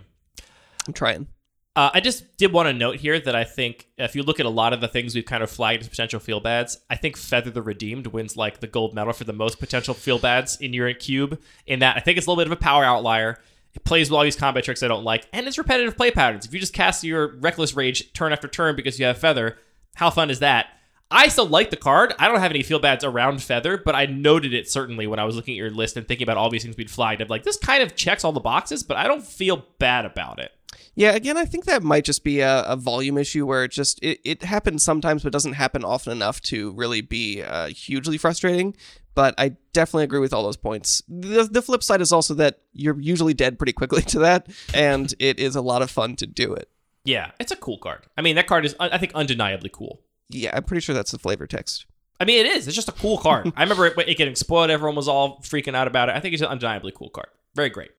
I'm 0.87 0.93
trying. 0.93 1.27
Uh, 1.73 1.89
I 1.93 2.01
just 2.01 2.35
did 2.35 2.51
want 2.51 2.67
to 2.67 2.73
note 2.73 2.97
here 2.97 3.17
that 3.17 3.35
I 3.35 3.45
think 3.45 3.87
if 3.97 4.13
you 4.13 4.23
look 4.23 4.41
at 4.41 4.45
a 4.45 4.49
lot 4.49 4.73
of 4.73 4.81
the 4.81 4.89
things 4.89 5.15
we've 5.15 5.23
kind 5.23 5.41
of 5.41 5.49
flagged 5.49 5.81
as 5.81 5.87
potential 5.87 6.19
feel 6.19 6.41
bads, 6.41 6.77
I 6.89 6.97
think 6.97 7.15
Feather 7.15 7.49
the 7.49 7.61
Redeemed 7.61 8.07
wins 8.07 8.35
like 8.35 8.59
the 8.59 8.67
gold 8.67 8.93
medal 8.93 9.13
for 9.13 9.23
the 9.23 9.31
most 9.31 9.57
potential 9.57 9.93
feel 9.93 10.19
bads 10.19 10.59
in 10.59 10.73
your 10.73 10.93
cube. 10.93 11.39
In 11.65 11.79
that, 11.79 11.95
I 11.95 12.01
think 12.01 12.17
it's 12.17 12.27
a 12.27 12.29
little 12.29 12.43
bit 12.43 12.51
of 12.51 12.57
a 12.57 12.61
power 12.61 12.83
outlier. 12.83 13.39
It 13.73 13.85
plays 13.85 14.09
with 14.09 14.17
all 14.17 14.23
these 14.23 14.35
combat 14.35 14.65
tricks 14.65 14.83
I 14.83 14.89
don't 14.89 15.05
like, 15.05 15.27
and 15.31 15.47
it's 15.47 15.57
repetitive 15.57 15.95
play 15.95 16.11
patterns. 16.11 16.45
If 16.45 16.53
you 16.53 16.59
just 16.59 16.73
cast 16.73 17.05
your 17.05 17.37
Reckless 17.37 17.73
Rage 17.73 18.11
turn 18.11 18.33
after 18.33 18.49
turn 18.49 18.75
because 18.75 18.99
you 18.99 19.05
have 19.05 19.17
Feather, 19.17 19.57
how 19.95 20.09
fun 20.09 20.29
is 20.29 20.39
that? 20.39 20.67
I 21.09 21.29
still 21.29 21.47
like 21.47 21.69
the 21.69 21.77
card. 21.77 22.13
I 22.19 22.27
don't 22.27 22.39
have 22.39 22.51
any 22.51 22.63
feel 22.63 22.79
bads 22.79 23.05
around 23.05 23.41
Feather, 23.41 23.77
but 23.77 23.95
I 23.95 24.05
noted 24.07 24.53
it 24.53 24.69
certainly 24.69 25.07
when 25.07 25.19
I 25.19 25.25
was 25.25 25.37
looking 25.37 25.53
at 25.53 25.57
your 25.57 25.69
list 25.69 25.95
and 25.95 26.05
thinking 26.05 26.23
about 26.23 26.37
all 26.37 26.49
these 26.49 26.63
things 26.63 26.75
we'd 26.75 26.91
flagged. 26.91 27.21
I'm 27.21 27.29
like, 27.29 27.43
this 27.43 27.57
kind 27.57 27.81
of 27.81 27.95
checks 27.95 28.25
all 28.25 28.31
the 28.33 28.41
boxes, 28.41 28.83
but 28.83 28.97
I 28.97 29.07
don't 29.07 29.23
feel 29.23 29.65
bad 29.77 30.05
about 30.05 30.39
it. 30.39 30.51
Yeah, 30.95 31.11
again, 31.11 31.37
I 31.37 31.45
think 31.45 31.65
that 31.65 31.83
might 31.83 32.05
just 32.05 32.23
be 32.23 32.41
a, 32.41 32.63
a 32.63 32.75
volume 32.75 33.17
issue 33.17 33.45
where 33.45 33.63
it 33.63 33.71
just 33.71 33.99
it, 34.03 34.19
it 34.23 34.43
happens 34.43 34.83
sometimes, 34.83 35.23
but 35.23 35.31
doesn't 35.31 35.53
happen 35.53 35.83
often 35.83 36.11
enough 36.11 36.41
to 36.41 36.71
really 36.73 37.01
be 37.01 37.41
uh, 37.41 37.67
hugely 37.67 38.17
frustrating. 38.17 38.75
But 39.13 39.35
I 39.37 39.57
definitely 39.73 40.05
agree 40.05 40.19
with 40.19 40.33
all 40.33 40.43
those 40.43 40.57
points. 40.57 41.03
The, 41.07 41.43
the 41.43 41.61
flip 41.61 41.83
side 41.83 41.99
is 42.01 42.13
also 42.13 42.33
that 42.35 42.59
you're 42.71 42.99
usually 42.99 43.33
dead 43.33 43.59
pretty 43.59 43.73
quickly 43.73 44.01
to 44.13 44.19
that, 44.19 44.47
and 44.73 45.13
it 45.19 45.39
is 45.39 45.55
a 45.55 45.61
lot 45.61 45.81
of 45.81 45.91
fun 45.91 46.15
to 46.17 46.27
do 46.27 46.53
it. 46.53 46.69
Yeah, 47.03 47.31
it's 47.39 47.51
a 47.51 47.55
cool 47.55 47.77
card. 47.77 48.05
I 48.17 48.21
mean, 48.21 48.35
that 48.35 48.47
card 48.47 48.65
is, 48.65 48.75
I 48.79 48.97
think, 48.97 49.13
undeniably 49.15 49.69
cool. 49.73 50.01
Yeah, 50.29 50.51
I'm 50.53 50.63
pretty 50.63 50.81
sure 50.81 50.93
that's 50.93 51.11
the 51.11 51.19
flavor 51.19 51.47
text. 51.47 51.85
I 52.19 52.25
mean, 52.25 52.45
it 52.45 52.49
is. 52.49 52.67
It's 52.67 52.75
just 52.75 52.89
a 52.89 52.93
cool 52.93 53.17
card. 53.17 53.51
I 53.57 53.63
remember 53.63 53.87
it, 53.87 53.97
it 54.07 54.17
getting 54.17 54.35
spoiled. 54.35 54.69
Everyone 54.69 54.95
was 54.95 55.07
all 55.07 55.39
freaking 55.39 55.75
out 55.75 55.87
about 55.87 56.09
it. 56.09 56.15
I 56.15 56.19
think 56.19 56.33
it's 56.33 56.43
an 56.43 56.49
undeniably 56.49 56.91
cool 56.91 57.09
card. 57.09 57.29
Very 57.55 57.69
great. 57.69 57.89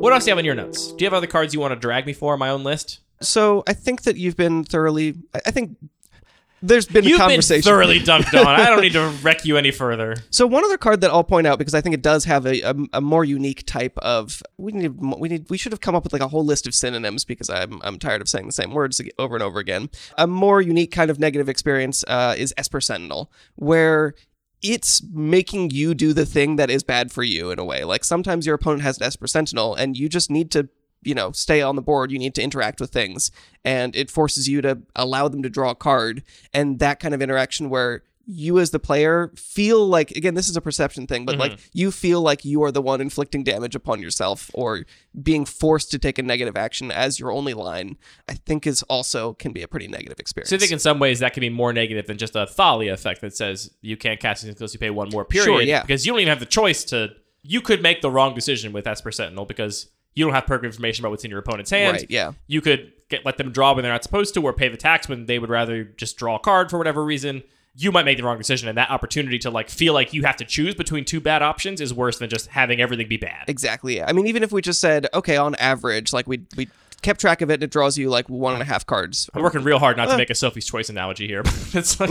What 0.00 0.12
else 0.12 0.24
do 0.24 0.28
you 0.28 0.32
have 0.32 0.38
on 0.38 0.44
your 0.44 0.54
notes? 0.54 0.92
Do 0.92 1.02
you 1.02 1.06
have 1.06 1.14
other 1.14 1.26
cards 1.26 1.52
you 1.52 1.58
want 1.60 1.72
to 1.74 1.78
drag 1.80 2.06
me 2.06 2.12
for 2.12 2.32
on 2.32 2.38
my 2.38 2.50
own 2.50 2.62
list? 2.62 3.00
So 3.20 3.64
I 3.66 3.72
think 3.72 4.02
that 4.02 4.16
you've 4.16 4.36
been 4.36 4.62
thoroughly. 4.62 5.16
I 5.34 5.50
think 5.50 5.76
there's 6.62 6.86
been 6.86 7.04
a 7.04 7.08
You've 7.08 7.18
been 7.18 7.28
conversation. 7.28 7.62
thoroughly 7.68 7.98
dunked 8.04 8.32
on. 8.38 8.46
I 8.46 8.66
don't 8.66 8.80
need 8.80 8.92
to 8.92 9.08
wreck 9.22 9.44
you 9.44 9.56
any 9.56 9.72
further. 9.72 10.14
So 10.30 10.46
one 10.46 10.64
other 10.64 10.78
card 10.78 11.00
that 11.00 11.10
I'll 11.10 11.24
point 11.24 11.48
out 11.48 11.58
because 11.58 11.74
I 11.74 11.80
think 11.80 11.94
it 11.94 12.02
does 12.02 12.24
have 12.26 12.46
a, 12.46 12.60
a, 12.60 12.74
a 12.94 13.00
more 13.00 13.24
unique 13.24 13.64
type 13.66 13.98
of 13.98 14.40
we 14.56 14.70
need 14.70 14.96
we 15.00 15.28
need 15.28 15.50
we 15.50 15.58
should 15.58 15.72
have 15.72 15.80
come 15.80 15.96
up 15.96 16.04
with 16.04 16.12
like 16.12 16.22
a 16.22 16.28
whole 16.28 16.44
list 16.44 16.68
of 16.68 16.74
synonyms 16.76 17.24
because 17.24 17.50
I'm 17.50 17.80
I'm 17.82 17.98
tired 17.98 18.20
of 18.20 18.28
saying 18.28 18.46
the 18.46 18.52
same 18.52 18.72
words 18.72 19.00
over 19.18 19.34
and 19.34 19.42
over 19.42 19.58
again. 19.58 19.90
A 20.16 20.28
more 20.28 20.62
unique 20.62 20.92
kind 20.92 21.10
of 21.10 21.18
negative 21.18 21.48
experience 21.48 22.04
uh, 22.06 22.36
is 22.38 22.54
Esper 22.56 22.80
Sentinel, 22.80 23.32
where 23.56 24.14
it's 24.62 25.02
making 25.12 25.70
you 25.70 25.94
do 25.94 26.12
the 26.12 26.26
thing 26.26 26.56
that 26.56 26.70
is 26.70 26.82
bad 26.82 27.12
for 27.12 27.22
you 27.22 27.50
in 27.50 27.58
a 27.58 27.64
way. 27.64 27.84
Like 27.84 28.04
sometimes 28.04 28.46
your 28.46 28.54
opponent 28.54 28.82
has 28.82 28.98
an 28.98 29.04
Esper 29.04 29.26
Sentinel 29.26 29.74
and 29.74 29.96
you 29.96 30.08
just 30.08 30.30
need 30.30 30.50
to 30.52 30.68
you 31.02 31.14
know 31.14 31.32
stay 31.32 31.62
on 31.62 31.76
the 31.76 31.82
board. 31.82 32.10
You 32.10 32.18
need 32.18 32.34
to 32.36 32.42
interact 32.42 32.80
with 32.80 32.90
things. 32.90 33.30
And 33.64 33.94
it 33.94 34.10
forces 34.10 34.48
you 34.48 34.60
to 34.62 34.82
allow 34.96 35.28
them 35.28 35.42
to 35.42 35.50
draw 35.50 35.70
a 35.70 35.74
card. 35.74 36.22
And 36.52 36.78
that 36.78 37.00
kind 37.00 37.14
of 37.14 37.22
interaction 37.22 37.70
where 37.70 38.02
you 38.30 38.58
as 38.58 38.70
the 38.72 38.78
player 38.78 39.32
feel 39.36 39.86
like 39.86 40.10
again 40.10 40.34
this 40.34 40.50
is 40.50 40.56
a 40.56 40.60
perception 40.60 41.06
thing 41.06 41.24
but 41.24 41.38
like 41.38 41.52
mm-hmm. 41.52 41.68
you 41.72 41.90
feel 41.90 42.20
like 42.20 42.44
you 42.44 42.62
are 42.62 42.70
the 42.70 42.82
one 42.82 43.00
inflicting 43.00 43.42
damage 43.42 43.74
upon 43.74 44.02
yourself 44.02 44.50
or 44.52 44.84
being 45.22 45.46
forced 45.46 45.90
to 45.90 45.98
take 45.98 46.18
a 46.18 46.22
negative 46.22 46.54
action 46.54 46.90
as 46.90 47.18
your 47.18 47.32
only 47.32 47.54
line 47.54 47.96
i 48.28 48.34
think 48.34 48.66
is 48.66 48.82
also 48.84 49.32
can 49.32 49.52
be 49.52 49.62
a 49.62 49.68
pretty 49.68 49.88
negative 49.88 50.20
experience 50.20 50.50
So 50.50 50.56
I 50.56 50.58
think 50.58 50.72
in 50.72 50.78
some 50.78 50.98
ways 50.98 51.20
that 51.20 51.32
can 51.32 51.40
be 51.40 51.48
more 51.48 51.72
negative 51.72 52.06
than 52.06 52.18
just 52.18 52.36
a 52.36 52.46
Thalia 52.46 52.92
effect 52.92 53.20
that 53.20 53.36
says 53.36 53.70
you 53.80 53.96
can't 53.96 54.20
cast 54.20 54.44
it 54.44 54.56
unless 54.56 54.74
you 54.74 54.80
pay 54.80 54.90
one 54.90 55.08
more 55.10 55.24
period. 55.24 55.46
Sure, 55.46 55.62
yeah. 55.62 55.82
Because 55.82 56.04
you 56.04 56.12
don't 56.12 56.20
even 56.20 56.28
have 56.30 56.40
the 56.40 56.46
choice 56.46 56.84
to. 56.84 57.10
You 57.42 57.60
could 57.60 57.82
make 57.82 58.02
the 58.02 58.10
wrong 58.10 58.34
decision 58.34 58.72
with 58.72 58.86
Esper 58.86 59.12
Sentinel 59.12 59.46
because 59.46 59.88
you 60.14 60.24
don't 60.24 60.34
have 60.34 60.46
perfect 60.46 60.66
information 60.66 61.04
about 61.04 61.10
what's 61.10 61.24
in 61.24 61.30
your 61.30 61.38
opponent's 61.38 61.70
hand. 61.70 61.98
Right, 61.98 62.10
yeah. 62.10 62.32
You 62.46 62.60
could 62.60 62.92
get 63.08 63.24
let 63.24 63.36
them 63.38 63.52
draw 63.52 63.72
when 63.74 63.84
they're 63.84 63.92
not 63.92 64.02
supposed 64.02 64.34
to, 64.34 64.42
or 64.42 64.52
pay 64.52 64.68
the 64.68 64.76
tax 64.76 65.08
when 65.08 65.26
they 65.26 65.38
would 65.38 65.50
rather 65.50 65.84
just 65.84 66.16
draw 66.16 66.36
a 66.36 66.40
card 66.40 66.70
for 66.70 66.78
whatever 66.78 67.04
reason. 67.04 67.42
You 67.80 67.92
might 67.92 68.04
make 68.04 68.18
the 68.18 68.24
wrong 68.24 68.38
decision, 68.38 68.68
and 68.68 68.76
that 68.76 68.90
opportunity 68.90 69.38
to 69.40 69.50
like 69.50 69.68
feel 69.70 69.94
like 69.94 70.12
you 70.12 70.24
have 70.24 70.36
to 70.38 70.44
choose 70.44 70.74
between 70.74 71.04
two 71.04 71.20
bad 71.20 71.42
options 71.42 71.80
is 71.80 71.94
worse 71.94 72.18
than 72.18 72.28
just 72.28 72.48
having 72.48 72.80
everything 72.80 73.06
be 73.08 73.16
bad. 73.16 73.44
Exactly. 73.46 74.02
I 74.02 74.12
mean, 74.12 74.26
even 74.26 74.42
if 74.42 74.50
we 74.50 74.60
just 74.60 74.80
said, 74.80 75.06
okay, 75.14 75.36
on 75.36 75.54
average, 75.54 76.12
like 76.12 76.26
we 76.26 76.44
we 76.56 76.68
kept 77.02 77.20
track 77.20 77.40
of 77.40 77.50
it, 77.50 77.54
and 77.54 77.62
it 77.62 77.70
draws 77.70 77.96
you 77.96 78.10
like 78.10 78.28
one 78.28 78.54
and 78.54 78.62
a 78.62 78.64
half 78.64 78.84
cards. 78.84 79.30
I'm 79.32 79.42
working 79.42 79.62
real 79.62 79.78
hard 79.78 79.96
not 79.96 80.08
to 80.08 80.16
make 80.16 80.30
a 80.30 80.34
Sophie's 80.34 80.66
Choice 80.66 80.88
analogy 80.88 81.26
here. 81.26 81.42
it's 81.72 82.00
like, 82.00 82.10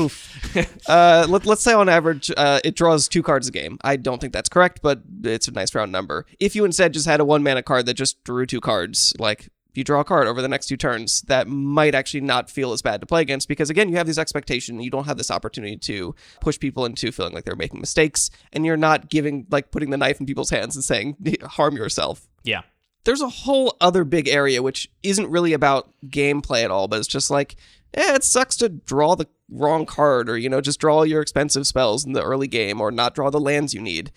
Uh, 0.87 1.25
let, 1.27 1.45
let's 1.45 1.61
say 1.61 1.73
on 1.73 1.89
average, 1.89 2.31
uh, 2.37 2.59
it 2.63 2.75
draws 2.75 3.07
two 3.07 3.21
cards 3.21 3.47
a 3.47 3.51
game. 3.51 3.77
I 3.81 3.97
don't 3.97 4.21
think 4.21 4.31
that's 4.33 4.49
correct, 4.49 4.79
but 4.81 5.01
it's 5.23 5.47
a 5.47 5.51
nice 5.51 5.75
round 5.75 5.91
number. 5.91 6.25
If 6.39 6.55
you 6.55 6.63
instead 6.63 6.93
just 6.93 7.05
had 7.05 7.19
a 7.19 7.25
one 7.25 7.43
mana 7.43 7.63
card 7.63 7.85
that 7.87 7.95
just 7.95 8.23
drew 8.23 8.45
two 8.45 8.61
cards, 8.61 9.13
like 9.19 9.49
you 9.77 9.83
draw 9.83 9.99
a 9.99 10.03
card 10.03 10.27
over 10.27 10.41
the 10.41 10.47
next 10.47 10.65
two 10.65 10.77
turns, 10.77 11.21
that 11.23 11.47
might 11.47 11.93
actually 11.93 12.21
not 12.21 12.49
feel 12.49 12.73
as 12.73 12.81
bad 12.81 12.99
to 13.01 13.07
play 13.07 13.21
against 13.21 13.47
because 13.47 13.69
again, 13.69 13.89
you 13.89 13.95
have 13.95 14.07
this 14.07 14.17
expectation. 14.17 14.79
You 14.81 14.89
don't 14.89 15.05
have 15.05 15.17
this 15.17 15.29
opportunity 15.29 15.77
to 15.77 16.15
push 16.41 16.59
people 16.59 16.85
into 16.85 17.11
feeling 17.11 17.33
like 17.33 17.45
they're 17.45 17.55
making 17.55 17.79
mistakes, 17.79 18.29
and 18.51 18.65
you're 18.65 18.75
not 18.75 19.09
giving 19.09 19.45
like 19.51 19.71
putting 19.71 19.91
the 19.91 19.97
knife 19.97 20.19
in 20.19 20.25
people's 20.25 20.49
hands 20.49 20.75
and 20.75 20.83
saying 20.83 21.15
harm 21.43 21.75
yourself. 21.77 22.27
yeah. 22.43 22.61
there's 23.03 23.21
a 23.21 23.29
whole 23.29 23.77
other 23.79 24.03
big 24.03 24.27
area 24.27 24.61
which 24.61 24.89
isn't 25.03 25.29
really 25.29 25.53
about 25.53 25.91
gameplay 26.07 26.63
at 26.63 26.71
all, 26.71 26.87
but 26.87 26.99
it's 26.99 27.07
just 27.07 27.29
like, 27.29 27.55
eh, 27.93 28.15
it 28.15 28.23
sucks 28.23 28.57
to 28.57 28.67
draw 28.69 29.15
the 29.15 29.27
wrong 29.49 29.85
card 29.85 30.29
or, 30.29 30.37
you 30.37 30.49
know, 30.49 30.59
just 30.59 30.79
draw 30.79 31.03
your 31.03 31.21
expensive 31.21 31.65
spells 31.65 32.05
in 32.05 32.13
the 32.13 32.23
early 32.23 32.47
game 32.47 32.81
or 32.81 32.91
not 32.91 33.15
draw 33.15 33.29
the 33.29 33.39
lands 33.39 33.73
you 33.73 33.81
need. 33.81 34.11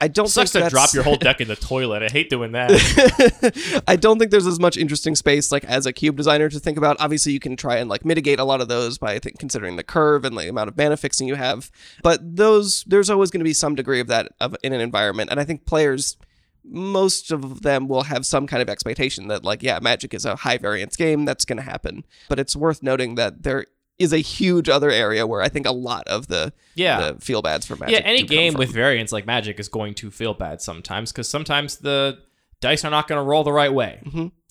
I 0.00 0.08
don't 0.08 0.28
Sucks 0.28 0.52
think 0.52 0.64
to 0.64 0.70
drop 0.70 0.94
your 0.94 1.02
whole 1.02 1.16
deck 1.16 1.40
in 1.40 1.48
the 1.48 1.56
toilet. 1.72 2.02
I 2.02 2.08
hate 2.08 2.30
doing 2.30 2.52
that. 2.52 3.82
I 3.86 3.96
don't 3.96 4.18
think 4.18 4.30
there's 4.30 4.46
as 4.46 4.58
much 4.58 4.76
interesting 4.76 5.14
space 5.14 5.52
like 5.52 5.64
as 5.64 5.84
a 5.84 5.92
cube 5.92 6.16
designer 6.16 6.48
to 6.48 6.58
think 6.58 6.78
about. 6.78 6.96
Obviously, 7.00 7.32
you 7.32 7.40
can 7.40 7.56
try 7.56 7.76
and 7.76 7.90
like 7.90 8.04
mitigate 8.04 8.38
a 8.38 8.44
lot 8.44 8.60
of 8.60 8.68
those 8.68 8.98
by 8.98 9.12
I 9.12 9.18
think 9.18 9.38
considering 9.38 9.76
the 9.76 9.84
curve 9.84 10.24
and 10.24 10.36
the 10.36 10.48
amount 10.48 10.68
of 10.68 10.76
mana 10.76 10.96
fixing 10.96 11.28
you 11.28 11.34
have. 11.34 11.70
But 12.02 12.36
those 12.36 12.84
there's 12.84 13.10
always 13.10 13.30
going 13.30 13.40
to 13.40 13.44
be 13.44 13.52
some 13.52 13.74
degree 13.74 14.00
of 14.00 14.06
that 14.06 14.32
of 14.40 14.56
in 14.62 14.72
an 14.72 14.80
environment, 14.80 15.30
and 15.30 15.38
I 15.38 15.44
think 15.44 15.66
players 15.66 16.16
most 16.64 17.30
of 17.30 17.62
them 17.62 17.88
will 17.88 18.04
have 18.04 18.26
some 18.26 18.46
kind 18.46 18.62
of 18.62 18.68
expectation 18.68 19.28
that 19.28 19.44
like 19.44 19.62
yeah 19.62 19.78
magic 19.80 20.12
is 20.12 20.24
a 20.26 20.36
high 20.36 20.58
variance 20.58 20.94
game 20.94 21.24
that's 21.24 21.46
going 21.46 21.56
to 21.56 21.62
happen 21.62 22.04
but 22.28 22.38
it's 22.38 22.54
worth 22.54 22.82
noting 22.82 23.14
that 23.14 23.42
there 23.42 23.64
is 24.00 24.12
a 24.12 24.18
huge 24.18 24.68
other 24.68 24.90
area 24.90 25.26
where 25.26 25.40
i 25.42 25.48
think 25.48 25.66
a 25.66 25.72
lot 25.72 26.06
of 26.08 26.26
the 26.26 26.52
Yeah. 26.74 27.12
the 27.12 27.20
feel 27.20 27.42
bads 27.42 27.66
for 27.66 27.76
magic 27.76 27.92
yeah, 28.00 28.04
any 28.04 28.22
game 28.24 28.54
with 28.54 28.72
variants 28.72 29.12
like 29.12 29.26
Magic 29.26 29.60
is 29.60 29.68
going 29.68 29.94
to 29.94 30.10
feel 30.10 30.34
bad 30.34 30.60
sometimes 30.60 31.12
because 31.12 31.28
sometimes 31.28 31.76
the 31.76 32.18
dice 32.60 32.84
are 32.84 32.90
not 32.90 33.06
going 33.08 33.18
to 33.18 33.22
roll 33.22 33.44
the 33.44 33.52
right 33.52 33.72
way. 33.72 34.00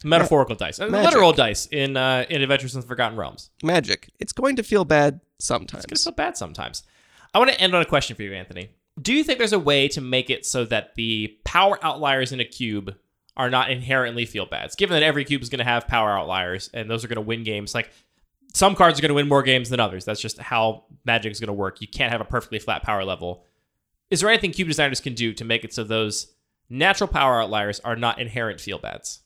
Metaphorical 0.03 0.55
dice, 0.55 0.79
and 0.79 0.87
Mm-hmm. 0.91 0.93
Magic. 1.03 1.11
literal 1.11 1.33
dice 1.33 1.65
in 1.67 1.97
uh, 1.97 2.25
in 2.29 2.41
Adventures 2.41 2.73
in 2.75 2.81
the 2.81 2.87
Forgotten 2.87 3.17
Realms. 3.17 3.49
magic 3.63 4.09
it's 4.19 4.31
going 4.31 4.55
to 4.55 4.63
feel 4.63 4.85
bad 4.85 5.19
sometimes 5.39 5.83
It's 5.83 5.85
going 5.91 5.97
to 5.97 6.03
feel 6.03 6.25
bad 6.25 6.37
sometimes. 6.37 6.83
I 7.33 7.39
want 7.39 7.51
to 7.51 7.59
end 7.61 7.75
on 7.75 7.81
a 7.81 7.85
question 7.85 8.15
for 8.15 8.23
you, 8.23 8.33
Anthony. 8.33 8.69
Do 9.01 9.13
you 9.13 9.23
think 9.23 9.37
there's 9.37 9.53
a 9.53 9.59
way 9.59 9.87
to 9.89 10.01
make 10.01 10.29
it 10.29 10.45
so 10.45 10.65
that 10.65 10.95
the 10.95 11.35
power 11.45 11.77
outliers 11.83 12.31
in 12.31 12.39
a 12.39 12.45
cube 12.45 12.95
are 13.37 13.49
not 13.49 13.69
inherently 13.71 14.25
feel 14.25 14.45
bads? 14.45 14.75
Given 14.75 14.95
that 14.95 15.03
every 15.03 15.23
cube 15.25 15.41
is 15.41 15.49
going 15.49 15.59
to 15.59 15.63
have 15.65 15.87
power 15.87 16.11
outliers, 16.17 16.69
and 16.73 16.89
those 16.89 17.05
are 17.05 17.07
going 17.07 17.15
to 17.15 17.21
win 17.21 17.43
games. 17.43 17.73
Like 17.75 17.91
some 18.53 18.75
cards 18.75 18.97
are 18.97 19.01
going 19.01 19.09
to 19.09 19.15
win 19.15 19.27
more 19.27 19.43
games 19.43 19.69
than 19.69 19.79
others. 19.79 20.05
That's 20.05 20.21
just 20.21 20.39
how 20.39 20.85
Magic 21.05 21.31
is 21.31 21.39
going 21.39 21.47
to 21.47 21.53
work. 21.53 21.81
You 21.81 21.87
can't 21.87 22.11
have 22.11 22.21
a 22.21 22.25
perfectly 22.25 22.59
flat 22.59 22.83
power 22.83 23.03
level. 23.05 23.43
Is 24.09 24.21
there 24.21 24.29
anything 24.29 24.51
cube 24.51 24.67
designers 24.67 24.99
can 24.99 25.13
do 25.13 25.33
to 25.33 25.45
make 25.45 25.63
it 25.63 25.73
so 25.73 25.83
those 25.83 26.33
natural 26.69 27.07
power 27.07 27.41
outliers 27.41 27.79
are 27.81 27.95
not 27.95 28.19
inherent 28.19 28.59
feel 28.59 28.79
bads? 28.79 29.21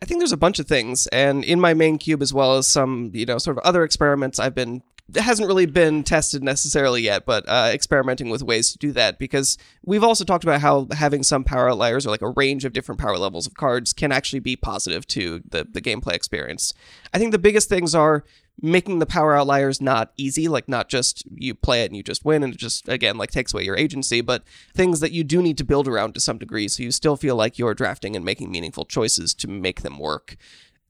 I 0.00 0.04
think 0.04 0.18
there's 0.18 0.32
a 0.32 0.36
bunch 0.36 0.58
of 0.58 0.66
things, 0.66 1.06
and 1.08 1.44
in 1.44 1.60
my 1.60 1.74
main 1.74 1.96
cube 1.96 2.22
as 2.22 2.34
well 2.34 2.56
as 2.56 2.66
some, 2.66 3.12
you 3.14 3.24
know, 3.24 3.38
sort 3.38 3.56
of 3.56 3.62
other 3.62 3.84
experiments 3.84 4.40
I've 4.40 4.54
been 4.54 4.82
it 5.14 5.20
hasn't 5.20 5.46
really 5.46 5.66
been 5.66 6.04
tested 6.04 6.42
necessarily 6.42 7.02
yet, 7.02 7.26
but 7.26 7.44
uh, 7.48 7.70
experimenting 7.72 8.30
with 8.30 8.42
ways 8.42 8.72
to 8.72 8.78
do 8.78 8.92
that 8.92 9.18
because 9.18 9.58
we've 9.84 10.04
also 10.04 10.24
talked 10.24 10.44
about 10.44 10.60
how 10.60 10.86
having 10.92 11.22
some 11.22 11.44
power 11.44 11.68
outliers 11.70 12.06
or 12.06 12.10
like 12.10 12.22
a 12.22 12.30
range 12.30 12.64
of 12.64 12.72
different 12.72 13.00
power 13.00 13.18
levels 13.18 13.46
of 13.46 13.54
cards 13.54 13.92
can 13.92 14.12
actually 14.12 14.40
be 14.40 14.56
positive 14.56 15.06
to 15.08 15.42
the 15.48 15.66
the 15.70 15.82
gameplay 15.82 16.14
experience. 16.14 16.72
I 17.12 17.18
think 17.18 17.32
the 17.32 17.38
biggest 17.38 17.68
things 17.68 17.94
are 17.94 18.24
making 18.60 18.98
the 18.98 19.06
power 19.06 19.36
outliers 19.36 19.80
not 19.80 20.12
easy, 20.16 20.48
like 20.48 20.68
not 20.68 20.88
just 20.88 21.24
you 21.34 21.54
play 21.54 21.82
it 21.82 21.86
and 21.86 21.96
you 21.96 22.02
just 22.02 22.24
win 22.24 22.42
and 22.42 22.54
it 22.54 22.58
just 22.58 22.88
again 22.88 23.16
like 23.16 23.30
takes 23.30 23.52
away 23.52 23.64
your 23.64 23.76
agency, 23.76 24.20
but 24.20 24.44
things 24.74 25.00
that 25.00 25.12
you 25.12 25.24
do 25.24 25.42
need 25.42 25.58
to 25.58 25.64
build 25.64 25.88
around 25.88 26.14
to 26.14 26.20
some 26.20 26.38
degree 26.38 26.68
so 26.68 26.82
you 26.82 26.90
still 26.90 27.16
feel 27.16 27.36
like 27.36 27.58
you're 27.58 27.74
drafting 27.74 28.14
and 28.14 28.24
making 28.24 28.50
meaningful 28.50 28.84
choices 28.84 29.34
to 29.34 29.48
make 29.48 29.82
them 29.82 29.98
work. 29.98 30.36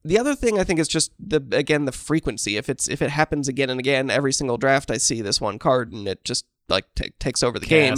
The 0.04 0.18
other 0.18 0.34
thing 0.34 0.58
I 0.58 0.64
think 0.64 0.80
is 0.80 0.88
just 0.88 1.12
the 1.18 1.40
again 1.52 1.84
the 1.84 1.92
frequency. 1.92 2.56
If 2.56 2.68
it's 2.68 2.88
if 2.88 3.00
it 3.00 3.10
happens 3.10 3.46
again 3.48 3.70
and 3.70 3.78
again 3.78 4.10
every 4.10 4.32
single 4.32 4.58
draft, 4.58 4.90
I 4.90 4.96
see 4.96 5.22
this 5.22 5.40
one 5.40 5.58
card 5.58 5.92
and 5.92 6.08
it 6.08 6.24
just 6.24 6.44
like 6.68 6.86
ta 6.94 7.04
takes 7.20 7.42
over 7.42 7.58
the 7.58 7.66
game. 7.66 7.94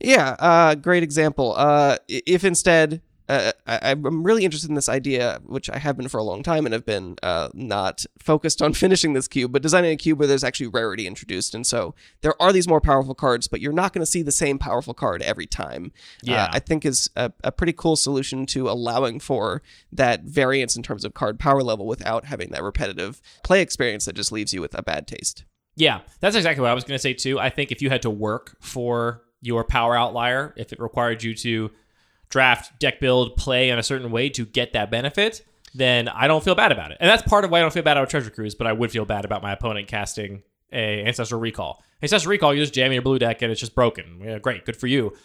Yeah, 0.00 0.36
uh, 0.38 0.74
great 0.76 1.02
example. 1.02 1.54
Uh, 1.56 1.96
if 2.08 2.44
instead, 2.44 3.02
uh, 3.30 3.52
I, 3.64 3.90
I'm 3.92 4.24
really 4.24 4.44
interested 4.44 4.68
in 4.68 4.74
this 4.74 4.88
idea, 4.88 5.40
which 5.46 5.70
I 5.70 5.78
have 5.78 5.96
been 5.96 6.08
for 6.08 6.18
a 6.18 6.22
long 6.24 6.42
time 6.42 6.66
and 6.66 6.72
have 6.72 6.84
been 6.84 7.14
uh, 7.22 7.48
not 7.54 8.04
focused 8.18 8.60
on 8.60 8.72
finishing 8.74 9.12
this 9.12 9.28
cube, 9.28 9.52
but 9.52 9.62
designing 9.62 9.92
a 9.92 9.96
cube 9.96 10.18
where 10.18 10.26
there's 10.26 10.42
actually 10.42 10.66
rarity 10.66 11.06
introduced. 11.06 11.54
And 11.54 11.64
so 11.64 11.94
there 12.22 12.34
are 12.42 12.52
these 12.52 12.66
more 12.66 12.80
powerful 12.80 13.14
cards, 13.14 13.46
but 13.46 13.60
you're 13.60 13.72
not 13.72 13.92
going 13.92 14.02
to 14.02 14.10
see 14.10 14.22
the 14.22 14.32
same 14.32 14.58
powerful 14.58 14.94
card 14.94 15.22
every 15.22 15.46
time. 15.46 15.92
Yeah. 16.24 16.44
Uh, 16.44 16.48
I 16.54 16.58
think 16.58 16.84
is 16.84 17.08
a, 17.14 17.32
a 17.44 17.52
pretty 17.52 17.72
cool 17.72 17.94
solution 17.94 18.46
to 18.46 18.68
allowing 18.68 19.20
for 19.20 19.62
that 19.92 20.24
variance 20.24 20.74
in 20.74 20.82
terms 20.82 21.04
of 21.04 21.14
card 21.14 21.38
power 21.38 21.62
level 21.62 21.86
without 21.86 22.24
having 22.24 22.50
that 22.50 22.64
repetitive 22.64 23.22
play 23.44 23.62
experience 23.62 24.06
that 24.06 24.16
just 24.16 24.32
leaves 24.32 24.52
you 24.52 24.60
with 24.60 24.76
a 24.76 24.82
bad 24.82 25.06
taste. 25.06 25.44
Yeah, 25.76 26.00
that's 26.18 26.34
exactly 26.34 26.62
what 26.62 26.72
I 26.72 26.74
was 26.74 26.82
going 26.82 26.96
to 26.96 27.02
say 27.02 27.14
too. 27.14 27.38
I 27.38 27.48
think 27.48 27.70
if 27.70 27.80
you 27.80 27.90
had 27.90 28.02
to 28.02 28.10
work 28.10 28.56
for 28.60 29.22
your 29.40 29.62
power 29.62 29.96
outlier, 29.96 30.52
if 30.56 30.72
it 30.72 30.80
required 30.80 31.22
you 31.22 31.34
to 31.36 31.70
draft, 32.30 32.78
deck 32.78 33.00
build, 33.00 33.36
play 33.36 33.68
in 33.70 33.78
a 33.78 33.82
certain 33.82 34.10
way 34.10 34.30
to 34.30 34.46
get 34.46 34.72
that 34.72 34.90
benefit, 34.90 35.44
then 35.74 36.08
I 36.08 36.26
don't 36.26 36.42
feel 36.42 36.54
bad 36.54 36.72
about 36.72 36.90
it. 36.92 36.98
And 37.00 37.08
that's 37.08 37.22
part 37.22 37.44
of 37.44 37.50
why 37.50 37.58
I 37.58 37.60
don't 37.62 37.72
feel 37.72 37.82
bad 37.82 37.96
about 37.96 38.10
Treasure 38.10 38.30
Cruise, 38.30 38.54
but 38.54 38.66
I 38.66 38.72
would 38.72 38.90
feel 38.90 39.04
bad 39.04 39.24
about 39.24 39.42
my 39.42 39.52
opponent 39.52 39.88
casting 39.88 40.42
a 40.72 41.04
Ancestral 41.04 41.40
Recall. 41.40 41.82
Ancestral 42.02 42.30
Recall, 42.30 42.54
you 42.54 42.60
just 42.60 42.74
jam 42.74 42.92
your 42.92 43.02
blue 43.02 43.18
deck 43.18 43.42
and 43.42 43.52
it's 43.52 43.60
just 43.60 43.74
broken. 43.74 44.20
Yeah, 44.22 44.38
great, 44.38 44.64
good 44.64 44.76
for 44.76 44.86
you. 44.86 45.16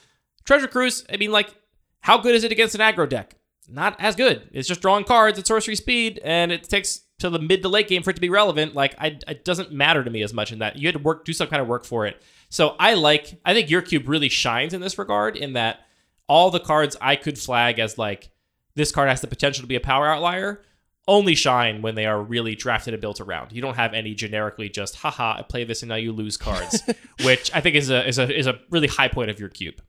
Treasure 0.44 0.68
Cruise, 0.68 1.06
I 1.12 1.18
mean, 1.18 1.32
like, 1.32 1.56
how 2.02 2.18
good 2.18 2.36
is 2.36 2.44
it 2.44 2.52
against 2.52 2.76
an 2.76 2.82
aggro 2.82 3.08
deck? 3.08 3.36
Not 3.68 3.96
as 4.00 4.16
good. 4.16 4.48
It's 4.52 4.68
just 4.68 4.82
drawing 4.82 5.06
cards 5.06 5.40
at 5.40 5.48
sorcery 5.48 5.76
speed, 5.76 6.20
and 6.24 6.52
it 6.52 6.64
takes 6.64 7.02
to 7.18 7.32
the 7.32 7.40
mid 7.40 7.64
to 7.64 7.70
late 7.70 7.88
game 7.88 8.04
for 8.04 8.12
it 8.12 8.14
to 8.14 8.22
be 8.22 8.30
relevant. 8.30 8.76
Like, 8.76 8.94
I, 9.00 9.18
it 9.28 9.44
doesn't 9.44 9.72
matter 9.72 10.04
to 10.04 10.12
me 10.12 10.22
as 10.22 10.34
much 10.34 10.52
in 10.52 10.60
that 10.60 10.76
you 10.76 10.88
had 10.88 10.94
to 10.94 11.02
work, 11.02 11.26
do 11.26 11.34
some 11.34 11.48
kind 11.48 11.62
of 11.62 11.68
work 11.68 11.84
for 11.84 12.06
it. 12.06 12.22
So 12.50 12.76
I 12.80 12.94
like, 12.94 13.40
I 13.44 13.54
think 13.54 13.72
your 13.72 13.82
cube 13.82 14.08
really 14.08 14.30
shines 14.30 14.74
in 14.74 14.82
this 14.82 15.00
regard 15.00 15.36
in 15.36 15.54
that 15.54 15.80
all 16.28 16.52
the 16.52 16.60
cards 16.60 16.96
I 17.02 17.16
could 17.16 17.38
flag 17.38 17.80
as 17.80 17.98
like 17.98 18.30
this 18.76 18.92
card 18.92 19.10
has 19.10 19.22
the 19.22 19.28
potential 19.28 19.62
to 19.62 19.68
be 19.68 19.76
a 19.76 19.82
power 19.82 20.08
outlier 20.08 20.62
only 21.08 21.36
shine 21.36 21.82
when 21.82 21.96
they 21.96 22.06
are 22.06 22.22
really 22.22 22.56
drafted 22.56 22.94
and 22.94 23.02
built 23.02 23.22
around. 23.22 23.52
You 23.52 23.62
don't 23.62 23.76
have 23.76 23.94
any 23.94 24.14
generically 24.16 24.70
just 24.70 24.96
haha 24.96 25.38
I 25.38 25.44
play 25.44 25.64
this 25.64 25.84
and 25.84 25.90
now 25.90 25.96
you 25.96 26.12
lose 26.12 26.38
cards, 26.38 26.82
which 27.24 27.54
I 27.54 27.62
think 27.62 27.76
is 27.76 27.90
a 27.90 28.08
is 28.08 28.18
a 28.18 28.38
is 28.38 28.48
a 28.48 28.60
really 28.72 28.88
high 28.88 29.08
point 29.08 29.30
of 29.30 29.40
your 29.40 29.50
cube. 29.50 29.82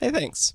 Hey, 0.00 0.10
thanks. 0.10 0.54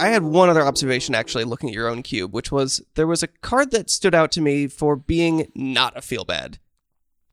I 0.00 0.08
had 0.08 0.24
one 0.24 0.48
other 0.48 0.62
observation 0.62 1.14
actually 1.14 1.44
looking 1.44 1.68
at 1.68 1.74
your 1.74 1.88
own 1.88 2.02
cube, 2.02 2.32
which 2.32 2.50
was 2.50 2.82
there 2.94 3.06
was 3.06 3.22
a 3.22 3.28
card 3.28 3.70
that 3.70 3.88
stood 3.90 4.14
out 4.14 4.32
to 4.32 4.40
me 4.40 4.66
for 4.66 4.96
being 4.96 5.50
not 5.54 5.96
a 5.96 6.02
feel 6.02 6.24
bad. 6.24 6.58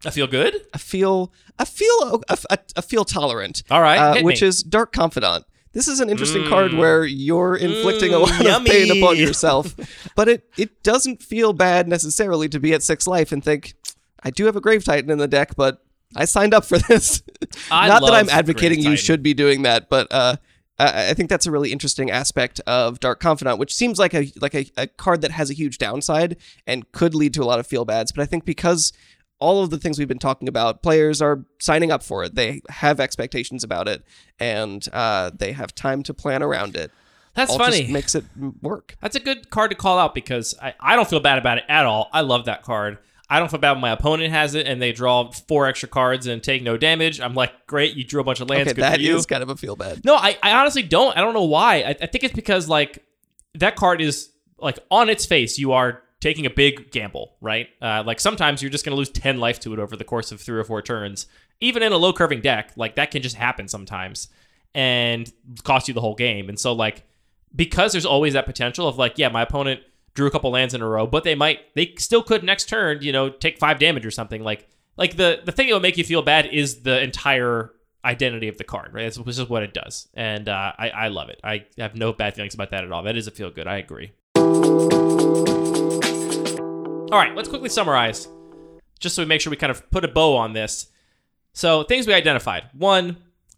I 0.05 0.11
feel 0.11 0.27
good. 0.27 0.55
I 0.73 0.77
feel, 0.77 1.31
I 1.57 1.65
feel, 1.65 2.23
I, 2.29 2.37
a, 2.49 2.57
a 2.77 2.81
feel 2.81 3.03
tolerant. 3.05 3.63
All 3.69 3.81
right, 3.81 3.97
uh, 3.97 4.21
which 4.23 4.41
me. 4.41 4.47
is 4.47 4.63
Dark 4.63 4.91
Confidant. 4.93 5.45
This 5.73 5.87
is 5.87 5.99
an 5.99 6.09
interesting 6.09 6.47
card 6.47 6.73
where 6.73 7.05
you're 7.05 7.55
inflicting 7.55 8.11
a 8.13 8.17
Mm, 8.17 8.21
lot 8.45 8.61
of 8.61 8.65
pain 8.65 8.89
upon 8.91 9.17
yourself, 9.25 9.75
but 10.15 10.27
it 10.27 10.43
it 10.57 10.81
doesn't 10.83 11.21
feel 11.21 11.53
bad 11.53 11.87
necessarily 11.87 12.49
to 12.49 12.59
be 12.59 12.73
at 12.73 12.81
six 12.81 13.05
life 13.05 13.31
and 13.31 13.43
think, 13.43 13.75
I 14.23 14.31
do 14.31 14.45
have 14.45 14.55
a 14.55 14.61
Grave 14.61 14.83
Titan 14.83 15.11
in 15.11 15.19
the 15.19 15.27
deck, 15.27 15.55
but 15.55 15.83
I 16.15 16.25
signed 16.25 16.53
up 16.55 16.65
for 16.65 16.77
this. 16.89 17.21
Not 17.69 18.01
that 18.01 18.13
I'm 18.13 18.29
advocating 18.29 18.79
you 18.79 18.95
should 18.97 19.21
be 19.21 19.33
doing 19.35 19.61
that, 19.63 19.89
but 19.89 20.07
uh, 20.11 20.37
Uh, 20.79 21.09
I 21.11 21.13
think 21.13 21.29
that's 21.29 21.45
a 21.45 21.51
really 21.51 21.71
interesting 21.73 22.09
aspect 22.09 22.61
of 22.65 22.99
Dark 23.01 23.19
Confidant, 23.19 23.59
which 23.59 23.75
seems 23.75 23.99
like 23.99 24.13
a 24.15 24.31
like 24.41 24.55
a, 24.55 24.65
a 24.77 24.87
card 24.87 25.21
that 25.21 25.31
has 25.31 25.49
a 25.51 25.53
huge 25.53 25.77
downside 25.77 26.37
and 26.65 26.89
could 26.93 27.13
lead 27.13 27.33
to 27.35 27.43
a 27.43 27.45
lot 27.45 27.59
of 27.59 27.67
feel 27.67 27.83
bads. 27.85 28.11
But 28.13 28.23
I 28.23 28.25
think 28.25 28.45
because 28.45 28.91
all 29.39 29.63
of 29.63 29.69
the 29.69 29.77
things 29.77 29.97
we've 29.97 30.07
been 30.07 30.19
talking 30.19 30.47
about, 30.47 30.83
players 30.83 31.21
are 31.21 31.45
signing 31.59 31.91
up 31.91 32.03
for 32.03 32.23
it. 32.23 32.35
They 32.35 32.61
have 32.69 32.99
expectations 32.99 33.63
about 33.63 33.87
it, 33.87 34.03
and 34.39 34.85
uh, 34.93 35.31
they 35.33 35.53
have 35.53 35.73
time 35.73 36.03
to 36.03 36.13
plan 36.13 36.43
around 36.43 36.75
it. 36.75 36.91
That's 37.35 37.51
All 37.51 37.57
funny. 37.57 37.81
Just 37.81 37.91
makes 37.91 38.15
it 38.15 38.25
work. 38.61 38.97
That's 39.01 39.15
a 39.15 39.19
good 39.19 39.49
card 39.49 39.71
to 39.71 39.77
call 39.77 39.97
out 39.97 40.13
because 40.13 40.55
I, 40.61 40.73
I 40.79 40.95
don't 40.95 41.09
feel 41.09 41.19
bad 41.19 41.37
about 41.37 41.57
it 41.57 41.63
at 41.69 41.85
all. 41.85 42.09
I 42.11 42.21
love 42.21 42.45
that 42.45 42.63
card. 42.63 42.97
I 43.29 43.37
don't 43.37 43.49
feel 43.49 43.59
bad 43.59 43.73
when 43.73 43.81
my 43.81 43.91
opponent 43.91 44.31
has 44.31 44.55
it 44.55 44.65
and 44.65 44.81
they 44.81 44.91
draw 44.91 45.31
four 45.31 45.67
extra 45.67 45.87
cards 45.87 46.25
and 46.25 46.41
take 46.41 46.63
no 46.63 46.77
damage. 46.77 47.21
I'm 47.21 47.35
like, 47.35 47.67
great, 47.67 47.95
you 47.95 48.03
drew 48.03 48.19
a 48.19 48.23
bunch 48.23 48.39
of 48.39 48.49
lands. 48.49 48.67
Okay, 48.67 48.75
good 48.75 48.83
that 48.83 48.95
for 48.95 49.01
you. 49.01 49.15
is 49.15 49.27
kind 49.27 49.43
of 49.43 49.49
a 49.49 49.55
feel 49.55 49.75
bad. 49.75 50.03
No, 50.03 50.15
I, 50.15 50.37
I 50.41 50.53
honestly 50.53 50.81
don't. 50.81 51.15
I 51.15 51.21
don't 51.21 51.35
know 51.35 51.43
why. 51.43 51.75
I, 51.81 51.89
I 51.89 52.07
think 52.07 52.23
it's 52.23 52.33
because 52.33 52.67
like 52.67 53.05
that 53.53 53.75
card 53.75 54.01
is 54.01 54.29
like 54.57 54.79
on 54.89 55.09
its 55.09 55.27
face, 55.27 55.59
you 55.59 55.73
are 55.73 56.01
taking 56.21 56.45
a 56.45 56.49
big 56.49 56.91
gamble, 56.91 57.35
right? 57.41 57.67
Uh, 57.81 58.03
like 58.05 58.19
sometimes 58.19 58.61
you're 58.61 58.71
just 58.71 58.85
going 58.85 58.93
to 58.93 58.97
lose 58.97 59.09
ten 59.09 59.39
life 59.39 59.59
to 59.61 59.73
it 59.73 59.79
over 59.79 59.95
the 59.95 60.03
course 60.03 60.31
of 60.31 60.41
three 60.41 60.57
or 60.57 60.63
four 60.63 60.81
turns. 60.81 61.27
Even 61.61 61.83
in 61.83 61.91
a 61.91 61.97
low 61.97 62.13
curving 62.13 62.41
deck, 62.41 62.71
like 62.75 62.95
that 62.95 63.11
can 63.11 63.21
just 63.21 63.35
happen 63.35 63.67
sometimes 63.67 64.29
and 64.73 65.31
cost 65.63 65.87
you 65.87 65.93
the 65.93 66.01
whole 66.01 66.15
game. 66.15 66.49
And 66.49 66.59
so 66.59 66.73
like 66.73 67.03
because 67.55 67.91
there's 67.91 68.05
always 68.05 68.33
that 68.33 68.45
potential 68.45 68.87
of 68.87 68.97
like, 68.97 69.17
yeah, 69.17 69.29
my 69.29 69.41
opponent 69.41 69.81
drew 70.13 70.27
a 70.27 70.31
couple 70.31 70.51
lands 70.51 70.73
in 70.73 70.81
a 70.81 70.87
row, 70.87 71.07
but 71.07 71.23
they 71.23 71.35
might 71.35 71.59
they 71.75 71.93
still 71.97 72.23
could 72.23 72.43
next 72.43 72.69
turn, 72.69 72.99
you 73.01 73.11
know, 73.11 73.29
take 73.29 73.57
five 73.57 73.79
damage 73.79 74.05
or 74.05 74.11
something. 74.11 74.43
Like 74.43 74.67
like 74.97 75.17
the 75.17 75.41
the 75.43 75.51
thing 75.51 75.67
that 75.67 75.73
will 75.73 75.79
make 75.79 75.97
you 75.97 76.03
feel 76.03 76.21
bad 76.21 76.47
is 76.47 76.81
the 76.81 77.01
entire 77.01 77.71
identity 78.03 78.47
of 78.47 78.57
the 78.57 78.63
card, 78.63 78.93
right? 78.93 79.13
This 79.13 79.37
is 79.39 79.49
what 79.49 79.63
it 79.63 79.73
does, 79.73 80.07
and 80.13 80.47
uh, 80.47 80.73
I 80.77 80.89
I 80.89 81.07
love 81.07 81.29
it. 81.29 81.39
I 81.43 81.65
have 81.77 81.95
no 81.95 82.13
bad 82.13 82.35
feelings 82.35 82.53
about 82.53 82.71
that 82.71 82.83
at 82.83 82.91
all. 82.91 83.03
That 83.03 83.17
is 83.17 83.27
a 83.27 83.31
feel 83.31 83.49
good. 83.49 83.67
I 83.67 83.77
agree. 83.77 84.11
All 87.11 87.17
right, 87.17 87.35
let's 87.35 87.49
quickly 87.49 87.69
summarize, 87.69 88.27
just 88.99 89.15
so 89.15 89.23
we 89.23 89.27
make 89.27 89.41
sure 89.41 89.49
we 89.49 89.57
kind 89.57 89.71
of 89.71 89.89
put 89.89 90.05
a 90.05 90.07
bow 90.07 90.37
on 90.37 90.53
this. 90.53 90.91
So 91.53 91.81
things 91.81 92.05
we 92.05 92.13
identified: 92.13 92.65
one, 92.73 93.17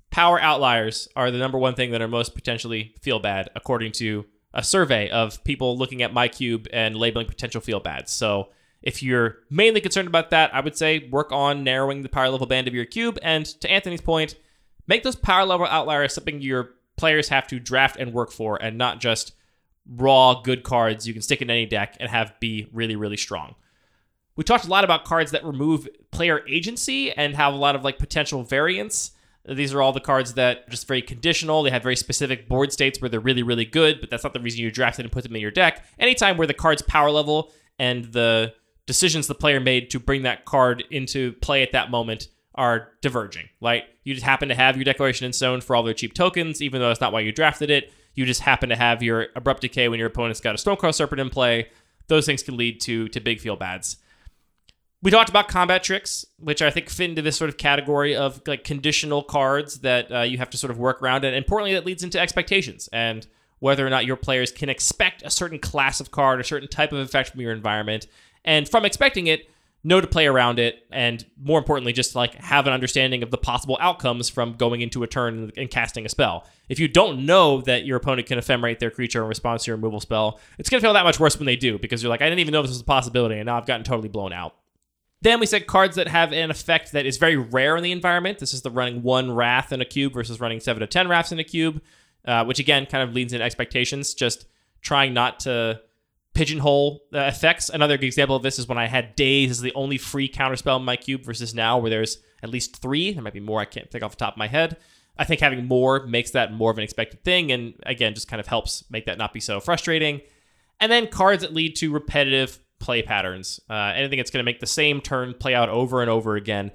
power 0.09 0.39
outliers 0.39 1.09
are 1.17 1.29
the 1.31 1.37
number 1.37 1.57
one 1.57 1.75
thing 1.75 1.91
that 1.91 2.01
are 2.01 2.07
most 2.07 2.33
potentially 2.33 2.95
feel 3.01 3.19
bad, 3.19 3.49
according 3.53 3.91
to 3.93 4.25
a 4.53 4.63
survey 4.63 5.09
of 5.09 5.43
people 5.43 5.77
looking 5.77 6.01
at 6.01 6.13
MyCube 6.13 6.67
and 6.71 6.95
labeling 6.95 7.27
potential 7.27 7.59
feel 7.59 7.81
bads. 7.81 8.13
So 8.13 8.51
if 8.81 9.03
you're 9.03 9.39
mainly 9.49 9.81
concerned 9.81 10.07
about 10.07 10.29
that, 10.29 10.55
I 10.55 10.61
would 10.61 10.77
say 10.77 11.09
work 11.09 11.33
on 11.33 11.65
narrowing 11.65 12.03
the 12.03 12.09
power 12.09 12.29
level 12.29 12.47
band 12.47 12.69
of 12.69 12.73
your 12.73 12.85
cube. 12.85 13.19
And 13.21 13.45
to 13.45 13.69
Anthony's 13.69 13.99
point, 13.99 14.35
make 14.87 15.03
those 15.03 15.17
power 15.17 15.45
level 15.45 15.65
outliers 15.65 16.13
something 16.13 16.41
your 16.41 16.71
players 16.95 17.27
have 17.27 17.47
to 17.47 17.59
draft 17.59 17.97
and 17.97 18.13
work 18.13 18.31
for, 18.31 18.55
and 18.63 18.77
not 18.77 19.01
just 19.01 19.33
raw 19.87 20.41
good 20.41 20.63
cards 20.63 21.07
you 21.07 21.13
can 21.13 21.21
stick 21.21 21.41
in 21.41 21.49
any 21.49 21.65
deck 21.65 21.97
and 21.99 22.09
have 22.09 22.39
be 22.39 22.67
really, 22.71 22.95
really 22.95 23.17
strong. 23.17 23.55
We 24.35 24.43
talked 24.43 24.65
a 24.65 24.69
lot 24.69 24.83
about 24.83 25.05
cards 25.05 25.31
that 25.31 25.43
remove 25.43 25.87
player 26.11 26.41
agency 26.47 27.11
and 27.11 27.35
have 27.35 27.53
a 27.53 27.57
lot 27.57 27.75
of 27.75 27.83
like 27.83 27.99
potential 27.99 28.43
variance. 28.43 29.11
These 29.45 29.73
are 29.73 29.81
all 29.81 29.91
the 29.91 29.99
cards 29.99 30.35
that 30.35 30.69
just 30.69 30.87
very 30.87 31.01
conditional. 31.01 31.63
They 31.63 31.71
have 31.71 31.83
very 31.83 31.95
specific 31.95 32.47
board 32.47 32.71
states 32.71 33.01
where 33.01 33.09
they're 33.09 33.19
really, 33.19 33.43
really 33.43 33.65
good, 33.65 33.99
but 33.99 34.09
that's 34.09 34.23
not 34.23 34.33
the 34.33 34.39
reason 34.39 34.61
you 34.61 34.71
drafted 34.71 35.05
and 35.05 35.11
put 35.11 35.23
them 35.23 35.35
in 35.35 35.41
your 35.41 35.51
deck. 35.51 35.83
Anytime 35.99 36.37
where 36.37 36.47
the 36.47 36.53
card's 36.53 36.81
power 36.83 37.11
level 37.11 37.51
and 37.79 38.05
the 38.05 38.53
decisions 38.85 39.27
the 39.27 39.35
player 39.35 39.59
made 39.59 39.89
to 39.89 39.99
bring 39.99 40.23
that 40.23 40.45
card 40.45 40.83
into 40.91 41.33
play 41.33 41.63
at 41.63 41.71
that 41.71 41.89
moment 41.89 42.27
are 42.55 42.89
diverging. 43.01 43.49
Like 43.59 43.85
you 44.03 44.13
just 44.13 44.25
happen 44.25 44.49
to 44.49 44.55
have 44.55 44.75
your 44.75 44.83
Declaration 44.83 45.25
in 45.25 45.33
Stone 45.33 45.61
for 45.61 45.75
all 45.75 45.83
their 45.83 45.93
cheap 45.93 46.13
tokens, 46.13 46.61
even 46.61 46.81
though 46.81 46.89
that's 46.89 47.01
not 47.01 47.13
why 47.13 47.21
you 47.21 47.31
drafted 47.31 47.69
it. 47.69 47.91
You 48.13 48.25
just 48.25 48.41
happen 48.41 48.69
to 48.69 48.75
have 48.75 49.01
your 49.01 49.27
Abrupt 49.35 49.61
Decay 49.61 49.87
when 49.89 49.99
your 49.99 50.07
opponent's 50.07 50.41
got 50.41 50.55
a 50.55 50.57
Stonecoil 50.57 50.93
Serpent 50.93 51.21
in 51.21 51.29
play. 51.29 51.69
Those 52.07 52.25
things 52.25 52.43
can 52.43 52.57
lead 52.57 52.81
to 52.81 53.07
to 53.09 53.19
big 53.19 53.39
feel 53.39 53.55
bads. 53.55 53.97
We 55.03 55.09
talked 55.09 55.29
about 55.29 55.47
combat 55.47 55.83
tricks, 55.83 56.25
which 56.37 56.61
I 56.61 56.69
think 56.69 56.89
fit 56.89 57.09
into 57.09 57.23
this 57.23 57.35
sort 57.35 57.49
of 57.49 57.57
category 57.57 58.15
of 58.15 58.41
like 58.45 58.63
conditional 58.63 59.23
cards 59.23 59.79
that 59.79 60.11
uh, 60.11 60.21
you 60.21 60.37
have 60.37 60.51
to 60.51 60.57
sort 60.57 60.69
of 60.69 60.77
work 60.77 61.01
around. 61.01 61.23
And 61.23 61.35
importantly, 61.35 61.73
that 61.73 61.85
leads 61.85 62.03
into 62.03 62.19
expectations 62.19 62.87
and 62.93 63.25
whether 63.59 63.85
or 63.85 63.89
not 63.89 64.05
your 64.05 64.15
players 64.15 64.51
can 64.51 64.69
expect 64.69 65.23
a 65.23 65.29
certain 65.29 65.57
class 65.57 65.99
of 65.99 66.11
card, 66.11 66.39
a 66.39 66.43
certain 66.43 66.67
type 66.67 66.91
of 66.91 66.99
effect 66.99 67.29
from 67.29 67.41
your 67.41 67.51
environment. 67.51 68.07
And 68.43 68.67
from 68.67 68.85
expecting 68.85 69.27
it, 69.27 69.49
know 69.83 69.99
to 69.99 70.07
play 70.07 70.27
around 70.27 70.59
it. 70.59 70.85
And 70.91 71.25
more 71.41 71.57
importantly, 71.57 71.93
just 71.93 72.15
like 72.15 72.35
have 72.35 72.67
an 72.67 72.73
understanding 72.73 73.23
of 73.23 73.31
the 73.31 73.37
possible 73.37 73.77
outcomes 73.79 74.29
from 74.29 74.53
going 74.53 74.81
into 74.81 75.03
a 75.03 75.07
turn 75.07 75.51
and 75.57 75.69
casting 75.69 76.05
a 76.05 76.09
spell. 76.09 76.45
If 76.69 76.79
you 76.79 76.87
don't 76.87 77.25
know 77.25 77.61
that 77.61 77.85
your 77.85 77.97
opponent 77.97 78.27
can 78.27 78.37
ephemerate 78.37 78.79
their 78.79 78.91
creature 78.91 79.21
in 79.23 79.27
response 79.27 79.63
to 79.63 79.71
your 79.71 79.77
removal 79.77 79.99
spell, 79.99 80.39
it's 80.57 80.69
going 80.69 80.79
to 80.79 80.85
feel 80.85 80.93
that 80.93 81.03
much 81.03 81.19
worse 81.19 81.37
when 81.37 81.45
they 81.45 81.55
do 81.55 81.79
because 81.79 82.03
you're 82.03 82.09
like, 82.09 82.21
I 82.21 82.25
didn't 82.25 82.39
even 82.39 82.51
know 82.51 82.61
this 82.61 82.71
was 82.71 82.81
a 82.81 82.85
possibility. 82.85 83.35
And 83.35 83.47
now 83.47 83.57
I've 83.57 83.65
gotten 83.65 83.83
totally 83.83 84.09
blown 84.09 84.33
out. 84.33 84.55
Then 85.23 85.39
we 85.39 85.45
said 85.45 85.67
cards 85.67 85.97
that 85.97 86.07
have 86.07 86.33
an 86.33 86.49
effect 86.49 86.93
that 86.93 87.05
is 87.05 87.17
very 87.17 87.37
rare 87.37 87.77
in 87.77 87.83
the 87.83 87.91
environment. 87.91 88.39
This 88.39 88.53
is 88.53 88.63
the 88.63 88.71
running 88.71 89.03
one 89.03 89.31
Wrath 89.31 89.71
in 89.71 89.79
a 89.79 89.85
cube 89.85 90.13
versus 90.13 90.39
running 90.39 90.59
seven 90.59 90.81
to 90.81 90.87
ten 90.87 91.07
Wraths 91.07 91.31
in 91.31 91.37
a 91.37 91.43
cube, 91.43 91.79
uh, 92.25 92.43
which 92.45 92.57
again 92.57 92.87
kind 92.87 93.07
of 93.07 93.13
leads 93.13 93.31
into 93.31 93.45
expectations. 93.45 94.15
Just 94.15 94.47
trying 94.81 95.13
not 95.13 95.41
to 95.41 95.79
pigeonhole 96.33 97.01
uh, 97.13 97.19
effects. 97.19 97.69
Another 97.69 97.95
example 97.95 98.35
of 98.35 98.43
this 98.43 98.59
is 98.59 98.67
when 98.67 98.77
I 98.77 98.87
had 98.87 99.15
Daze 99.15 99.51
as 99.51 99.61
the 99.61 99.73
only 99.73 99.97
free 99.97 100.29
counterspell 100.29 100.79
in 100.79 100.85
my 100.85 100.95
cube 100.95 101.23
versus 101.23 101.53
now 101.53 101.77
where 101.77 101.89
there's 101.89 102.19
at 102.41 102.49
least 102.49 102.81
three. 102.81 103.13
There 103.13 103.21
might 103.21 103.33
be 103.33 103.39
more. 103.39 103.59
I 103.59 103.65
can't 103.65 103.89
think 103.89 104.03
off 104.03 104.11
the 104.11 104.17
top 104.17 104.33
of 104.35 104.37
my 104.37 104.47
head. 104.47 104.77
I 105.17 105.25
think 105.25 105.41
having 105.41 105.65
more 105.65 106.05
makes 106.05 106.31
that 106.31 106.53
more 106.53 106.71
of 106.71 106.77
an 106.77 106.83
expected 106.83 107.23
thing, 107.23 107.51
and 107.51 107.73
again, 107.83 108.13
just 108.13 108.27
kind 108.27 108.39
of 108.39 108.47
helps 108.47 108.83
make 108.89 109.05
that 109.05 109.17
not 109.17 109.33
be 109.33 109.39
so 109.39 109.59
frustrating. 109.59 110.21
And 110.79 110.91
then 110.91 111.07
cards 111.07 111.43
that 111.43 111.53
lead 111.53 111.75
to 111.77 111.91
repetitive 111.91 112.59
play 112.79 113.01
patterns. 113.01 113.59
Uh, 113.69 113.93
anything 113.95 114.17
that's 114.17 114.31
going 114.31 114.43
to 114.43 114.49
make 114.49 114.59
the 114.59 114.65
same 114.65 114.99
turn 114.99 115.33
play 115.33 115.53
out 115.53 115.69
over 115.69 116.01
and 116.01 116.09
over 116.09 116.35
again. 116.35 116.71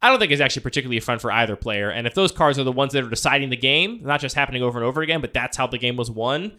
I 0.00 0.08
don't 0.08 0.20
think 0.20 0.30
is 0.30 0.40
actually 0.40 0.62
particularly 0.62 1.00
fun 1.00 1.18
for 1.18 1.32
either 1.32 1.56
player. 1.56 1.90
And 1.90 2.06
if 2.06 2.14
those 2.14 2.30
cards 2.30 2.58
are 2.58 2.64
the 2.64 2.70
ones 2.70 2.92
that 2.92 3.04
are 3.04 3.10
deciding 3.10 3.50
the 3.50 3.56
game, 3.56 4.00
not 4.02 4.20
just 4.20 4.36
happening 4.36 4.62
over 4.62 4.78
and 4.78 4.86
over 4.86 5.02
again, 5.02 5.20
but 5.20 5.34
that's 5.34 5.56
how 5.56 5.66
the 5.66 5.78
game 5.78 5.96
was 5.96 6.10
won, 6.10 6.52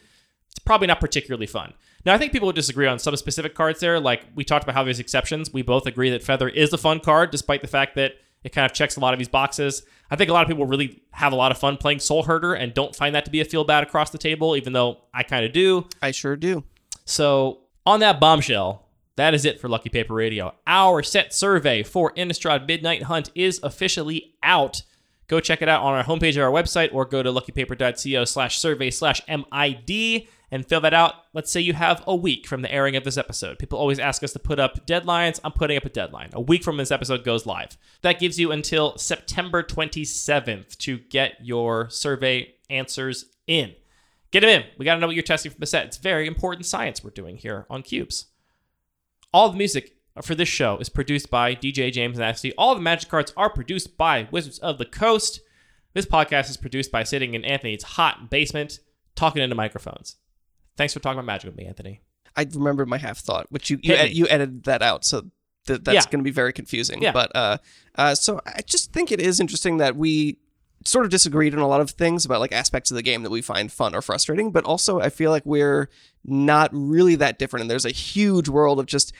it's 0.49 0.59
probably 0.65 0.87
not 0.87 0.99
particularly 0.99 1.47
fun. 1.47 1.73
Now, 2.05 2.13
I 2.13 2.17
think 2.17 2.31
people 2.31 2.47
would 2.47 2.55
disagree 2.55 2.87
on 2.87 2.99
some 2.99 3.15
specific 3.15 3.55
cards 3.55 3.79
there. 3.79 3.99
Like 3.99 4.25
we 4.35 4.43
talked 4.43 4.63
about 4.63 4.75
how 4.75 4.83
there's 4.83 4.99
exceptions. 4.99 5.51
We 5.51 5.61
both 5.61 5.85
agree 5.85 6.09
that 6.11 6.23
Feather 6.23 6.49
is 6.49 6.71
a 6.73 6.77
fun 6.77 6.99
card, 6.99 7.31
despite 7.31 7.61
the 7.61 7.67
fact 7.67 7.95
that 7.95 8.13
it 8.43 8.53
kind 8.53 8.65
of 8.65 8.73
checks 8.73 8.95
a 8.95 8.99
lot 8.99 9.13
of 9.13 9.19
these 9.19 9.27
boxes. 9.27 9.83
I 10.09 10.15
think 10.15 10.29
a 10.29 10.33
lot 10.33 10.43
of 10.43 10.47
people 10.47 10.65
really 10.65 11.03
have 11.11 11.33
a 11.33 11.35
lot 11.35 11.51
of 11.51 11.57
fun 11.57 11.77
playing 11.77 11.99
Soul 11.99 12.23
Herder 12.23 12.53
and 12.53 12.73
don't 12.73 12.95
find 12.95 13.13
that 13.15 13.25
to 13.25 13.31
be 13.31 13.41
a 13.41 13.45
feel 13.45 13.63
bad 13.63 13.83
across 13.83 14.11
the 14.11 14.17
table, 14.17 14.55
even 14.55 14.73
though 14.73 14.99
I 15.13 15.23
kind 15.23 15.45
of 15.45 15.51
do. 15.51 15.87
I 16.01 16.11
sure 16.11 16.35
do. 16.35 16.63
So, 17.05 17.59
on 17.85 17.99
that 17.99 18.19
bombshell, 18.19 18.87
that 19.17 19.33
is 19.33 19.43
it 19.43 19.59
for 19.59 19.67
Lucky 19.67 19.89
Paper 19.89 20.13
Radio. 20.13 20.55
Our 20.65 21.03
set 21.03 21.33
survey 21.33 21.83
for 21.83 22.13
Innistrad 22.13 22.65
Midnight 22.67 23.03
Hunt 23.03 23.31
is 23.35 23.59
officially 23.61 24.35
out. 24.41 24.83
Go 25.27 25.39
check 25.39 25.61
it 25.61 25.67
out 25.69 25.83
on 25.83 25.93
our 25.93 26.03
homepage 26.03 26.37
of 26.37 26.43
our 26.43 26.51
website 26.51 26.93
or 26.93 27.05
go 27.05 27.21
to 27.21 27.29
luckypaper.co 27.31 28.25
slash 28.25 28.57
survey 28.57 28.89
slash 28.89 29.21
MID 29.27 30.27
and 30.51 30.65
fill 30.67 30.81
that 30.81 30.93
out. 30.93 31.13
Let's 31.33 31.51
say 31.51 31.61
you 31.61 31.73
have 31.73 32.03
a 32.07 32.15
week 32.15 32.47
from 32.47 32.61
the 32.61 32.71
airing 32.71 32.95
of 32.95 33.03
this 33.03 33.17
episode. 33.17 33.59
People 33.59 33.79
always 33.79 33.99
ask 33.99 34.23
us 34.23 34.33
to 34.33 34.39
put 34.39 34.59
up 34.59 34.85
deadlines. 34.85 35.39
I'm 35.43 35.51
putting 35.51 35.77
up 35.77 35.85
a 35.85 35.89
deadline. 35.89 36.29
A 36.33 36.41
week 36.41 36.63
from 36.63 36.77
this 36.77 36.91
episode 36.91 37.23
goes 37.23 37.45
live. 37.45 37.77
That 38.01 38.19
gives 38.19 38.39
you 38.39 38.51
until 38.51 38.97
September 38.97 39.63
27th 39.63 40.77
to 40.79 40.97
get 40.97 41.37
your 41.41 41.89
survey 41.89 42.55
answers 42.69 43.25
in. 43.47 43.73
Get 44.31 44.41
them 44.41 44.49
in. 44.49 44.63
We 44.77 44.85
got 44.85 44.95
to 44.95 44.99
know 44.99 45.07
what 45.07 45.15
you're 45.15 45.23
testing 45.23 45.51
from 45.51 45.59
the 45.59 45.65
set. 45.65 45.87
It's 45.87 45.97
very 45.97 46.27
important 46.27 46.65
science 46.65 47.03
we're 47.03 47.09
doing 47.11 47.37
here 47.37 47.65
on 47.69 47.81
Cubes. 47.81 48.27
All 49.33 49.49
the 49.49 49.57
music 49.57 49.95
for 50.23 50.35
this 50.35 50.49
show 50.49 50.77
is 50.77 50.89
produced 50.89 51.29
by 51.29 51.55
DJ 51.55 51.91
James 51.91 52.17
Nasty. 52.17 52.53
All 52.55 52.75
the 52.75 52.81
magic 52.81 53.09
cards 53.09 53.33
are 53.37 53.49
produced 53.49 53.97
by 53.97 54.27
Wizards 54.31 54.59
of 54.59 54.77
the 54.77 54.85
Coast. 54.85 55.41
This 55.93 56.05
podcast 56.05 56.49
is 56.49 56.57
produced 56.57 56.91
by 56.91 57.03
sitting 57.03 57.33
in 57.33 57.43
Anthony's 57.43 57.83
hot 57.83 58.29
basement, 58.29 58.79
talking 59.15 59.41
into 59.41 59.55
microphones. 59.55 60.17
Thanks 60.79 60.93
for 60.93 61.01
talking 61.01 61.19
about 61.19 61.25
magic 61.25 61.49
with 61.49 61.57
me, 61.57 61.65
Anthony. 61.65 61.99
I 62.37 62.47
remember 62.53 62.85
my 62.85 62.97
half 62.97 63.17
thought, 63.17 63.47
which 63.51 63.69
you 63.69 63.79
you, 63.83 63.93
ed- 63.95 64.11
you 64.13 64.27
edited 64.29 64.63
that 64.63 64.81
out, 64.81 65.03
so 65.03 65.25
th- 65.67 65.81
that's 65.83 65.93
Yeah. 66.05 66.09
going 66.09 66.21
to 66.21 66.23
be 66.23 66.31
very 66.31 66.53
confusing. 66.53 67.01
Yeah. 67.03 67.11
But 67.11 67.35
uh, 67.35 67.57
uh, 67.95 68.15
so 68.15 68.39
I 68.45 68.61
just 68.65 68.93
think 68.93 69.11
it 69.11 69.19
is 69.19 69.41
interesting 69.41 69.75
that 69.79 69.97
we 69.97 70.37
sort 70.85 71.03
of 71.03 71.11
disagreed 71.11 71.53
on 71.53 71.59
a 71.59 71.67
lot 71.67 71.81
of 71.81 71.91
things 71.91 72.23
about 72.23 72.39
like 72.39 72.53
aspects 72.53 72.91
of 72.91 72.95
the 72.95 73.01
game 73.03 73.23
that 73.23 73.29
we 73.29 73.41
find 73.41 73.69
fun 73.69 73.93
or 73.93 74.01
frustrating, 74.01 74.51
but 74.53 74.63
also 74.63 75.01
I 75.01 75.09
feel 75.09 75.31
like 75.31 75.45
we're 75.45 75.89
not 76.23 76.69
really 76.71 77.15
that 77.15 77.39
different, 77.39 77.63
and 77.63 77.69
there's 77.69 77.83
a 77.85 77.91
huge 77.91 78.47
world 78.47 78.79
of 78.79 78.85
just 78.85 79.11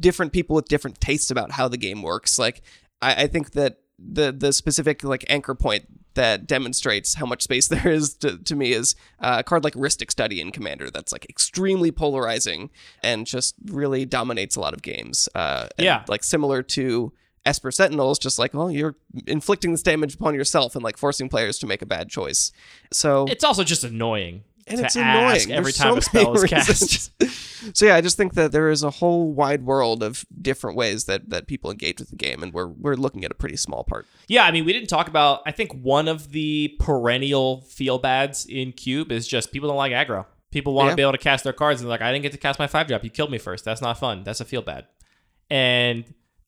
different 0.00 0.32
people 0.32 0.56
with 0.56 0.68
different 0.68 1.02
tastes 1.02 1.30
about 1.30 1.50
how 1.50 1.68
the 1.68 1.76
game 1.76 2.00
works. 2.00 2.38
Like 2.38 2.62
I, 3.02 3.24
I 3.24 3.26
think 3.26 3.50
that 3.52 3.76
the 3.98 4.32
the 4.32 4.54
specific 4.54 5.04
like 5.04 5.26
anchor 5.28 5.54
point 5.54 5.84
that 6.14 6.46
demonstrates 6.46 7.14
how 7.14 7.26
much 7.26 7.42
space 7.42 7.68
there 7.74 7.88
is 7.88 8.14
to, 8.16 8.38
to 8.38 8.54
me 8.56 8.72
is 8.72 8.94
uh, 9.20 9.36
a 9.40 9.42
card 9.42 9.64
like 9.64 9.74
Rhystic 9.74 10.10
Study 10.10 10.40
in 10.40 10.52
Commander 10.52 10.90
that's 10.90 11.12
like 11.12 11.26
extremely 11.28 11.90
polarizing 11.90 12.70
and 13.02 13.26
just 13.26 13.54
really 13.66 14.04
dominates 14.04 14.56
a 14.56 14.60
lot 14.60 14.74
of 14.74 14.82
games. 14.82 15.28
Uh, 15.34 15.68
Yeah. 15.78 16.04
like 16.08 16.24
similar 16.24 16.62
to 16.62 17.12
Esper 17.46 17.70
Sentinels, 17.70 18.18
just 18.18 18.38
like, 18.38 18.54
well, 18.54 18.70
you're 18.70 18.96
inflicting 19.26 19.72
this 19.72 19.82
damage 19.82 20.14
upon 20.14 20.34
yourself 20.34 20.74
and 20.74 20.82
like 20.82 20.96
forcing 20.96 21.28
players 21.28 21.58
to 21.58 21.66
make 21.66 21.82
a 21.82 21.86
bad 21.86 22.08
choice. 22.08 22.52
So 22.90 23.26
It's 23.28 23.44
also 23.44 23.64
just 23.64 23.84
annoying 23.84 24.44
and 24.66 24.80
it's 24.80 24.96
annoying 24.96 25.52
every 25.52 25.72
There's 25.72 25.76
time 25.76 25.92
so 25.92 25.98
a 25.98 26.02
spell 26.02 26.34
is 26.34 26.44
cast. 26.44 27.10
so 27.76 27.86
yeah, 27.86 27.96
I 27.96 28.00
just 28.00 28.16
think 28.16 28.34
that 28.34 28.52
there 28.52 28.70
is 28.70 28.82
a 28.82 28.90
whole 28.90 29.32
wide 29.32 29.64
world 29.64 30.02
of 30.02 30.24
different 30.40 30.76
ways 30.76 31.04
that 31.04 31.30
that 31.30 31.46
people 31.46 31.70
engage 31.70 32.00
with 32.00 32.10
the 32.10 32.16
game, 32.16 32.42
and 32.42 32.52
we're 32.52 32.68
we're 32.68 32.94
looking 32.94 33.24
at 33.24 33.30
a 33.30 33.34
pretty 33.34 33.56
small 33.56 33.84
part. 33.84 34.06
Yeah, 34.28 34.44
I 34.44 34.50
mean, 34.50 34.64
we 34.64 34.72
didn't 34.72 34.88
talk 34.88 35.08
about. 35.08 35.42
I 35.46 35.50
think 35.52 35.72
one 35.72 36.08
of 36.08 36.32
the 36.32 36.74
perennial 36.78 37.62
feel 37.62 37.98
bads 37.98 38.46
in 38.46 38.72
Cube 38.72 39.12
is 39.12 39.26
just 39.28 39.52
people 39.52 39.68
don't 39.68 39.76
like 39.78 39.92
aggro. 39.92 40.26
People 40.50 40.72
want 40.74 40.86
Yeah. 40.86 40.90
to 40.92 40.96
be 40.96 41.02
able 41.02 41.12
to 41.12 41.18
cast 41.18 41.42
their 41.42 41.52
cards 41.52 41.80
and 41.80 41.86
they're 41.88 41.94
like, 41.94 42.00
I 42.02 42.12
didn't 42.12 42.22
get 42.22 42.32
to 42.32 42.38
cast 42.38 42.58
my 42.60 42.66
five 42.68 42.86
drop. 42.86 43.02
You 43.02 43.10
killed 43.10 43.30
me 43.30 43.38
first. 43.38 43.64
That's 43.64 43.82
not 43.82 43.98
fun. 43.98 44.22
That's 44.22 44.40
a 44.40 44.44
feel 44.44 44.62
bad. 44.62 44.86
And 45.50 46.04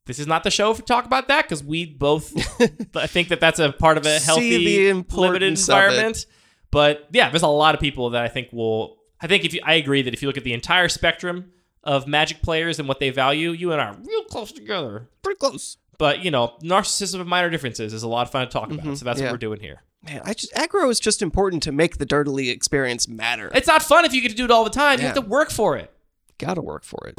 this 0.06 0.18
is 0.20 0.26
not 0.28 0.44
the 0.44 0.50
show 0.50 0.72
to 0.74 0.82
talk 0.82 1.04
about 1.04 1.26
that 1.28 1.42
because 1.44 1.64
we 1.64 1.84
both 1.86 2.32
I 2.96 3.06
think 3.08 3.28
that 3.28 3.40
that's 3.40 3.58
a 3.58 3.72
part 3.72 3.98
of 3.98 4.06
a 4.06 4.18
healthy, 4.20 4.58
limited 4.58 4.90
importance 4.96 5.68
of 5.68 5.74
it. 5.76 5.78
environment. 5.86 6.26
But 6.70 7.08
yeah, 7.12 7.30
there's 7.30 7.42
a 7.42 7.48
lot 7.48 7.74
of 7.74 7.80
people 7.80 8.10
that 8.10 8.22
I 8.22 8.28
think 8.28 8.48
will. 8.52 8.96
I 9.20 9.26
think 9.26 9.44
if 9.44 9.54
you, 9.54 9.60
I 9.64 9.74
agree 9.74 10.02
that 10.02 10.12
if 10.12 10.20
you 10.22 10.28
look 10.28 10.36
at 10.36 10.44
the 10.44 10.52
entire 10.52 10.88
spectrum 10.88 11.52
of 11.82 12.06
Magic 12.06 12.42
players 12.42 12.78
and 12.78 12.86
what 12.88 13.00
they 13.00 13.10
value, 13.10 13.50
you 13.52 13.72
and 13.72 13.80
I 13.80 13.86
are 13.86 13.96
real 14.04 14.24
close 14.24 14.52
together. 14.52 15.08
Pretty 15.22 15.38
close. 15.38 15.78
But 15.98 16.24
you 16.24 16.30
know, 16.30 16.54
narcissism 16.62 17.20
of 17.20 17.26
minor 17.26 17.48
differences 17.48 17.94
is 17.94 18.02
a 18.02 18.08
lot 18.08 18.26
of 18.26 18.30
fun 18.30 18.46
to 18.46 18.52
talk 18.52 18.70
about. 18.70 18.98
So 18.98 19.04
that's 19.04 19.18
Mm-hmm. 19.18 19.24
yeah. 19.24 19.24
what 19.26 19.32
we're 19.32 19.38
doing 19.38 19.60
here. 19.60 19.82
Man, 20.04 20.20
I 20.24 20.34
just 20.34 20.52
aggro 20.54 20.90
is 20.90 21.00
just 21.00 21.22
important 21.22 21.62
to 21.64 21.72
make 21.72 21.96
the 21.96 22.04
dirtily 22.06 22.50
experience 22.50 23.08
matter. 23.08 23.50
It's 23.54 23.66
not 23.66 23.82
fun 23.82 24.04
if 24.04 24.12
you 24.12 24.20
get 24.20 24.30
to 24.30 24.36
do 24.36 24.44
it 24.44 24.50
all 24.50 24.62
the 24.64 24.70
time. 24.70 25.00
You 25.00 25.06
have 25.06 25.14
to 25.16 25.20
work 25.22 25.50
for 25.50 25.76
it. 25.76 25.90
Gotta 26.38 26.60
work 26.60 26.84
for 26.84 27.06
it. 27.08 27.18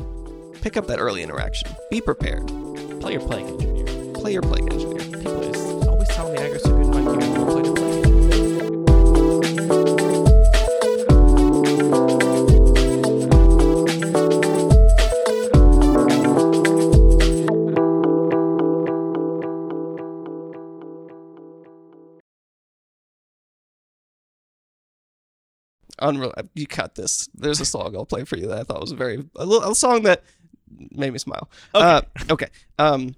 Pick 0.61 0.77
up 0.77 0.85
that 0.87 0.99
early 0.99 1.23
interaction. 1.23 1.69
Be 1.89 1.99
prepared. 2.01 2.47
Play 3.01 3.13
your 3.13 3.21
playing 3.21 3.47
engineer. 3.49 4.13
Play 4.13 4.33
your 4.33 4.41
play 4.43 4.59
engineer. 4.61 5.66
Unreal. 25.99 26.33
You 26.53 26.67
cut 26.67 26.95
this. 26.95 27.29
There's 27.33 27.59
a 27.59 27.65
song 27.65 27.95
I'll 27.95 28.05
play 28.05 28.23
for 28.23 28.37
you 28.37 28.47
that 28.47 28.59
I 28.59 28.63
thought 28.63 28.81
was 28.81 28.91
very 28.91 29.23
a, 29.35 29.45
little, 29.45 29.71
a 29.71 29.75
song 29.75 30.03
that 30.03 30.23
made 30.91 31.11
me 31.11 31.19
smile. 31.19 31.49
Okay. 31.73 31.85
Uh, 31.85 32.01
okay. 32.31 32.47
Um. 32.77 33.15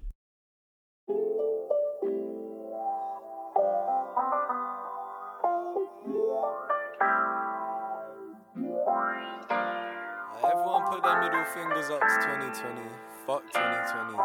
Everyone 10.42 10.82
put 10.90 11.02
their 11.02 11.20
middle 11.20 11.44
fingers 11.44 11.90
up 11.90 12.00
to 12.00 12.14
2020. 12.22 12.80
Fuck 13.26 13.42
2020. 13.52 14.16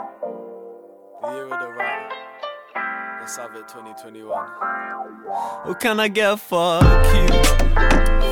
The 1.22 1.32
year 1.34 1.44
of 1.44 1.50
the 1.50 1.74
rat. 1.78 2.35
Let's 3.26 3.38
have 3.38 3.56
it 3.56 3.68
2021. 3.68 4.38
What 5.66 5.80
can 5.80 6.00
I 6.00 6.08
get? 6.10 6.40
Fuck 6.40 6.84
you. 6.84 7.28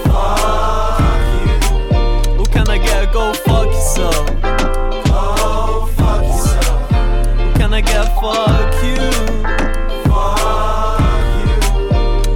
Fuck 0.04 1.00
you. 1.42 2.38
What 2.38 2.52
can 2.52 2.70
I 2.70 2.78
get? 2.78 3.12
Go 3.12 3.34
fuck 3.34 3.66
yourself. 3.66 4.28
Go 4.44 5.88
fuck 5.98 6.24
yourself. 6.24 6.92
What 6.92 7.56
can 7.56 7.74
I 7.74 7.82
get? 7.82 8.06
Fuck 8.22 8.84
you. 8.86 8.98
Fuck 10.12 11.26
you. 11.42 11.58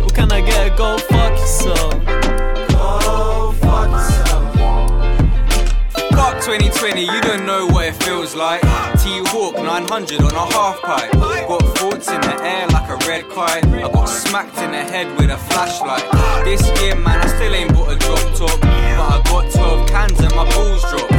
What 0.01 0.14
can 0.16 0.32
I 0.32 0.41
get? 0.41 0.76
Go 0.76 0.97
fuck 0.97 1.34
yourself. 1.38 1.93
Go 2.70 3.51
fuck 3.62 3.91
yourself. 3.91 4.43
Fuck 6.10 6.41
2020, 6.41 7.01
you 7.05 7.22
don't 7.22 7.45
know 7.45 7.68
what 7.68 7.86
it 7.86 8.03
feels 8.03 8.34
like. 8.34 8.66
T 9.08 9.22
Hawk 9.28 9.55
900 9.55 10.20
on 10.22 10.34
a 10.34 10.45
half 10.51 10.82
pipe. 10.82 11.14
Got 11.14 11.64
thoughts 11.78 12.10
in 12.10 12.20
the 12.20 12.43
air 12.43 12.68
like 12.68 12.89
a 12.89 12.97
red 13.08 13.30
kite. 13.30 13.66
I 13.66 13.89
got 13.89 14.05
smacked 14.05 14.58
in 14.58 14.72
the 14.72 14.84
head 14.84 15.08
with 15.18 15.30
a 15.30 15.38
flashlight. 15.38 16.03
This 16.43 16.62
year, 16.82 16.93
man, 16.93 17.22
I 17.22 17.28
still 17.28 17.55
ain't 17.55 17.74
bought 17.74 17.93
a 17.93 17.95
drop 17.95 18.20
top. 18.36 18.60
But 18.60 18.68
I 18.68 19.22
got 19.24 19.49
12 19.53 19.88
cans 19.88 20.20
and 20.20 20.36
my 20.36 20.43
balls 20.51 20.82
dropped. 20.91 21.16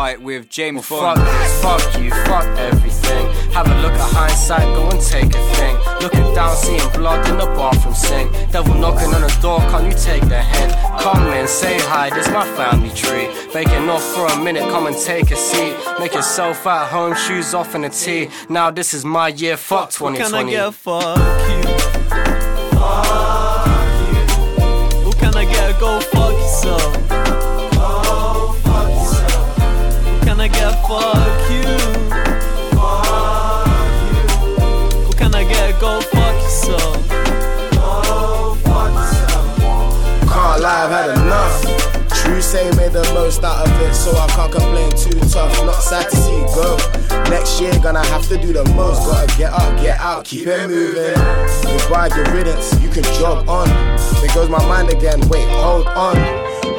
Fight 0.00 0.22
with 0.22 0.48
James 0.48 0.86
Fuck 0.86 1.16
Bond. 1.16 1.20
this, 1.20 1.62
fuck 1.62 2.00
you, 2.00 2.10
fuck 2.24 2.46
everything. 2.56 3.24
Have 3.52 3.66
a 3.66 3.76
look 3.82 3.92
at 3.92 4.10
hindsight, 4.16 4.64
go 4.74 4.88
and 4.88 4.98
take 5.14 5.30
a 5.40 5.42
thing. 5.56 5.76
Looking 6.00 6.28
down, 6.34 6.56
seeing 6.56 6.88
blood 6.92 7.20
in 7.28 7.36
the 7.36 7.44
bathroom 7.58 7.94
sink. 7.94 8.28
Devil 8.50 8.76
knocking 8.76 9.12
on 9.16 9.20
the 9.20 9.38
door, 9.42 9.58
can't 9.70 9.84
you 9.84 9.96
take 10.10 10.24
the 10.34 10.40
hint? 10.52 10.72
Come 11.04 11.26
in, 11.38 11.46
say 11.46 11.76
hi, 11.92 12.08
this 12.08 12.28
my 12.30 12.46
family 12.56 12.88
tree. 13.02 13.26
Baking 13.52 13.90
off 13.90 14.02
for 14.14 14.24
a 14.26 14.42
minute, 14.42 14.62
come 14.72 14.86
and 14.86 14.96
take 14.96 15.30
a 15.32 15.36
seat. 15.36 15.74
Make 15.98 16.14
yourself 16.14 16.66
at 16.66 16.88
home, 16.88 17.14
shoes 17.14 17.52
off 17.52 17.74
in 17.74 17.84
a 17.84 17.90
tee. 17.90 18.30
Now 18.48 18.70
this 18.70 18.94
is 18.94 19.04
my 19.04 19.28
year, 19.28 19.58
fuck 19.58 19.92
What 20.00 20.14
can 20.16 20.34
I 20.34 20.44
2020. 20.44 20.50
get? 20.50 20.74
Fuck 20.86 21.18
you. 21.50 21.62
Fuck 22.78 23.66
you. 24.08 25.04
What 25.06 25.16
can 25.18 25.34
I 25.42 25.44
get? 25.44 25.78
Go 25.78 26.00
fuck 26.00 26.32
yourself. 26.32 27.19
Get? 30.52 30.74
Fuck 30.86 31.50
you. 31.50 31.78
Fuck 32.76 33.66
you. 34.06 35.06
What 35.06 35.16
can 35.16 35.34
I 35.34 35.44
get? 35.44 35.80
Go 35.80 36.00
fuck 36.00 36.34
yourself. 36.42 37.06
Fuck 38.64 38.92
yourself. 38.92 39.46
Can't 40.28 40.60
lie, 40.60 40.84
I've 40.84 40.90
had 40.90 41.10
enough. 41.10 41.54
True 42.22 42.42
say 42.42 42.70
made 42.76 42.92
the 42.92 43.02
most 43.14 43.42
out 43.42 43.66
of 43.66 43.80
it, 43.80 43.94
so 43.94 44.10
I 44.16 44.26
can't 44.28 44.52
complain 44.52 44.90
too 44.90 45.18
tough. 45.30 45.52
Not 45.64 45.82
sad 45.82 46.10
to 46.10 46.16
see 46.16 46.44
go. 46.54 46.76
Next 47.30 47.60
year, 47.60 47.72
gonna 47.80 48.04
have 48.06 48.28
to 48.28 48.36
do 48.36 48.52
the 48.52 48.64
most. 48.74 49.06
Gotta 49.06 49.38
get 49.38 49.52
up, 49.52 49.76
get 49.80 49.98
out, 50.00 50.24
keep 50.24 50.46
it 50.46 50.68
moving. 50.68 51.14
Goodbye, 51.62 52.08
good 52.10 52.28
riddance, 52.28 52.78
you 52.82 52.88
can 52.90 53.04
jog 53.18 53.48
on. 53.48 53.68
There 54.20 54.34
goes 54.34 54.50
my 54.50 54.62
mind 54.66 54.90
again, 54.90 55.20
wait, 55.28 55.48
hold 55.48 55.86
on. 55.86 56.16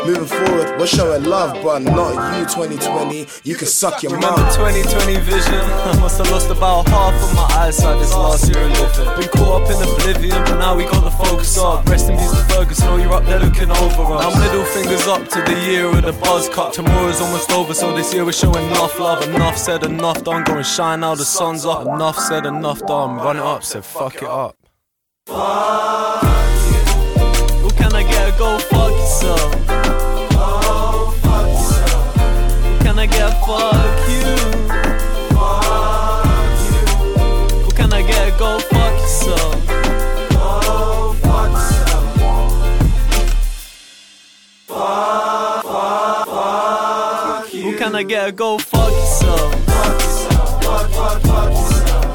Moving 0.06 0.26
forward, 0.26 0.80
we're 0.80 0.88
showing 0.88 1.24
love, 1.26 1.62
but 1.64 1.84
not 1.84 2.38
you 2.38 2.46
2020. 2.46 3.28
You 3.44 3.56
can 3.56 3.68
suck 3.68 4.02
your 4.02 4.14
Remember 4.14 4.42
mom. 4.42 4.56
2020 4.56 5.20
vision? 5.22 5.54
I 5.54 5.98
must 6.00 6.18
have 6.18 6.32
lost 6.32 6.50
about 6.50 6.88
half 6.88 7.14
of 7.14 7.36
my 7.36 7.48
eyesight 7.62 8.00
this 8.00 8.14
last 8.14 8.50
year 8.50 8.64
of 8.64 8.72
living. 8.72 9.20
Been 9.20 9.30
caught 9.30 9.62
up 9.62 9.70
in 9.70 9.78
oblivion, 9.78 10.44
but 10.44 10.58
now 10.58 10.76
we 10.76 10.86
got 10.86 11.04
the 11.04 11.12
focus 11.12 11.58
up. 11.58 11.88
Rest 11.88 12.10
in 12.10 12.18
peace 12.18 12.32
to 12.32 12.44
Ferguson, 12.54 12.88
oh, 12.90 12.98
you're 12.98 13.14
up 13.14 13.26
there 13.26 13.40
looking 13.40 13.70
over 13.70 14.14
us. 14.16 14.34
Now 14.34 14.40
middle 14.42 14.66
fingers 14.66 15.08
up 15.08 15.28
to 15.30 15.42
the 15.42 15.60
year 15.62 15.86
of 15.86 16.02
the 16.02 16.14
buzz 16.14 16.50
cut. 16.50 16.74
Tomorrow's 16.74 17.22
almost 17.22 17.52
over, 17.52 17.74
so 17.76 17.96
this 17.96 18.12
year 18.12 18.26
we're 18.26 18.32
showing 18.32 18.66
enough 18.68 19.00
love. 19.00 19.24
Enough 19.30 19.58
said, 19.58 19.84
enough 19.84 20.24
done. 20.24 20.44
Go 20.46 20.58
and 20.58 20.66
shine 20.66 21.02
now, 21.02 21.14
the 21.14 21.26
sun's 21.26 21.64
up. 21.66 21.86
Enough 21.86 22.18
said, 22.18 22.46
enough 22.48 22.80
done. 22.88 23.18
Run 23.18 23.38
it 23.38 23.44
up, 23.44 23.64
said 23.64 23.86
fuck 23.86 24.16
it 24.16 24.24
up. 24.24 24.58
Fuck 25.28 26.24
you. 26.24 27.62
Who 27.62 27.70
can 27.70 27.94
I 27.94 28.02
get? 28.02 28.38
Go 28.40 28.58
fuck 28.58 28.92
yourself. 28.92 29.71
Get? 33.12 33.34
Fuck 33.46 34.10
you. 34.10 34.24
Fuck 35.36 36.60
you. 36.66 36.78
Who 37.64 37.72
can 37.72 37.94
I 37.94 38.02
get? 38.02 38.38
Go 38.40 38.60
fuck 38.60 38.94
yourself. 39.00 39.68
Go 40.30 41.14
fuck 41.22 41.52
yourself. 41.52 42.04
Fuck, 44.68 45.64
fuck, 45.64 46.28
fuck 46.28 47.54
you. 47.54 47.62
Who 47.64 47.78
can 47.78 47.96
I 47.96 48.04
get? 48.04 48.36
Go 48.36 48.58
fuck 48.58 48.92
yourself. 48.92 49.54
Fuck 49.66 49.94
yourself. 50.02 50.64
Fuck, 50.64 50.90
fuck, 50.92 51.22
fuck 51.22 51.52
yourself. 51.52 52.06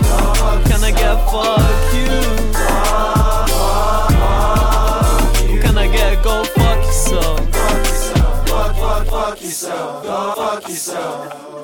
Who 0.49 0.71
can 0.71 0.85
I 0.85 0.91
get? 0.91 1.17
Fuck 1.31 1.95
you. 1.95 2.36
Fuck 9.31 9.43
yourself. 9.43 10.03
Go 10.05 10.35
fuck 10.37 10.69
yourself. 10.69 11.56